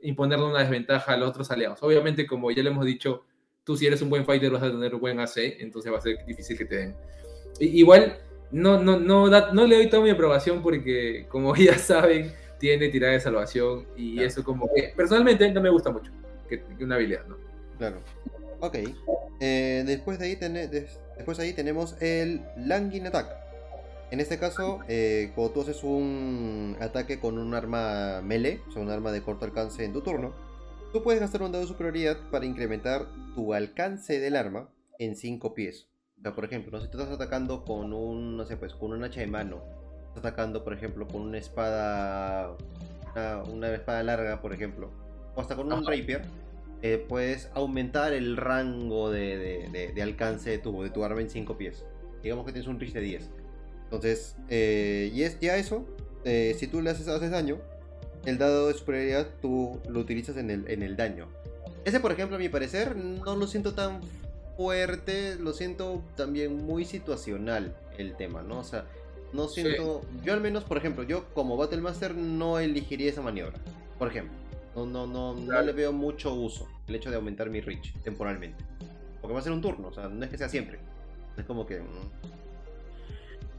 imponerle 0.02 0.46
una 0.46 0.60
desventaja 0.60 1.14
a 1.14 1.18
los 1.18 1.30
otros 1.30 1.50
aliados. 1.52 1.82
Obviamente, 1.82 2.28
como 2.28 2.52
ya 2.52 2.64
le 2.64 2.70
hemos 2.70 2.86
dicho, 2.86 3.26
tú 3.64 3.78
si 3.78 3.88
eres 3.88 4.02
un 4.02 4.10
buen 4.10 4.26
fighter 4.26 4.52
vas 4.52 4.64
a 4.64 4.72
tener 4.72 4.94
un 4.94 5.02
buen 5.02 5.20
AC, 5.20 5.38
entonces 5.60 5.92
va 5.92 5.98
a 5.98 6.02
ser 6.02 6.26
difícil 6.26 6.58
que 6.58 6.66
te 6.66 6.76
den. 6.76 6.96
igual, 7.60 8.18
no, 8.52 8.80
no, 8.82 9.00
no, 9.00 9.28
no 9.30 9.68
le 9.68 9.76
doy 9.76 9.90
toda 9.90 10.04
mi 10.04 10.10
aprobación 10.10 10.62
porque, 10.62 11.26
como 11.30 11.56
ya 11.56 11.78
saben, 11.78 12.34
tiene 12.60 12.90
tirada 12.90 13.14
de 13.14 13.20
salvación 13.20 13.86
y 13.98 14.22
eso 14.22 14.44
como 14.44 14.70
que 14.74 14.94
personalmente 14.96 15.52
no 15.52 15.62
me 15.62 15.70
gusta 15.70 15.92
mucho, 15.92 16.12
que, 16.48 16.64
una 16.82 16.96
habilidad, 16.96 17.26
¿no? 17.28 17.38
Claro. 17.78 18.02
Ok. 18.60 18.78
Eh, 19.40 19.84
después, 19.86 20.20
de 20.20 20.26
ahí 20.26 20.36
después 20.36 21.38
de 21.38 21.44
ahí 21.44 21.54
tenemos 21.54 22.02
el 22.02 22.42
Langin 22.58 23.08
Attack. 23.08 23.43
En 24.14 24.20
este 24.20 24.38
caso, 24.38 24.82
eh, 24.88 25.32
cuando 25.34 25.54
tú 25.54 25.62
haces 25.62 25.84
un 25.84 26.78
ataque 26.80 27.20
con 27.20 27.40
un 27.40 27.56
arma 27.56 28.22
melee, 28.22 28.62
o 28.68 28.72
sea, 28.72 28.84
un 28.84 28.92
arma 28.92 29.12
de 29.12 29.24
corto 29.24 29.46
alcance 29.46 29.84
en 29.84 29.92
tu 29.92 30.02
turno, 30.02 30.36
tú 30.92 31.02
puedes 31.02 31.20
gastar 31.20 31.42
un 31.42 31.52
dado 31.52 31.64
de 31.64 31.68
superioridad 31.68 32.20
para 32.30 32.46
incrementar 32.46 33.08
tu 33.34 33.56
alcance 33.56 34.20
del 34.20 34.36
arma 34.36 34.70
en 35.00 35.16
5 35.16 35.56
pies. 35.56 35.88
O 36.20 36.22
sea, 36.22 36.36
por 36.36 36.46
ejemplo, 36.46 36.78
no 36.78 36.80
sé, 36.80 36.90
tú 36.90 37.00
estás 37.00 37.16
atacando 37.16 37.66
con 37.66 37.92
un, 37.92 38.38
no 38.38 38.46
sé, 38.46 38.56
pues 38.56 38.76
con 38.76 38.94
un 38.94 39.04
hacha 39.04 39.20
de 39.20 39.26
mano, 39.26 39.64
estás 40.10 40.20
atacando, 40.20 40.64
por 40.64 40.74
ejemplo, 40.74 41.08
con 41.08 41.24
una 41.24 41.40
espada, 41.40 42.56
una, 43.52 43.74
espada 43.74 44.04
larga, 44.04 44.42
por 44.44 44.54
ejemplo, 44.54 44.92
o 45.34 45.42
hasta 45.42 45.56
con 45.56 45.74
un 45.74 45.88
rapier, 45.88 46.22
eh, 46.84 47.04
puedes 47.10 47.50
aumentar 47.56 48.14
el 48.14 48.38
rango 48.38 49.10
de, 49.10 49.92
alcance 50.04 50.52
de 50.52 50.60
tu, 50.60 50.84
de 50.84 50.92
tu 50.92 51.04
arma 51.04 51.22
en 51.22 51.32
5 51.32 51.58
pies. 51.58 51.84
Digamos 52.22 52.46
que 52.46 52.52
tienes 52.52 52.68
un 52.68 52.80
reach 52.80 52.94
de 52.94 53.02
10 53.02 53.43
entonces, 53.94 54.36
eh, 54.50 55.12
y 55.14 55.22
es 55.22 55.40
ya 55.40 55.56
eso, 55.56 55.86
eh, 56.26 56.56
si 56.58 56.66
tú 56.66 56.82
le 56.82 56.90
haces, 56.90 57.08
haces 57.08 57.30
daño, 57.30 57.60
el 58.26 58.40
dado 58.40 58.68
de 58.68 58.74
superioridad 58.74 59.28
tú 59.40 59.80
lo 59.88 60.00
utilizas 60.00 60.36
en 60.38 60.50
el, 60.50 60.68
en 60.68 60.82
el 60.82 60.96
daño. 60.96 61.28
Ese, 61.86 62.00
por 62.00 62.12
ejemplo, 62.12 62.38
a 62.38 62.40
mi 62.40 62.50
parecer, 62.50 62.96
no 62.96 63.36
lo 63.36 63.46
siento 63.46 63.76
tan 63.76 64.02
fuerte, 64.58 65.36
lo 65.36 65.54
siento 65.54 66.02
también 66.16 66.66
muy 66.66 66.86
situacional 66.86 67.78
el 68.00 68.16
tema, 68.16 68.42
¿no? 68.42 68.62
O 68.62 68.64
sea, 68.64 68.86
no 69.32 69.48
siento, 69.48 70.02
yo 70.24 70.34
al 70.34 70.42
menos, 70.42 70.64
por 70.64 70.78
ejemplo, 70.78 71.04
yo 71.04 71.32
como 71.36 71.56
Battlemaster 71.56 72.16
no 72.16 72.58
elegiría 72.58 73.12
esa 73.12 73.22
maniobra, 73.22 73.60
por 74.00 74.08
ejemplo. 74.08 74.36
No, 74.76 74.88
no, 74.88 75.06
no, 75.06 75.36
no 75.36 75.62
le 75.62 75.72
veo 75.72 75.92
mucho 75.92 76.34
uso 76.34 76.68
el 76.88 76.96
hecho 76.96 77.12
de 77.12 77.18
aumentar 77.18 77.48
mi 77.52 77.62
reach 77.62 77.94
temporalmente. 78.02 78.64
Porque 79.22 79.36
va 79.36 79.40
a 79.40 79.44
ser 79.44 79.52
un 79.52 79.62
turno, 79.62 79.90
o 79.90 79.94
sea, 79.94 80.08
no 80.08 80.26
es 80.26 80.32
que 80.32 80.38
sea 80.40 80.50
siempre. 80.50 80.80
Es 81.38 81.46
como 81.46 81.68
que... 81.68 81.80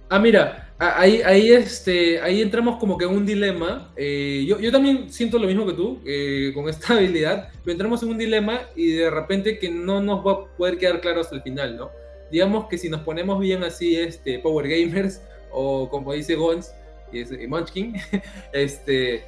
Ah, 0.09 0.19
mira, 0.19 0.73
ahí, 0.79 1.23
ahí, 1.23 1.51
este, 1.51 2.21
ahí 2.21 2.43
entramos 2.43 2.77
como 2.79 2.99
que 2.99 3.05
en 3.05 3.13
un 3.13 3.27
dilema. 3.27 3.93
Eh, 3.97 4.45
yo, 4.47 4.59
yo, 4.61 4.71
también 4.71 5.11
siento 5.11 5.39
lo 5.39 5.47
mismo 5.47 5.67
que 5.67 5.73
tú 5.73 6.01
eh, 6.07 6.53
con 6.55 6.69
esta 6.69 6.95
habilidad, 6.97 7.49
pero 7.63 7.73
entramos 7.73 8.03
en 8.03 8.11
un 8.11 8.19
dilema 8.19 8.61
y 8.77 8.93
de 8.93 9.11
repente 9.11 9.59
que 9.59 9.71
no 9.71 10.01
nos 10.01 10.27
va 10.27 10.33
a 10.33 10.45
poder 10.57 10.79
quedar 10.79 11.01
claro 11.01 11.21
hasta 11.21 11.37
el 11.37 11.43
final, 11.43 11.77
¿no? 11.77 11.91
Digamos 12.31 12.67
que 12.67 12.79
si 12.79 12.89
nos 12.89 13.01
ponemos 13.03 13.39
bien 13.41 13.63
así, 13.65 13.97
este, 13.97 14.39
Power 14.39 14.69
Gamers, 14.69 15.23
o 15.51 15.89
como 15.89 16.13
dice 16.13 16.35
Gons, 16.35 16.73
es 17.13 17.31
Munchkin, 17.49 17.95
este, 18.53 19.25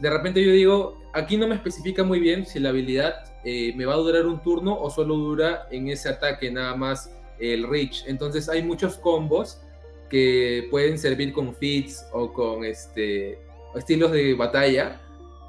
de 0.00 0.10
repente 0.10 0.44
yo 0.44 0.52
digo, 0.52 1.02
aquí 1.12 1.36
no 1.36 1.48
me 1.48 1.54
especifica 1.54 2.04
muy 2.04 2.20
bien 2.20 2.46
si 2.46 2.60
la 2.60 2.68
habilidad 2.70 3.14
eh, 3.44 3.72
me 3.76 3.84
va 3.84 3.94
a 3.94 3.98
durar 3.98 4.26
un 4.26 4.42
turno 4.42 4.78
o 4.78 4.90
solo 4.90 5.16
dura 5.16 5.66
en 5.70 5.88
ese 5.88 6.08
ataque 6.08 6.50
nada 6.50 6.76
más 6.76 7.10
el 7.38 7.68
reach. 7.68 8.04
Entonces 8.06 8.48
hay 8.48 8.62
muchos 8.62 8.96
combos 8.96 9.60
que 10.08 10.68
pueden 10.70 10.98
servir 10.98 11.32
con 11.32 11.54
fits 11.54 12.04
o 12.12 12.32
con 12.32 12.64
este, 12.64 13.38
estilos 13.74 14.12
de 14.12 14.34
batalla 14.34 15.00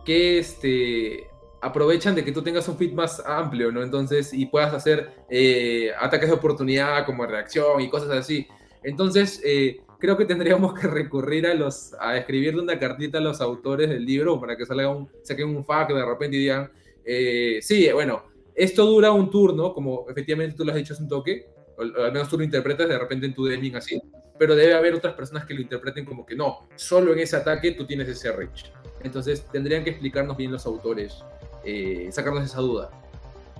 que 0.05 0.39
este, 0.39 1.27
aprovechan 1.61 2.15
de 2.15 2.23
que 2.23 2.31
tú 2.31 2.41
tengas 2.41 2.67
un 2.67 2.77
fit 2.77 2.93
más 2.93 3.21
amplio, 3.25 3.71
¿no? 3.71 3.83
Entonces, 3.83 4.33
y 4.33 4.45
puedas 4.45 4.73
hacer 4.73 5.11
eh, 5.29 5.91
ataques 5.99 6.29
de 6.29 6.35
oportunidad 6.35 7.05
como 7.05 7.25
reacción 7.25 7.81
y 7.81 7.89
cosas 7.89 8.09
así. 8.11 8.47
Entonces, 8.83 9.41
eh, 9.43 9.81
creo 9.99 10.17
que 10.17 10.25
tendríamos 10.25 10.73
que 10.73 10.87
recurrir 10.87 11.47
a 11.47 11.53
los 11.53 11.93
a 11.99 12.17
escribirle 12.17 12.61
una 12.61 12.79
cartita 12.79 13.17
a 13.17 13.21
los 13.21 13.41
autores 13.41 13.89
del 13.89 14.05
libro 14.05 14.39
para 14.39 14.55
que 14.55 14.65
salga 14.65 14.89
un, 14.89 15.09
saquen 15.23 15.55
un 15.55 15.65
fact 15.65 15.91
de 15.91 16.05
repente 16.05 16.37
y 16.37 16.41
digan, 16.41 16.71
eh, 17.03 17.59
sí, 17.61 17.89
bueno, 17.91 18.23
esto 18.55 18.85
dura 18.85 19.11
un 19.11 19.29
turno, 19.29 19.73
como 19.73 20.05
efectivamente 20.09 20.55
tú 20.55 20.63
lo 20.63 20.71
has 20.71 20.77
dicho 20.77 20.93
es 20.93 20.99
un 20.99 21.07
toque, 21.07 21.47
o 21.77 21.81
al 21.81 22.11
menos 22.11 22.29
tú 22.29 22.37
lo 22.37 22.43
interpretas 22.43 22.87
de 22.87 22.97
repente 22.97 23.25
en 23.25 23.33
tu 23.33 23.45
deming 23.45 23.75
así, 23.75 23.99
pero 24.37 24.55
debe 24.55 24.73
haber 24.73 24.93
otras 24.93 25.13
personas 25.13 25.45
que 25.45 25.53
lo 25.53 25.61
interpreten 25.61 26.05
como 26.05 26.25
que 26.25 26.35
no, 26.35 26.67
solo 26.75 27.13
en 27.13 27.19
ese 27.19 27.35
ataque 27.35 27.71
tú 27.71 27.85
tienes 27.85 28.07
ese 28.07 28.31
reach. 28.31 28.71
Entonces 29.03 29.45
tendrían 29.51 29.83
que 29.83 29.91
explicarnos 29.91 30.37
bien 30.37 30.51
los 30.51 30.65
autores, 30.65 31.23
eh, 31.63 32.09
sacarnos 32.11 32.45
esa 32.45 32.59
duda. 32.59 32.89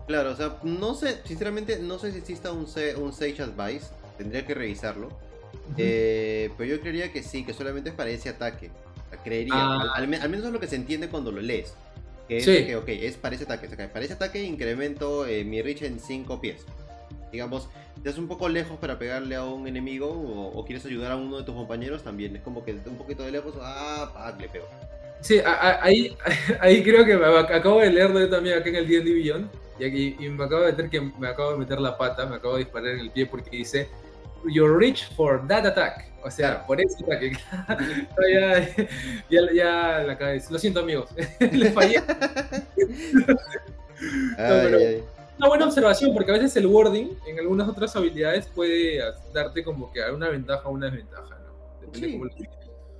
Claro, 0.07 0.31
o 0.31 0.35
sea, 0.35 0.57
no 0.63 0.95
sé, 0.95 1.19
sinceramente 1.25 1.79
no 1.79 1.99
sé 1.99 2.11
si 2.11 2.19
exista 2.19 2.51
un, 2.51 2.65
un 2.97 3.13
Sage 3.13 3.41
Advice, 3.41 3.87
tendría 4.17 4.45
que 4.45 4.53
revisarlo. 4.53 5.09
Eh, 5.77 6.49
pero 6.57 6.69
yo 6.69 6.79
creería 6.79 7.11
que 7.11 7.23
sí, 7.23 7.43
que 7.43 7.53
solamente 7.53 7.89
es 7.89 7.95
para 7.95 8.09
ese 8.09 8.29
ataque. 8.29 8.71
creería, 9.23 9.53
ah. 9.55 9.93
al, 9.95 10.07
menos 10.07 10.45
es 10.45 10.51
lo 10.51 10.59
que 10.59 10.67
se 10.67 10.75
entiende 10.75 11.09
cuando 11.09 11.31
lo 11.31 11.41
lees. 11.41 11.73
Que 12.27 12.37
es 12.37 12.45
que, 12.45 12.75
ok, 12.75 12.87
es 12.87 13.15
para 13.15 13.35
ese 13.35 13.45
ataque. 13.45 13.67
para 13.67 14.03
ese 14.03 14.13
ataque 14.13 14.43
incremento 14.43 15.25
eh, 15.25 15.43
mi 15.43 15.61
reach 15.61 15.83
en 15.83 15.99
5 15.99 16.41
pies. 16.41 16.65
Digamos, 17.31 17.69
estás 17.95 18.17
un 18.17 18.27
poco 18.27 18.49
lejos 18.49 18.77
para 18.77 18.97
pegarle 18.97 19.35
a 19.35 19.43
un 19.43 19.67
enemigo 19.67 20.07
o, 20.09 20.65
quieres 20.65 20.85
ayudar 20.85 21.11
a 21.11 21.15
uno 21.15 21.37
de 21.37 21.43
tus 21.43 21.55
compañeros, 21.55 22.03
también 22.03 22.35
es 22.35 22.41
como 22.41 22.63
que 22.63 22.73
un 22.73 22.97
poquito 22.97 23.23
de 23.23 23.31
lejos, 23.31 23.55
ah, 23.61 24.33
le 24.39 24.47
pego. 24.49 24.65
Sí, 25.21 25.39
ahí, 25.45 26.15
ahí 26.61 26.83
creo 26.83 27.05
que 27.05 27.17
me 27.17 27.25
acabo 27.25 27.81
de 27.81 27.91
leerlo 27.91 28.19
yo 28.19 28.29
también 28.29 28.59
acá 28.59 28.69
en 28.69 28.75
el 28.75 28.87
D&D 28.87 29.13
Beyond 29.13 29.49
y, 29.79 29.85
aquí, 29.85 30.15
y 30.19 30.29
me 30.29 30.43
acabo 30.45 30.61
de 30.61 30.71
meter 30.71 30.89
que 30.89 31.01
me 31.01 31.27
acabo 31.27 31.51
de 31.51 31.57
meter 31.57 31.79
la 31.79 31.97
pata, 31.97 32.25
me 32.25 32.35
acabo 32.35 32.53
de 32.53 32.59
disparar 32.59 32.89
en 32.89 32.99
el 32.99 33.11
pie 33.11 33.25
porque 33.25 33.49
dice 33.49 33.89
You're 34.45 34.77
rich 34.77 35.09
for 35.15 35.45
that 35.47 35.65
attack. 35.65 36.05
O 36.23 36.31
sea, 36.31 36.65
por 36.65 36.79
ese 36.79 37.03
ataque. 37.03 37.33
ya, 38.33 38.75
ya, 39.29 39.53
ya, 39.53 40.03
la 40.05 40.17
cabeza. 40.17 40.51
Lo 40.51 40.59
siento, 40.59 40.81
amigos. 40.81 41.09
Les 41.39 41.73
fallé. 41.73 42.01
ay, 44.37 45.03
una 45.37 45.47
buena 45.47 45.65
observación, 45.65 46.13
porque 46.13 46.31
a 46.31 46.35
veces 46.35 46.55
el 46.57 46.67
wording 46.67 47.07
en 47.27 47.39
algunas 47.39 47.67
otras 47.67 47.95
habilidades 47.95 48.47
puede 48.47 48.99
darte 49.33 49.63
como 49.63 49.91
que 49.91 50.01
una 50.11 50.29
ventaja 50.29 50.67
o 50.67 50.71
una 50.71 50.87
desventaja, 50.87 51.39
¿no? 51.39 51.81
Depende 51.81 52.07
sí. 52.07 52.13
cómo 52.13 52.29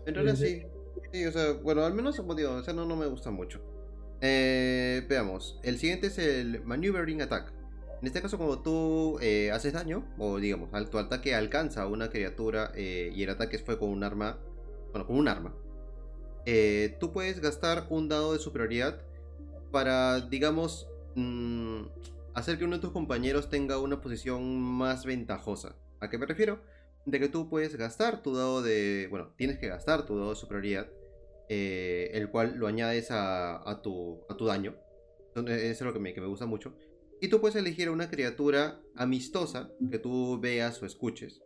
En 0.06 0.16
realidad 0.16 0.36
sí. 0.36 0.64
Sí, 1.12 1.26
o 1.26 1.32
sea, 1.32 1.54
bueno, 1.54 1.84
al 1.84 1.94
menos 1.94 2.18
como 2.18 2.36
digo, 2.36 2.52
o 2.52 2.64
sea, 2.64 2.74
no, 2.74 2.86
no 2.86 2.96
me 2.96 3.06
gusta 3.08 3.32
mucho. 3.32 3.62
Eh, 4.22 5.06
veamos, 5.08 5.60
el 5.64 5.78
siguiente 5.78 6.08
es 6.08 6.18
el 6.18 6.62
Maneuvering 6.64 7.22
Attack. 7.22 7.54
En 8.02 8.08
este 8.08 8.22
caso, 8.22 8.38
como 8.38 8.62
tú 8.62 9.18
eh, 9.22 9.52
haces 9.52 9.74
daño, 9.74 10.06
o 10.18 10.38
digamos, 10.38 10.70
tu 10.90 10.98
ataque 11.00 11.34
alcanza 11.34 11.84
a 11.84 11.88
una 11.88 12.10
criatura 12.10 12.72
eh, 12.76 13.12
y 13.16 13.24
el 13.24 13.30
ataque 13.30 13.58
fue 13.58 13.80
con 13.80 13.90
un 13.90 14.04
arma, 14.04 14.38
bueno, 14.92 15.08
con 15.08 15.18
un 15.18 15.28
arma, 15.28 15.56
tú 17.00 17.12
puedes 17.12 17.42
gastar 17.42 17.88
un 17.90 18.08
dado 18.08 18.34
de 18.34 18.40
superioridad 18.40 19.02
para, 19.72 20.22
digamos, 20.22 20.88
mmm, 21.16 21.82
hacer 22.38 22.58
que 22.58 22.66
uno 22.66 22.76
de 22.76 22.82
tus 22.82 22.92
compañeros 22.92 23.50
tenga 23.50 23.80
una 23.80 24.00
posición 24.00 24.62
más 24.62 25.06
ventajosa. 25.06 25.76
¿A 26.00 26.10
qué 26.10 26.18
me 26.18 26.26
refiero? 26.26 26.62
De 27.06 27.20
que 27.20 27.30
tú 27.30 27.50
puedes 27.50 27.76
gastar 27.76 28.22
tu 28.22 28.36
dado 28.36 28.62
de. 28.62 29.08
Bueno, 29.10 29.34
tienes 29.38 29.58
que 29.58 29.68
gastar 29.68 30.06
tu 30.06 30.18
dado 30.18 30.30
de 30.32 30.36
superioridad, 30.36 30.88
eh, 31.50 32.12
el 32.14 32.30
cual 32.30 32.56
lo 32.58 32.68
añades 32.68 33.08
a, 33.10 33.82
tu, 33.82 34.22
a 34.30 34.38
tu 34.38 34.46
daño. 34.46 34.76
Eso 35.36 35.46
es 35.48 35.82
lo 35.82 35.94
que 35.94 36.00
me, 36.00 36.14
que 36.14 36.22
me 36.22 36.28
gusta 36.28 36.46
mucho. 36.46 36.76
Y 37.22 37.30
tú 37.30 37.42
puedes 37.42 37.56
elegir 37.56 37.90
una 37.90 38.10
criatura 38.10 38.80
amistosa 38.96 39.72
que 39.90 39.98
tú 39.98 40.40
veas 40.40 40.82
o 40.84 40.86
escuches. 40.86 41.42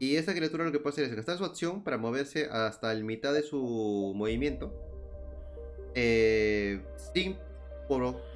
Y 0.00 0.16
esta 0.16 0.34
criatura 0.34 0.64
lo 0.64 0.72
que 0.72 0.80
puede 0.80 0.94
hacer 0.94 1.04
es 1.04 1.14
gastar 1.14 1.38
su 1.38 1.44
acción 1.44 1.84
para 1.84 1.98
moverse 1.98 2.46
hasta 2.50 2.90
el 2.92 3.04
mitad 3.04 3.32
de 3.34 3.42
su 3.42 4.12
movimiento. 4.16 4.72
eh, 5.94 6.82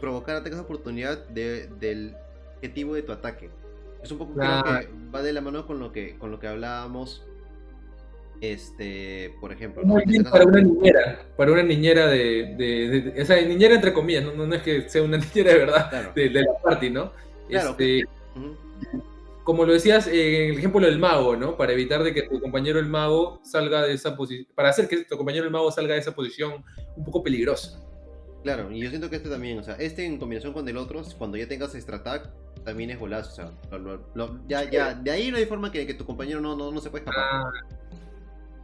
provocar 0.01 0.37
ataques 0.37 0.59
de 0.59 0.65
oportunidad 0.65 1.29
del 1.29 2.17
objetivo 2.57 2.95
de 2.95 3.03
tu 3.03 3.13
ataque. 3.13 3.51
Es 4.03 4.11
un 4.11 4.19
poco 4.19 4.35
creo 4.35 4.63
que 4.63 4.89
va 5.15 5.23
de 5.23 5.33
la 5.33 5.41
mano 5.41 5.67
con 5.67 5.79
lo 5.79 5.93
que, 5.93 6.19
con 6.19 6.31
lo 6.31 6.39
que 6.39 6.47
hablábamos 6.47 7.25
este, 8.41 9.35
por 9.41 9.53
ejemplo. 9.53 9.83
Este 9.99 10.25
para 10.25 10.45
una 10.45 10.61
niñera, 10.61 11.27
para 11.37 11.53
una 11.53 11.63
niñera 11.63 12.07
de, 12.09 12.55
de, 12.57 13.13
esa 13.17 13.41
niñera 13.41 13.75
entre 13.75 13.93
comillas, 13.93 14.25
no, 14.25 14.47
no, 14.47 14.55
es 14.55 14.63
que 14.63 14.89
sea 14.89 15.03
una 15.03 15.17
niñera 15.35 15.53
de 15.53 15.59
verdad 15.59 16.15
de, 16.15 16.31
la 16.31 16.45
party, 16.63 16.91
¿no? 16.91 17.13
Claro. 17.49 17.71
Este, 17.71 18.05
como 19.45 19.67
lo 19.67 19.75
decías 19.75 20.07
en 20.07 20.53
el 20.53 20.59
ejemplo 20.59 20.81
del 20.81 20.99
mago, 20.99 21.37
¿no? 21.37 21.57
Para 21.57 21.73
evitar 21.73 22.03
de 22.03 22.15
que 22.15 22.23
tu 22.23 22.41
compañero 22.41 22.79
el 22.79 22.87
mago 22.87 23.41
salga 23.45 23.83
de 23.83 23.93
esa 23.93 24.17
posición, 24.17 24.49
para 24.55 24.71
hacer 24.71 24.89
que 24.89 25.05
tu 25.05 25.17
compañero 25.17 25.45
el 25.45 25.51
mago 25.51 25.71
salga 25.71 25.95
de 25.95 26.01
esa 26.01 26.15
posición 26.15 26.65
un 26.97 27.05
poco 27.05 27.23
peligrosa. 27.23 27.84
Claro, 28.45 28.71
y 28.71 28.79
yo 28.79 28.91
siento 28.91 29.11
que 29.11 29.17
este 29.17 29.31
también, 29.31 29.59
o 29.59 29.63
sea, 29.63 29.75
este 29.77 30.05
en 30.05 30.19
combinación 30.19 30.53
con 30.53 30.69
el 30.69 30.77
otro, 30.77 31.03
cuando 31.19 31.37
ya 31.37 31.49
tengas 31.49 31.75
extra 31.75 31.97
attack, 31.97 32.31
también 32.63 32.91
es 32.91 32.99
golazo, 32.99 33.31
o 33.31 33.35
sea, 33.35 33.51
ya, 34.47 34.71
ya, 34.71 34.95
de 34.95 35.11
ahí 35.11 35.31
no 35.31 35.39
hay 35.39 35.47
forma 35.47 35.73
que, 35.73 35.87
que 35.87 35.95
tu 35.95 36.05
compañero 36.05 36.41
no, 36.41 36.55
no, 36.55 36.71
no 36.71 36.81
se 36.81 36.91
pueda 36.91 37.05
escapar. 37.05 37.25
Ah. 37.25 37.51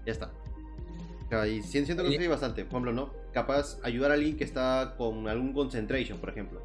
Ya 0.04 0.12
está. 0.12 0.30
Y 1.46 1.62
siento 1.62 2.02
que 2.02 2.18
lo 2.18 2.30
bastante. 2.30 2.64
Por 2.64 2.72
ejemplo, 2.72 2.92
¿no? 2.92 3.10
Capaz 3.32 3.78
ayudar 3.84 4.10
a 4.10 4.14
alguien 4.14 4.36
que 4.36 4.44
está 4.44 4.94
con 4.98 5.28
algún 5.28 5.52
concentration, 5.52 6.18
por 6.18 6.28
ejemplo. 6.28 6.60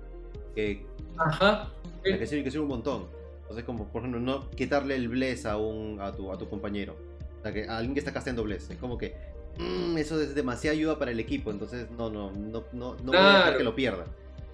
Que, 0.56 0.86
Ajá. 1.18 1.70
Que 2.04 2.26
sirve, 2.26 2.44
que 2.44 2.52
sirve 2.52 2.64
un 2.64 2.70
montón. 2.70 3.08
Entonces, 3.42 3.64
como 3.64 3.88
por 3.88 4.02
ejemplo, 4.02 4.20
no 4.20 4.50
quitarle 4.52 4.96
el 4.96 5.08
bless 5.08 5.46
a, 5.46 5.58
un, 5.58 6.02
a, 6.02 6.12
tu, 6.12 6.32
a 6.32 6.38
tu 6.38 6.50
compañero. 6.50 6.96
O 7.40 7.44
sea, 7.44 7.54
que 7.54 7.68
a 7.68 7.78
alguien 7.78 7.94
que 7.94 8.00
está 8.00 8.12
casteando 8.12 8.44
bless. 8.44 8.72
Es 8.72 8.78
como 8.78 8.98
que 8.98 9.16
mm, 9.58 9.98
eso 9.98 10.22
es 10.22 10.36
demasiada 10.36 10.76
ayuda 10.76 11.00
para 11.00 11.12
el 11.12 11.20
equipo. 11.20 11.52
Entonces, 11.52 11.90
no, 11.92 12.10
no, 12.10 12.32
no, 12.32 12.64
no, 12.74 12.96
no 12.96 13.12
voy 13.12 13.18
a 13.18 13.38
dejar 13.38 13.58
que 13.58 13.64
lo 13.64 13.76
pierda. 13.76 14.06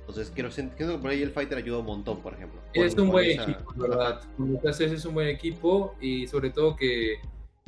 Entonces, 0.01 0.31
quiero, 0.33 0.49
que 0.49 0.97
por 0.97 1.09
ahí 1.09 1.21
el 1.21 1.31
fighter 1.31 1.57
ayuda 1.57 1.79
un 1.79 1.85
montón, 1.85 2.21
por 2.21 2.33
ejemplo. 2.33 2.59
Es 2.73 2.95
un 2.95 3.09
buen 3.09 3.39
equipo, 3.39 3.73
verdad. 3.75 4.21
Haces 4.67 4.91
es 4.91 5.05
un 5.05 5.13
buen 5.13 5.27
equipo 5.27 5.95
y 6.01 6.27
sobre 6.27 6.49
todo 6.49 6.75
que 6.75 7.19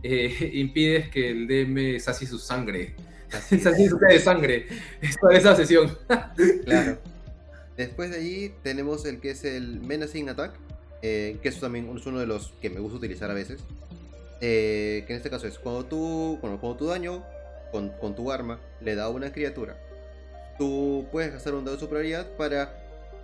eh, 0.03 0.51
impides 0.53 1.09
que 1.09 1.29
el 1.29 1.47
DM 1.47 1.99
sacie 1.99 2.27
su 2.27 2.38
sangre. 2.38 2.95
Sacie 3.29 3.89
su 3.89 3.97
de 3.97 4.19
sangre. 4.19 4.67
Es 5.01 5.17
para 5.17 5.38
esa 5.38 5.55
sesión. 5.55 5.97
claro. 6.65 6.99
Después 7.77 8.11
de 8.11 8.17
ahí 8.17 8.53
tenemos 8.61 9.05
el 9.05 9.19
que 9.19 9.31
es 9.31 9.43
el 9.43 9.79
Menacing 9.81 10.29
Attack, 10.29 10.53
eh, 11.01 11.39
que 11.41 11.49
es 11.49 11.59
también 11.59 11.89
es 11.97 12.05
uno 12.05 12.19
de 12.19 12.27
los 12.27 12.53
que 12.61 12.69
me 12.69 12.79
gusta 12.79 12.97
utilizar 12.97 13.31
a 13.31 13.34
veces. 13.34 13.63
Eh, 14.45 15.05
que 15.07 15.13
en 15.13 15.17
este 15.17 15.29
caso 15.29 15.47
es 15.47 15.57
cuando 15.57 15.85
tú, 15.85 16.37
cuando, 16.41 16.75
tu 16.75 16.87
daño 16.87 17.23
con, 17.71 17.91
con, 17.91 18.13
tu 18.13 18.29
arma 18.29 18.59
le 18.81 18.93
da 18.93 19.05
a 19.05 19.09
una 19.09 19.31
criatura, 19.31 19.77
tú 20.57 21.07
puedes 21.13 21.31
gastar 21.31 21.53
un 21.53 21.63
dado 21.63 21.77
de 21.77 21.79
superioridad 21.79 22.27
para 22.35 22.77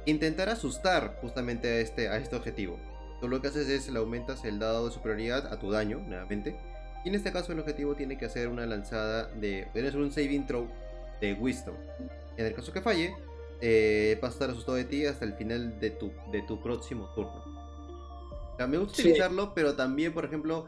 intentar 0.05 0.47
asustar 0.47 1.17
justamente 1.19 1.67
a 1.67 1.79
este, 1.81 2.07
a 2.07 2.15
este 2.15 2.37
objetivo. 2.37 2.79
Tú 3.19 3.27
lo 3.27 3.41
que 3.41 3.49
haces 3.49 3.67
es 3.67 3.89
le 3.89 3.99
aumentas 3.99 4.45
el 4.45 4.59
dado 4.59 4.85
de 4.85 4.93
superioridad 4.93 5.51
a 5.51 5.59
tu 5.59 5.69
daño, 5.69 5.99
nuevamente. 5.99 6.55
Y 7.03 7.09
en 7.09 7.15
este 7.15 7.33
caso 7.33 7.51
el 7.51 7.59
objetivo 7.59 7.95
tiene 7.95 8.17
que 8.17 8.23
hacer 8.23 8.47
una 8.47 8.65
lanzada 8.65 9.27
de... 9.27 9.67
Ser 9.73 9.97
un 9.97 10.13
saving 10.13 10.47
throw 10.47 10.69
de 11.19 11.33
Wisdom. 11.33 11.75
En 12.37 12.45
el 12.45 12.53
caso 12.53 12.71
que 12.71 12.79
falle, 12.79 13.13
eh, 13.59 14.17
va 14.23 14.29
a 14.29 14.31
estar 14.31 14.49
asustado 14.49 14.77
de 14.77 14.85
ti 14.85 15.05
hasta 15.05 15.25
el 15.25 15.33
final 15.33 15.81
de 15.81 15.89
tu, 15.89 16.13
de 16.31 16.43
tu 16.43 16.61
próximo 16.61 17.09
turno. 17.13 17.43
O 18.57 18.67
me 18.67 18.77
gusta 18.77 19.01
utilizarlo, 19.01 19.53
pero 19.53 19.75
también, 19.75 20.13
por 20.13 20.23
ejemplo, 20.23 20.67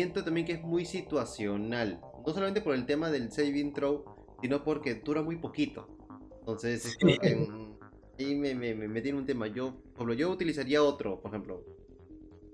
siento 0.00 0.24
también 0.24 0.46
que 0.46 0.54
es 0.54 0.62
muy 0.62 0.86
situacional. 0.86 2.00
No 2.26 2.32
solamente 2.32 2.62
por 2.62 2.74
el 2.74 2.86
tema 2.86 3.10
del 3.10 3.30
saving 3.30 3.74
throw, 3.74 4.04
sino 4.40 4.64
porque 4.64 4.94
dura 4.94 5.22
muy 5.22 5.36
poquito. 5.36 5.88
Entonces, 6.38 6.86
es 6.86 6.96
como 6.96 7.18
que... 7.18 7.36
Mm, 7.36 7.78
ahí 8.18 8.34
me, 8.34 8.54
me, 8.54 8.74
me, 8.74 9.00
tiene 9.02 9.18
un 9.18 9.26
tema. 9.26 9.46
Yo, 9.48 9.74
por 9.94 10.10
yo 10.14 10.30
utilizaría 10.30 10.82
otro, 10.82 11.20
por 11.20 11.30
ejemplo. 11.30 11.66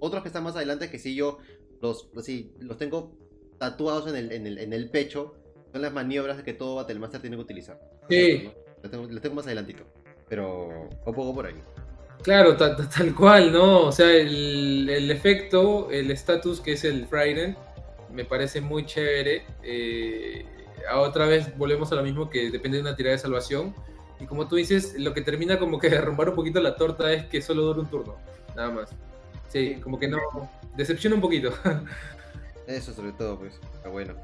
Otros 0.00 0.22
que 0.22 0.28
están 0.28 0.42
más 0.42 0.56
adelante 0.56 0.90
que 0.90 0.98
si 0.98 1.14
yo 1.14 1.38
los, 1.80 2.08
así, 2.16 2.52
los 2.58 2.78
tengo 2.78 3.16
tatuados 3.58 4.08
en 4.08 4.16
el, 4.16 4.32
en, 4.32 4.46
el, 4.48 4.58
en 4.58 4.72
el 4.72 4.90
pecho. 4.90 5.36
Son 5.70 5.82
las 5.82 5.92
maniobras 5.92 6.42
que 6.42 6.52
todo 6.52 6.74
Battlemaster 6.76 7.20
tiene 7.20 7.36
que 7.36 7.42
utilizar. 7.42 7.80
Sí. 8.08 8.50
Los 8.82 8.90
tengo, 8.90 9.20
tengo 9.20 9.36
más 9.36 9.46
adelantito. 9.46 9.84
Pero 10.28 10.88
un 11.06 11.14
poco 11.14 11.32
por 11.32 11.46
ahí. 11.46 11.54
Claro, 12.26 12.56
tal, 12.56 13.14
cual, 13.14 13.52
¿no? 13.52 13.82
O 13.82 13.92
sea, 13.92 14.10
el, 14.10 14.90
el 14.90 15.12
efecto, 15.12 15.92
el 15.92 16.10
estatus 16.10 16.60
que 16.60 16.72
es 16.72 16.82
el 16.82 17.06
Frightened, 17.06 17.54
me 18.12 18.24
parece 18.24 18.60
muy 18.60 18.84
chévere. 18.84 19.44
Eh, 19.62 20.44
otra 20.96 21.26
vez 21.26 21.56
volvemos 21.56 21.92
a 21.92 21.94
lo 21.94 22.02
mismo 22.02 22.28
que 22.28 22.50
depende 22.50 22.78
de 22.78 22.82
una 22.82 22.96
tirada 22.96 23.12
de 23.12 23.20
salvación. 23.20 23.76
Y 24.18 24.26
como 24.26 24.48
tú 24.48 24.56
dices, 24.56 24.96
lo 24.98 25.14
que 25.14 25.20
termina 25.20 25.60
como 25.60 25.78
que 25.78 25.88
derrumbar 25.88 26.30
un 26.30 26.34
poquito 26.34 26.60
la 26.60 26.74
torta 26.74 27.12
es 27.12 27.26
que 27.26 27.40
solo 27.40 27.62
dura 27.62 27.78
un 27.78 27.86
turno, 27.86 28.16
nada 28.56 28.72
más. 28.72 28.90
Sí, 29.46 29.76
como 29.80 29.96
que 30.00 30.08
no. 30.08 30.18
Decepciona 30.76 31.14
un 31.14 31.22
poquito. 31.22 31.54
Eso 32.66 32.92
sobre 32.92 33.12
todo, 33.12 33.38
pues. 33.38 33.54
Está 33.76 33.88
bueno. 33.88 34.14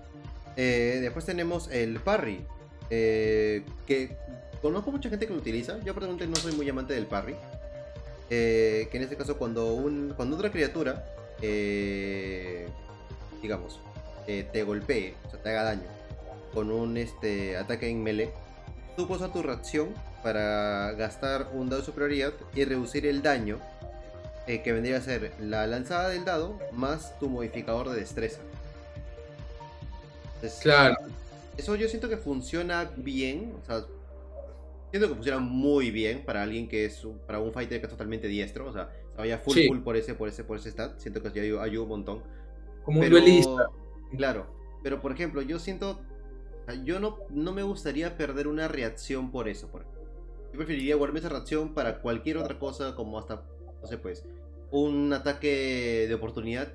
Eh, 0.57 0.98
después 1.00 1.24
tenemos 1.24 1.70
el 1.70 2.00
parry. 2.00 2.44
Eh, 2.90 3.64
que 3.86 4.16
conozco 4.61 4.90
mucha 4.90 5.09
gente 5.09 5.28
que 5.28 5.32
lo 5.32 5.38
utiliza. 5.38 5.78
Yo 5.84 5.94
personalmente 5.94 6.26
no 6.26 6.34
soy 6.34 6.57
muy 6.57 6.68
amante 6.68 6.94
del 6.94 7.07
parry. 7.07 7.36
Eh, 8.35 8.89
que 8.91 8.97
en 8.97 9.03
este 9.03 9.16
caso 9.16 9.37
cuando 9.37 9.74
un 9.74 10.14
cuando 10.16 10.37
otra 10.37 10.51
criatura 10.51 11.05
digamos 13.43 13.78
te 14.26 14.62
golpee, 14.62 15.16
o 15.26 15.30
sea 15.30 15.43
te 15.43 15.51
haga 15.51 15.64
daño 15.64 15.89
con 16.55 16.70
un 16.70 16.97
este 16.97 17.57
ataque 17.57 17.89
en 17.89 18.03
melee, 18.03 18.33
tú 18.97 19.05
usar 19.05 19.33
tu 19.33 19.43
reacción 19.43 19.89
para 20.22 20.93
gastar 20.93 21.49
un 21.53 21.68
dado 21.68 21.80
de 21.80 21.87
superioridad 21.87 22.33
y 22.55 22.64
reducir 22.64 23.07
el 23.07 23.22
daño 23.22 23.59
eh, 24.47 24.62
que 24.62 24.72
vendría 24.72 24.99
a 24.99 25.01
ser 25.01 25.33
la 25.41 25.66
lanzada 25.66 26.09
del 26.09 26.24
dado 26.24 26.59
más 26.72 27.18
tu 27.18 27.28
modificador 27.28 27.91
de 27.91 28.01
destreza. 28.01 28.41
claro. 30.61 30.97
Eso 31.57 31.76
yo 31.76 31.89
siento 31.89 32.09
que 32.09 32.16
funciona 32.16 32.91
bien, 32.97 33.55
o 33.62 33.66
sea, 33.66 33.85
siento 34.93 35.09
que 35.09 35.14
funciona 35.14 35.40
muy 35.40 35.90
bien 35.90 36.24
para 36.24 36.43
alguien 36.43 36.68
que 36.68 36.84
es 36.84 37.05
para 37.26 37.40
un 37.40 37.53
fighter 37.53 37.80
que 37.80 37.86
es 37.86 37.90
totalmente 37.90 38.28
diestro, 38.28 38.68
o 38.68 38.72
sea, 38.72 38.93
vaya 39.16 39.38
full 39.38 39.57
full 39.66 39.78
por 39.80 39.97
ese 39.97 40.14
por 40.14 40.28
ese 40.28 40.45
por 40.45 40.59
ese 40.59 40.70
stat, 40.70 40.99
siento 40.99 41.20
que 41.20 41.40
ayuda, 41.40 41.64
ayuda 41.64 41.82
un 41.82 41.88
montón. 41.88 42.22
Como 42.84 43.01
un 43.01 43.11
duelista. 43.11 43.70
Claro, 44.16 44.47
pero 44.82 45.01
por 45.01 45.12
ejemplo, 45.12 45.43
yo 45.43 45.59
siento 45.59 45.99
yo 46.84 47.01
no, 47.01 47.18
no 47.30 47.53
me 47.53 47.62
gustaría 47.62 48.16
perder 48.16 48.47
una 48.47 48.68
reacción 48.68 49.30
por 49.30 49.49
eso, 49.49 49.68
por 49.68 49.82
Yo 49.82 50.59
preferiría 50.59 50.95
guardarme 50.97 51.20
esa 51.20 51.28
reacción 51.28 51.74
para 51.74 52.01
cualquier 52.01 52.36
otra 52.36 52.59
cosa, 52.59 52.95
como 52.95 53.18
hasta 53.18 53.45
no 53.80 53.88
sé, 53.88 53.99
pues, 53.99 54.24
un 54.70 55.12
ataque 55.12 56.07
de 56.07 56.14
oportunidad 56.14 56.72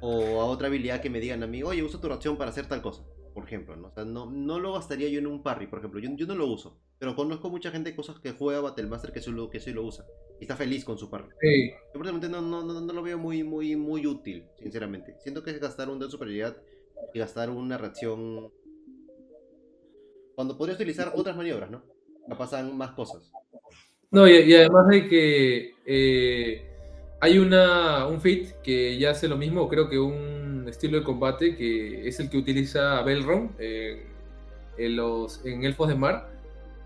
o 0.00 0.40
a 0.40 0.44
otra 0.44 0.68
habilidad 0.68 1.00
que 1.00 1.10
me 1.10 1.20
digan 1.20 1.42
a 1.42 1.46
mí, 1.46 1.62
oye, 1.62 1.82
usa 1.82 2.00
tu 2.00 2.08
reacción 2.08 2.36
para 2.36 2.50
hacer 2.50 2.66
tal 2.66 2.80
cosa, 2.80 3.02
por 3.32 3.44
ejemplo, 3.44 3.74
¿no? 3.76 3.88
O 3.88 3.90
sea, 3.90 4.04
no, 4.04 4.30
no 4.30 4.60
lo 4.60 4.74
gastaría 4.74 5.08
yo 5.08 5.18
en 5.18 5.26
un 5.26 5.42
parry, 5.42 5.66
por 5.66 5.78
ejemplo, 5.80 6.00
yo, 6.00 6.10
yo 6.14 6.26
no 6.26 6.34
lo 6.34 6.46
uso, 6.46 6.78
pero 7.04 7.16
conozco 7.16 7.50
mucha 7.50 7.70
gente 7.70 7.94
cosas 7.94 8.18
que 8.18 8.32
juega 8.32 8.62
Battlemaster 8.62 9.12
que 9.12 9.20
sí 9.20 9.30
lo, 9.30 9.50
que 9.50 9.60
sí 9.60 9.74
lo 9.74 9.84
usa 9.84 10.06
y 10.40 10.44
está 10.44 10.56
feliz 10.56 10.86
con 10.86 10.96
su 10.96 11.10
parry. 11.10 11.28
Sí. 11.38 11.70
Yo 11.92 12.00
personalmente 12.00 12.30
no, 12.30 12.40
no, 12.40 12.62
no, 12.62 12.92
lo 12.94 13.02
veo 13.02 13.18
muy, 13.18 13.44
muy, 13.44 13.76
muy 13.76 14.06
útil, 14.06 14.46
sinceramente. 14.58 15.14
Siento 15.18 15.42
que 15.42 15.50
es 15.50 15.60
gastar 15.60 15.90
un 15.90 15.98
de 15.98 16.08
superioridad 16.10 16.56
y 17.12 17.18
gastar 17.18 17.50
una 17.50 17.76
reacción 17.76 18.50
cuando 20.34 20.56
podría 20.56 20.76
utilizar 20.76 21.12
otras 21.14 21.36
maniobras, 21.36 21.70
¿no? 21.70 21.84
Me 22.26 22.36
pasan 22.36 22.74
más 22.74 22.92
cosas. 22.92 23.30
No, 24.10 24.26
y, 24.26 24.54
además 24.54 24.88
de 24.88 25.06
que 25.06 25.74
eh, 25.84 26.70
hay 27.20 27.36
una, 27.36 28.06
un 28.06 28.18
fit 28.18 28.48
que 28.62 28.96
ya 28.96 29.10
hace 29.10 29.28
lo 29.28 29.36
mismo, 29.36 29.68
creo 29.68 29.90
que 29.90 29.98
un 29.98 30.64
estilo 30.70 31.00
de 31.00 31.04
combate 31.04 31.54
que 31.54 32.08
es 32.08 32.18
el 32.18 32.30
que 32.30 32.38
utiliza 32.38 33.02
Belron 33.02 33.54
eh, 33.58 34.06
en, 34.78 34.96
los, 34.96 35.44
en 35.44 35.64
Elfos 35.64 35.88
de 35.88 35.96
Mar. 35.96 36.33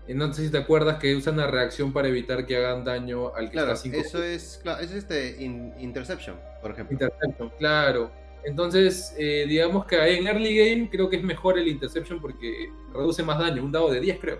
Eh, 0.09 0.15
no 0.15 0.33
sé 0.33 0.45
si 0.45 0.51
te 0.51 0.57
acuerdas 0.57 0.97
que 0.97 1.15
usan 1.15 1.35
una 1.35 1.47
reacción 1.47 1.93
para 1.93 2.07
evitar 2.07 2.45
que 2.45 2.57
hagan 2.57 2.83
daño 2.83 3.33
al 3.35 3.45
que 3.45 3.51
claro, 3.53 3.73
está 3.73 3.95
Eso 3.95 4.23
es, 4.23 4.59
claro, 4.61 4.81
es 4.81 4.91
este 4.91 5.37
Interception, 5.79 6.35
por 6.61 6.71
ejemplo. 6.71 6.93
Interception, 6.93 7.51
claro. 7.57 8.11
Entonces, 8.43 9.13
digamos 9.17 9.85
que 9.85 9.97
en 9.97 10.25
early 10.25 10.57
game 10.57 10.89
creo 10.89 11.09
que 11.09 11.17
es 11.17 11.23
mejor 11.23 11.59
el 11.59 11.67
Interception 11.67 12.19
porque 12.19 12.71
reduce 12.93 13.21
más 13.21 13.37
daño, 13.37 13.63
un 13.63 13.71
dado 13.71 13.91
de 13.91 13.99
10 13.99 14.19
creo. 14.19 14.39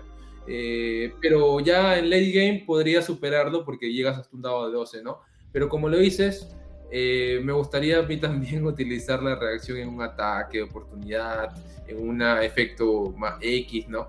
Eh, 0.52 1.14
pero 1.20 1.60
ya 1.60 1.98
en 1.98 2.10
late 2.10 2.32
game 2.32 2.64
podría 2.66 3.02
superarlo 3.02 3.64
porque 3.64 3.92
llegas 3.92 4.18
hasta 4.18 4.34
un 4.34 4.42
dado 4.42 4.66
de 4.66 4.72
12, 4.72 5.02
¿no? 5.02 5.20
Pero 5.52 5.68
como 5.68 5.88
lo 5.88 5.96
dices, 5.96 6.48
eh, 6.90 7.40
me 7.44 7.52
gustaría 7.52 7.98
a 7.98 8.02
mí 8.02 8.16
también 8.16 8.66
utilizar 8.66 9.22
la 9.22 9.36
reacción 9.36 9.78
en 9.78 9.88
un 9.88 10.02
ataque 10.02 10.58
de 10.58 10.64
oportunidad, 10.64 11.54
en 11.86 12.08
un 12.08 12.22
efecto 12.22 13.14
más 13.16 13.38
X, 13.40 13.88
¿no? 13.88 14.08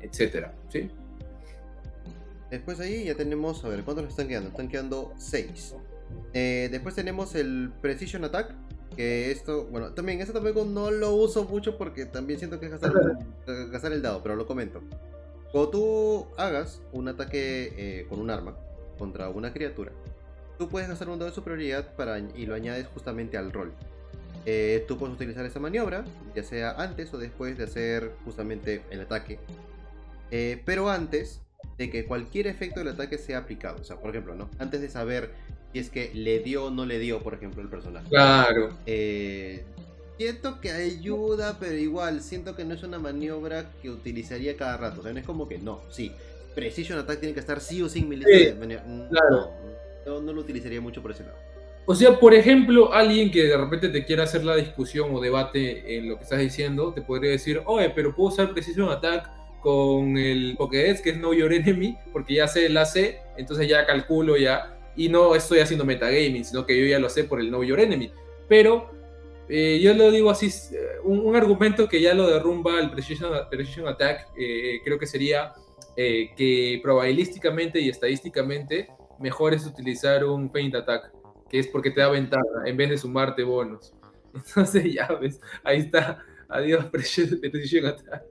Etcétera, 0.00 0.54
¿sí? 0.70 0.90
Después 2.50 2.78
ahí 2.80 3.04
ya 3.04 3.14
tenemos, 3.14 3.64
a 3.64 3.68
ver, 3.68 3.82
¿cuántos 3.82 4.04
nos 4.04 4.12
están 4.12 4.28
quedando? 4.28 4.50
Están 4.50 4.68
quedando 4.68 5.12
6. 5.18 5.74
Eh, 6.32 6.68
después 6.70 6.94
tenemos 6.94 7.34
el 7.34 7.72
Precision 7.80 8.24
Attack, 8.24 8.54
Que 8.94 9.30
esto, 9.30 9.66
bueno, 9.66 9.92
también 9.92 10.20
esto 10.20 10.32
también 10.32 10.72
no 10.72 10.90
lo 10.90 11.14
uso 11.14 11.44
mucho 11.44 11.76
porque 11.76 12.06
también 12.06 12.38
siento 12.38 12.58
que 12.60 12.66
es 12.66 12.72
gastar, 12.72 12.92
gastar 13.70 13.92
el 13.92 14.00
dado, 14.00 14.22
pero 14.22 14.36
lo 14.36 14.46
comento. 14.46 14.80
Cuando 15.52 15.70
tú 15.70 16.26
hagas 16.38 16.80
un 16.92 17.08
ataque 17.08 17.72
eh, 17.76 18.06
con 18.08 18.20
un 18.20 18.30
arma 18.30 18.56
contra 18.98 19.28
una 19.28 19.52
criatura, 19.52 19.92
tú 20.58 20.68
puedes 20.68 20.88
gastar 20.88 21.08
un 21.08 21.18
dado 21.18 21.30
de 21.30 21.34
superioridad 21.34 21.94
para, 21.96 22.18
y 22.18 22.46
lo 22.46 22.54
añades 22.54 22.86
justamente 22.86 23.36
al 23.36 23.52
rol. 23.52 23.72
Eh, 24.46 24.84
tú 24.86 24.96
puedes 24.96 25.14
utilizar 25.14 25.44
esa 25.44 25.58
maniobra, 25.58 26.04
ya 26.34 26.44
sea 26.44 26.70
antes 26.80 27.12
o 27.12 27.18
después 27.18 27.58
de 27.58 27.64
hacer 27.64 28.12
justamente 28.24 28.82
el 28.90 29.00
ataque. 29.00 29.38
Eh, 30.30 30.62
pero 30.64 30.90
antes 30.90 31.40
de 31.78 31.90
que 31.90 32.06
cualquier 32.06 32.46
efecto 32.46 32.80
del 32.80 32.88
ataque 32.88 33.18
sea 33.18 33.38
aplicado. 33.38 33.80
O 33.80 33.84
sea, 33.84 33.96
por 33.96 34.10
ejemplo, 34.10 34.34
¿no? 34.34 34.48
Antes 34.58 34.80
de 34.80 34.88
saber 34.88 35.30
si 35.72 35.78
es 35.78 35.90
que 35.90 36.10
le 36.14 36.40
dio 36.40 36.66
o 36.66 36.70
no 36.70 36.86
le 36.86 36.98
dio, 36.98 37.22
por 37.22 37.34
ejemplo, 37.34 37.62
el 37.62 37.68
personaje. 37.68 38.08
Claro. 38.08 38.70
Eh, 38.86 39.64
siento 40.16 40.60
que 40.60 40.70
ayuda, 40.70 41.58
pero 41.60 41.74
igual, 41.74 42.22
siento 42.22 42.56
que 42.56 42.64
no 42.64 42.74
es 42.74 42.82
una 42.82 42.98
maniobra 42.98 43.70
que 43.82 43.90
utilizaría 43.90 44.56
cada 44.56 44.76
rato. 44.76 45.00
O 45.00 45.02
sea, 45.02 45.12
no 45.12 45.18
es 45.18 45.26
como 45.26 45.48
que 45.48 45.58
no, 45.58 45.82
sí. 45.90 46.12
Precision 46.54 46.98
Attack 46.98 47.20
tiene 47.20 47.34
que 47.34 47.40
estar 47.40 47.60
sí 47.60 47.82
o 47.82 47.88
sin 47.88 48.10
sí, 48.10 48.54
claro. 49.10 49.50
no, 50.06 50.22
no 50.22 50.32
lo 50.32 50.40
utilizaría 50.40 50.80
mucho 50.80 51.02
por 51.02 51.10
ese 51.10 51.24
lado. 51.24 51.36
O 51.84 51.94
sea, 51.94 52.18
por 52.18 52.32
ejemplo, 52.34 52.92
alguien 52.92 53.30
que 53.30 53.44
de 53.44 53.56
repente 53.56 53.90
te 53.90 54.04
quiera 54.06 54.24
hacer 54.24 54.42
la 54.42 54.56
discusión 54.56 55.14
o 55.14 55.20
debate 55.20 55.98
en 55.98 56.08
lo 56.08 56.16
que 56.16 56.24
estás 56.24 56.40
diciendo, 56.40 56.92
te 56.94 57.02
podría 57.02 57.30
decir, 57.30 57.60
oye, 57.66 57.90
pero 57.90 58.14
puedo 58.14 58.30
usar 58.30 58.52
Precision 58.52 58.88
Attack 58.88 59.30
con 59.66 60.16
el 60.16 60.54
Pokédex, 60.56 61.00
que 61.00 61.10
es 61.10 61.16
Know 61.16 61.34
Your 61.34 61.52
Enemy, 61.52 61.98
porque 62.12 62.34
ya 62.34 62.46
sé 62.46 62.68
la 62.68 62.84
sé, 62.84 63.18
entonces 63.36 63.66
ya 63.66 63.84
calculo 63.84 64.36
ya, 64.36 64.78
y 64.94 65.08
no 65.08 65.34
estoy 65.34 65.58
haciendo 65.58 65.84
metagaming, 65.84 66.44
sino 66.44 66.64
que 66.64 66.80
yo 66.80 66.86
ya 66.86 67.00
lo 67.00 67.10
sé 67.10 67.24
por 67.24 67.40
el 67.40 67.48
Know 67.48 67.64
Your 67.64 67.80
Enemy. 67.80 68.12
Pero 68.48 68.92
eh, 69.48 69.80
yo 69.82 69.92
lo 69.94 70.12
digo 70.12 70.30
así, 70.30 70.46
eh, 70.46 71.00
un, 71.02 71.34
argumento 71.34 71.88
que 71.88 72.00
ya 72.00 72.14
lo 72.14 72.28
derrumba 72.28 72.78
el 72.78 72.92
Precision, 72.92 73.88
Attack, 73.88 74.28
eh, 74.38 74.78
creo 74.84 75.00
que 75.00 75.06
sería 75.08 75.52
que 75.96 76.78
probabilísticamente 76.80 77.80
y 77.80 77.88
estadísticamente 77.88 78.88
mejor 79.18 79.52
es 79.52 79.66
utilizar 79.66 80.24
un 80.24 80.48
Paint 80.48 80.76
Attack, 80.76 81.10
que 81.50 81.58
es 81.58 81.66
porque 81.66 81.90
te 81.90 82.02
da 82.02 82.08
ventaja 82.08 82.44
en 82.66 82.76
vez 82.76 82.90
de 82.90 82.98
sumarte 82.98 83.42
bonos. 83.42 83.94
Entonces 84.32 84.94
ya 84.94 85.08
ves, 85.20 85.40
ahí 85.64 85.78
está 85.78 86.22
Adiós, 86.48 86.84
Precision 86.92 87.86
Attack. 87.86 88.22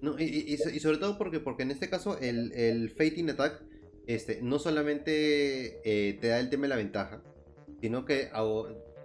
No, 0.00 0.18
y, 0.18 0.56
sobre 0.56 0.98
todo 0.98 1.18
porque, 1.18 1.40
porque 1.40 1.62
en 1.62 1.70
este 1.70 1.90
caso 1.90 2.18
el, 2.18 2.52
el 2.52 2.90
Fating 2.90 3.30
Attack 3.30 3.62
este, 4.06 4.40
no 4.40 4.58
solamente 4.58 5.80
eh, 5.84 6.14
te 6.20 6.28
da 6.28 6.38
el 6.38 6.48
tema 6.48 6.62
de 6.62 6.68
la 6.68 6.76
ventaja, 6.76 7.22
sino 7.80 8.04
que 8.04 8.30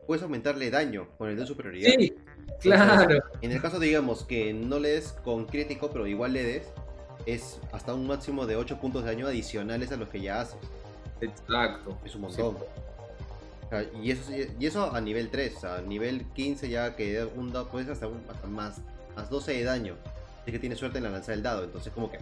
puedes 0.05 0.23
aumentarle 0.23 0.69
daño 0.69 1.09
con 1.17 1.29
el 1.29 1.37
de 1.37 1.45
superioridad. 1.45 1.91
Sí, 1.97 2.13
claro. 2.59 3.23
en 3.41 3.51
el 3.51 3.61
caso, 3.61 3.79
digamos, 3.79 4.23
que 4.23 4.53
no 4.53 4.79
le 4.79 4.89
des 4.89 5.13
con 5.23 5.45
crítico, 5.45 5.89
pero 5.91 6.05
igual 6.05 6.33
le 6.33 6.43
des, 6.43 6.63
es 7.25 7.59
hasta 7.71 7.93
un 7.93 8.05
máximo 8.05 8.45
de 8.45 8.55
8 8.55 8.79
puntos 8.79 9.03
de 9.03 9.11
daño 9.11 9.27
adicionales 9.27 9.91
a 9.91 9.97
los 9.97 10.09
que 10.09 10.21
ya 10.21 10.41
haces. 10.41 10.57
Exacto. 11.21 11.97
Es 12.05 12.15
un 12.15 12.21
montón. 12.21 12.57
Y 14.01 14.11
eso, 14.11 14.31
y 14.59 14.65
eso 14.65 14.93
a 14.93 14.99
nivel 14.99 15.29
3, 15.29 15.63
a 15.63 15.81
nivel 15.81 16.25
15 16.33 16.69
ya 16.69 16.95
que 16.95 17.23
un 17.23 17.53
dado 17.53 17.69
puedes 17.69 17.87
hasta, 17.89 18.07
más, 18.47 18.81
más 19.15 19.29
12 19.29 19.53
de 19.53 19.63
daño. 19.63 19.95
Así 20.41 20.51
que 20.51 20.59
tienes 20.59 20.79
suerte 20.79 20.97
en 20.97 21.05
la 21.05 21.09
lanza 21.09 21.31
del 21.31 21.41
dado. 21.41 21.63
Entonces 21.63 21.93
como 21.93 22.11
que, 22.11 22.19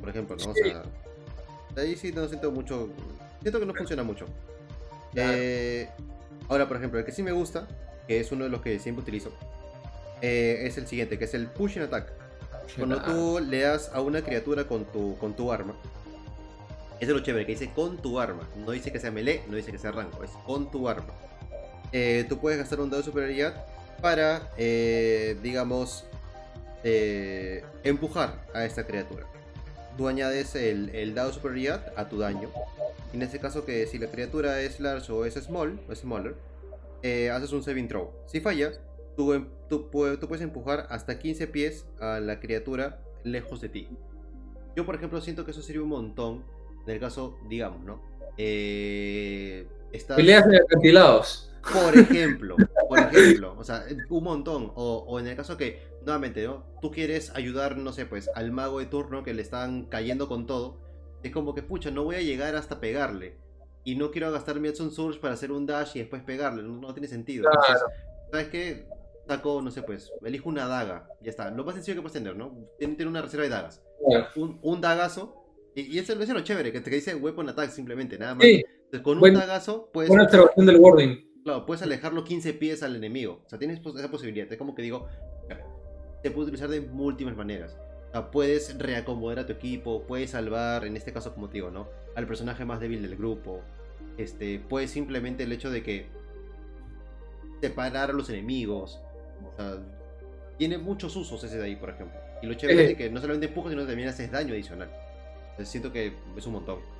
por 0.00 0.08
ejemplo, 0.08 0.36
¿no? 0.36 0.50
O 0.50 0.54
sea, 0.54 0.82
ahí 1.76 1.96
sí 1.96 2.12
no 2.12 2.26
siento 2.28 2.50
mucho, 2.50 2.88
siento 3.42 3.60
que 3.60 3.66
no 3.66 3.74
funciona 3.74 4.02
mucho. 4.02 4.26
Eh, 5.14 5.88
ahora, 6.48 6.66
por 6.66 6.78
ejemplo, 6.78 6.98
el 6.98 7.04
que 7.04 7.12
sí 7.12 7.22
me 7.22 7.32
gusta, 7.32 7.68
que 8.08 8.20
es 8.20 8.32
uno 8.32 8.44
de 8.44 8.50
los 8.50 8.62
que 8.62 8.78
siempre 8.78 9.02
utilizo, 9.02 9.32
eh, 10.22 10.62
es 10.66 10.78
el 10.78 10.86
siguiente, 10.86 11.18
que 11.18 11.26
es 11.26 11.34
el 11.34 11.46
Pushing 11.48 11.82
Attack. 11.82 12.10
Cuando 12.78 13.02
tú 13.02 13.38
le 13.38 13.60
das 13.60 13.90
a 13.92 14.00
una 14.00 14.22
criatura 14.22 14.66
con 14.66 14.86
tu, 14.86 15.18
con 15.18 15.34
tu 15.34 15.52
arma, 15.52 15.74
es 17.00 17.08
de 17.08 17.14
lo 17.14 17.20
chévere, 17.20 17.46
que 17.46 17.52
dice 17.52 17.70
con 17.74 17.98
tu 17.98 18.20
arma. 18.20 18.48
No 18.56 18.70
dice 18.70 18.92
que 18.92 19.00
sea 19.00 19.10
melee, 19.10 19.42
no 19.48 19.56
dice 19.56 19.72
que 19.72 19.78
sea 19.78 19.92
rango, 19.92 20.22
es 20.22 20.30
con 20.46 20.70
tu 20.70 20.88
arma. 20.88 21.12
Eh, 21.92 22.24
tú 22.28 22.38
puedes 22.38 22.58
gastar 22.58 22.80
un 22.80 22.90
dado 22.90 23.02
de 23.02 23.06
superioridad 23.06 23.66
para, 24.00 24.50
eh, 24.56 25.36
digamos, 25.42 26.04
eh, 26.82 27.62
empujar 27.82 28.44
a 28.52 28.64
esta 28.64 28.86
criatura. 28.86 29.26
Tú 29.96 30.08
añades 30.08 30.54
el, 30.56 31.14
dado 31.14 31.28
de 31.28 31.34
superioridad 31.34 31.92
a 31.96 32.08
tu 32.08 32.18
daño. 32.18 32.50
En 33.12 33.22
este 33.22 33.38
caso, 33.38 33.64
que 33.64 33.86
si 33.86 33.98
la 33.98 34.08
criatura 34.08 34.60
es 34.60 34.80
large 34.80 35.12
o 35.12 35.24
es 35.24 35.34
small, 35.34 35.80
o 35.88 35.94
smaller, 35.94 36.34
haces 37.32 37.52
un 37.52 37.62
saving 37.62 37.86
throw. 37.86 38.10
Si 38.26 38.40
falla, 38.40 38.72
tú, 39.16 39.32
em, 39.32 39.48
tú, 39.68 39.88
tú 40.20 40.28
puedes 40.28 40.42
empujar 40.42 40.86
hasta 40.90 41.18
15 41.18 41.46
pies 41.46 41.86
a 42.00 42.18
la 42.18 42.40
criatura 42.40 43.00
lejos 43.22 43.60
de 43.60 43.68
ti. 43.68 43.88
Yo, 44.74 44.84
por 44.84 44.96
ejemplo, 44.96 45.20
siento 45.20 45.44
que 45.44 45.52
eso 45.52 45.62
sirve 45.62 45.82
un 45.82 45.90
montón 45.90 46.44
en 46.86 46.94
el 46.94 47.00
caso, 47.00 47.38
digamos, 47.48 47.82
¿no? 47.84 48.00
Eh, 48.36 49.66
Peleas 50.16 50.48
de 50.48 50.56
acantilados. 50.58 51.50
Por 51.72 51.96
ejemplo, 51.96 52.56
por 52.88 52.98
ejemplo, 52.98 53.54
o 53.56 53.64
sea, 53.64 53.84
un 54.10 54.24
montón. 54.24 54.72
O, 54.74 55.18
en 55.18 55.26
el 55.26 55.36
caso 55.36 55.56
que, 55.56 55.82
nuevamente, 56.02 56.44
¿no? 56.44 56.64
Tú 56.82 56.90
quieres 56.90 57.30
ayudar, 57.34 57.78
no 57.78 57.92
sé, 57.92 58.04
pues, 58.04 58.28
al 58.34 58.50
mago 58.50 58.80
de 58.80 58.86
turno 58.86 59.22
que 59.22 59.32
le 59.32 59.42
están 59.42 59.84
cayendo 59.84 60.28
con 60.28 60.46
todo. 60.46 60.76
Es 61.22 61.32
como 61.32 61.54
que, 61.54 61.62
pucha, 61.62 61.90
no 61.90 62.04
voy 62.04 62.16
a 62.16 62.22
llegar 62.22 62.54
hasta 62.54 62.80
pegarle. 62.80 63.38
Y 63.82 63.96
no 63.96 64.10
quiero 64.10 64.30
gastar 64.30 64.60
mi 64.60 64.68
Edson 64.68 64.90
Surge 64.90 65.20
para 65.20 65.34
hacer 65.34 65.52
un 65.52 65.64
dash 65.64 65.92
y 65.94 66.00
después 66.00 66.22
pegarle. 66.22 66.62
No, 66.62 66.92
tiene 66.92 67.08
sentido. 67.08 67.50
¿sabes 68.30 68.48
qué? 68.48 68.86
Saco, 69.26 69.62
no 69.62 69.70
sé, 69.70 69.82
pues, 69.82 70.12
elijo 70.22 70.50
una 70.50 70.66
daga. 70.66 71.08
Ya 71.22 71.30
está. 71.30 71.50
Lo 71.50 71.64
más 71.64 71.74
sencillo 71.76 71.96
que 71.96 72.02
puedes 72.02 72.12
tener, 72.12 72.36
¿no? 72.36 72.54
Tiene, 72.78 73.06
una 73.06 73.22
reserva 73.22 73.44
de 73.44 73.50
dagas. 73.50 73.80
Un, 74.36 74.58
un 74.60 74.80
dagazo 74.82 75.43
y, 75.74 75.98
eso, 75.98 76.12
es 76.12 76.28
lo 76.28 76.40
chévere, 76.40 76.72
que 76.72 76.80
te 76.80 76.90
dice 76.90 77.14
weapon 77.14 77.48
attack 77.48 77.70
simplemente, 77.70 78.18
nada 78.18 78.34
más. 78.34 78.46
con 79.02 79.22
un 79.22 79.34
tagazo 79.34 79.90
puedes. 79.92 80.08
Buena 80.08 80.24
observación 80.24 80.66
del 80.66 80.76
wording. 80.76 81.16
Claro, 81.42 81.66
puedes 81.66 81.82
alejarlo 81.82 82.24
15 82.24 82.54
pies 82.54 82.82
al 82.82 82.96
enemigo. 82.96 83.42
O 83.44 83.48
sea, 83.48 83.58
tienes 83.58 83.80
esa 83.84 84.10
posibilidad. 84.10 84.50
Es 84.50 84.58
como 84.58 84.74
que 84.74 84.82
digo, 84.82 85.08
se 86.22 86.30
puede 86.30 86.44
utilizar 86.44 86.70
de 86.70 86.80
múltiples 86.80 87.36
maneras. 87.36 87.76
O 88.08 88.12
sea, 88.12 88.30
puedes 88.30 88.78
reacomodar 88.78 89.40
a 89.40 89.46
tu 89.46 89.52
equipo, 89.52 90.04
puedes 90.06 90.30
salvar, 90.30 90.86
en 90.86 90.96
este 90.96 91.12
caso, 91.12 91.34
como 91.34 91.48
te 91.48 91.54
digo, 91.54 91.70
¿no? 91.70 91.88
Al 92.14 92.26
personaje 92.26 92.64
más 92.64 92.80
débil 92.80 93.02
del 93.02 93.16
grupo. 93.16 93.60
Este, 94.16 94.60
puedes 94.60 94.90
simplemente 94.90 95.42
el 95.42 95.52
hecho 95.52 95.70
de 95.70 95.82
que 95.82 96.06
separar 97.60 98.10
a 98.10 98.12
los 98.12 98.30
enemigos. 98.30 99.00
O 99.52 99.56
sea, 99.56 99.78
tiene 100.56 100.78
muchos 100.78 101.14
usos 101.16 101.42
ese 101.42 101.58
de 101.58 101.64
ahí, 101.64 101.76
por 101.76 101.90
ejemplo. 101.90 102.18
Y 102.42 102.46
lo 102.46 102.54
chévere 102.54 102.92
es 102.92 102.96
que 102.96 103.10
no 103.10 103.20
solamente 103.20 103.48
empujas, 103.48 103.72
sino 103.72 103.82
que 103.82 103.88
también 103.88 104.08
haces 104.08 104.30
daño 104.30 104.54
adicional. 104.54 104.90
Siento 105.62 105.92
que 105.92 106.12
es 106.36 106.46
un 106.46 106.54
montón. 106.54 106.94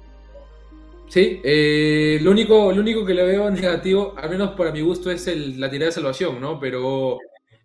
Sí, 1.08 1.40
eh, 1.44 2.18
lo, 2.22 2.30
único, 2.30 2.72
lo 2.72 2.80
único 2.80 3.04
que 3.04 3.14
le 3.14 3.24
veo 3.24 3.50
negativo, 3.50 4.14
al 4.16 4.30
menos 4.30 4.52
para 4.52 4.72
mi 4.72 4.80
gusto, 4.80 5.10
es 5.10 5.26
el, 5.26 5.60
la 5.60 5.70
tirada 5.70 5.86
de 5.86 5.92
salvación, 5.92 6.40
¿no? 6.40 6.58
Pero, 6.58 7.18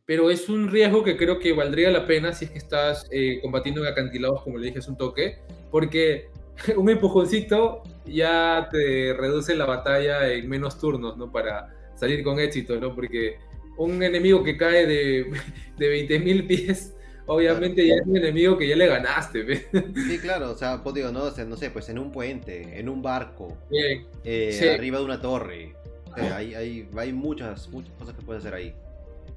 pero 0.05 0.29
es 0.29 0.49
un 0.49 0.69
riesgo 0.69 1.03
que 1.03 1.17
creo 1.17 1.39
que 1.39 1.53
valdría 1.53 1.91
la 1.91 2.05
pena 2.05 2.33
si 2.33 2.45
es 2.45 2.51
que 2.51 2.57
estás 2.57 3.07
eh, 3.11 3.39
combatiendo 3.41 3.81
en 3.81 3.91
acantilados, 3.91 4.43
como 4.43 4.57
le 4.57 4.67
dije, 4.67 4.79
es 4.79 4.87
un 4.87 4.97
toque, 4.97 5.39
porque 5.71 6.29
un 6.77 6.89
empujoncito 6.89 7.83
ya 8.05 8.67
te 8.71 9.13
reduce 9.13 9.55
la 9.55 9.65
batalla 9.65 10.31
en 10.31 10.47
menos 10.49 10.79
turnos, 10.79 11.17
¿no? 11.17 11.31
Para 11.31 11.75
salir 11.95 12.23
con 12.23 12.39
éxito, 12.39 12.79
¿no? 12.79 12.93
Porque 12.93 13.37
un 13.77 14.03
enemigo 14.03 14.43
que 14.43 14.57
cae 14.57 14.85
de, 14.85 15.31
de 15.77 16.07
20.000 16.07 16.47
pies 16.47 16.95
obviamente 17.29 17.87
ya 17.87 17.95
es 17.95 18.05
un 18.05 18.17
enemigo 18.17 18.57
que 18.57 18.67
ya 18.67 18.75
le 18.75 18.87
ganaste. 18.87 19.67
Sí, 19.71 20.19
claro, 20.19 20.51
o 20.51 20.57
sea, 20.57 20.81
pues 20.83 20.95
digo, 20.95 21.11
no, 21.11 21.29
no 21.29 21.57
sé, 21.57 21.69
pues 21.69 21.89
en 21.89 21.99
un 21.99 22.11
puente, 22.11 22.79
en 22.79 22.89
un 22.89 23.01
barco, 23.01 23.57
eh, 23.71 24.75
arriba 24.75 24.99
de 24.99 25.05
una 25.05 25.21
torre. 25.21 25.75
hay, 26.15 26.53
hay, 26.53 27.13
muchas, 27.13 27.69
muchas 27.69 27.93
cosas 27.93 28.15
que 28.15 28.21
puedes 28.21 28.43
hacer 28.43 28.53
ahí. 28.53 28.73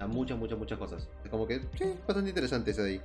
Muchas, 0.08 0.36
muchas, 0.36 0.58
muchas 0.58 0.78
cosas. 0.78 1.08
Como 1.30 1.46
que, 1.46 1.60
sí, 1.78 1.94
bastante 2.06 2.30
interesante 2.30 2.72
ese 2.72 2.82
de 2.82 2.90
ahí. 2.90 3.00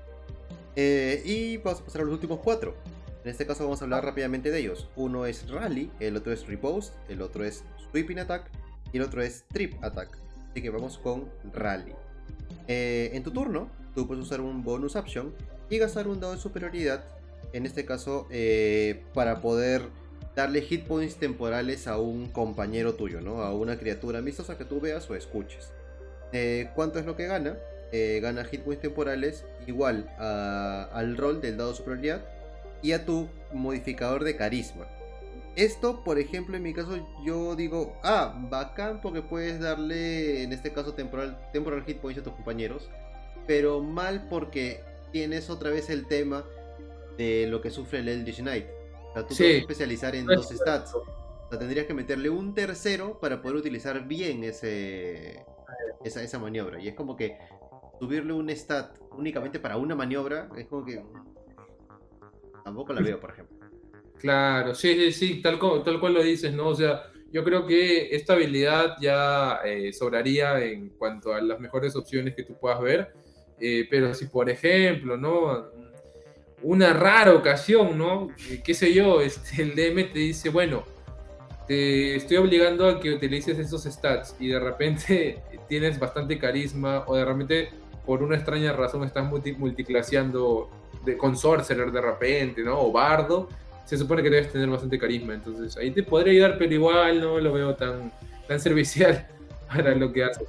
Eh, 0.76 1.22
y 1.26 1.58
vamos 1.58 1.82
a 1.82 1.86
pasar 1.86 2.02
a 2.02 2.06
los 2.06 2.14
últimos 2.14 2.40
cuatro. 2.44 2.76
En 3.24 3.32
este 3.32 3.46
caso 3.46 3.64
vamos 3.66 3.82
a 3.82 3.86
hablar 3.86 4.06
rápidamente 4.06 4.52
de 4.52 4.60
ellos. 4.60 4.90
Uno 4.96 5.26
es 5.26 5.50
Rally, 5.50 5.92
el 6.00 6.16
otro 6.16 6.32
es 6.32 6.48
Repost, 6.48 6.94
el 7.10 7.22
otro 7.22 7.44
es 7.44 7.64
Sweeping 7.92 8.20
Attack 8.20 8.50
y 8.94 8.98
el 8.98 9.04
otro 9.04 9.22
es 9.22 9.44
Trip 9.50 9.74
Attack. 9.84 10.18
Así 10.52 10.62
que 10.62 10.70
vamos 10.70 10.98
con 10.98 11.30
Rally. 11.54 11.94
Eh, 12.68 13.12
en 13.14 13.24
tu 13.24 13.32
turno, 13.32 13.70
tú 13.98 14.06
puedes 14.06 14.24
usar 14.24 14.42
un 14.42 14.64
bonus 14.64 14.96
action 14.96 15.34
y 15.72 15.80
gastar 15.80 16.08
un 16.08 16.20
dado 16.20 16.34
de 16.34 16.40
superioridad, 16.40 17.04
en 17.52 17.66
este 17.66 17.84
caso 17.84 18.28
eh, 18.30 19.02
para 19.16 19.42
poder 19.42 19.82
darle 20.36 20.62
hit 20.62 20.86
points 20.86 21.16
temporales 21.16 21.88
a 21.88 21.98
un 21.98 22.28
compañero 22.28 22.94
tuyo, 22.94 23.22
¿no? 23.22 23.42
A 23.42 23.56
una 23.56 23.80
criatura 23.80 24.20
amistosa 24.20 24.56
que 24.56 24.66
tú 24.66 24.80
veas 24.80 25.10
o 25.10 25.16
escuches. 25.16 25.72
Eh, 26.32 26.70
¿Cuánto 26.76 27.00
es 27.00 27.08
lo 27.08 27.16
que 27.16 27.26
gana? 27.26 27.58
Eh, 27.92 28.20
gana 28.22 28.46
hit 28.46 28.62
points 28.62 28.84
temporales 28.84 29.46
igual 29.66 30.08
al 30.20 31.18
rol 31.18 31.42
del 31.42 31.58
dado 31.58 31.72
de 31.72 31.78
superioridad 31.78 32.22
y 32.84 32.92
a 32.92 33.04
tu 33.04 33.28
modificador 33.52 34.24
de 34.24 34.36
carisma. 34.36 34.86
esto, 35.56 36.04
por 36.04 36.20
ejemplo, 36.20 36.56
en 36.56 36.62
mi 36.62 36.72
caso, 36.72 37.00
yo 37.26 37.56
digo, 37.56 37.98
ah, 38.04 38.40
bacán 38.52 39.02
porque 39.02 39.24
puedes 39.24 39.60
darle, 39.60 40.44
en 40.44 40.54
este 40.54 40.72
caso, 40.72 40.94
temporal, 40.94 41.36
temporal 41.52 41.84
hit 41.84 41.98
points 41.98 42.22
a 42.22 42.24
tus 42.24 42.34
compañeros, 42.34 42.92
pero 43.48 43.82
mal 43.82 44.28
porque 44.30 44.84
tienes 45.12 45.50
otra 45.50 45.72
vez 45.72 45.90
el 45.90 46.06
tema 46.06 46.46
de 47.18 47.48
lo 47.48 47.62
que 47.62 47.72
sufre 47.72 48.00
el 48.00 48.10
Eldritch 48.10 48.42
Knight. 48.42 48.66
O 49.10 49.14
sea, 49.14 49.26
tú 49.26 49.36
puedes 49.36 49.62
especializar 49.62 50.16
en 50.16 50.26
dos 50.26 50.50
stats. 50.50 50.94
O 50.94 51.50
sea, 51.50 51.58
tendrías 51.58 51.88
que 51.88 51.94
meterle 51.94 52.30
un 52.30 52.54
tercero 52.54 53.20
para 53.20 53.42
poder 53.42 53.58
utilizar 53.58 54.06
bien 54.06 54.44
ese, 54.44 55.46
esa, 56.04 56.22
esa 56.22 56.38
maniobra. 56.38 56.80
Y 56.82 56.90
es 56.90 56.94
como 56.94 57.16
que 57.16 57.38
subirle 58.00 58.34
un 58.34 58.50
stat 58.50 58.98
únicamente 59.12 59.60
para 59.60 59.78
una 59.78 59.96
maniobra, 59.96 60.50
es 60.58 60.68
como 60.68 60.86
que 60.86 61.04
tampoco 62.64 62.94
la 62.94 63.02
veo, 63.02 63.20
por 63.20 63.32
ejemplo. 63.32 63.58
Claro, 64.20 64.76
sí, 64.76 64.94
sí, 64.96 65.12
sí, 65.12 65.42
tal, 65.42 65.60
tal 65.84 66.00
cual 66.00 66.14
lo 66.14 66.24
dices, 66.24 66.54
¿no? 66.54 66.70
O 66.70 66.76
sea, 66.76 67.04
yo 67.32 67.44
creo 67.44 67.66
que 67.66 68.16
esta 68.16 68.34
habilidad 68.34 68.96
ya 69.00 69.60
eh, 69.64 69.94
sobraría 69.94 70.64
en 70.64 70.90
cuanto 70.90 71.34
a 71.34 71.42
las 71.42 71.60
mejores 71.60 71.96
opciones 71.96 72.36
que 72.36 72.44
tú 72.44 72.58
puedas 72.60 72.82
ver. 72.82 73.14
Eh, 73.60 73.88
pero 73.90 74.14
si, 74.14 74.26
por 74.28 74.50
ejemplo, 74.50 75.18
¿no? 75.18 75.66
Una 76.62 76.94
rara 76.94 77.34
ocasión, 77.34 77.98
¿no? 77.98 78.30
Eh, 78.50 78.62
qué 78.64 78.74
sé 78.74 78.94
yo, 78.94 79.22
este, 79.22 79.62
el 79.62 79.76
DM 79.76 80.12
te 80.12 80.20
dice, 80.20 80.50
bueno, 80.50 80.84
te 81.68 82.16
estoy 82.16 82.38
obligando 82.38 82.88
a 82.88 83.00
que 83.00 83.14
utilices 83.14 83.60
esos 83.60 83.84
stats 83.84 84.36
y 84.40 84.50
de 84.50 84.60
repente 84.60 85.42
tienes 85.68 86.00
bastante 86.00 86.38
carisma 86.40 87.04
o 87.08 87.16
de 87.16 87.26
repente 87.26 87.70
por 88.06 88.24
una 88.24 88.36
extraña 88.36 88.72
razón 88.72 89.04
estás 89.04 89.30
multiclaseando 89.30 90.70
de, 91.04 91.18
con 91.18 91.36
de 91.36 92.02
repente, 92.02 92.64
¿no? 92.64 92.80
O 92.80 92.92
Bardo, 92.92 93.50
se 93.84 93.98
supone 93.98 94.24
que 94.24 94.30
debes 94.30 94.52
tener 94.52 94.70
bastante 94.70 94.98
carisma, 94.98 95.34
entonces 95.34 95.76
ahí 95.78 95.92
te 95.92 96.04
podría 96.04 96.34
ayudar, 96.34 96.58
pero 96.58 96.74
igual 96.74 97.20
no 97.20 97.40
lo 97.40 97.52
veo 97.52 97.76
tan, 97.76 98.14
tan 98.48 98.60
servicial 98.60 99.28
para 99.68 99.94
lo 99.94 100.12
que 100.12 100.24
hace. 100.24 100.46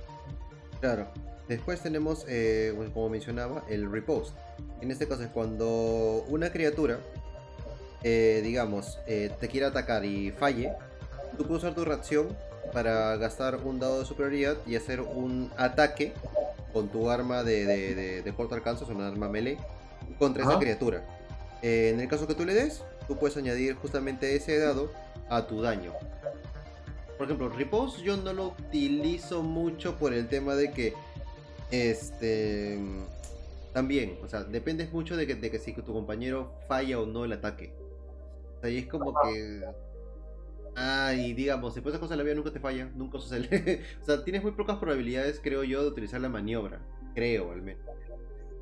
Claro. 0.80 1.08
Después 1.48 1.80
tenemos, 1.80 2.26
eh, 2.28 2.74
como 2.92 3.08
mencionaba, 3.08 3.64
el 3.68 3.90
repost. 3.90 4.36
En 4.82 4.90
este 4.90 5.08
caso 5.08 5.22
es 5.22 5.30
cuando 5.30 6.24
una 6.28 6.52
criatura, 6.52 7.00
eh, 8.02 8.40
digamos, 8.44 8.98
eh, 9.06 9.30
te 9.40 9.48
quiere 9.48 9.66
atacar 9.66 10.04
y 10.04 10.30
falle, 10.30 10.72
tú 11.38 11.46
puedes 11.46 11.64
usar 11.64 11.74
tu 11.74 11.86
reacción 11.86 12.36
para 12.72 13.16
gastar 13.16 13.56
un 13.64 13.80
dado 13.80 14.00
de 14.00 14.04
superioridad 14.04 14.58
y 14.66 14.76
hacer 14.76 15.00
un 15.00 15.50
ataque 15.56 16.12
con 16.74 16.88
tu 16.88 17.08
arma 17.08 17.42
de, 17.42 17.64
de, 17.64 18.22
de, 18.22 18.34
corto 18.34 18.54
alcance, 18.54 18.84
o 18.84 18.88
una 18.88 19.08
arma 19.08 19.30
melee, 19.30 19.56
contra 20.18 20.44
esa 20.44 20.58
criatura. 20.58 21.02
En 21.62 21.98
el 21.98 22.08
caso 22.08 22.26
que 22.26 22.34
tú 22.34 22.44
le 22.44 22.52
des, 22.52 22.84
tú 23.06 23.16
puedes 23.16 23.38
añadir 23.38 23.74
justamente 23.74 24.36
ese 24.36 24.58
dado 24.58 24.92
a 25.30 25.46
tu 25.46 25.62
daño. 25.62 25.94
Por 27.16 27.26
ejemplo, 27.26 27.48
Repose 27.48 28.02
yo 28.02 28.16
no 28.18 28.32
lo 28.32 28.48
utilizo 28.48 29.42
mucho 29.42 29.96
por 29.96 30.12
el 30.12 30.28
tema 30.28 30.54
de 30.54 30.70
que 30.72 30.94
este 31.70 32.78
también, 33.72 34.18
o 34.22 34.28
sea, 34.28 34.44
depende 34.44 34.88
mucho 34.92 35.16
de 35.16 35.26
que, 35.26 35.34
de 35.34 35.50
que 35.50 35.58
si 35.58 35.72
tu 35.72 35.92
compañero 35.92 36.52
falla 36.66 36.98
o 36.98 37.06
no 37.06 37.24
el 37.24 37.32
ataque. 37.32 37.72
O 38.56 38.60
sea, 38.60 38.70
y 38.70 38.78
es 38.78 38.86
como 38.86 39.14
que 39.22 39.62
Ah, 40.80 41.12
y 41.12 41.32
digamos, 41.32 41.74
si 41.74 41.80
esa 41.80 41.98
cosa 41.98 42.14
la 42.14 42.22
vida 42.22 42.36
nunca 42.36 42.52
te 42.52 42.60
falla, 42.60 42.88
nunca 42.94 43.18
sucede. 43.18 43.82
o 44.02 44.04
sea, 44.04 44.22
tienes 44.22 44.44
muy 44.44 44.52
pocas 44.52 44.78
probabilidades, 44.78 45.40
creo 45.42 45.64
yo, 45.64 45.82
de 45.82 45.88
utilizar 45.88 46.20
la 46.20 46.28
maniobra. 46.28 46.80
Creo, 47.16 47.50
al 47.50 47.62
menos. 47.62 47.82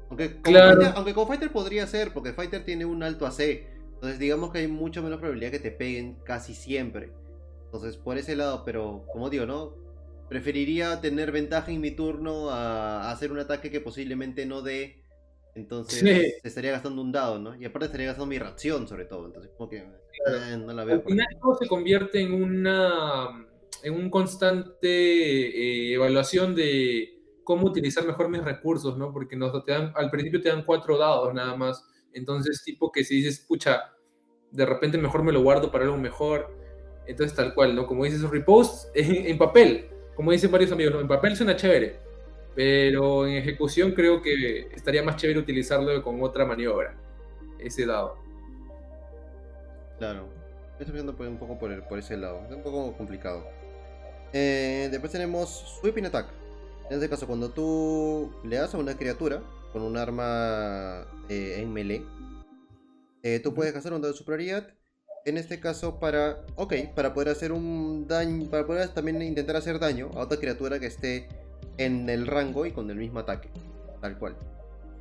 Aunque, 0.08 0.40
claro. 0.40 0.82
aunque 0.94 1.12
con 1.12 1.26
Fighter 1.26 1.52
podría 1.52 1.86
ser, 1.86 2.14
porque 2.14 2.32
Fighter 2.32 2.64
tiene 2.64 2.86
un 2.86 3.02
alto 3.02 3.26
AC. 3.26 3.66
Entonces, 3.94 4.18
digamos 4.18 4.50
que 4.50 4.60
hay 4.60 4.68
mucho 4.68 5.02
menos 5.02 5.18
probabilidad 5.18 5.50
que 5.50 5.58
te 5.58 5.70
peguen 5.70 6.16
casi 6.24 6.54
siempre. 6.54 7.10
Entonces, 7.66 7.98
por 7.98 8.16
ese 8.16 8.34
lado, 8.34 8.62
pero 8.64 9.04
como 9.12 9.28
digo, 9.28 9.44
¿no? 9.44 9.74
Preferiría 10.28 11.00
tener 11.00 11.32
ventaja 11.32 11.70
en 11.70 11.80
mi 11.80 11.92
turno 11.92 12.50
a 12.50 13.10
hacer 13.10 13.30
un 13.32 13.38
ataque 13.38 13.70
que 13.70 13.80
posiblemente 13.80 14.44
no 14.46 14.62
dé 14.62 15.06
entonces 15.56 16.00
se 16.00 16.46
estaría 16.46 16.70
gastando 16.70 17.00
un 17.00 17.10
dado, 17.10 17.38
¿no? 17.38 17.56
Y 17.56 17.64
aparte 17.64 17.86
estaría 17.86 18.08
gastando 18.08 18.26
mi 18.26 18.38
ración 18.38 18.86
sobre 18.86 19.06
todo. 19.06 19.24
Entonces 19.24 19.50
como 19.56 19.70
que 19.70 19.78
eh, 19.78 20.56
no 20.58 20.72
la 20.74 20.84
veo. 20.84 20.96
Al 20.96 21.02
final 21.02 21.26
todo 21.40 21.54
se 21.54 21.66
convierte 21.66 22.20
en 22.20 22.34
una 22.34 23.46
en 23.82 23.94
un 23.94 24.10
constante 24.10 24.86
eh, 24.86 25.94
evaluación 25.94 26.54
de 26.54 27.08
cómo 27.42 27.68
utilizar 27.68 28.06
mejor 28.06 28.28
mis 28.28 28.44
recursos, 28.44 28.98
¿no? 28.98 29.12
Porque 29.14 29.34
nos 29.34 29.64
te 29.64 29.72
dan, 29.72 29.92
al 29.94 30.10
principio 30.10 30.42
te 30.42 30.50
dan 30.50 30.62
cuatro 30.62 30.98
dados 30.98 31.32
nada 31.32 31.56
más. 31.56 31.82
Entonces, 32.12 32.62
tipo 32.62 32.92
que 32.92 33.02
si 33.02 33.16
dices, 33.16 33.44
pucha, 33.46 33.94
de 34.50 34.66
repente 34.66 34.98
mejor 34.98 35.22
me 35.22 35.32
lo 35.32 35.42
guardo 35.42 35.70
para 35.70 35.84
algo 35.84 35.96
mejor. 35.96 36.54
Entonces, 37.06 37.34
tal 37.34 37.54
cual, 37.54 37.74
¿no? 37.74 37.86
Como 37.86 38.04
dices, 38.04 38.22
repost 38.28 38.90
en, 38.94 39.26
en 39.26 39.38
papel, 39.38 39.88
como 40.16 40.32
dicen 40.32 40.50
varios 40.50 40.72
amigos, 40.72 41.00
en 41.00 41.06
papel 41.06 41.36
suena 41.36 41.54
chévere 41.54 42.06
pero 42.56 43.26
en 43.26 43.34
ejecución 43.34 43.92
creo 43.92 44.22
que 44.22 44.68
estaría 44.74 45.02
más 45.02 45.16
chévere 45.16 45.38
utilizarlo 45.38 46.02
con 46.02 46.22
otra 46.22 46.46
maniobra, 46.46 46.96
ese 47.58 47.84
dado. 47.84 48.16
Claro, 49.98 50.26
estoy 50.80 50.94
viendo 50.94 51.12
un 51.12 51.36
poco 51.36 51.58
por, 51.58 51.98
ese 51.98 52.16
lado, 52.16 52.40
es 52.48 52.56
un 52.56 52.62
poco 52.62 52.96
complicado. 52.96 53.46
Eh, 54.32 54.88
después 54.90 55.12
tenemos 55.12 55.78
Sweeping 55.80 56.06
Attack. 56.06 56.28
En 56.88 56.94
este 56.94 57.10
caso, 57.10 57.26
cuando 57.26 57.50
tú 57.50 58.32
le 58.42 58.56
das 58.56 58.74
a 58.74 58.78
una 58.78 58.96
criatura 58.96 59.42
con 59.72 59.82
un 59.82 59.98
arma 59.98 61.06
eh, 61.28 61.56
en 61.58 61.70
melee, 61.74 62.06
eh, 63.22 63.38
tú 63.40 63.52
puedes 63.52 63.76
hacer 63.76 63.92
un 63.92 64.00
dado 64.00 64.14
de 64.14 64.18
superioridad. 64.18 64.72
En 65.26 65.36
este 65.38 65.58
caso, 65.58 65.98
para. 65.98 66.38
Ok, 66.54 66.74
para 66.94 67.12
poder 67.12 67.30
hacer 67.30 67.50
un 67.50 68.06
daño. 68.06 68.48
Para 68.48 68.64
poder 68.64 68.88
también 68.90 69.20
intentar 69.20 69.56
hacer 69.56 69.80
daño 69.80 70.08
a 70.14 70.20
otra 70.20 70.38
criatura 70.38 70.78
que 70.78 70.86
esté 70.86 71.26
en 71.78 72.08
el 72.08 72.28
rango 72.28 72.64
y 72.64 72.70
con 72.70 72.88
el 72.90 72.96
mismo 72.96 73.18
ataque, 73.18 73.48
tal 74.00 74.16
cual. 74.18 74.36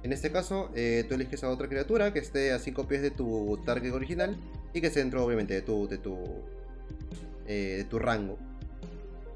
En 0.02 0.12
este 0.12 0.32
caso, 0.32 0.72
eh, 0.76 1.06
tú 1.08 1.14
eliges 1.14 1.44
a 1.44 1.50
otra 1.52 1.70
criatura 1.70 2.12
que 2.12 2.20
esté 2.20 2.52
a 2.54 2.60
5 2.60 2.88
pies 2.88 3.04
de 3.04 3.12
tu 3.12 3.62
target 3.68 3.94
original 3.94 4.36
y 4.74 4.82
que 4.82 4.88
esté 4.88 5.00
dentro, 5.00 5.24
obviamente, 5.24 5.54
de 5.54 5.62
tu, 5.62 5.88
de 5.88 6.00
tu, 6.00 6.18
eh, 7.48 7.76
de 7.78 7.84
tu 7.84 8.00
rango. 8.00 8.40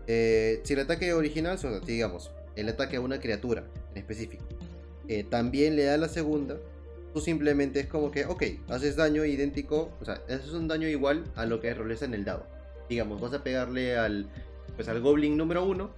Eh, 0.07 0.59
si 0.63 0.73
el 0.73 0.79
ataque 0.79 1.13
original, 1.13 1.59
digamos, 1.85 2.31
el 2.55 2.67
ataque 2.67 2.95
a 2.95 3.01
una 3.01 3.19
criatura 3.19 3.63
en 3.91 3.99
específico, 3.99 4.43
también 5.29 5.75
le 5.75 5.85
da 5.85 5.97
la 5.97 6.07
segunda, 6.07 6.57
tú 7.13 7.21
simplemente 7.21 7.79
es 7.81 7.87
como 7.87 8.11
que, 8.11 8.25
ok, 8.25 8.43
haces 8.69 8.95
daño 8.95 9.25
idéntico, 9.25 9.91
o 10.01 10.05
sea, 10.05 10.21
haces 10.27 10.51
un 10.51 10.67
daño 10.67 10.87
igual 10.87 11.23
a 11.35 11.45
lo 11.45 11.59
que 11.59 11.73
roles 11.73 12.01
en 12.01 12.13
el 12.13 12.25
dado. 12.25 12.45
Digamos, 12.87 13.21
vas 13.21 13.33
a 13.33 13.43
pegarle 13.43 13.97
al, 13.97 14.27
pues, 14.75 14.87
al 14.87 15.01
goblin 15.01 15.37
número 15.37 15.65
1 15.65 15.89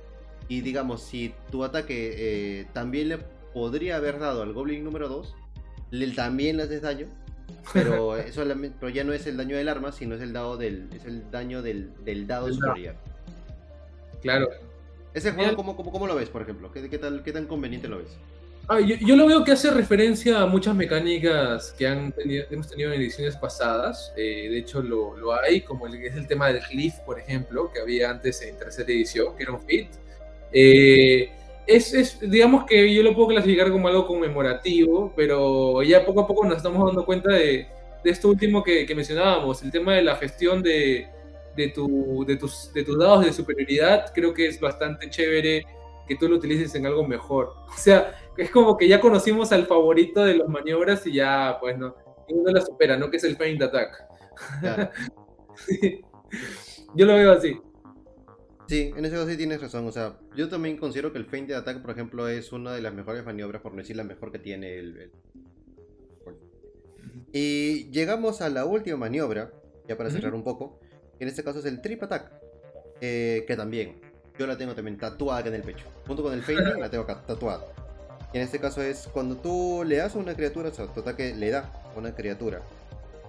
y 0.51 0.59
digamos, 0.59 1.01
si 1.01 1.33
tu 1.49 1.63
ataque 1.63 2.13
eh, 2.17 2.67
también 2.73 3.07
le 3.07 3.19
podría 3.53 3.95
haber 3.95 4.19
dado 4.19 4.41
al 4.41 4.51
Goblin 4.51 4.83
número 4.83 5.07
2, 5.07 5.33
le, 5.91 6.11
también 6.11 6.57
le 6.57 6.63
haces 6.63 6.81
daño. 6.81 7.07
Pero, 7.71 8.17
eso, 8.17 8.43
pero 8.77 8.89
ya 8.89 9.05
no 9.05 9.13
es 9.13 9.27
el 9.27 9.37
daño 9.37 9.55
del 9.55 9.69
arma, 9.69 9.93
sino 9.93 10.15
es 10.15 10.21
el 10.21 10.33
dado 10.33 10.57
del, 10.57 10.89
es 10.93 11.05
el 11.05 11.31
daño 11.31 11.61
del, 11.61 11.91
del 12.03 12.27
dado 12.27 12.51
superior. 12.51 12.95
Claro. 14.21 14.49
Ese 15.13 15.31
juego, 15.31 15.55
¿cómo, 15.55 15.77
cómo, 15.77 15.89
cómo 15.89 16.05
lo 16.05 16.15
ves, 16.15 16.27
por 16.27 16.41
ejemplo? 16.41 16.69
¿Qué, 16.71 16.89
qué, 16.89 16.97
tal, 16.97 17.23
¿Qué 17.23 17.31
tan 17.31 17.45
conveniente 17.45 17.87
lo 17.87 17.99
ves? 17.99 18.17
Ah, 18.73 18.79
yo, 18.79 18.95
yo, 19.05 19.17
lo 19.17 19.27
veo 19.27 19.43
que 19.43 19.51
hace 19.51 19.69
referencia 19.69 20.39
a 20.39 20.45
muchas 20.45 20.73
mecánicas 20.73 21.75
que 21.77 21.85
han 21.85 22.13
tenido, 22.13 22.45
hemos 22.49 22.69
tenido 22.69 22.93
en 22.93 23.01
ediciones 23.01 23.35
pasadas. 23.35 24.13
Eh, 24.15 24.47
de 24.49 24.59
hecho, 24.59 24.81
lo, 24.81 25.17
lo, 25.17 25.33
hay, 25.33 25.59
como 25.59 25.87
el, 25.87 25.95
es 25.95 26.15
el 26.15 26.25
tema 26.25 26.47
del 26.47 26.61
Glyph, 26.61 26.99
por 27.05 27.19
ejemplo, 27.19 27.69
que 27.69 27.81
había 27.81 28.09
antes 28.09 28.41
en 28.41 28.57
tercera 28.57 28.89
edición, 28.89 29.35
que 29.35 29.43
era 29.43 29.51
un 29.51 29.59
fit. 29.59 29.89
Eh, 30.53 31.29
es, 31.67 31.93
es, 31.93 32.17
digamos 32.21 32.63
que 32.63 32.93
yo 32.93 33.03
lo 33.03 33.13
puedo 33.13 33.27
clasificar 33.27 33.69
como 33.71 33.89
algo 33.89 34.07
conmemorativo, 34.07 35.11
pero 35.17 35.83
ya 35.83 36.05
poco 36.05 36.21
a 36.21 36.27
poco 36.27 36.45
nos 36.45 36.55
estamos 36.55 36.85
dando 36.87 37.03
cuenta 37.03 37.33
de, 37.33 37.67
de 38.01 38.09
esto 38.09 38.29
último 38.29 38.63
que, 38.63 38.85
que, 38.85 38.95
mencionábamos, 38.95 39.61
el 39.63 39.71
tema 39.71 39.95
de 39.95 40.03
la 40.03 40.15
gestión 40.15 40.63
de, 40.63 41.09
de, 41.57 41.67
tu, 41.67 42.23
de, 42.25 42.37
tus, 42.37 42.71
de 42.71 42.85
tus 42.85 42.97
dados 42.97 43.25
de 43.25 43.33
superioridad, 43.33 44.13
creo 44.15 44.33
que 44.33 44.47
es 44.47 44.61
bastante 44.61 45.09
chévere 45.09 45.65
que 46.07 46.17
tú 46.17 46.27
lo 46.27 46.35
utilices 46.35 46.75
en 46.75 46.85
algo 46.85 47.07
mejor. 47.07 47.53
O 47.71 47.77
sea, 47.77 48.13
es 48.41 48.51
como 48.51 48.77
que 48.77 48.87
ya 48.87 48.99
conocimos 48.99 49.51
al 49.51 49.67
favorito 49.67 50.23
de 50.23 50.35
las 50.35 50.47
maniobras 50.47 51.05
y 51.05 51.13
ya, 51.13 51.57
pues 51.59 51.77
no, 51.77 51.95
ninguno 52.27 52.51
la 52.51 52.61
supera, 52.61 52.97
¿no? 52.97 53.09
Que 53.09 53.17
es 53.17 53.23
el 53.23 53.37
Feint 53.37 53.61
Attack. 53.61 54.05
Yo 56.95 57.05
lo 57.05 57.15
veo 57.15 57.31
así. 57.31 57.59
Sí, 58.67 58.91
en 58.95 59.05
ese 59.05 59.15
caso 59.15 59.27
sí 59.27 59.37
tienes 59.37 59.61
razón. 59.61 59.85
O 59.85 59.91
sea, 59.91 60.17
yo 60.33 60.47
también 60.47 60.77
considero 60.77 61.11
que 61.11 61.17
el 61.17 61.25
feint 61.25 61.49
de 61.49 61.55
ataque, 61.55 61.81
por 61.81 61.91
ejemplo, 61.91 62.29
es 62.29 62.53
una 62.53 62.71
de 62.71 62.81
las 62.81 62.93
mejores 62.93 63.25
maniobras, 63.25 63.61
por 63.61 63.73
no 63.73 63.79
decir 63.79 63.97
la 63.97 64.05
mejor 64.05 64.31
que 64.31 64.39
tiene 64.39 64.79
el. 64.79 65.11
Y 67.33 67.91
llegamos 67.91 68.41
a 68.41 68.49
la 68.49 68.63
última 68.63 68.95
maniobra, 68.95 69.51
ya 69.89 69.97
para 69.97 70.09
cerrar 70.09 70.33
un 70.33 70.45
poco. 70.45 70.79
en 71.19 71.27
este 71.27 71.43
caso 71.43 71.59
es 71.59 71.65
el 71.65 71.81
trip 71.81 72.01
attack. 72.03 72.31
Eh, 73.01 73.43
que 73.45 73.57
también, 73.57 73.99
yo 74.39 74.47
la 74.47 74.57
tengo 74.57 74.73
también 74.73 74.97
tatuada 74.97 75.41
acá 75.41 75.49
en 75.49 75.55
el 75.55 75.63
pecho. 75.63 75.85
Junto 76.07 76.23
con 76.23 76.33
el 76.33 76.41
feint 76.41 76.61
la 76.79 76.89
tengo 76.89 77.03
acá 77.03 77.25
tatuada. 77.25 77.65
Y 78.33 78.37
en 78.37 78.43
este 78.43 78.59
caso 78.59 78.81
es 78.81 79.09
cuando 79.11 79.35
tú 79.35 79.83
le 79.85 79.97
das 79.97 80.15
a 80.15 80.19
una 80.19 80.35
criatura, 80.35 80.69
o 80.69 80.73
sea, 80.73 80.87
tu 80.87 81.01
ataque 81.01 81.35
le 81.35 81.49
da 81.49 81.69
a 81.95 81.99
una 81.99 82.15
criatura. 82.15 82.61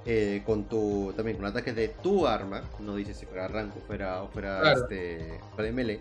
eh, 0.05 0.43
con 0.45 0.65
tu 0.65 1.13
también 1.17 1.37
con 1.37 1.47
ataques 1.47 1.77
de 1.77 1.89
tu 1.89 2.27
arma, 2.27 2.63
no 2.81 2.97
dice 2.97 3.15
si 3.15 3.27
fuera 3.27 3.47
rango 3.49 3.75
fuera, 3.87 4.23
o 4.23 4.29
fuera 4.29 4.73
este, 4.73 5.39
de 5.57 5.73
melee, 5.73 6.01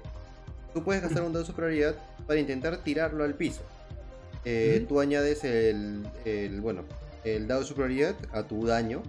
tú 0.73 0.84
puedes 0.84 1.03
gastar 1.03 1.23
un 1.23 1.34
dado 1.34 1.44
de 1.44 1.52
superioridad 1.52 1.95
para 2.26 2.40
intentar 2.40 2.78
tirarlo 2.78 3.23
al 3.23 3.36
piso. 3.36 3.61
Eh, 4.44 4.86
tú 4.90 4.99
añades 4.99 5.44
el, 5.44 6.07
el, 6.26 6.61
bueno, 6.61 6.84
el 7.23 7.48
dado 7.48 7.61
de 7.61 7.68
superioridad 7.68 8.15
a 8.32 8.44
tu 8.44 8.65
daño. 8.65 9.03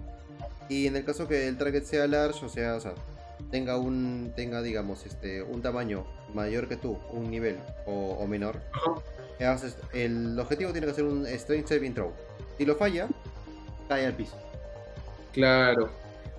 Y 0.69 0.87
en 0.87 0.95
el 0.95 1.03
caso 1.03 1.27
que 1.27 1.47
el 1.47 1.57
target 1.57 1.83
sea 1.83 2.07
large, 2.07 2.45
o 2.45 2.49
sea, 2.49 2.75
o 2.75 2.79
sea 2.79 2.93
tenga 3.51 3.77
un 3.77 4.31
tenga 4.35 4.61
digamos 4.61 5.05
este 5.05 5.43
un 5.43 5.61
tamaño 5.61 6.05
mayor 6.33 6.67
que 6.67 6.77
tú, 6.77 6.97
un 7.11 7.29
nivel 7.29 7.57
o, 7.85 8.25
menor, 8.25 8.59
el 9.93 10.39
objetivo 10.39 10.71
tiene 10.71 10.87
que 10.87 10.93
ser 10.93 11.03
un 11.03 11.25
strength 11.25 11.67
saving 11.67 11.93
throw. 11.93 12.11
Si 12.57 12.65
lo 12.65 12.75
falla, 12.75 13.07
cae 13.87 14.05
al 14.05 14.13
piso. 14.13 14.37
Claro. 15.31 15.89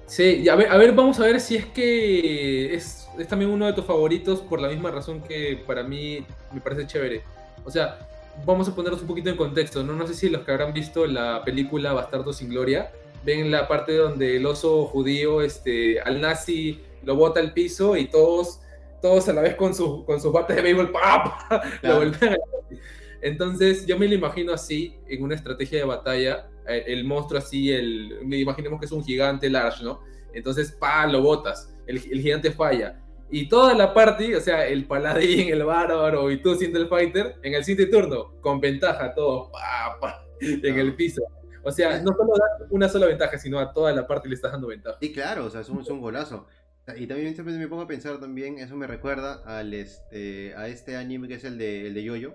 Sí, 0.07 0.49
a 0.49 0.55
ver, 0.55 0.71
a 0.71 0.77
ver, 0.77 0.93
vamos 0.93 1.19
a 1.19 1.25
ver 1.25 1.41
si 1.41 1.57
es 1.57 1.67
que 1.67 2.75
es, 2.75 3.09
es, 3.19 3.29
también 3.29 3.51
uno 3.51 3.67
de 3.67 3.73
tus 3.73 3.85
favoritos 3.85 4.41
por 4.41 4.61
la 4.61 4.69
misma 4.69 4.91
razón 4.91 5.23
que 5.23 5.63
para 5.67 5.83
mí 5.83 6.27
me 6.53 6.61
parece 6.61 6.87
chévere. 6.87 7.23
O 7.65 7.71
sea, 7.71 7.99
vamos 8.45 8.69
a 8.69 8.75
ponernos 8.75 9.01
un 9.01 9.09
poquito 9.09 9.31
en 9.31 9.37
contexto, 9.37 9.83
¿no? 9.83 9.95
No 9.95 10.07
sé 10.07 10.15
si 10.15 10.29
los 10.29 10.43
que 10.43 10.53
habrán 10.53 10.73
visto 10.73 11.07
la 11.07 11.43
película 11.45 11.93
Bastardo 11.93 12.33
sin 12.33 12.51
Gloria 12.51 12.91
ven 13.25 13.51
la 13.51 13.67
parte 13.67 13.97
donde 13.97 14.37
el 14.37 14.47
oso 14.47 14.87
judío 14.87 15.41
este, 15.41 16.01
al 16.01 16.21
nazi 16.21 16.81
lo 17.03 17.17
bota 17.17 17.41
al 17.41 17.53
piso 17.53 17.97
y 17.97 18.07
todos, 18.07 18.61
todos 19.05 19.29
a 19.29 19.35
la 19.35 19.43
vez 19.43 19.55
con, 19.55 19.75
su, 19.75 20.03
con 20.07 20.19
sus 20.19 20.33
bates 20.33 20.57
de 20.57 20.63
béisbol 20.63 20.91
lo 21.83 21.97
vuelven 21.97 22.39
Entonces 23.21 23.85
yo 23.85 23.99
me 23.99 24.09
lo 24.09 24.15
imagino 24.15 24.55
así, 24.55 24.97
en 25.07 25.23
una 25.23 25.35
estrategia 25.35 25.81
de 25.81 25.85
batalla, 25.85 26.49
eh, 26.67 26.85
el 26.87 27.05
monstruo 27.05 27.39
así, 27.39 27.71
el, 27.71 28.19
imaginemos 28.33 28.81
que 28.81 28.87
es 28.87 28.93
un 28.93 29.05
gigante 29.05 29.51
large, 29.51 29.85
¿no? 29.85 30.01
Entonces, 30.33 30.73
pa, 30.73 31.07
lo 31.07 31.21
botas, 31.21 31.71
el, 31.87 31.97
el 31.97 32.23
gigante 32.23 32.51
falla 32.51 32.99
y 33.31 33.47
toda 33.47 33.75
la 33.75 33.93
parte, 33.93 34.35
o 34.37 34.41
sea, 34.41 34.67
el 34.67 34.87
paladín, 34.87 35.53
el 35.53 35.65
bárbaro 35.65 36.31
y 36.31 36.41
tú 36.41 36.55
siendo 36.55 36.79
el 36.79 36.89
fighter, 36.89 37.37
en 37.43 37.53
el 37.53 37.63
siguiente 37.63 37.95
turno, 37.95 38.33
con 38.41 38.59
ventaja, 38.59 39.13
todo, 39.13 39.53
pa, 39.53 40.25
en 40.41 40.79
el 40.79 40.95
piso. 40.95 41.21
O 41.63 41.71
sea, 41.71 42.01
no 42.01 42.13
solo 42.17 42.33
da 42.39 42.67
una 42.71 42.89
sola 42.89 43.05
ventaja, 43.05 43.37
sino 43.37 43.59
a 43.59 43.71
toda 43.71 43.93
la 43.93 44.07
parte 44.07 44.31
le 44.31 44.35
estás 44.35 44.53
dando 44.53 44.69
ventaja. 44.69 44.97
Sí, 44.99 45.13
claro, 45.13 45.45
o 45.45 45.51
sea, 45.51 45.61
es 45.61 45.69
un, 45.69 45.83
es 45.83 45.89
un 45.89 46.01
golazo. 46.01 46.47
Y 46.97 47.07
también 47.07 47.35
siempre 47.35 47.57
me 47.57 47.69
pongo 47.69 47.83
a 47.83 47.89
pensar 47.89 48.21
también, 48.21 48.59
eso 48.59 48.77
me 48.77 48.87
recuerda 48.87 49.43
al 49.47 49.73
este, 49.73 50.55
a 50.55 50.69
este 50.69 50.97
anime 50.97 51.29
que 51.29 51.35
es 51.35 51.45
el 51.45 51.57
de, 51.57 51.87
el 51.87 51.95
de 51.95 52.05
Yoyo. 52.05 52.35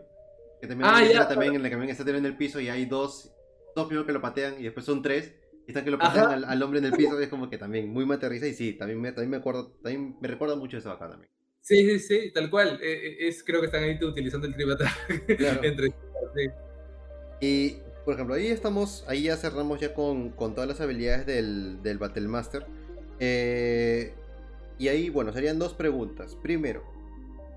Que 0.59 0.67
también, 0.67 0.89
ah, 0.91 1.03
ya, 1.03 1.27
también 1.27 1.55
en 1.55 1.61
el 1.61 1.63
que 1.63 1.69
también 1.69 1.91
está 1.91 2.09
en 2.09 2.25
el 2.25 2.35
piso 2.35 2.59
y 2.59 2.67
hay 2.67 2.85
dos, 2.85 3.31
dos 3.75 3.87
primero 3.87 4.05
que 4.05 4.11
lo 4.11 4.21
patean 4.21 4.59
y 4.59 4.63
después 4.63 4.85
son 4.85 5.01
tres 5.01 5.33
están 5.69 5.85
que 5.85 5.91
lo 5.91 5.99
pasan 5.99 6.43
al, 6.43 6.63
hombre 6.63 6.79
en 6.79 6.85
el 6.85 6.93
piso, 6.93 7.19
es 7.19 7.29
como 7.29 7.49
que 7.49 7.57
también 7.57 7.89
muy 7.89 8.05
materializa 8.05 8.47
y 8.47 8.53
sí, 8.53 8.73
también 8.73 8.99
me, 8.99 9.11
también 9.11 9.29
me 9.29 9.37
acuerdo, 9.37 9.71
también 9.83 10.15
me 10.19 10.27
recuerda 10.27 10.55
mucho 10.55 10.77
eso 10.77 10.91
acá 10.91 11.09
también. 11.09 11.31
Sí, 11.61 11.85
sí, 11.85 11.99
sí, 11.99 12.31
tal 12.33 12.49
cual. 12.49 12.79
Eh, 12.81 12.93
eh, 12.93 13.27
es, 13.27 13.43
creo 13.43 13.59
que 13.59 13.67
están 13.67 13.83
ahí 13.83 14.03
utilizando 14.03 14.47
el 14.47 14.55
tribata 14.55 14.91
claro. 15.37 15.61
entre 15.63 15.93
Y, 17.39 17.77
por 18.05 18.15
ejemplo, 18.15 18.35
ahí 18.35 18.47
estamos, 18.47 19.05
ahí 19.07 19.23
ya 19.23 19.37
cerramos 19.37 19.79
ya 19.79 19.93
con, 19.93 20.31
con 20.31 20.55
todas 20.55 20.67
las 20.67 20.81
habilidades 20.81 21.25
del, 21.25 21.83
del 21.83 21.99
Battle 21.99 22.27
Master. 22.27 22.65
Eh, 23.19 24.15
y 24.79 24.87
ahí, 24.87 25.09
bueno, 25.09 25.31
serían 25.33 25.59
dos 25.59 25.73
preguntas. 25.73 26.35
Primero, 26.41 26.83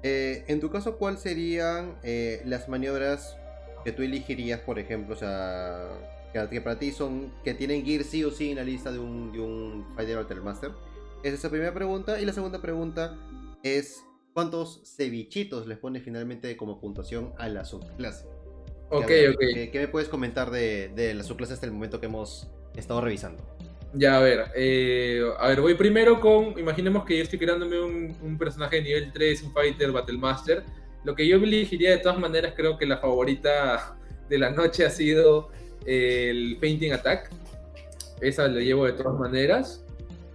en 0.03 0.61
tu 0.61 0.71
caso, 0.71 0.99
¿cuáles 0.99 1.21
serían 1.21 1.97
las 2.45 2.69
maniobras 2.69 3.39
que 3.85 3.93
tú 3.93 4.03
elegirías, 4.03 4.61
por 4.61 4.79
ejemplo? 4.79 5.15
O 5.15 5.19
sea, 5.19 5.89
que, 6.33 6.61
para 6.61 6.79
ti 6.79 6.91
son 6.93 7.33
que 7.45 7.55
tienen 7.55 7.85
gear 7.85 8.05
sí 8.05 8.25
o 8.25 8.31
sí 8.31 8.51
en 8.51 8.57
la 8.57 8.65
lista 8.65 8.91
de 8.91 8.99
un, 8.99 9.33
de 9.33 9.41
un 9.41 9.87
Fighter 9.95 10.17
Battle 10.17 10.41
Master? 10.41 10.73
Esa 11.23 11.35
es 11.35 11.45
la 11.45 11.51
primera 11.51 11.73
pregunta. 11.73 12.21
Y 12.21 12.25
la 12.25 12.33
segunda 12.33 12.61
pregunta 12.61 13.17
es: 13.63 14.03
¿cuántos 14.33 14.81
cevichitos 14.85 15.67
les 15.67 15.79
pone 15.79 16.01
finalmente 16.01 16.57
como 16.57 16.81
puntuación 16.81 17.33
a 17.39 17.49
la 17.49 17.65
subclase? 17.65 18.27
Ok, 18.91 19.11
ok. 19.33 19.41
¿qué, 19.71 19.71
me 19.75 19.89
puedes 19.89 20.09
comentar 20.09 20.51
de, 20.51 20.89
de, 20.89 21.15
la 21.15 21.23
subclase 21.23 21.55
hasta 21.55 21.67
el 21.67 21.73
momento 21.73 22.01
que 22.01 22.07
hemos 22.07 22.51
estado 22.77 23.01
revisando? 23.01 23.52
Ya, 23.95 24.17
a 24.17 24.21
ver, 24.21 24.47
eh, 24.55 25.23
a 25.39 25.49
ver, 25.49 25.61
voy 25.61 25.75
primero 25.75 26.19
con, 26.19 26.59
imaginemos 26.59 27.05
que 27.05 27.19
yo 27.19 27.23
estoy 27.25 27.39
creándome 27.39 27.79
un, 27.79 28.39
personaje 28.39 28.77
de 28.77 28.83
nivel 28.83 29.13
3, 29.13 29.43
un 29.43 29.53
Fighter 29.53 29.93
Battle 29.93 30.17
Master. 30.17 30.65
Lo 31.05 31.15
que 31.15 31.27
yo 31.27 31.37
elegiría 31.37 31.91
de 31.91 31.99
todas 31.99 32.19
maneras, 32.19 32.55
creo 32.57 32.79
que 32.79 32.87
la 32.87 32.97
favorita 32.97 33.99
de 34.31 34.39
la 34.39 34.51
noche 34.51 34.87
ha 34.87 34.91
sido 34.91 35.51
el 35.85 36.57
Painting 36.59 36.93
Attack. 36.93 37.31
Esa 38.21 38.49
la 38.49 38.61
llevo 38.61 38.87
de 38.87 38.93
todas 38.93 39.19
maneras. 39.19 39.85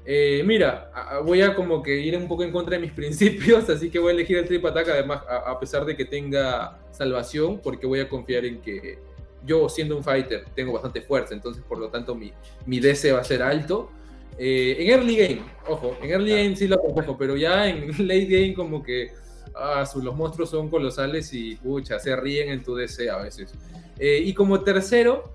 Eh, 0.06 0.44
mira, 0.46 0.92
voy 1.26 1.42
a 1.42 1.56
como 1.56 1.82
que 1.82 2.00
ir 2.00 2.16
un 2.16 2.28
poco 2.28 2.44
en 2.44 2.52
contra 2.52 2.76
de 2.76 2.82
mis 2.82 2.92
principios, 2.94 3.68
así 3.70 3.90
que 3.90 3.98
voy 3.98 4.12
a 4.12 4.14
elegir 4.14 4.38
el 4.38 4.46
Trip 4.46 4.66
Attack, 4.66 4.90
además, 4.90 5.22
a, 5.28 5.60
pesar 5.60 5.84
de 5.84 5.98
que 5.98 6.06
tenga 6.06 6.78
salvación, 6.92 7.60
porque 7.62 7.88
voy 7.88 8.00
a 8.02 8.08
confiar 8.08 8.46
en 8.46 8.62
que 8.62 9.00
yo, 9.46 9.70
siendo 9.70 9.96
un 9.98 10.04
fighter, 10.04 10.46
tengo 10.56 10.74
bastante 10.74 11.02
fuerza, 11.02 11.34
entonces 11.34 11.64
por 11.68 11.78
lo 11.78 11.90
tanto 11.90 12.16
mi, 12.16 12.32
mi 12.66 12.80
DC 12.80 13.12
va 13.12 13.20
a 13.20 13.24
ser 13.24 13.42
alto. 13.42 13.92
Eh, 14.38 14.76
en 14.80 14.90
early 14.92 15.16
game, 15.16 15.42
ojo, 15.68 15.98
en 16.02 16.12
early 16.12 16.32
game 16.32 16.56
sí 16.56 16.68
lo 16.68 16.76
aconsejo, 16.76 17.18
pero 17.18 17.36
ya 17.36 17.68
en 17.68 17.88
late 18.08 18.26
game 18.26 18.54
como 18.54 18.84
que 18.84 19.12
ah, 19.56 19.84
los 20.02 20.16
monstruos 20.16 20.50
son 20.50 20.70
colosales 20.70 21.34
y 21.34 21.56
pucha, 21.56 22.00
se 22.00 22.16
ríen 22.16 22.50
en 22.50 22.64
tu 22.64 22.76
DC 22.76 23.10
a 23.10 23.18
veces. 23.18 23.54
Eh, 24.00 24.22
y 24.24 24.34
como 24.34 24.62
tercero, 24.62 25.34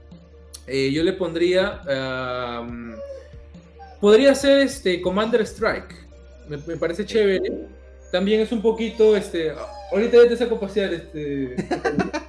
eh, 0.66 0.92
yo 0.92 1.02
le 1.02 1.12
pondría. 1.14 1.82
podría 4.00 4.34
ser 4.34 4.60
este 4.60 5.00
Commander 5.00 5.40
Strike. 5.42 6.02
Me, 6.48 6.58
parece 6.76 7.04
chévere. 7.04 7.68
También 8.10 8.40
es 8.40 8.52
un 8.52 8.62
poquito. 8.62 9.16
este 9.16 9.52
Ahorita 9.90 10.16
ya 10.22 10.28
te 10.28 10.36
saco 10.36 10.60
pasear. 10.60 10.92
Este, 10.92 11.56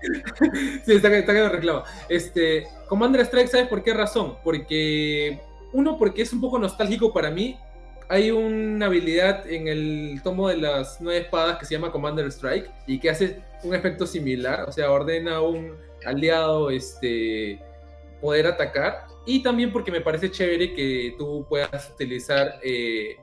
sí, 0.84 0.92
está, 0.92 1.16
está 1.16 1.32
que. 1.32 1.84
Este, 2.08 2.66
Commander 2.88 3.22
Strike, 3.22 3.48
¿sabes 3.48 3.68
por 3.68 3.82
qué 3.82 3.94
razón? 3.94 4.36
Porque. 4.42 5.40
Uno, 5.72 5.98
porque 5.98 6.22
es 6.22 6.32
un 6.32 6.40
poco 6.40 6.58
nostálgico 6.58 7.12
para 7.12 7.30
mí. 7.30 7.58
Hay 8.08 8.30
una 8.30 8.86
habilidad 8.86 9.46
en 9.50 9.68
el 9.68 10.20
tomo 10.24 10.48
de 10.48 10.56
las 10.56 10.98
nueve 11.00 11.20
espadas 11.20 11.58
que 11.58 11.66
se 11.66 11.74
llama 11.74 11.92
Commander 11.92 12.26
Strike 12.28 12.70
y 12.86 12.98
que 12.98 13.10
hace 13.10 13.42
un 13.62 13.74
efecto 13.74 14.06
similar. 14.06 14.64
O 14.66 14.72
sea, 14.72 14.90
ordena 14.90 15.42
un 15.42 15.76
aliado 16.06 16.70
este, 16.70 17.60
poder 18.20 18.46
atacar. 18.46 19.06
Y 19.26 19.42
también 19.42 19.72
porque 19.72 19.90
me 19.90 20.00
parece 20.00 20.30
chévere 20.30 20.72
que 20.72 21.14
tú 21.18 21.44
puedas 21.48 21.90
utilizar, 21.90 22.58
eh, 22.62 23.16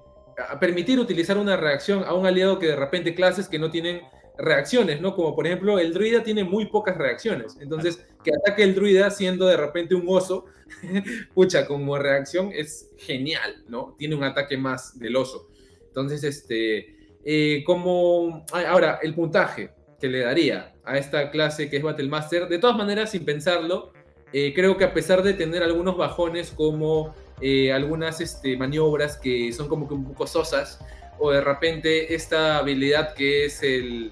permitir 0.60 1.00
utilizar 1.00 1.38
una 1.38 1.58
reacción 1.58 2.04
a 2.04 2.14
un 2.14 2.26
aliado 2.26 2.60
que 2.60 2.68
de 2.68 2.76
repente 2.76 3.16
clases 3.16 3.50
que 3.50 3.58
no 3.58 3.72
tienen 3.72 4.02
reacciones, 4.38 5.02
¿no? 5.02 5.16
Como 5.16 5.36
por 5.36 5.46
ejemplo 5.48 5.80
el 5.80 5.94
druida 5.94 6.24
tiene 6.24 6.44
muy 6.44 6.66
pocas 6.68 6.98
reacciones. 6.98 7.58
Entonces, 7.60 8.06
que 8.24 8.32
ataque 8.32 8.64
el 8.64 8.76
druida 8.76 9.12
siendo 9.12 9.46
de 9.46 9.58
repente 9.58 9.96
un 9.96 10.06
oso, 10.08 10.46
pucha, 11.34 11.68
como 11.68 11.98
reacción 11.98 12.52
es 12.54 12.92
genial, 12.98 13.64
¿no? 13.68 13.96
Tiene 13.98 14.16
un 14.16 14.24
ataque 14.24 14.58
más 14.58 14.98
del 15.00 15.16
oso. 15.16 15.50
Entonces, 15.88 16.24
este, 16.24 16.96
eh, 17.24 17.64
como... 17.66 18.46
Ahora, 18.52 19.00
el 19.02 19.14
puntaje 19.14 19.72
que 20.00 20.08
le 20.08 20.20
daría 20.20 20.74
a 20.84 20.98
esta 20.98 21.32
clase 21.32 21.70
que 21.70 21.78
es 21.78 21.84
Battle 21.84 22.10
Master, 22.10 22.48
de 22.48 22.60
todas 22.60 22.76
maneras, 22.76 23.12
sin 23.12 23.24
pensarlo, 23.26 23.94
eh, 24.34 24.54
creo 24.54 24.76
que 24.76 24.84
a 24.84 24.94
pesar 24.94 25.24
de 25.24 25.34
tener 25.34 25.64
algunos 25.64 25.96
bajones 25.96 26.52
como 26.52 27.16
eh, 27.42 27.72
algunas 27.72 28.22
este, 28.22 28.58
maniobras 28.58 29.18
que 29.18 29.54
son 29.54 29.68
como 29.68 29.88
que 29.88 29.94
un 29.94 30.06
poco 30.06 30.28
sosas, 30.28 30.80
o 31.18 31.32
de 31.32 31.42
repente 31.42 32.14
esta 32.14 32.58
habilidad 32.58 33.14
que 33.14 33.46
es 33.46 33.64
el, 33.64 34.12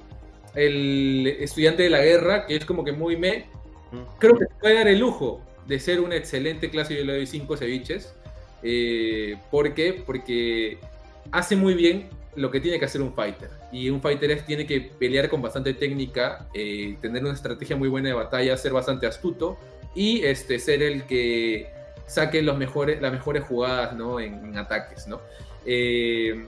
el 0.55 1.27
estudiante 1.39 1.83
de 1.83 1.89
la 1.89 2.01
guerra, 2.01 2.45
que 2.45 2.55
es 2.55 2.65
como 2.65 2.83
que 2.83 2.91
muy 2.91 3.17
me, 3.17 3.45
creo 4.19 4.37
que 4.37 4.45
puede 4.59 4.75
dar 4.75 4.87
el 4.87 4.99
lujo 4.99 5.41
de 5.67 5.79
ser 5.79 5.99
una 6.01 6.15
excelente 6.15 6.69
clase, 6.69 6.95
yo 6.95 7.03
le 7.03 7.13
doy 7.13 7.25
5 7.25 7.57
ceviches. 7.57 8.13
Eh, 8.61 9.37
¿Por 9.51 9.73
qué? 9.73 10.03
Porque 10.05 10.77
hace 11.31 11.55
muy 11.55 11.73
bien 11.73 12.09
lo 12.35 12.49
que 12.51 12.59
tiene 12.59 12.79
que 12.79 12.85
hacer 12.85 13.01
un 13.01 13.13
fighter. 13.13 13.49
Y 13.71 13.89
un 13.89 14.01
fighter 14.01 14.41
tiene 14.45 14.65
que 14.65 14.81
pelear 14.81 15.29
con 15.29 15.41
bastante 15.41 15.73
técnica, 15.73 16.47
eh, 16.53 16.97
tener 17.01 17.23
una 17.23 17.33
estrategia 17.33 17.75
muy 17.75 17.89
buena 17.89 18.09
de 18.09 18.15
batalla, 18.15 18.55
ser 18.57 18.73
bastante 18.73 19.07
astuto 19.07 19.57
y 19.95 20.23
este, 20.23 20.59
ser 20.59 20.81
el 20.81 21.03
que 21.03 21.67
saque 22.07 22.41
los 22.41 22.57
mejores, 22.57 23.01
las 23.01 23.11
mejores 23.11 23.43
jugadas 23.43 23.95
¿no? 23.95 24.19
en, 24.19 24.57
ataques. 24.57 25.07
¿no? 25.07 25.21
Eh, 25.65 26.45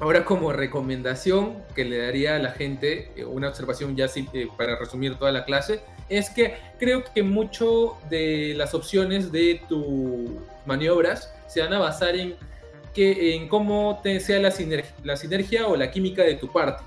ahora 0.00 0.24
como 0.24 0.52
recomendación 0.52 1.62
que 1.74 1.84
le 1.84 1.98
daría 1.98 2.36
a 2.36 2.38
la 2.38 2.50
gente, 2.52 3.10
eh, 3.16 3.24
una 3.24 3.48
observación 3.48 3.96
ya 3.96 4.06
para 4.56 4.76
resumir 4.76 5.16
toda 5.16 5.30
la 5.30 5.44
clase, 5.44 5.80
es 6.08 6.30
que 6.30 6.54
creo 6.78 7.04
que 7.14 7.22
mucho 7.22 7.96
de 8.08 8.54
las 8.56 8.74
opciones 8.74 9.30
de 9.30 9.60
tus 9.68 10.30
maniobras 10.66 11.32
se 11.46 11.60
van 11.60 11.72
a 11.74 11.78
basar 11.78 12.16
en 12.16 12.34
que 12.94 13.36
en 13.36 13.46
cómo 13.46 14.00
te 14.02 14.18
sea 14.18 14.40
la, 14.40 14.50
sinergia, 14.50 14.92
la 15.04 15.16
sinergia 15.16 15.68
o 15.68 15.76
la 15.76 15.90
química 15.90 16.24
de 16.24 16.34
tu 16.34 16.50
parte. 16.50 16.82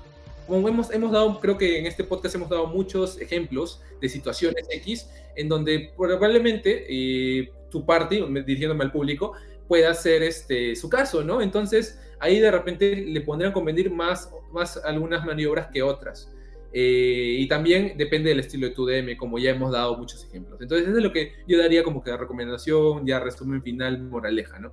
como 0.46 0.68
hemos, 0.68 0.90
hemos 0.90 1.12
dado, 1.12 1.40
creo 1.40 1.56
que 1.56 1.78
en 1.78 1.86
este 1.86 2.04
podcast 2.04 2.34
hemos 2.34 2.50
dado 2.50 2.66
muchos 2.66 3.18
ejemplos 3.20 3.80
de 4.02 4.08
situaciones 4.10 4.66
X 4.70 5.08
en 5.36 5.48
donde 5.48 5.92
probablemente 5.96 6.84
eh, 6.88 7.50
tu 7.70 7.86
parte, 7.86 8.22
dirigiéndome 8.44 8.84
al 8.84 8.92
público, 8.92 9.32
pueda 9.68 9.94
ser 9.94 10.22
este, 10.22 10.76
su 10.76 10.88
caso, 10.88 11.22
¿no? 11.22 11.40
Entonces 11.40 12.00
ahí 12.20 12.40
de 12.40 12.50
repente 12.50 12.96
le 12.96 13.20
pondrían 13.20 13.52
convenir 13.52 13.90
más, 13.90 14.30
más 14.52 14.76
algunas 14.78 15.24
maniobras 15.24 15.68
que 15.72 15.82
otras. 15.82 16.30
Eh, 16.76 17.36
y 17.38 17.46
también 17.46 17.96
depende 17.96 18.30
del 18.30 18.40
estilo 18.40 18.66
de 18.66 18.74
tu 18.74 18.84
DM, 18.84 19.16
como 19.16 19.38
ya 19.38 19.50
hemos 19.50 19.70
dado 19.70 19.96
muchos 19.96 20.24
ejemplos. 20.24 20.60
Entonces, 20.60 20.88
eso 20.88 20.98
es 20.98 21.04
lo 21.04 21.12
que 21.12 21.32
yo 21.46 21.56
daría 21.56 21.84
como 21.84 22.02
que 22.02 22.10
de 22.10 22.16
recomendación, 22.16 23.06
ya 23.06 23.20
resumen 23.20 23.62
final, 23.62 24.02
moraleja, 24.02 24.58
¿no? 24.58 24.72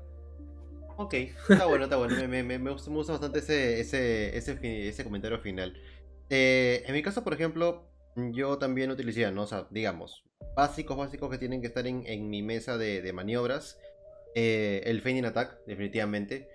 Ok, 0.97 1.13
está 1.49 1.65
bueno, 1.68 1.84
está 1.84 1.97
bueno. 1.97 2.15
Me, 2.27 2.43
me, 2.43 2.57
me, 2.57 2.72
gusta, 2.72 2.91
bastante 2.91 3.39
ese, 3.39 3.80
ese, 3.80 4.35
ese, 4.35 4.88
ese 4.88 5.03
comentario 5.03 5.39
final. 5.39 5.80
Eh, 6.31 6.84
en 6.88 6.93
mi 6.93 7.03
caso, 7.03 7.23
por 7.23 7.34
ejemplo, 7.34 7.88
yo 8.15 8.57
también 8.57 8.89
utilizaría, 8.89 9.30
¿no? 9.30 9.43
O 9.43 9.47
sea, 9.47 9.68
digamos, 9.69 10.23
básicos, 10.55 10.97
básicos 10.97 11.30
que 11.30 11.38
tienen 11.38 11.61
que 11.61 11.68
estar 11.68 11.85
en, 11.85 12.03
en 12.07 12.31
mi 12.31 12.41
mesa 12.41 12.80
de, 12.80 13.03
de 13.03 13.13
maniobras. 13.13 13.80
Eh, 14.35 14.81
el 14.85 15.01
Feigning 15.01 15.25
Attack, 15.25 15.65
definitivamente. 15.65 16.47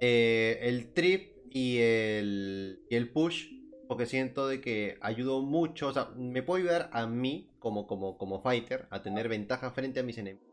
el 0.00 0.92
Trip 0.92 1.32
y 1.50 1.78
el, 1.78 2.80
y 2.88 2.96
el 2.96 3.10
Push 3.10 3.54
porque 3.86 4.06
siento 4.06 4.48
de 4.48 4.60
que 4.60 4.98
ayudó 5.00 5.42
mucho, 5.42 5.88
o 5.88 5.92
sea, 5.92 6.08
me 6.16 6.42
puede 6.42 6.62
ayudar 6.62 6.90
a 6.92 7.06
mí 7.06 7.50
como, 7.58 7.86
como, 7.86 8.18
como 8.18 8.40
fighter 8.40 8.86
a 8.90 9.02
tener 9.02 9.28
ventaja 9.28 9.70
frente 9.70 10.00
a 10.00 10.02
mis 10.02 10.18
enemigos. 10.18 10.48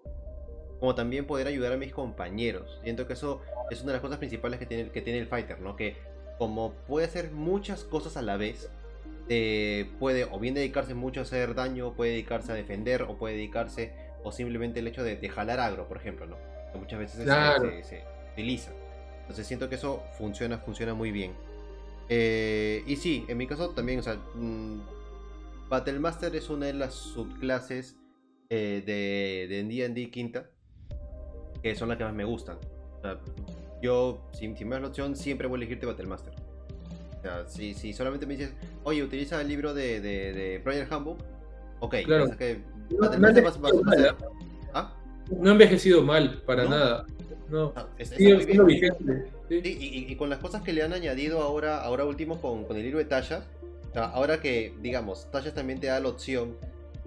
Como 0.80 0.96
también 0.96 1.26
poder 1.26 1.48
ayudar 1.48 1.74
a 1.74 1.78
mis 1.78 1.92
compañeros. 1.92 2.80
Siento 2.84 3.06
que 3.06 3.14
eso 3.14 3.42
es 3.70 3.82
una 3.82 3.92
de 3.92 3.98
las 3.98 4.02
cosas 4.02 4.18
principales 4.18 4.60
que 4.60 4.66
tiene, 4.66 4.90
que 4.90 5.02
tiene 5.02 5.20
el 5.20 5.28
fighter, 5.28 5.60
¿no? 5.62 5.76
Que 5.76 5.96
como 6.38 6.74
puede 6.88 7.06
hacer 7.06 7.32
muchas 7.32 7.84
cosas 7.84 8.18
a 8.18 8.22
la 8.22 8.38
vez, 8.38 8.72
eh, 9.30 9.92
puede 10.00 10.26
o 10.26 10.40
bien 10.40 10.56
dedicarse 10.56 10.96
mucho 10.96 11.20
a 11.20 11.24
hacer 11.24 11.54
daño, 11.54 11.94
puede 11.94 12.12
dedicarse 12.12 12.52
a 12.52 12.56
defender, 12.56 13.04
o 13.04 13.18
puede 13.18 13.36
dedicarse, 13.36 13.94
o 14.24 14.32
simplemente 14.32 14.80
el 14.80 14.88
hecho 14.88 15.04
de, 15.04 15.16
de 15.16 15.30
jalar 15.30 15.60
agro, 15.60 15.88
por 15.88 15.98
ejemplo, 15.98 16.26
¿no? 16.26 16.51
Muchas 16.80 17.00
veces 17.00 17.26
se, 17.26 17.84
se 17.84 18.04
utiliza. 18.34 18.72
Entonces 19.22 19.48
siento 19.48 19.70
que 19.70 19.76
eso 19.76 20.04
funciona, 20.18 20.58
funciona 20.58 20.94
muy 20.94 21.12
bien. 21.12 21.34
Eh, 22.10 22.84
y 22.86 22.98
sí, 22.98 23.26
en 23.30 23.38
mi 23.38 23.48
caso 23.48 23.70
también, 23.70 24.00
o 24.00 24.04
sea, 24.04 24.16
mm, 24.36 24.82
Battlemaster 25.70 26.36
es 26.36 26.50
una 26.50 26.66
de 26.66 26.74
las 26.74 26.94
subclases 26.94 27.96
eh, 28.50 28.84
de 28.86 29.64
D&D 29.64 30.12
quinta, 30.12 30.50
que 31.64 31.74
son 31.76 31.88
las 31.88 31.98
que 31.98 32.04
más 32.04 32.14
me 32.14 32.26
gustan. 32.26 32.58
O 32.98 33.02
sea, 33.02 33.22
yo, 33.82 34.30
si, 34.34 34.50
me 34.50 34.72
das 34.72 34.82
la 34.82 34.88
opción, 34.90 35.16
siempre 35.16 35.48
voy 35.48 35.56
a 35.56 35.60
elegirte 35.60 35.86
Battlemaster. 35.86 36.34
O 37.20 37.22
sea, 37.22 37.48
si, 37.48 37.74
si 37.74 37.94
solamente 37.94 38.26
me 38.26 38.36
dices, 38.36 38.54
oye, 38.84 39.02
utiliza 39.02 39.40
el 39.40 39.48
libro 39.48 39.74
de, 39.74 40.02
de, 40.02 40.34
de 40.34 40.60
Project 40.60 40.92
Handbook, 40.92 41.24
ok, 41.80 41.96
claro. 42.04 42.38
que 42.38 42.60
Battlemaster 43.00 43.44
no, 43.62 43.84
va, 43.84 43.94
a 43.94 43.96
ser... 43.96 44.16
No 45.40 45.50
ha 45.50 45.54
envejecido 45.54 46.04
mal, 46.04 46.42
para 46.46 46.66
nada. 46.66 47.06
No, 47.50 47.74
ah, 47.76 47.88
es, 47.98 48.16
vigente. 48.16 49.30
y, 49.50 50.16
con 50.16 50.30
las 50.30 50.40
cosas 50.40 50.62
que 50.62 50.72
le 50.72 50.84
han 50.84 50.94
añadido 50.94 51.42
ahora, 51.42 51.82
ahora 51.82 52.06
último 52.06 52.40
con, 52.40 52.64
con 52.64 52.78
el 52.78 52.84
libro 52.84 53.00
de 53.00 53.06
tallas, 53.06 53.44
ahora 54.00 54.40
que, 54.40 54.74
digamos, 54.82 55.30
tallas 55.32 55.54
también 55.54 55.80
te 55.80 55.88
da 55.88 56.00
la 56.00 56.08
opción 56.08 56.56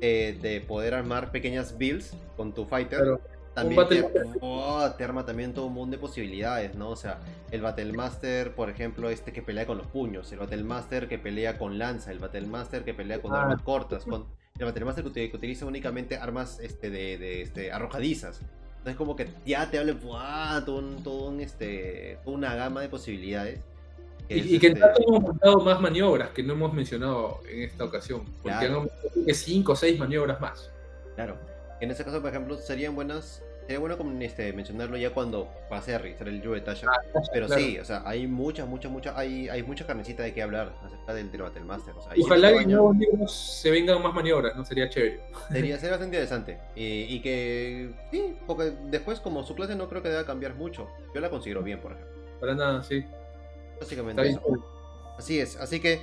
eh, 0.01 0.39
de 0.43 0.61
poder 0.61 0.95
armar 0.95 1.31
pequeñas 1.31 1.79
builds 1.79 2.15
con 2.37 2.53
tu 2.53 2.67
fighter. 2.67 3.19
también 3.55 3.89
te, 3.89 4.05
oh, 4.41 4.91
te, 4.99 5.05
arma 5.05 5.25
también 5.25 5.55
todo 5.55 5.67
un 5.67 5.75
mundo 5.75 5.97
de 5.97 6.01
posibilidades, 6.01 6.75
¿no? 6.75 6.91
O 6.91 6.97
sea, 6.97 7.21
el 7.51 7.63
Battlemaster, 7.63 8.55
por 8.55 8.69
ejemplo, 8.69 9.09
este 9.09 9.33
que 9.33 9.41
pelea 9.41 9.67
con 9.67 9.79
los 9.79 9.87
puños, 9.87 10.31
el 10.33 10.41
Battlemaster 10.41 11.09
que 11.09 11.19
pelea 11.19 11.57
con 11.57 11.79
lanza, 11.79 12.11
el 12.11 12.19
Battlemaster 12.19 12.85
que 12.85 12.93
pelea 12.93 13.23
con 13.23 13.35
ah. 13.35 13.43
armas 13.43 13.63
cortas, 13.63 14.05
con 14.05 14.27
el 14.57 14.67
Battlemaster 14.67 15.05
que, 15.11 15.33
utiliza 15.35 15.67
únicamente 15.67 16.17
armas 16.17 16.61
este, 16.61 16.89
de, 16.89 17.19
de 17.19 17.43
este, 17.43 17.73
arrojadizas. 17.73 18.41
Entonces 18.79 18.97
como 18.97 19.17
que 19.17 19.27
ya 19.45 19.69
te 19.69 19.81
hable 19.81 19.95
todo, 19.95 20.77
un, 20.79 21.03
todo 21.03 21.29
un, 21.29 21.41
este, 21.41 22.19
una 22.25 22.55
gama 22.55 22.81
de 22.81 22.89
posibilidades. 22.89 23.59
y, 24.29 24.61
que 24.61 24.69
en 24.69 24.77
este 24.77 25.03
hemos 25.03 25.23
montado 25.23 25.59
más 25.59 25.81
maniobras 25.81 26.31
que 26.31 26.45
no 26.45 26.53
hemos 26.53 26.73
mencionado 26.73 27.41
en 27.51 27.63
esta 27.63 27.85
ocasión. 27.85 28.27
Porque 28.43 28.59
claro. 28.59 28.89
han 29.27 29.35
5 29.35 29.73
o 29.73 29.75
6 29.75 29.99
maniobras 29.99 30.41
más. 30.41 30.71
Claro. 31.17 31.37
En 31.81 31.91
ese 31.91 32.05
caso, 32.05 32.21
por 32.21 32.31
ejemplo, 32.31 32.57
serían 32.57 32.95
buenas 32.95 33.43
Sería 33.67 33.79
bueno 33.79 33.97
este, 34.21 34.53
mencionarlo 34.53 34.99
ya 34.99 35.11
cuando 35.15 35.49
pase 35.71 35.95
a 35.95 35.99
revisar 35.99 36.29
el 36.29 36.35
libro 36.35 36.53
de 36.53 36.61
Tasha. 36.61 36.87
Ah, 36.87 37.21
pero 37.33 37.49
sí, 37.49 37.79
o 37.79 37.85
sea, 37.85 38.03
hay 38.05 38.27
mucha, 38.27 38.67
mucha, 38.67 38.91
mucha, 38.91 39.19
hay, 39.19 39.49
hay 39.49 39.63
mucha 39.63 39.87
carnecita 39.87 40.23
de 40.23 40.35
qué 40.35 40.43
hablar 40.43 40.75
acerca 40.85 41.15
del, 41.15 41.33
del 41.33 41.41
Battlemaster. 41.41 41.95
O 41.95 42.03
sea, 42.03 42.13
Ojalá 42.21 42.53
que 42.53 42.59
en 42.59 42.71
nuevos 42.71 42.95
libros 42.97 43.33
se 43.63 43.71
vengan 43.71 44.03
más 44.03 44.13
maniobras, 44.13 44.55
¿no? 44.55 44.67
Sería 44.67 44.91
chévere. 44.91 45.21
Sería, 45.51 45.77
sería 45.79 45.91
bastante 45.93 46.17
interesante. 46.17 46.59
Y, 46.77 47.15
y, 47.15 47.21
que, 47.23 47.91
sí, 48.11 48.37
porque 48.47 48.75
después 48.91 49.21
como 49.21 49.43
su 49.45 49.55
clase 49.55 49.75
no 49.75 49.89
creo 49.89 50.03
que 50.03 50.11
deba 50.11 50.27
cambiar 50.27 50.55
mucho. 50.55 50.87
Yo 51.15 51.21
la 51.23 51.31
considero 51.31 51.63
bien, 51.63 51.81
por 51.81 51.93
ejemplo. 51.93 52.15
Para 52.41 52.55
nada, 52.55 52.83
sí. 52.83 53.03
Básicamente. 53.81 54.39
Así 55.17 55.39
es, 55.39 55.57
así 55.57 55.81
que 55.81 56.03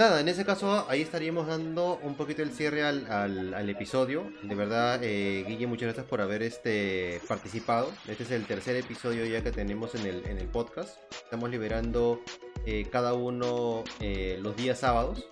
Nada, 0.00 0.18
en 0.18 0.28
ese 0.28 0.46
caso 0.46 0.86
ahí 0.88 1.02
estaríamos 1.02 1.46
dando 1.46 2.00
un 2.02 2.14
poquito 2.14 2.42
el 2.42 2.52
cierre 2.52 2.82
al, 2.84 3.68
episodio. 3.68 4.32
De 4.42 4.54
verdad, 4.54 4.98
eh, 5.02 5.44
Guille, 5.46 5.66
muchas 5.66 5.88
gracias 5.88 6.06
por 6.06 6.22
haber 6.22 6.42
este, 6.42 7.20
participado. 7.28 7.92
Este 8.08 8.22
es 8.22 8.30
el 8.30 8.46
tercer 8.46 8.76
episodio 8.76 9.26
ya 9.26 9.42
que 9.42 9.52
tenemos 9.52 9.94
en 9.94 10.06
el, 10.06 10.24
en 10.24 10.38
el 10.38 10.46
podcast. 10.46 10.96
Estamos 11.22 11.50
liberando 11.50 12.22
eh, 12.64 12.86
cada 12.90 13.12
uno 13.12 13.84
eh, 14.00 14.38
los 14.40 14.56
días 14.56 14.78
sábados. 14.78 15.28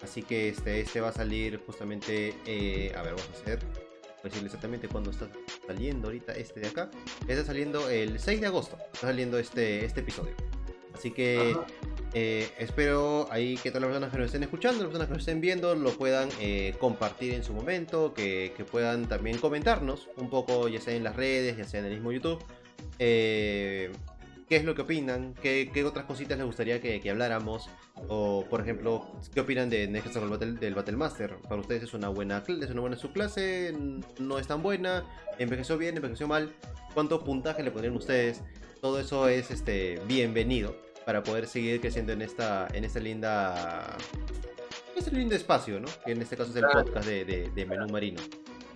Así 0.00 0.22
que 0.22 0.50
este, 0.50 0.78
este 0.78 1.00
va 1.00 1.08
a 1.08 1.12
salir 1.12 1.60
justamente, 1.66 2.36
a 2.94 3.02
ver, 3.02 3.14
vamos 3.16 3.28
a 3.36 3.42
hacer, 3.42 3.58
decirle 4.22 4.46
exactamente 4.46 4.86
cuándo 4.86 5.10
está 5.10 5.28
saliendo 5.66 6.06
ahorita 6.06 6.34
este 6.34 6.60
de 6.60 6.68
acá. 6.68 6.88
Está 7.26 7.44
saliendo 7.44 7.90
el 7.90 8.20
6 8.20 8.42
de 8.42 8.46
agosto, 8.46 8.78
está 8.92 9.08
saliendo 9.08 9.40
este, 9.40 9.84
este 9.84 10.02
episodio. 10.02 10.36
Así 10.94 11.10
que 11.10 11.56
eh, 12.14 12.50
espero 12.58 13.30
ahí 13.30 13.56
que 13.56 13.70
todas 13.70 13.82
las 13.82 13.90
personas 13.90 14.10
que 14.10 14.18
nos 14.18 14.26
estén 14.26 14.42
escuchando, 14.42 14.78
las 14.78 14.86
personas 14.88 15.08
que 15.08 15.12
nos 15.14 15.20
estén 15.20 15.40
viendo, 15.40 15.74
lo 15.74 15.90
puedan 15.90 16.28
eh, 16.40 16.74
compartir 16.78 17.34
en 17.34 17.44
su 17.44 17.52
momento, 17.52 18.14
que, 18.14 18.52
puedan 18.70 19.08
también 19.08 19.38
comentarnos 19.38 20.08
un 20.16 20.30
poco, 20.30 20.68
ya 20.68 20.80
sea 20.80 20.94
en 20.94 21.04
las 21.04 21.16
redes, 21.16 21.56
ya 21.56 21.64
sea 21.64 21.80
en 21.80 21.86
el 21.86 21.94
mismo 21.94 22.12
YouTube, 22.12 22.42
eh, 22.98 23.90
qué 24.48 24.56
es 24.56 24.64
lo 24.64 24.74
que 24.74 24.82
opinan, 24.82 25.34
qué, 25.42 25.70
otras 25.84 26.06
cositas 26.06 26.38
les 26.38 26.46
gustaría 26.46 26.80
que, 26.80 27.10
habláramos, 27.10 27.68
o 28.08 28.46
por 28.48 28.62
ejemplo, 28.62 29.12
qué 29.34 29.40
opinan 29.40 29.68
de 29.68 29.86
Next 29.86 30.14
Battle, 30.14 30.52
del 30.52 30.74
Battlemaster. 30.74 31.36
Para 31.48 31.60
ustedes 31.60 31.82
es 31.82 31.94
una 31.94 32.08
buena 32.08 32.42
es 32.46 32.70
una 32.70 32.80
buena 32.80 32.96
subclase, 32.96 33.74
no 34.18 34.38
es 34.38 34.46
tan 34.46 34.62
buena, 34.62 35.04
envejeció 35.38 35.76
bien, 35.76 35.96
envejeció 35.96 36.26
mal, 36.26 36.54
cuánto 36.94 37.22
puntaje 37.22 37.62
le 37.62 37.70
pondrían 37.70 37.96
ustedes. 37.96 38.42
Todo 38.80 39.00
eso 39.00 39.28
es 39.28 39.50
este 39.50 40.00
bienvenido 40.06 40.87
para 41.08 41.22
poder 41.22 41.46
seguir 41.46 41.80
creciendo 41.80 42.12
en 42.12 42.20
esta, 42.20 42.68
en 42.74 42.84
esta 42.84 43.00
linda, 43.00 43.96
este 44.94 45.10
lindo 45.10 45.34
espacio, 45.34 45.80
¿no? 45.80 45.88
Que 46.04 46.12
en 46.12 46.20
este 46.20 46.36
caso 46.36 46.50
es 46.50 46.56
el 46.56 46.66
podcast 46.70 47.08
de, 47.08 47.24
de, 47.54 47.64
Menú 47.64 47.88
Marino. 47.88 48.20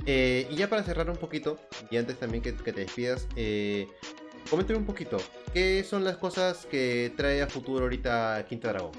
Eh, 0.06 0.46
y 0.50 0.56
ya 0.56 0.66
para 0.66 0.82
cerrar 0.82 1.10
un 1.10 1.18
poquito, 1.18 1.59
y 1.90 1.98
antes 1.98 2.18
también 2.18 2.42
que, 2.42 2.52
te 2.52 2.72
despidas, 2.72 3.28
eh, 3.36 3.86
coméntame 4.48 4.78
un 4.78 4.86
poquito, 4.86 5.18
¿qué 5.52 5.84
son 5.84 6.04
las 6.04 6.16
cosas 6.16 6.64
que 6.64 7.12
trae 7.18 7.42
a 7.42 7.48
futuro 7.48 7.84
ahorita 7.84 8.46
Quinta 8.48 8.68
Dragón? 8.68 8.92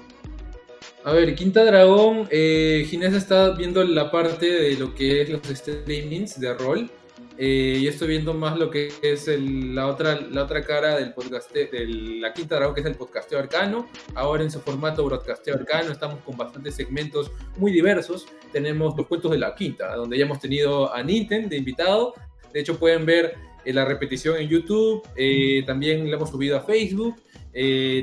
A 1.02 1.10
ver, 1.10 1.34
Quinta 1.34 1.64
Dragón, 1.64 2.28
eh, 2.30 2.86
Ginés 2.88 3.14
está 3.14 3.50
viendo 3.50 3.82
la 3.82 4.12
parte 4.12 4.46
de 4.48 4.76
lo 4.76 4.94
que 4.94 5.22
es 5.22 5.28
los 5.28 5.42
streamings 5.44 6.38
de 6.38 6.54
rol. 6.54 6.88
Eh, 7.36 7.78
y 7.80 7.88
estoy 7.88 8.08
viendo 8.08 8.32
más 8.32 8.56
lo 8.56 8.70
que 8.70 8.92
es 9.02 9.26
la, 9.26 9.88
otra, 9.88 10.20
la 10.20 10.44
otra 10.44 10.62
cara 10.62 10.96
del 10.96 11.12
podcast, 11.12 11.50
la 11.54 12.32
quinta 12.32 12.56
dragón, 12.56 12.74
que 12.74 12.80
es 12.80 12.86
el 12.86 12.94
podcasteo 12.94 13.38
arcano. 13.38 13.88
Ahora 14.14 14.44
en 14.44 14.50
su 14.50 14.60
formato 14.60 15.04
broadcasteo 15.04 15.54
arcano 15.56 15.90
estamos 15.90 16.20
con 16.20 16.36
bastantes 16.36 16.76
segmentos 16.76 17.32
muy 17.56 17.72
diversos. 17.72 18.26
Tenemos 18.52 18.96
los 18.96 19.06
cuentos 19.06 19.32
de 19.32 19.38
la 19.38 19.54
quinta, 19.54 19.94
donde 19.96 20.16
ya 20.16 20.24
hemos 20.24 20.38
tenido 20.38 20.94
a 20.94 21.02
Nintendo 21.02 21.48
de 21.48 21.56
invitado. 21.56 22.14
De 22.52 22.60
hecho, 22.60 22.78
pueden 22.78 23.04
ver 23.04 23.34
eh, 23.64 23.72
la 23.72 23.84
repetición 23.84 24.36
en 24.36 24.48
YouTube. 24.48 25.02
Eh, 25.16 25.64
también 25.66 26.08
la 26.08 26.16
hemos 26.16 26.30
subido 26.30 26.56
a 26.56 26.60
Facebook. 26.60 27.16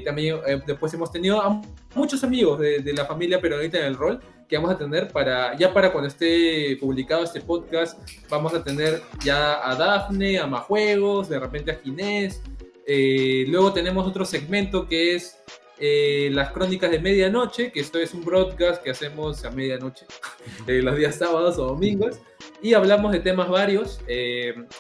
también 0.04 0.40
después 0.68 0.94
hemos 0.94 1.12
tenido 1.12 1.42
a 1.42 1.62
muchos 1.96 2.24
amigos 2.24 2.60
de, 2.60 2.80
de 2.80 2.94
la 2.94 3.06
familia 3.06 3.40
peronista 3.40 3.80
en 3.80 3.86
el 3.86 3.96
rol 3.96 4.20
que 4.52 4.58
vamos 4.58 4.72
a 4.72 4.78
tener 4.78 5.08
para, 5.08 5.56
ya 5.56 5.74
para 5.74 5.94
cuando 5.94 6.10
esté 6.10 6.76
publicado 6.78 7.24
este 7.24 7.40
podcast, 7.40 7.98
vamos 8.30 8.54
a 8.54 8.62
tener 8.62 9.02
ya 9.24 9.66
a 9.66 9.76
Dafne, 9.76 10.40
a 10.40 10.46
Majuegos, 10.46 11.30
de 11.30 11.40
repente 11.40 11.72
a 11.72 11.76
Ginés. 11.76 12.42
Eh, 12.86 13.46
luego 13.48 13.72
tenemos 13.72 14.06
otro 14.06 14.26
segmento 14.26 14.90
que 14.90 15.16
es 15.16 15.42
eh, 15.80 16.30
las 16.34 16.52
crónicas 16.52 16.92
de 16.92 17.00
medianoche, 17.00 17.72
que 17.72 17.80
esto 17.80 17.98
es 17.98 18.14
un 18.14 18.26
broadcast 18.26 18.84
que 18.84 18.90
hacemos 18.90 19.46
a 19.46 19.52
medianoche, 19.52 20.06
eh, 20.68 20.82
los 20.82 20.98
días 20.98 21.16
sábados 21.16 21.58
o 21.58 21.68
domingos, 21.68 22.20
y 22.62 22.74
hablamos 22.74 23.14
de 23.14 23.22
temas 23.22 23.48
varios, 23.48 24.02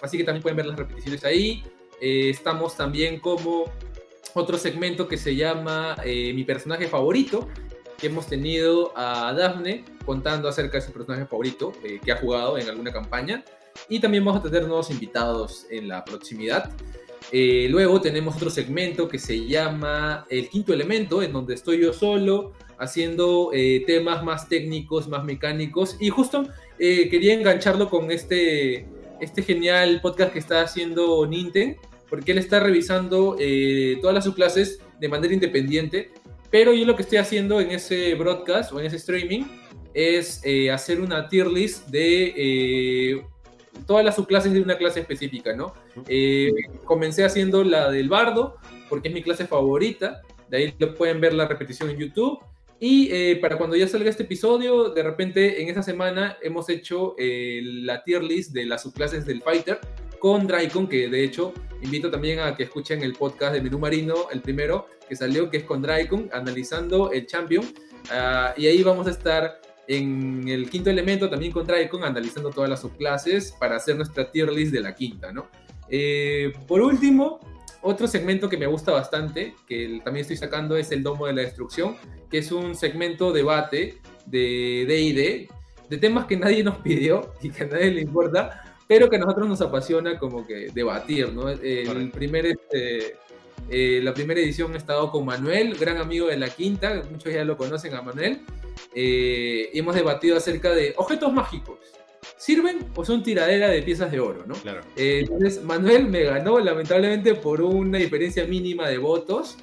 así 0.01 0.17
que 0.17 0.25
también 0.25 0.43
pueden 0.43 0.57
ver 0.57 0.65
las 0.65 0.77
repeticiones 0.77 1.23
ahí. 1.23 1.63
estamos 2.01 2.75
también 2.75 3.21
como 3.21 3.71
otro 4.33 4.57
segmento 4.57 5.07
que 5.07 5.17
se 5.17 5.35
llama 5.35 5.95
eh, 6.03 6.33
Mi 6.33 6.43
personaje 6.43 6.87
favorito, 6.87 7.47
que 8.01 8.07
hemos 8.07 8.27
tenido 8.27 8.91
a 8.97 9.31
Daphne 9.33 9.85
contando 10.03 10.49
acerca 10.49 10.79
de 10.79 10.85
su 10.85 10.91
personaje 10.91 11.25
favorito 11.25 11.71
eh, 11.83 11.99
que 12.03 12.11
ha 12.11 12.17
jugado 12.17 12.57
en 12.57 12.67
alguna 12.67 12.91
campaña. 12.91 13.45
Y 13.87 13.99
también 13.99 14.25
vamos 14.25 14.41
a 14.41 14.49
tener 14.49 14.67
nuevos 14.67 14.89
invitados 14.89 15.67
en 15.69 15.87
la 15.87 16.03
proximidad. 16.03 16.71
Eh, 17.31 17.67
luego 17.69 18.01
tenemos 18.01 18.35
otro 18.35 18.49
segmento 18.49 19.07
que 19.07 19.19
se 19.19 19.45
llama 19.45 20.25
El 20.29 20.49
Quinto 20.49 20.73
Elemento, 20.73 21.21
en 21.21 21.31
donde 21.31 21.53
estoy 21.53 21.79
yo 21.79 21.93
solo 21.93 22.53
haciendo 22.79 23.51
temas 23.85 24.23
más 24.23 24.49
técnicos, 24.49 25.07
más 25.07 25.23
mecánicos. 25.23 25.97
Y 25.99 26.09
justo 26.09 26.47
quería 26.79 27.35
engancharlo 27.35 27.91
con 27.91 28.09
este, 28.11 28.87
este 29.19 29.43
genial 29.43 30.01
podcast 30.01 30.33
que 30.33 30.39
está 30.39 30.61
haciendo 30.63 31.25
Nintendo 31.27 31.79
porque 32.11 32.33
él 32.33 32.39
está 32.39 32.59
revisando 32.59 33.37
eh, 33.39 33.97
todas 34.01 34.13
las 34.13 34.25
subclases 34.25 34.79
de 34.99 35.07
manera 35.07 35.33
independiente, 35.33 36.11
pero 36.51 36.73
yo 36.73 36.85
lo 36.85 36.95
que 36.95 37.03
estoy 37.03 37.17
haciendo 37.17 37.59
en 37.61 37.71
ese 37.71 38.13
broadcast 38.15 38.73
o 38.73 38.79
en 38.79 38.85
ese 38.85 38.97
streaming 38.97 39.45
es 39.93 40.41
eh, 40.43 40.69
hacer 40.69 41.01
una 41.01 41.27
tier 41.27 41.47
list 41.47 41.87
de 41.87 42.33
eh, 42.35 43.25
todas 43.87 44.05
las 44.05 44.15
subclases 44.15 44.53
de 44.53 44.61
una 44.61 44.77
clase 44.77 44.99
específica, 44.99 45.55
¿no? 45.55 45.73
comencé 46.83 47.23
haciendo 47.23 47.63
la 47.63 47.89
del 47.89 48.09
bardo, 48.09 48.57
porque 48.89 49.07
es 49.07 49.13
mi 49.13 49.23
clase 49.23 49.47
favorita, 49.47 50.21
de 50.49 50.57
ahí 50.57 50.75
lo 50.77 50.93
pueden 50.93 51.21
ver 51.21 51.33
la 51.33 51.47
repetición 51.47 51.89
en 51.89 51.97
YouTube. 51.97 52.39
Y 52.83 53.35
para 53.35 53.57
cuando 53.57 53.75
ya 53.75 53.87
salga 53.87 54.09
este 54.09 54.23
episodio, 54.23 54.89
de 54.89 55.03
repente 55.03 55.61
en 55.61 55.69
esa 55.69 55.83
semana 55.83 56.37
hemos 56.41 56.67
hecho 56.67 57.15
la 57.17 58.03
tier 58.03 58.23
list 58.23 58.53
de 58.53 58.65
las 58.65 58.81
subclases 58.81 59.25
del 59.25 59.41
Fighter, 59.41 59.79
con 60.21 60.45
Draicon, 60.45 60.87
que 60.87 61.09
de 61.09 61.23
hecho 61.23 61.51
invito 61.81 62.11
también 62.11 62.39
a 62.39 62.55
que 62.55 62.63
escuchen 62.63 63.01
el 63.01 63.13
podcast 63.13 63.53
de 63.53 63.61
Menú 63.61 63.79
Marino, 63.79 64.29
el 64.31 64.39
primero 64.39 64.85
que 65.09 65.15
salió, 65.15 65.49
que 65.49 65.57
es 65.57 65.63
con 65.63 65.81
Draicon, 65.81 66.29
analizando 66.31 67.11
el 67.11 67.25
Champion. 67.25 67.65
Ah, 68.11 68.53
y 68.55 68.67
ahí 68.67 68.83
vamos 68.83 69.07
a 69.07 69.09
estar 69.09 69.59
en 69.87 70.47
el 70.47 70.69
quinto 70.69 70.91
elemento 70.91 71.27
también 71.27 71.51
con 71.51 71.65
Draicon, 71.65 72.03
analizando 72.03 72.51
todas 72.51 72.69
las 72.69 72.81
subclases 72.81 73.53
para 73.59 73.77
hacer 73.77 73.95
nuestra 73.95 74.29
tier 74.29 74.51
list 74.53 74.71
de 74.71 74.81
la 74.81 74.93
quinta, 74.93 75.31
¿no? 75.31 75.49
Eh, 75.89 76.53
por 76.67 76.81
último, 76.81 77.39
otro 77.81 78.05
segmento 78.05 78.47
que 78.47 78.57
me 78.57 78.67
gusta 78.67 78.91
bastante, 78.91 79.55
que 79.67 80.01
también 80.03 80.21
estoy 80.21 80.37
sacando, 80.37 80.77
es 80.77 80.91
el 80.91 81.01
Domo 81.01 81.25
de 81.25 81.33
la 81.33 81.41
Destrucción, 81.41 81.97
que 82.29 82.37
es 82.37 82.51
un 82.51 82.75
segmento 82.75 83.33
debate 83.33 83.97
de 84.27 84.85
D&D, 84.87 85.49
de 85.89 85.97
temas 85.97 86.27
que 86.27 86.37
nadie 86.37 86.63
nos 86.63 86.77
pidió 86.77 87.33
y 87.41 87.49
que 87.49 87.63
a 87.63 87.67
nadie 87.67 87.89
le 87.89 88.01
importa, 88.01 88.70
pero 88.91 89.09
que 89.09 89.15
a 89.15 89.19
nosotros 89.19 89.47
nos 89.47 89.61
apasiona 89.61 90.19
como 90.19 90.45
que 90.45 90.67
debatir, 90.73 91.31
¿no? 91.31 91.47
El 91.47 92.11
primer, 92.11 92.45
este, 92.45 93.15
eh, 93.69 94.01
la 94.03 94.13
primera 94.13 94.41
edición 94.41 94.73
he 94.73 94.77
estado 94.77 95.09
con 95.09 95.23
Manuel, 95.23 95.75
gran 95.75 95.95
amigo 95.95 96.27
de 96.27 96.35
la 96.35 96.49
quinta, 96.49 97.01
muchos 97.09 97.33
ya 97.33 97.45
lo 97.45 97.55
conocen 97.55 97.93
a 97.93 98.01
Manuel, 98.01 98.41
eh, 98.93 99.69
hemos 99.73 99.95
debatido 99.95 100.35
acerca 100.35 100.71
de 100.71 100.93
objetos 100.97 101.31
mágicos. 101.31 101.79
¿Sirven 102.35 102.79
o 102.93 103.05
son 103.05 103.23
tiradera 103.23 103.69
de 103.69 103.81
piezas 103.81 104.11
de 104.11 104.19
oro? 104.19 104.43
¿no? 104.45 104.55
Claro. 104.55 104.81
Eh, 104.97 105.19
entonces, 105.21 105.63
Manuel 105.63 106.07
me 106.07 106.23
ganó 106.23 106.59
lamentablemente 106.59 107.35
por 107.35 107.61
una 107.61 107.97
diferencia 107.97 108.45
mínima 108.45 108.89
de 108.89 108.97
votos. 108.97 109.57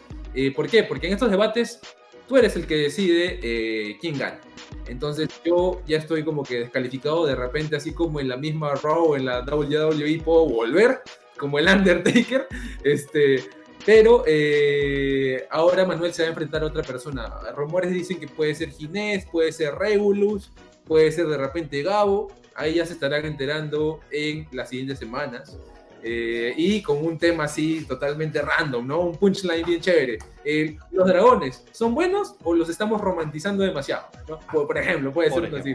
¿Por 0.57 0.71
qué? 0.71 0.85
Porque 0.85 1.09
en 1.09 1.13
estos 1.13 1.31
debates 1.31 1.81
tú 2.29 2.37
eres 2.37 2.55
el 2.55 2.67
que 2.67 2.77
decide 2.77 3.99
quién 4.01 4.19
gana. 4.19 4.41
Entonces 4.87 5.29
yo 5.45 5.83
ya 5.87 5.99
estoy 5.99 6.25
como 6.25 6.43
que 6.43 6.61
descalificado 6.61 7.27
de 7.27 7.35
repente, 7.35 7.77
así 7.77 7.93
como 7.93 8.21
en 8.21 8.29
la 8.29 8.37
misma 8.37 8.75
Raw, 8.75 9.15
en 9.17 9.27
la 9.27 9.41
WWE 9.41 10.23
puedo 10.25 10.47
volver, 10.47 11.01
como 11.39 11.59
el 11.59 11.69
Undertaker, 11.69 12.47
este, 12.85 13.45
pero 13.85 14.25
eh, 14.27 15.47
ahora 15.51 15.87
Manuel 15.87 16.13
se 16.13 16.23
va 16.23 16.27
a 16.27 16.31
enfrentar 16.31 16.63
a 16.63 16.67
otra 16.67 16.83
persona. 16.83 17.29
Rumores 17.55 17.91
dicen 17.91 18.19
que 18.19 18.29
puede 18.29 18.55
ser 18.55 18.71
Ginés, 18.71 19.27
puede 19.27 19.53
ser 19.53 19.75
Regulus, 19.75 20.53
puede 20.85 21.13
ser 21.13 21.27
de 21.27 21.39
repente 21.39 21.83
Gabo, 21.83 22.33
ahí 22.55 22.75
ya 22.75 22.87
se 22.87 22.95
estarán 22.95 23.25
enterando 23.25 24.01
en 24.11 24.47
las 24.53 24.71
siguientes 24.71 24.99
semanas. 24.99 25.59
Eh, 26.03 26.55
y 26.57 26.81
con 26.83 27.05
un 27.05 27.19
tema 27.19 27.45
así 27.45 27.85
totalmente 27.85 28.41
random, 28.41 28.87
¿no? 28.87 29.01
Un 29.01 29.17
punchline 29.17 29.65
bien 29.65 29.81
chévere. 29.81 30.19
Eh, 30.45 30.77
¿Los 30.93 31.07
dragones 31.07 31.65
son 31.73 31.95
buenos 31.95 32.35
o 32.45 32.55
los 32.55 32.69
estamos 32.69 33.01
romantizando 33.01 33.65
demasiado? 33.65 34.07
Por, 34.53 34.79
ejemplo, 34.79 35.13
puede 35.13 35.31
ser 35.31 35.55
así. 35.55 35.75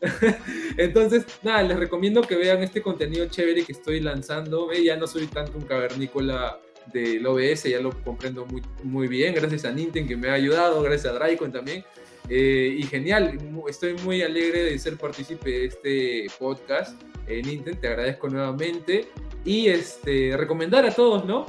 Entonces, 0.76 1.24
nada, 1.42 1.62
les 1.62 1.78
recomiendo 1.78 2.22
que 2.22 2.36
vean 2.36 2.62
este 2.62 2.82
contenido 2.82 3.26
chévere 3.26 3.64
que 3.64 3.72
estoy 3.72 4.00
lanzando. 4.00 4.72
ya 4.72 4.96
no 4.96 5.06
soy 5.06 5.26
tanto 5.26 5.58
un 5.58 5.64
cavernícola 5.64 6.60
del 6.92 7.26
OBS, 7.26 7.64
ya 7.64 7.80
lo 7.80 7.90
comprendo 8.02 8.46
muy, 8.46 8.62
muy 8.84 9.08
bien. 9.08 9.34
Gracias 9.34 9.64
a 9.64 9.72
Nintendo 9.72 10.08
que 10.08 10.16
me 10.16 10.28
ha 10.28 10.34
ayudado, 10.34 10.82
gracias 10.82 11.12
a 11.12 11.16
Draicon 11.16 11.50
también. 11.50 11.84
Eh, 12.28 12.76
y 12.78 12.82
genial, 12.84 13.38
estoy 13.68 13.94
muy 14.04 14.22
alegre 14.22 14.64
de 14.64 14.78
ser 14.78 14.96
partícipe 14.96 15.50
de 15.50 15.64
este 15.66 16.26
podcast. 16.38 17.00
Eh, 17.26 17.42
Nintendo, 17.42 17.80
te 17.80 17.88
agradezco 17.88 18.28
nuevamente 18.28 19.08
y 19.44 19.68
este, 19.68 20.36
recomendar 20.36 20.84
a 20.86 20.94
todos, 20.94 21.24
¿no? 21.24 21.46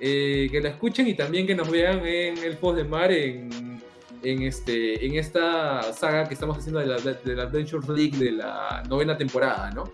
Eh, 0.00 0.48
que 0.50 0.60
la 0.60 0.70
escuchen 0.70 1.06
y 1.08 1.14
también 1.14 1.46
que 1.46 1.54
nos 1.54 1.70
vean 1.70 2.04
en 2.06 2.38
el 2.38 2.56
post 2.58 2.76
de 2.76 2.84
mar 2.84 3.10
en, 3.10 3.80
en, 4.22 4.42
este, 4.42 5.04
en 5.04 5.14
esta 5.14 5.92
saga 5.92 6.28
que 6.28 6.34
estamos 6.34 6.58
haciendo 6.58 6.80
de 6.80 6.86
la, 6.86 6.96
de 6.98 7.34
la 7.34 7.44
Adventure 7.44 7.86
League 7.94 8.16
de 8.18 8.32
la 8.32 8.82
novena 8.88 9.16
temporada, 9.16 9.70
¿no? 9.70 9.84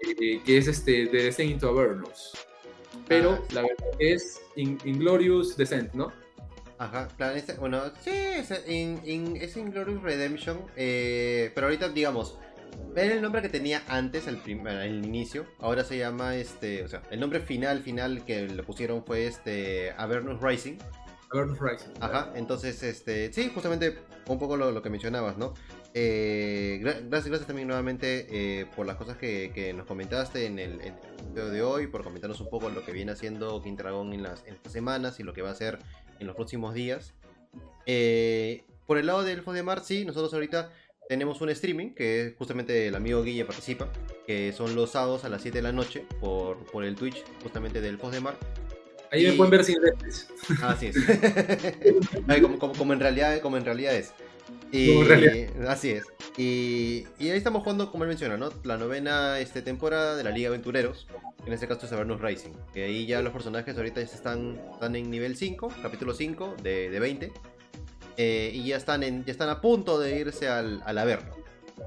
Eh, 0.00 0.40
que 0.44 0.58
es 0.58 0.68
este, 0.68 1.06
de 1.06 1.24
Descent 1.24 1.50
into 1.50 1.68
Avernus. 1.68 2.32
Pero 3.08 3.32
ah, 3.32 3.44
la 3.52 3.62
verdad 3.62 3.88
es 3.98 4.42
Inglorious 4.56 5.56
Descent, 5.56 5.94
¿no? 5.94 6.12
Ajá, 6.78 7.08
claro, 7.16 7.36
este, 7.36 7.54
bueno, 7.54 7.80
sí, 8.02 8.10
es, 8.10 8.52
in, 8.68 9.38
es 9.40 9.56
Inglorious 9.56 10.02
Redemption, 10.02 10.58
eh, 10.76 11.50
pero 11.54 11.68
ahorita, 11.68 11.88
digamos, 11.88 12.38
Ven 12.96 13.10
el 13.10 13.20
nombre 13.20 13.42
que 13.42 13.50
tenía 13.50 13.82
antes, 13.88 14.26
el, 14.26 14.38
primer, 14.38 14.78
el 14.78 15.04
inicio. 15.04 15.44
Ahora 15.58 15.84
se 15.84 15.98
llama 15.98 16.34
este. 16.34 16.82
O 16.82 16.88
sea, 16.88 17.02
el 17.10 17.20
nombre 17.20 17.40
final, 17.40 17.82
final 17.82 18.24
que 18.24 18.48
le 18.48 18.62
pusieron 18.62 19.04
fue 19.04 19.26
este. 19.26 19.92
Avernus 19.98 20.40
Rising. 20.40 20.78
Avernus 21.30 21.58
Rising. 21.60 21.90
Ajá, 22.00 22.32
entonces, 22.34 22.82
este. 22.82 23.30
Sí, 23.34 23.50
justamente 23.54 23.98
un 24.28 24.38
poco 24.38 24.56
lo, 24.56 24.80
que 24.80 24.88
mencionabas, 24.88 25.36
¿no? 25.36 25.52
Eh, 25.92 26.78
gracias, 26.80 27.26
gracias 27.26 27.46
también 27.46 27.68
nuevamente 27.68 28.28
eh, 28.30 28.64
por 28.74 28.86
las 28.86 28.96
cosas 28.96 29.18
que, 29.18 29.74
nos 29.76 29.86
comentaste 29.86 30.46
en 30.46 30.58
el, 30.58 30.80
video 31.34 31.50
de 31.50 31.60
hoy, 31.60 31.88
por 31.88 32.02
comentarnos 32.02 32.40
un 32.40 32.48
poco 32.48 32.70
lo 32.70 32.82
que 32.82 32.92
viene 32.92 33.12
haciendo 33.12 33.60
King 33.62 33.76
Dragon 33.76 34.10
en, 34.14 34.22
las, 34.22 34.42
en 34.46 34.54
estas 34.54 34.72
semanas 34.72 35.20
y 35.20 35.22
lo 35.22 35.34
que 35.34 35.42
va 35.42 35.50
a 35.50 35.52
hacer 35.52 35.80
en 36.18 36.26
los 36.26 36.34
próximos 36.34 36.72
días. 36.72 37.12
Eh, 37.84 38.64
por 38.86 38.96
el 38.96 39.06
lado 39.06 39.22
del 39.22 39.40
Elfo 39.40 39.52
de 39.52 39.62
Mar, 39.62 39.82
sí, 39.84 40.06
nosotros 40.06 40.32
ahorita 40.32 40.70
tenemos 41.08 41.40
un 41.40 41.50
streaming 41.50 41.90
que 41.90 42.34
justamente 42.38 42.88
el 42.88 42.94
amigo 42.94 43.22
Guille 43.22 43.44
participa, 43.44 43.88
que 44.26 44.52
son 44.52 44.74
los 44.74 44.90
sábados 44.90 45.24
a 45.24 45.28
las 45.28 45.42
7 45.42 45.58
de 45.58 45.62
la 45.62 45.72
noche 45.72 46.04
por, 46.20 46.58
por 46.66 46.84
el 46.84 46.94
Twitch 46.96 47.24
justamente 47.42 47.80
del 47.80 47.98
Post 47.98 48.14
de 48.14 48.20
Mar. 48.20 48.36
Ahí 49.12 49.24
me 49.24 49.32
pueden 49.32 49.50
ver 49.50 49.64
sin 49.64 49.80
lentes. 49.80 50.28
Así 50.62 50.86
es. 50.86 50.96
como, 52.58 52.92
en 52.92 53.00
realidad, 53.00 53.40
como 53.40 53.56
en 53.56 53.64
realidad 53.64 53.94
es. 53.94 54.12
Y, 54.72 55.00
Así 55.66 55.90
es. 55.90 56.04
Y, 56.36 57.06
y, 57.18 57.30
ahí 57.30 57.38
estamos 57.38 57.62
jugando, 57.62 57.90
como 57.90 58.04
él 58.04 58.08
menciona, 58.08 58.36
¿no? 58.36 58.50
La 58.64 58.76
novena 58.76 59.38
este, 59.38 59.62
temporada 59.62 60.16
de 60.16 60.24
la 60.24 60.30
Liga 60.30 60.48
Aventureros. 60.48 61.06
En 61.46 61.52
este 61.52 61.68
caso 61.68 61.86
es 61.86 61.92
Avernus 61.92 62.20
Rising. 62.20 62.52
Que 62.74 62.84
ahí 62.84 63.06
ya 63.06 63.22
los 63.22 63.32
personajes 63.32 63.76
ahorita 63.76 64.00
ya 64.00 64.12
están, 64.12 64.60
están 64.72 64.96
en 64.96 65.08
nivel 65.10 65.36
5, 65.36 65.72
capítulo 65.82 66.12
5 66.12 66.56
de, 66.62 66.90
de 66.90 67.00
20. 67.00 67.32
Eh, 68.16 68.50
y 68.54 68.64
ya 68.66 68.76
están, 68.76 69.02
en, 69.02 69.24
ya 69.24 69.32
están 69.32 69.48
a 69.48 69.60
punto 69.60 69.98
de 69.98 70.18
irse 70.18 70.48
al, 70.48 70.82
al 70.84 70.98
Averno. 70.98 71.34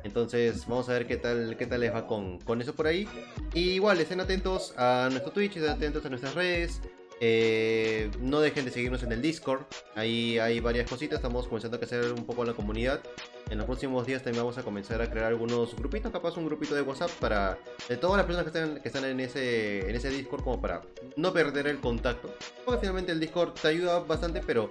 Entonces 0.04 0.68
vamos 0.68 0.88
a 0.90 0.94
ver 0.94 1.08
qué 1.08 1.18
tal, 1.18 1.58
qué 1.58 1.66
tal 1.66 1.80
les 1.82 1.94
va 1.94 2.06
con, 2.06 2.40
con 2.40 2.62
eso 2.62 2.76
por 2.76 2.88
ahí. 2.88 3.08
Y 3.54 3.72
igual, 3.72 4.00
estén 4.00 4.20
atentos 4.20 4.74
a 4.78 5.08
nuestro 5.12 5.32
Twitch, 5.32 5.58
estén 5.58 5.72
atentos 5.72 6.06
a 6.06 6.10
nuestras 6.10 6.36
redes. 6.36 6.82
Eh, 7.22 8.10
no 8.22 8.40
dejen 8.40 8.64
de 8.64 8.72
seguirnos 8.72 9.04
en 9.04 9.12
el 9.12 9.22
Discord. 9.22 9.64
Ahí 9.96 10.40
hay 10.40 10.60
varias 10.60 10.90
cositas. 10.90 11.18
Estamos 11.18 11.48
comenzando 11.48 11.78
a 11.78 11.80
crecer 11.80 12.14
un 12.14 12.26
poco 12.26 12.46
la 12.46 12.54
comunidad. 12.54 13.02
En 13.50 13.58
los 13.58 13.66
próximos 13.66 14.06
días 14.06 14.24
también 14.24 14.44
vamos 14.44 14.58
a 14.58 14.64
comenzar 14.64 15.02
a 15.02 15.10
crear 15.10 15.26
algunos 15.26 15.76
grupitos. 15.76 16.12
Capaz 16.12 16.38
un 16.38 16.46
grupito 16.46 16.76
de 16.76 16.82
WhatsApp 16.82 17.10
para 17.20 17.58
de 17.90 17.98
todas 17.98 18.18
las 18.18 18.26
personas 18.26 18.50
que 18.50 18.58
están, 18.58 18.82
que 18.82 18.88
están 18.88 19.06
en, 19.06 19.20
ese, 19.20 19.90
en 19.90 19.96
ese 19.96 20.10
Discord. 20.10 20.44
Como 20.44 20.62
para 20.62 20.82
no 21.18 21.34
perder 21.34 21.68
el 21.68 21.80
contacto. 21.80 22.34
Porque 22.64 22.80
finalmente 22.80 23.12
el 23.12 23.20
Discord 23.20 23.54
te 23.54 23.68
ayuda 23.68 24.00
bastante. 24.00 24.42
Pero 24.46 24.70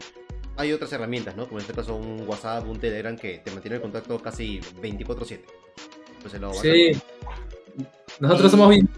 hay 0.58 0.72
otras 0.72 0.92
herramientas, 0.92 1.36
¿no? 1.36 1.46
Como 1.46 1.58
en 1.58 1.62
este 1.62 1.72
caso 1.72 1.94
un 1.94 2.28
WhatsApp, 2.28 2.68
un 2.68 2.78
Telegram 2.78 3.16
que 3.16 3.38
te 3.38 3.50
mantiene 3.52 3.76
el 3.76 3.82
contacto 3.82 4.20
casi 4.20 4.60
24/7. 4.82 5.44
sí. 6.60 6.92
Nosotros 8.18 8.50
somos 8.50 8.70
bien 8.70 8.88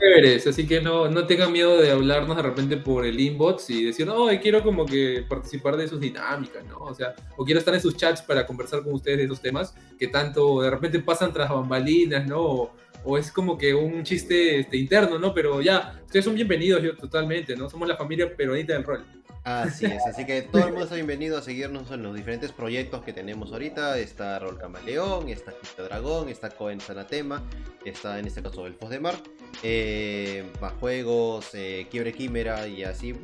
así 0.47 0.67
que 0.67 0.81
no, 0.81 1.07
no 1.11 1.27
tengan 1.27 1.53
miedo 1.53 1.77
de 1.77 1.91
hablarnos 1.91 2.35
de 2.35 2.43
repente 2.43 2.79
por 2.79 3.05
el 3.05 3.21
inbox 3.21 3.69
y 3.69 3.85
decir, 3.85 4.07
no, 4.07 4.29
quiero 4.41 4.63
como 4.63 4.87
que 4.87 5.27
participar 5.29 5.77
de 5.77 5.87
sus 5.87 6.01
dinámicas, 6.01 6.65
¿no? 6.65 6.79
O 6.79 6.95
sea, 6.95 7.15
o 7.37 7.45
quiero 7.45 7.59
estar 7.59 7.75
en 7.75 7.83
sus 7.83 7.95
chats 7.99 8.23
para 8.23 8.47
conversar 8.47 8.83
con 8.83 8.95
ustedes 8.95 9.19
de 9.19 9.25
esos 9.25 9.43
temas 9.43 9.75
que 9.99 10.09
tanto 10.09 10.63
de 10.63 10.71
repente 10.71 10.99
pasan 11.01 11.35
tras 11.35 11.51
bambalinas, 11.51 12.27
¿no? 12.27 12.71
Es 13.19 13.33
como 13.33 13.57
que 13.57 13.75
un 13.75 14.03
chiste 14.03 14.61
este, 14.61 14.77
interno, 14.77 15.19
¿no? 15.19 15.33
Pero 15.35 15.61
ya, 15.61 16.01
ustedes 16.05 16.25
son 16.25 16.35
bienvenidos 16.35 16.83
yo 16.83 16.97
totalmente, 16.97 17.57
¿no? 17.57 17.69
Somos 17.69 17.89
la 17.89 17.97
familia 17.97 18.35
peronita 18.37 18.75
del 18.75 18.85
rol. 18.85 19.05
Así 19.43 19.87
es, 19.87 20.07
así 20.07 20.27
que 20.27 20.43
todo 20.43 20.65
el 20.65 20.69
mundo 20.69 20.83
está 20.83 20.97
bienvenido 20.97 21.39
a 21.39 21.43
seguirnos 21.43 21.91
en 21.91 22.03
los 22.03 22.15
diferentes 22.15 22.53
proyectos 22.53 23.03
que 23.03 23.15
tenemos 23.15 23.53
ahorita. 23.53 23.99
Está 23.99 24.39
Rol 24.39 24.59
Camaleón, 24.59 25.31
está 25.31 25.53
Quinto 25.53 25.85
Dragón, 25.85 26.29
está 26.29 26.51
Cohen 26.51 26.79
Sanatema, 26.79 27.43
está 27.85 28.19
en 28.19 28.27
este 28.27 28.43
caso 28.43 28.67
Elfos 28.67 28.91
de 28.91 29.01
Mar, 29.01 29.15
eh, 29.63 30.45
juegos, 30.79 31.55
eh, 31.55 31.87
Quiebre 31.91 32.13
Quimera 32.13 32.69
y 32.69 32.85
así. 32.85 33.15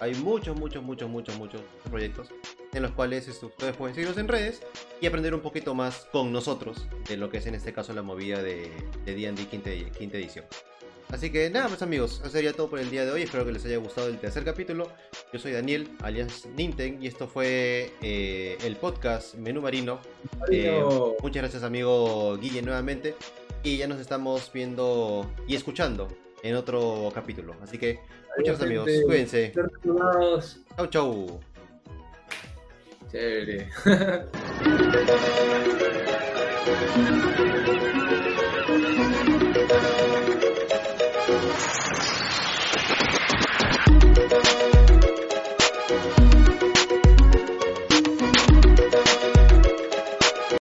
hay, 0.00 0.14
muchos, 0.14 0.58
muchos, 0.58 0.82
muchos, 0.82 1.08
muchos, 1.08 1.38
muchos 1.38 1.62
proyectos 1.88 2.28
en 2.76 2.82
los 2.82 2.92
cuales 2.92 3.26
ustedes 3.28 3.74
pueden 3.74 3.94
seguirnos 3.94 4.18
en 4.18 4.28
redes 4.28 4.60
y 5.00 5.06
aprender 5.06 5.34
un 5.34 5.40
poquito 5.40 5.74
más 5.74 6.06
con 6.12 6.30
nosotros 6.30 6.86
de 7.08 7.16
lo 7.16 7.30
que 7.30 7.38
es 7.38 7.46
en 7.46 7.54
este 7.54 7.72
caso 7.72 7.94
la 7.94 8.02
movida 8.02 8.42
de 8.42 8.70
D&D 9.06 9.46
quinta, 9.46 9.70
quinta 9.98 10.18
edición. 10.18 10.44
Así 11.08 11.30
que 11.30 11.48
nada, 11.50 11.68
pues 11.68 11.82
amigos, 11.82 12.20
eso 12.20 12.30
sería 12.30 12.52
todo 12.52 12.68
por 12.68 12.80
el 12.80 12.90
día 12.90 13.04
de 13.04 13.12
hoy. 13.12 13.22
Espero 13.22 13.46
que 13.46 13.52
les 13.52 13.64
haya 13.64 13.78
gustado 13.78 14.08
el 14.08 14.18
tercer 14.18 14.44
capítulo. 14.44 14.90
Yo 15.32 15.38
soy 15.38 15.52
Daniel, 15.52 15.88
alias 16.02 16.46
Ninten, 16.56 17.02
y 17.02 17.06
esto 17.06 17.28
fue 17.28 17.92
eh, 18.02 18.58
el 18.62 18.76
podcast 18.76 19.36
Menú 19.36 19.62
Marino. 19.62 20.00
Eh, 20.50 20.82
muchas 21.22 21.42
gracias, 21.42 21.62
amigo 21.62 22.36
Guille, 22.38 22.60
nuevamente. 22.60 23.14
Y 23.62 23.78
ya 23.78 23.86
nos 23.86 24.00
estamos 24.00 24.50
viendo 24.52 25.30
y 25.46 25.54
escuchando 25.54 26.08
en 26.42 26.56
otro 26.56 27.10
capítulo. 27.14 27.54
Así 27.62 27.78
que 27.78 28.00
muchas 28.36 28.58
gracias, 28.58 28.62
amigos. 28.62 28.90
Cuídense. 29.06 29.52
Chau, 30.76 30.86
chau. 30.88 31.40
Chévere. 33.12 33.66
Thank 36.96 37.38
you. 37.38 37.55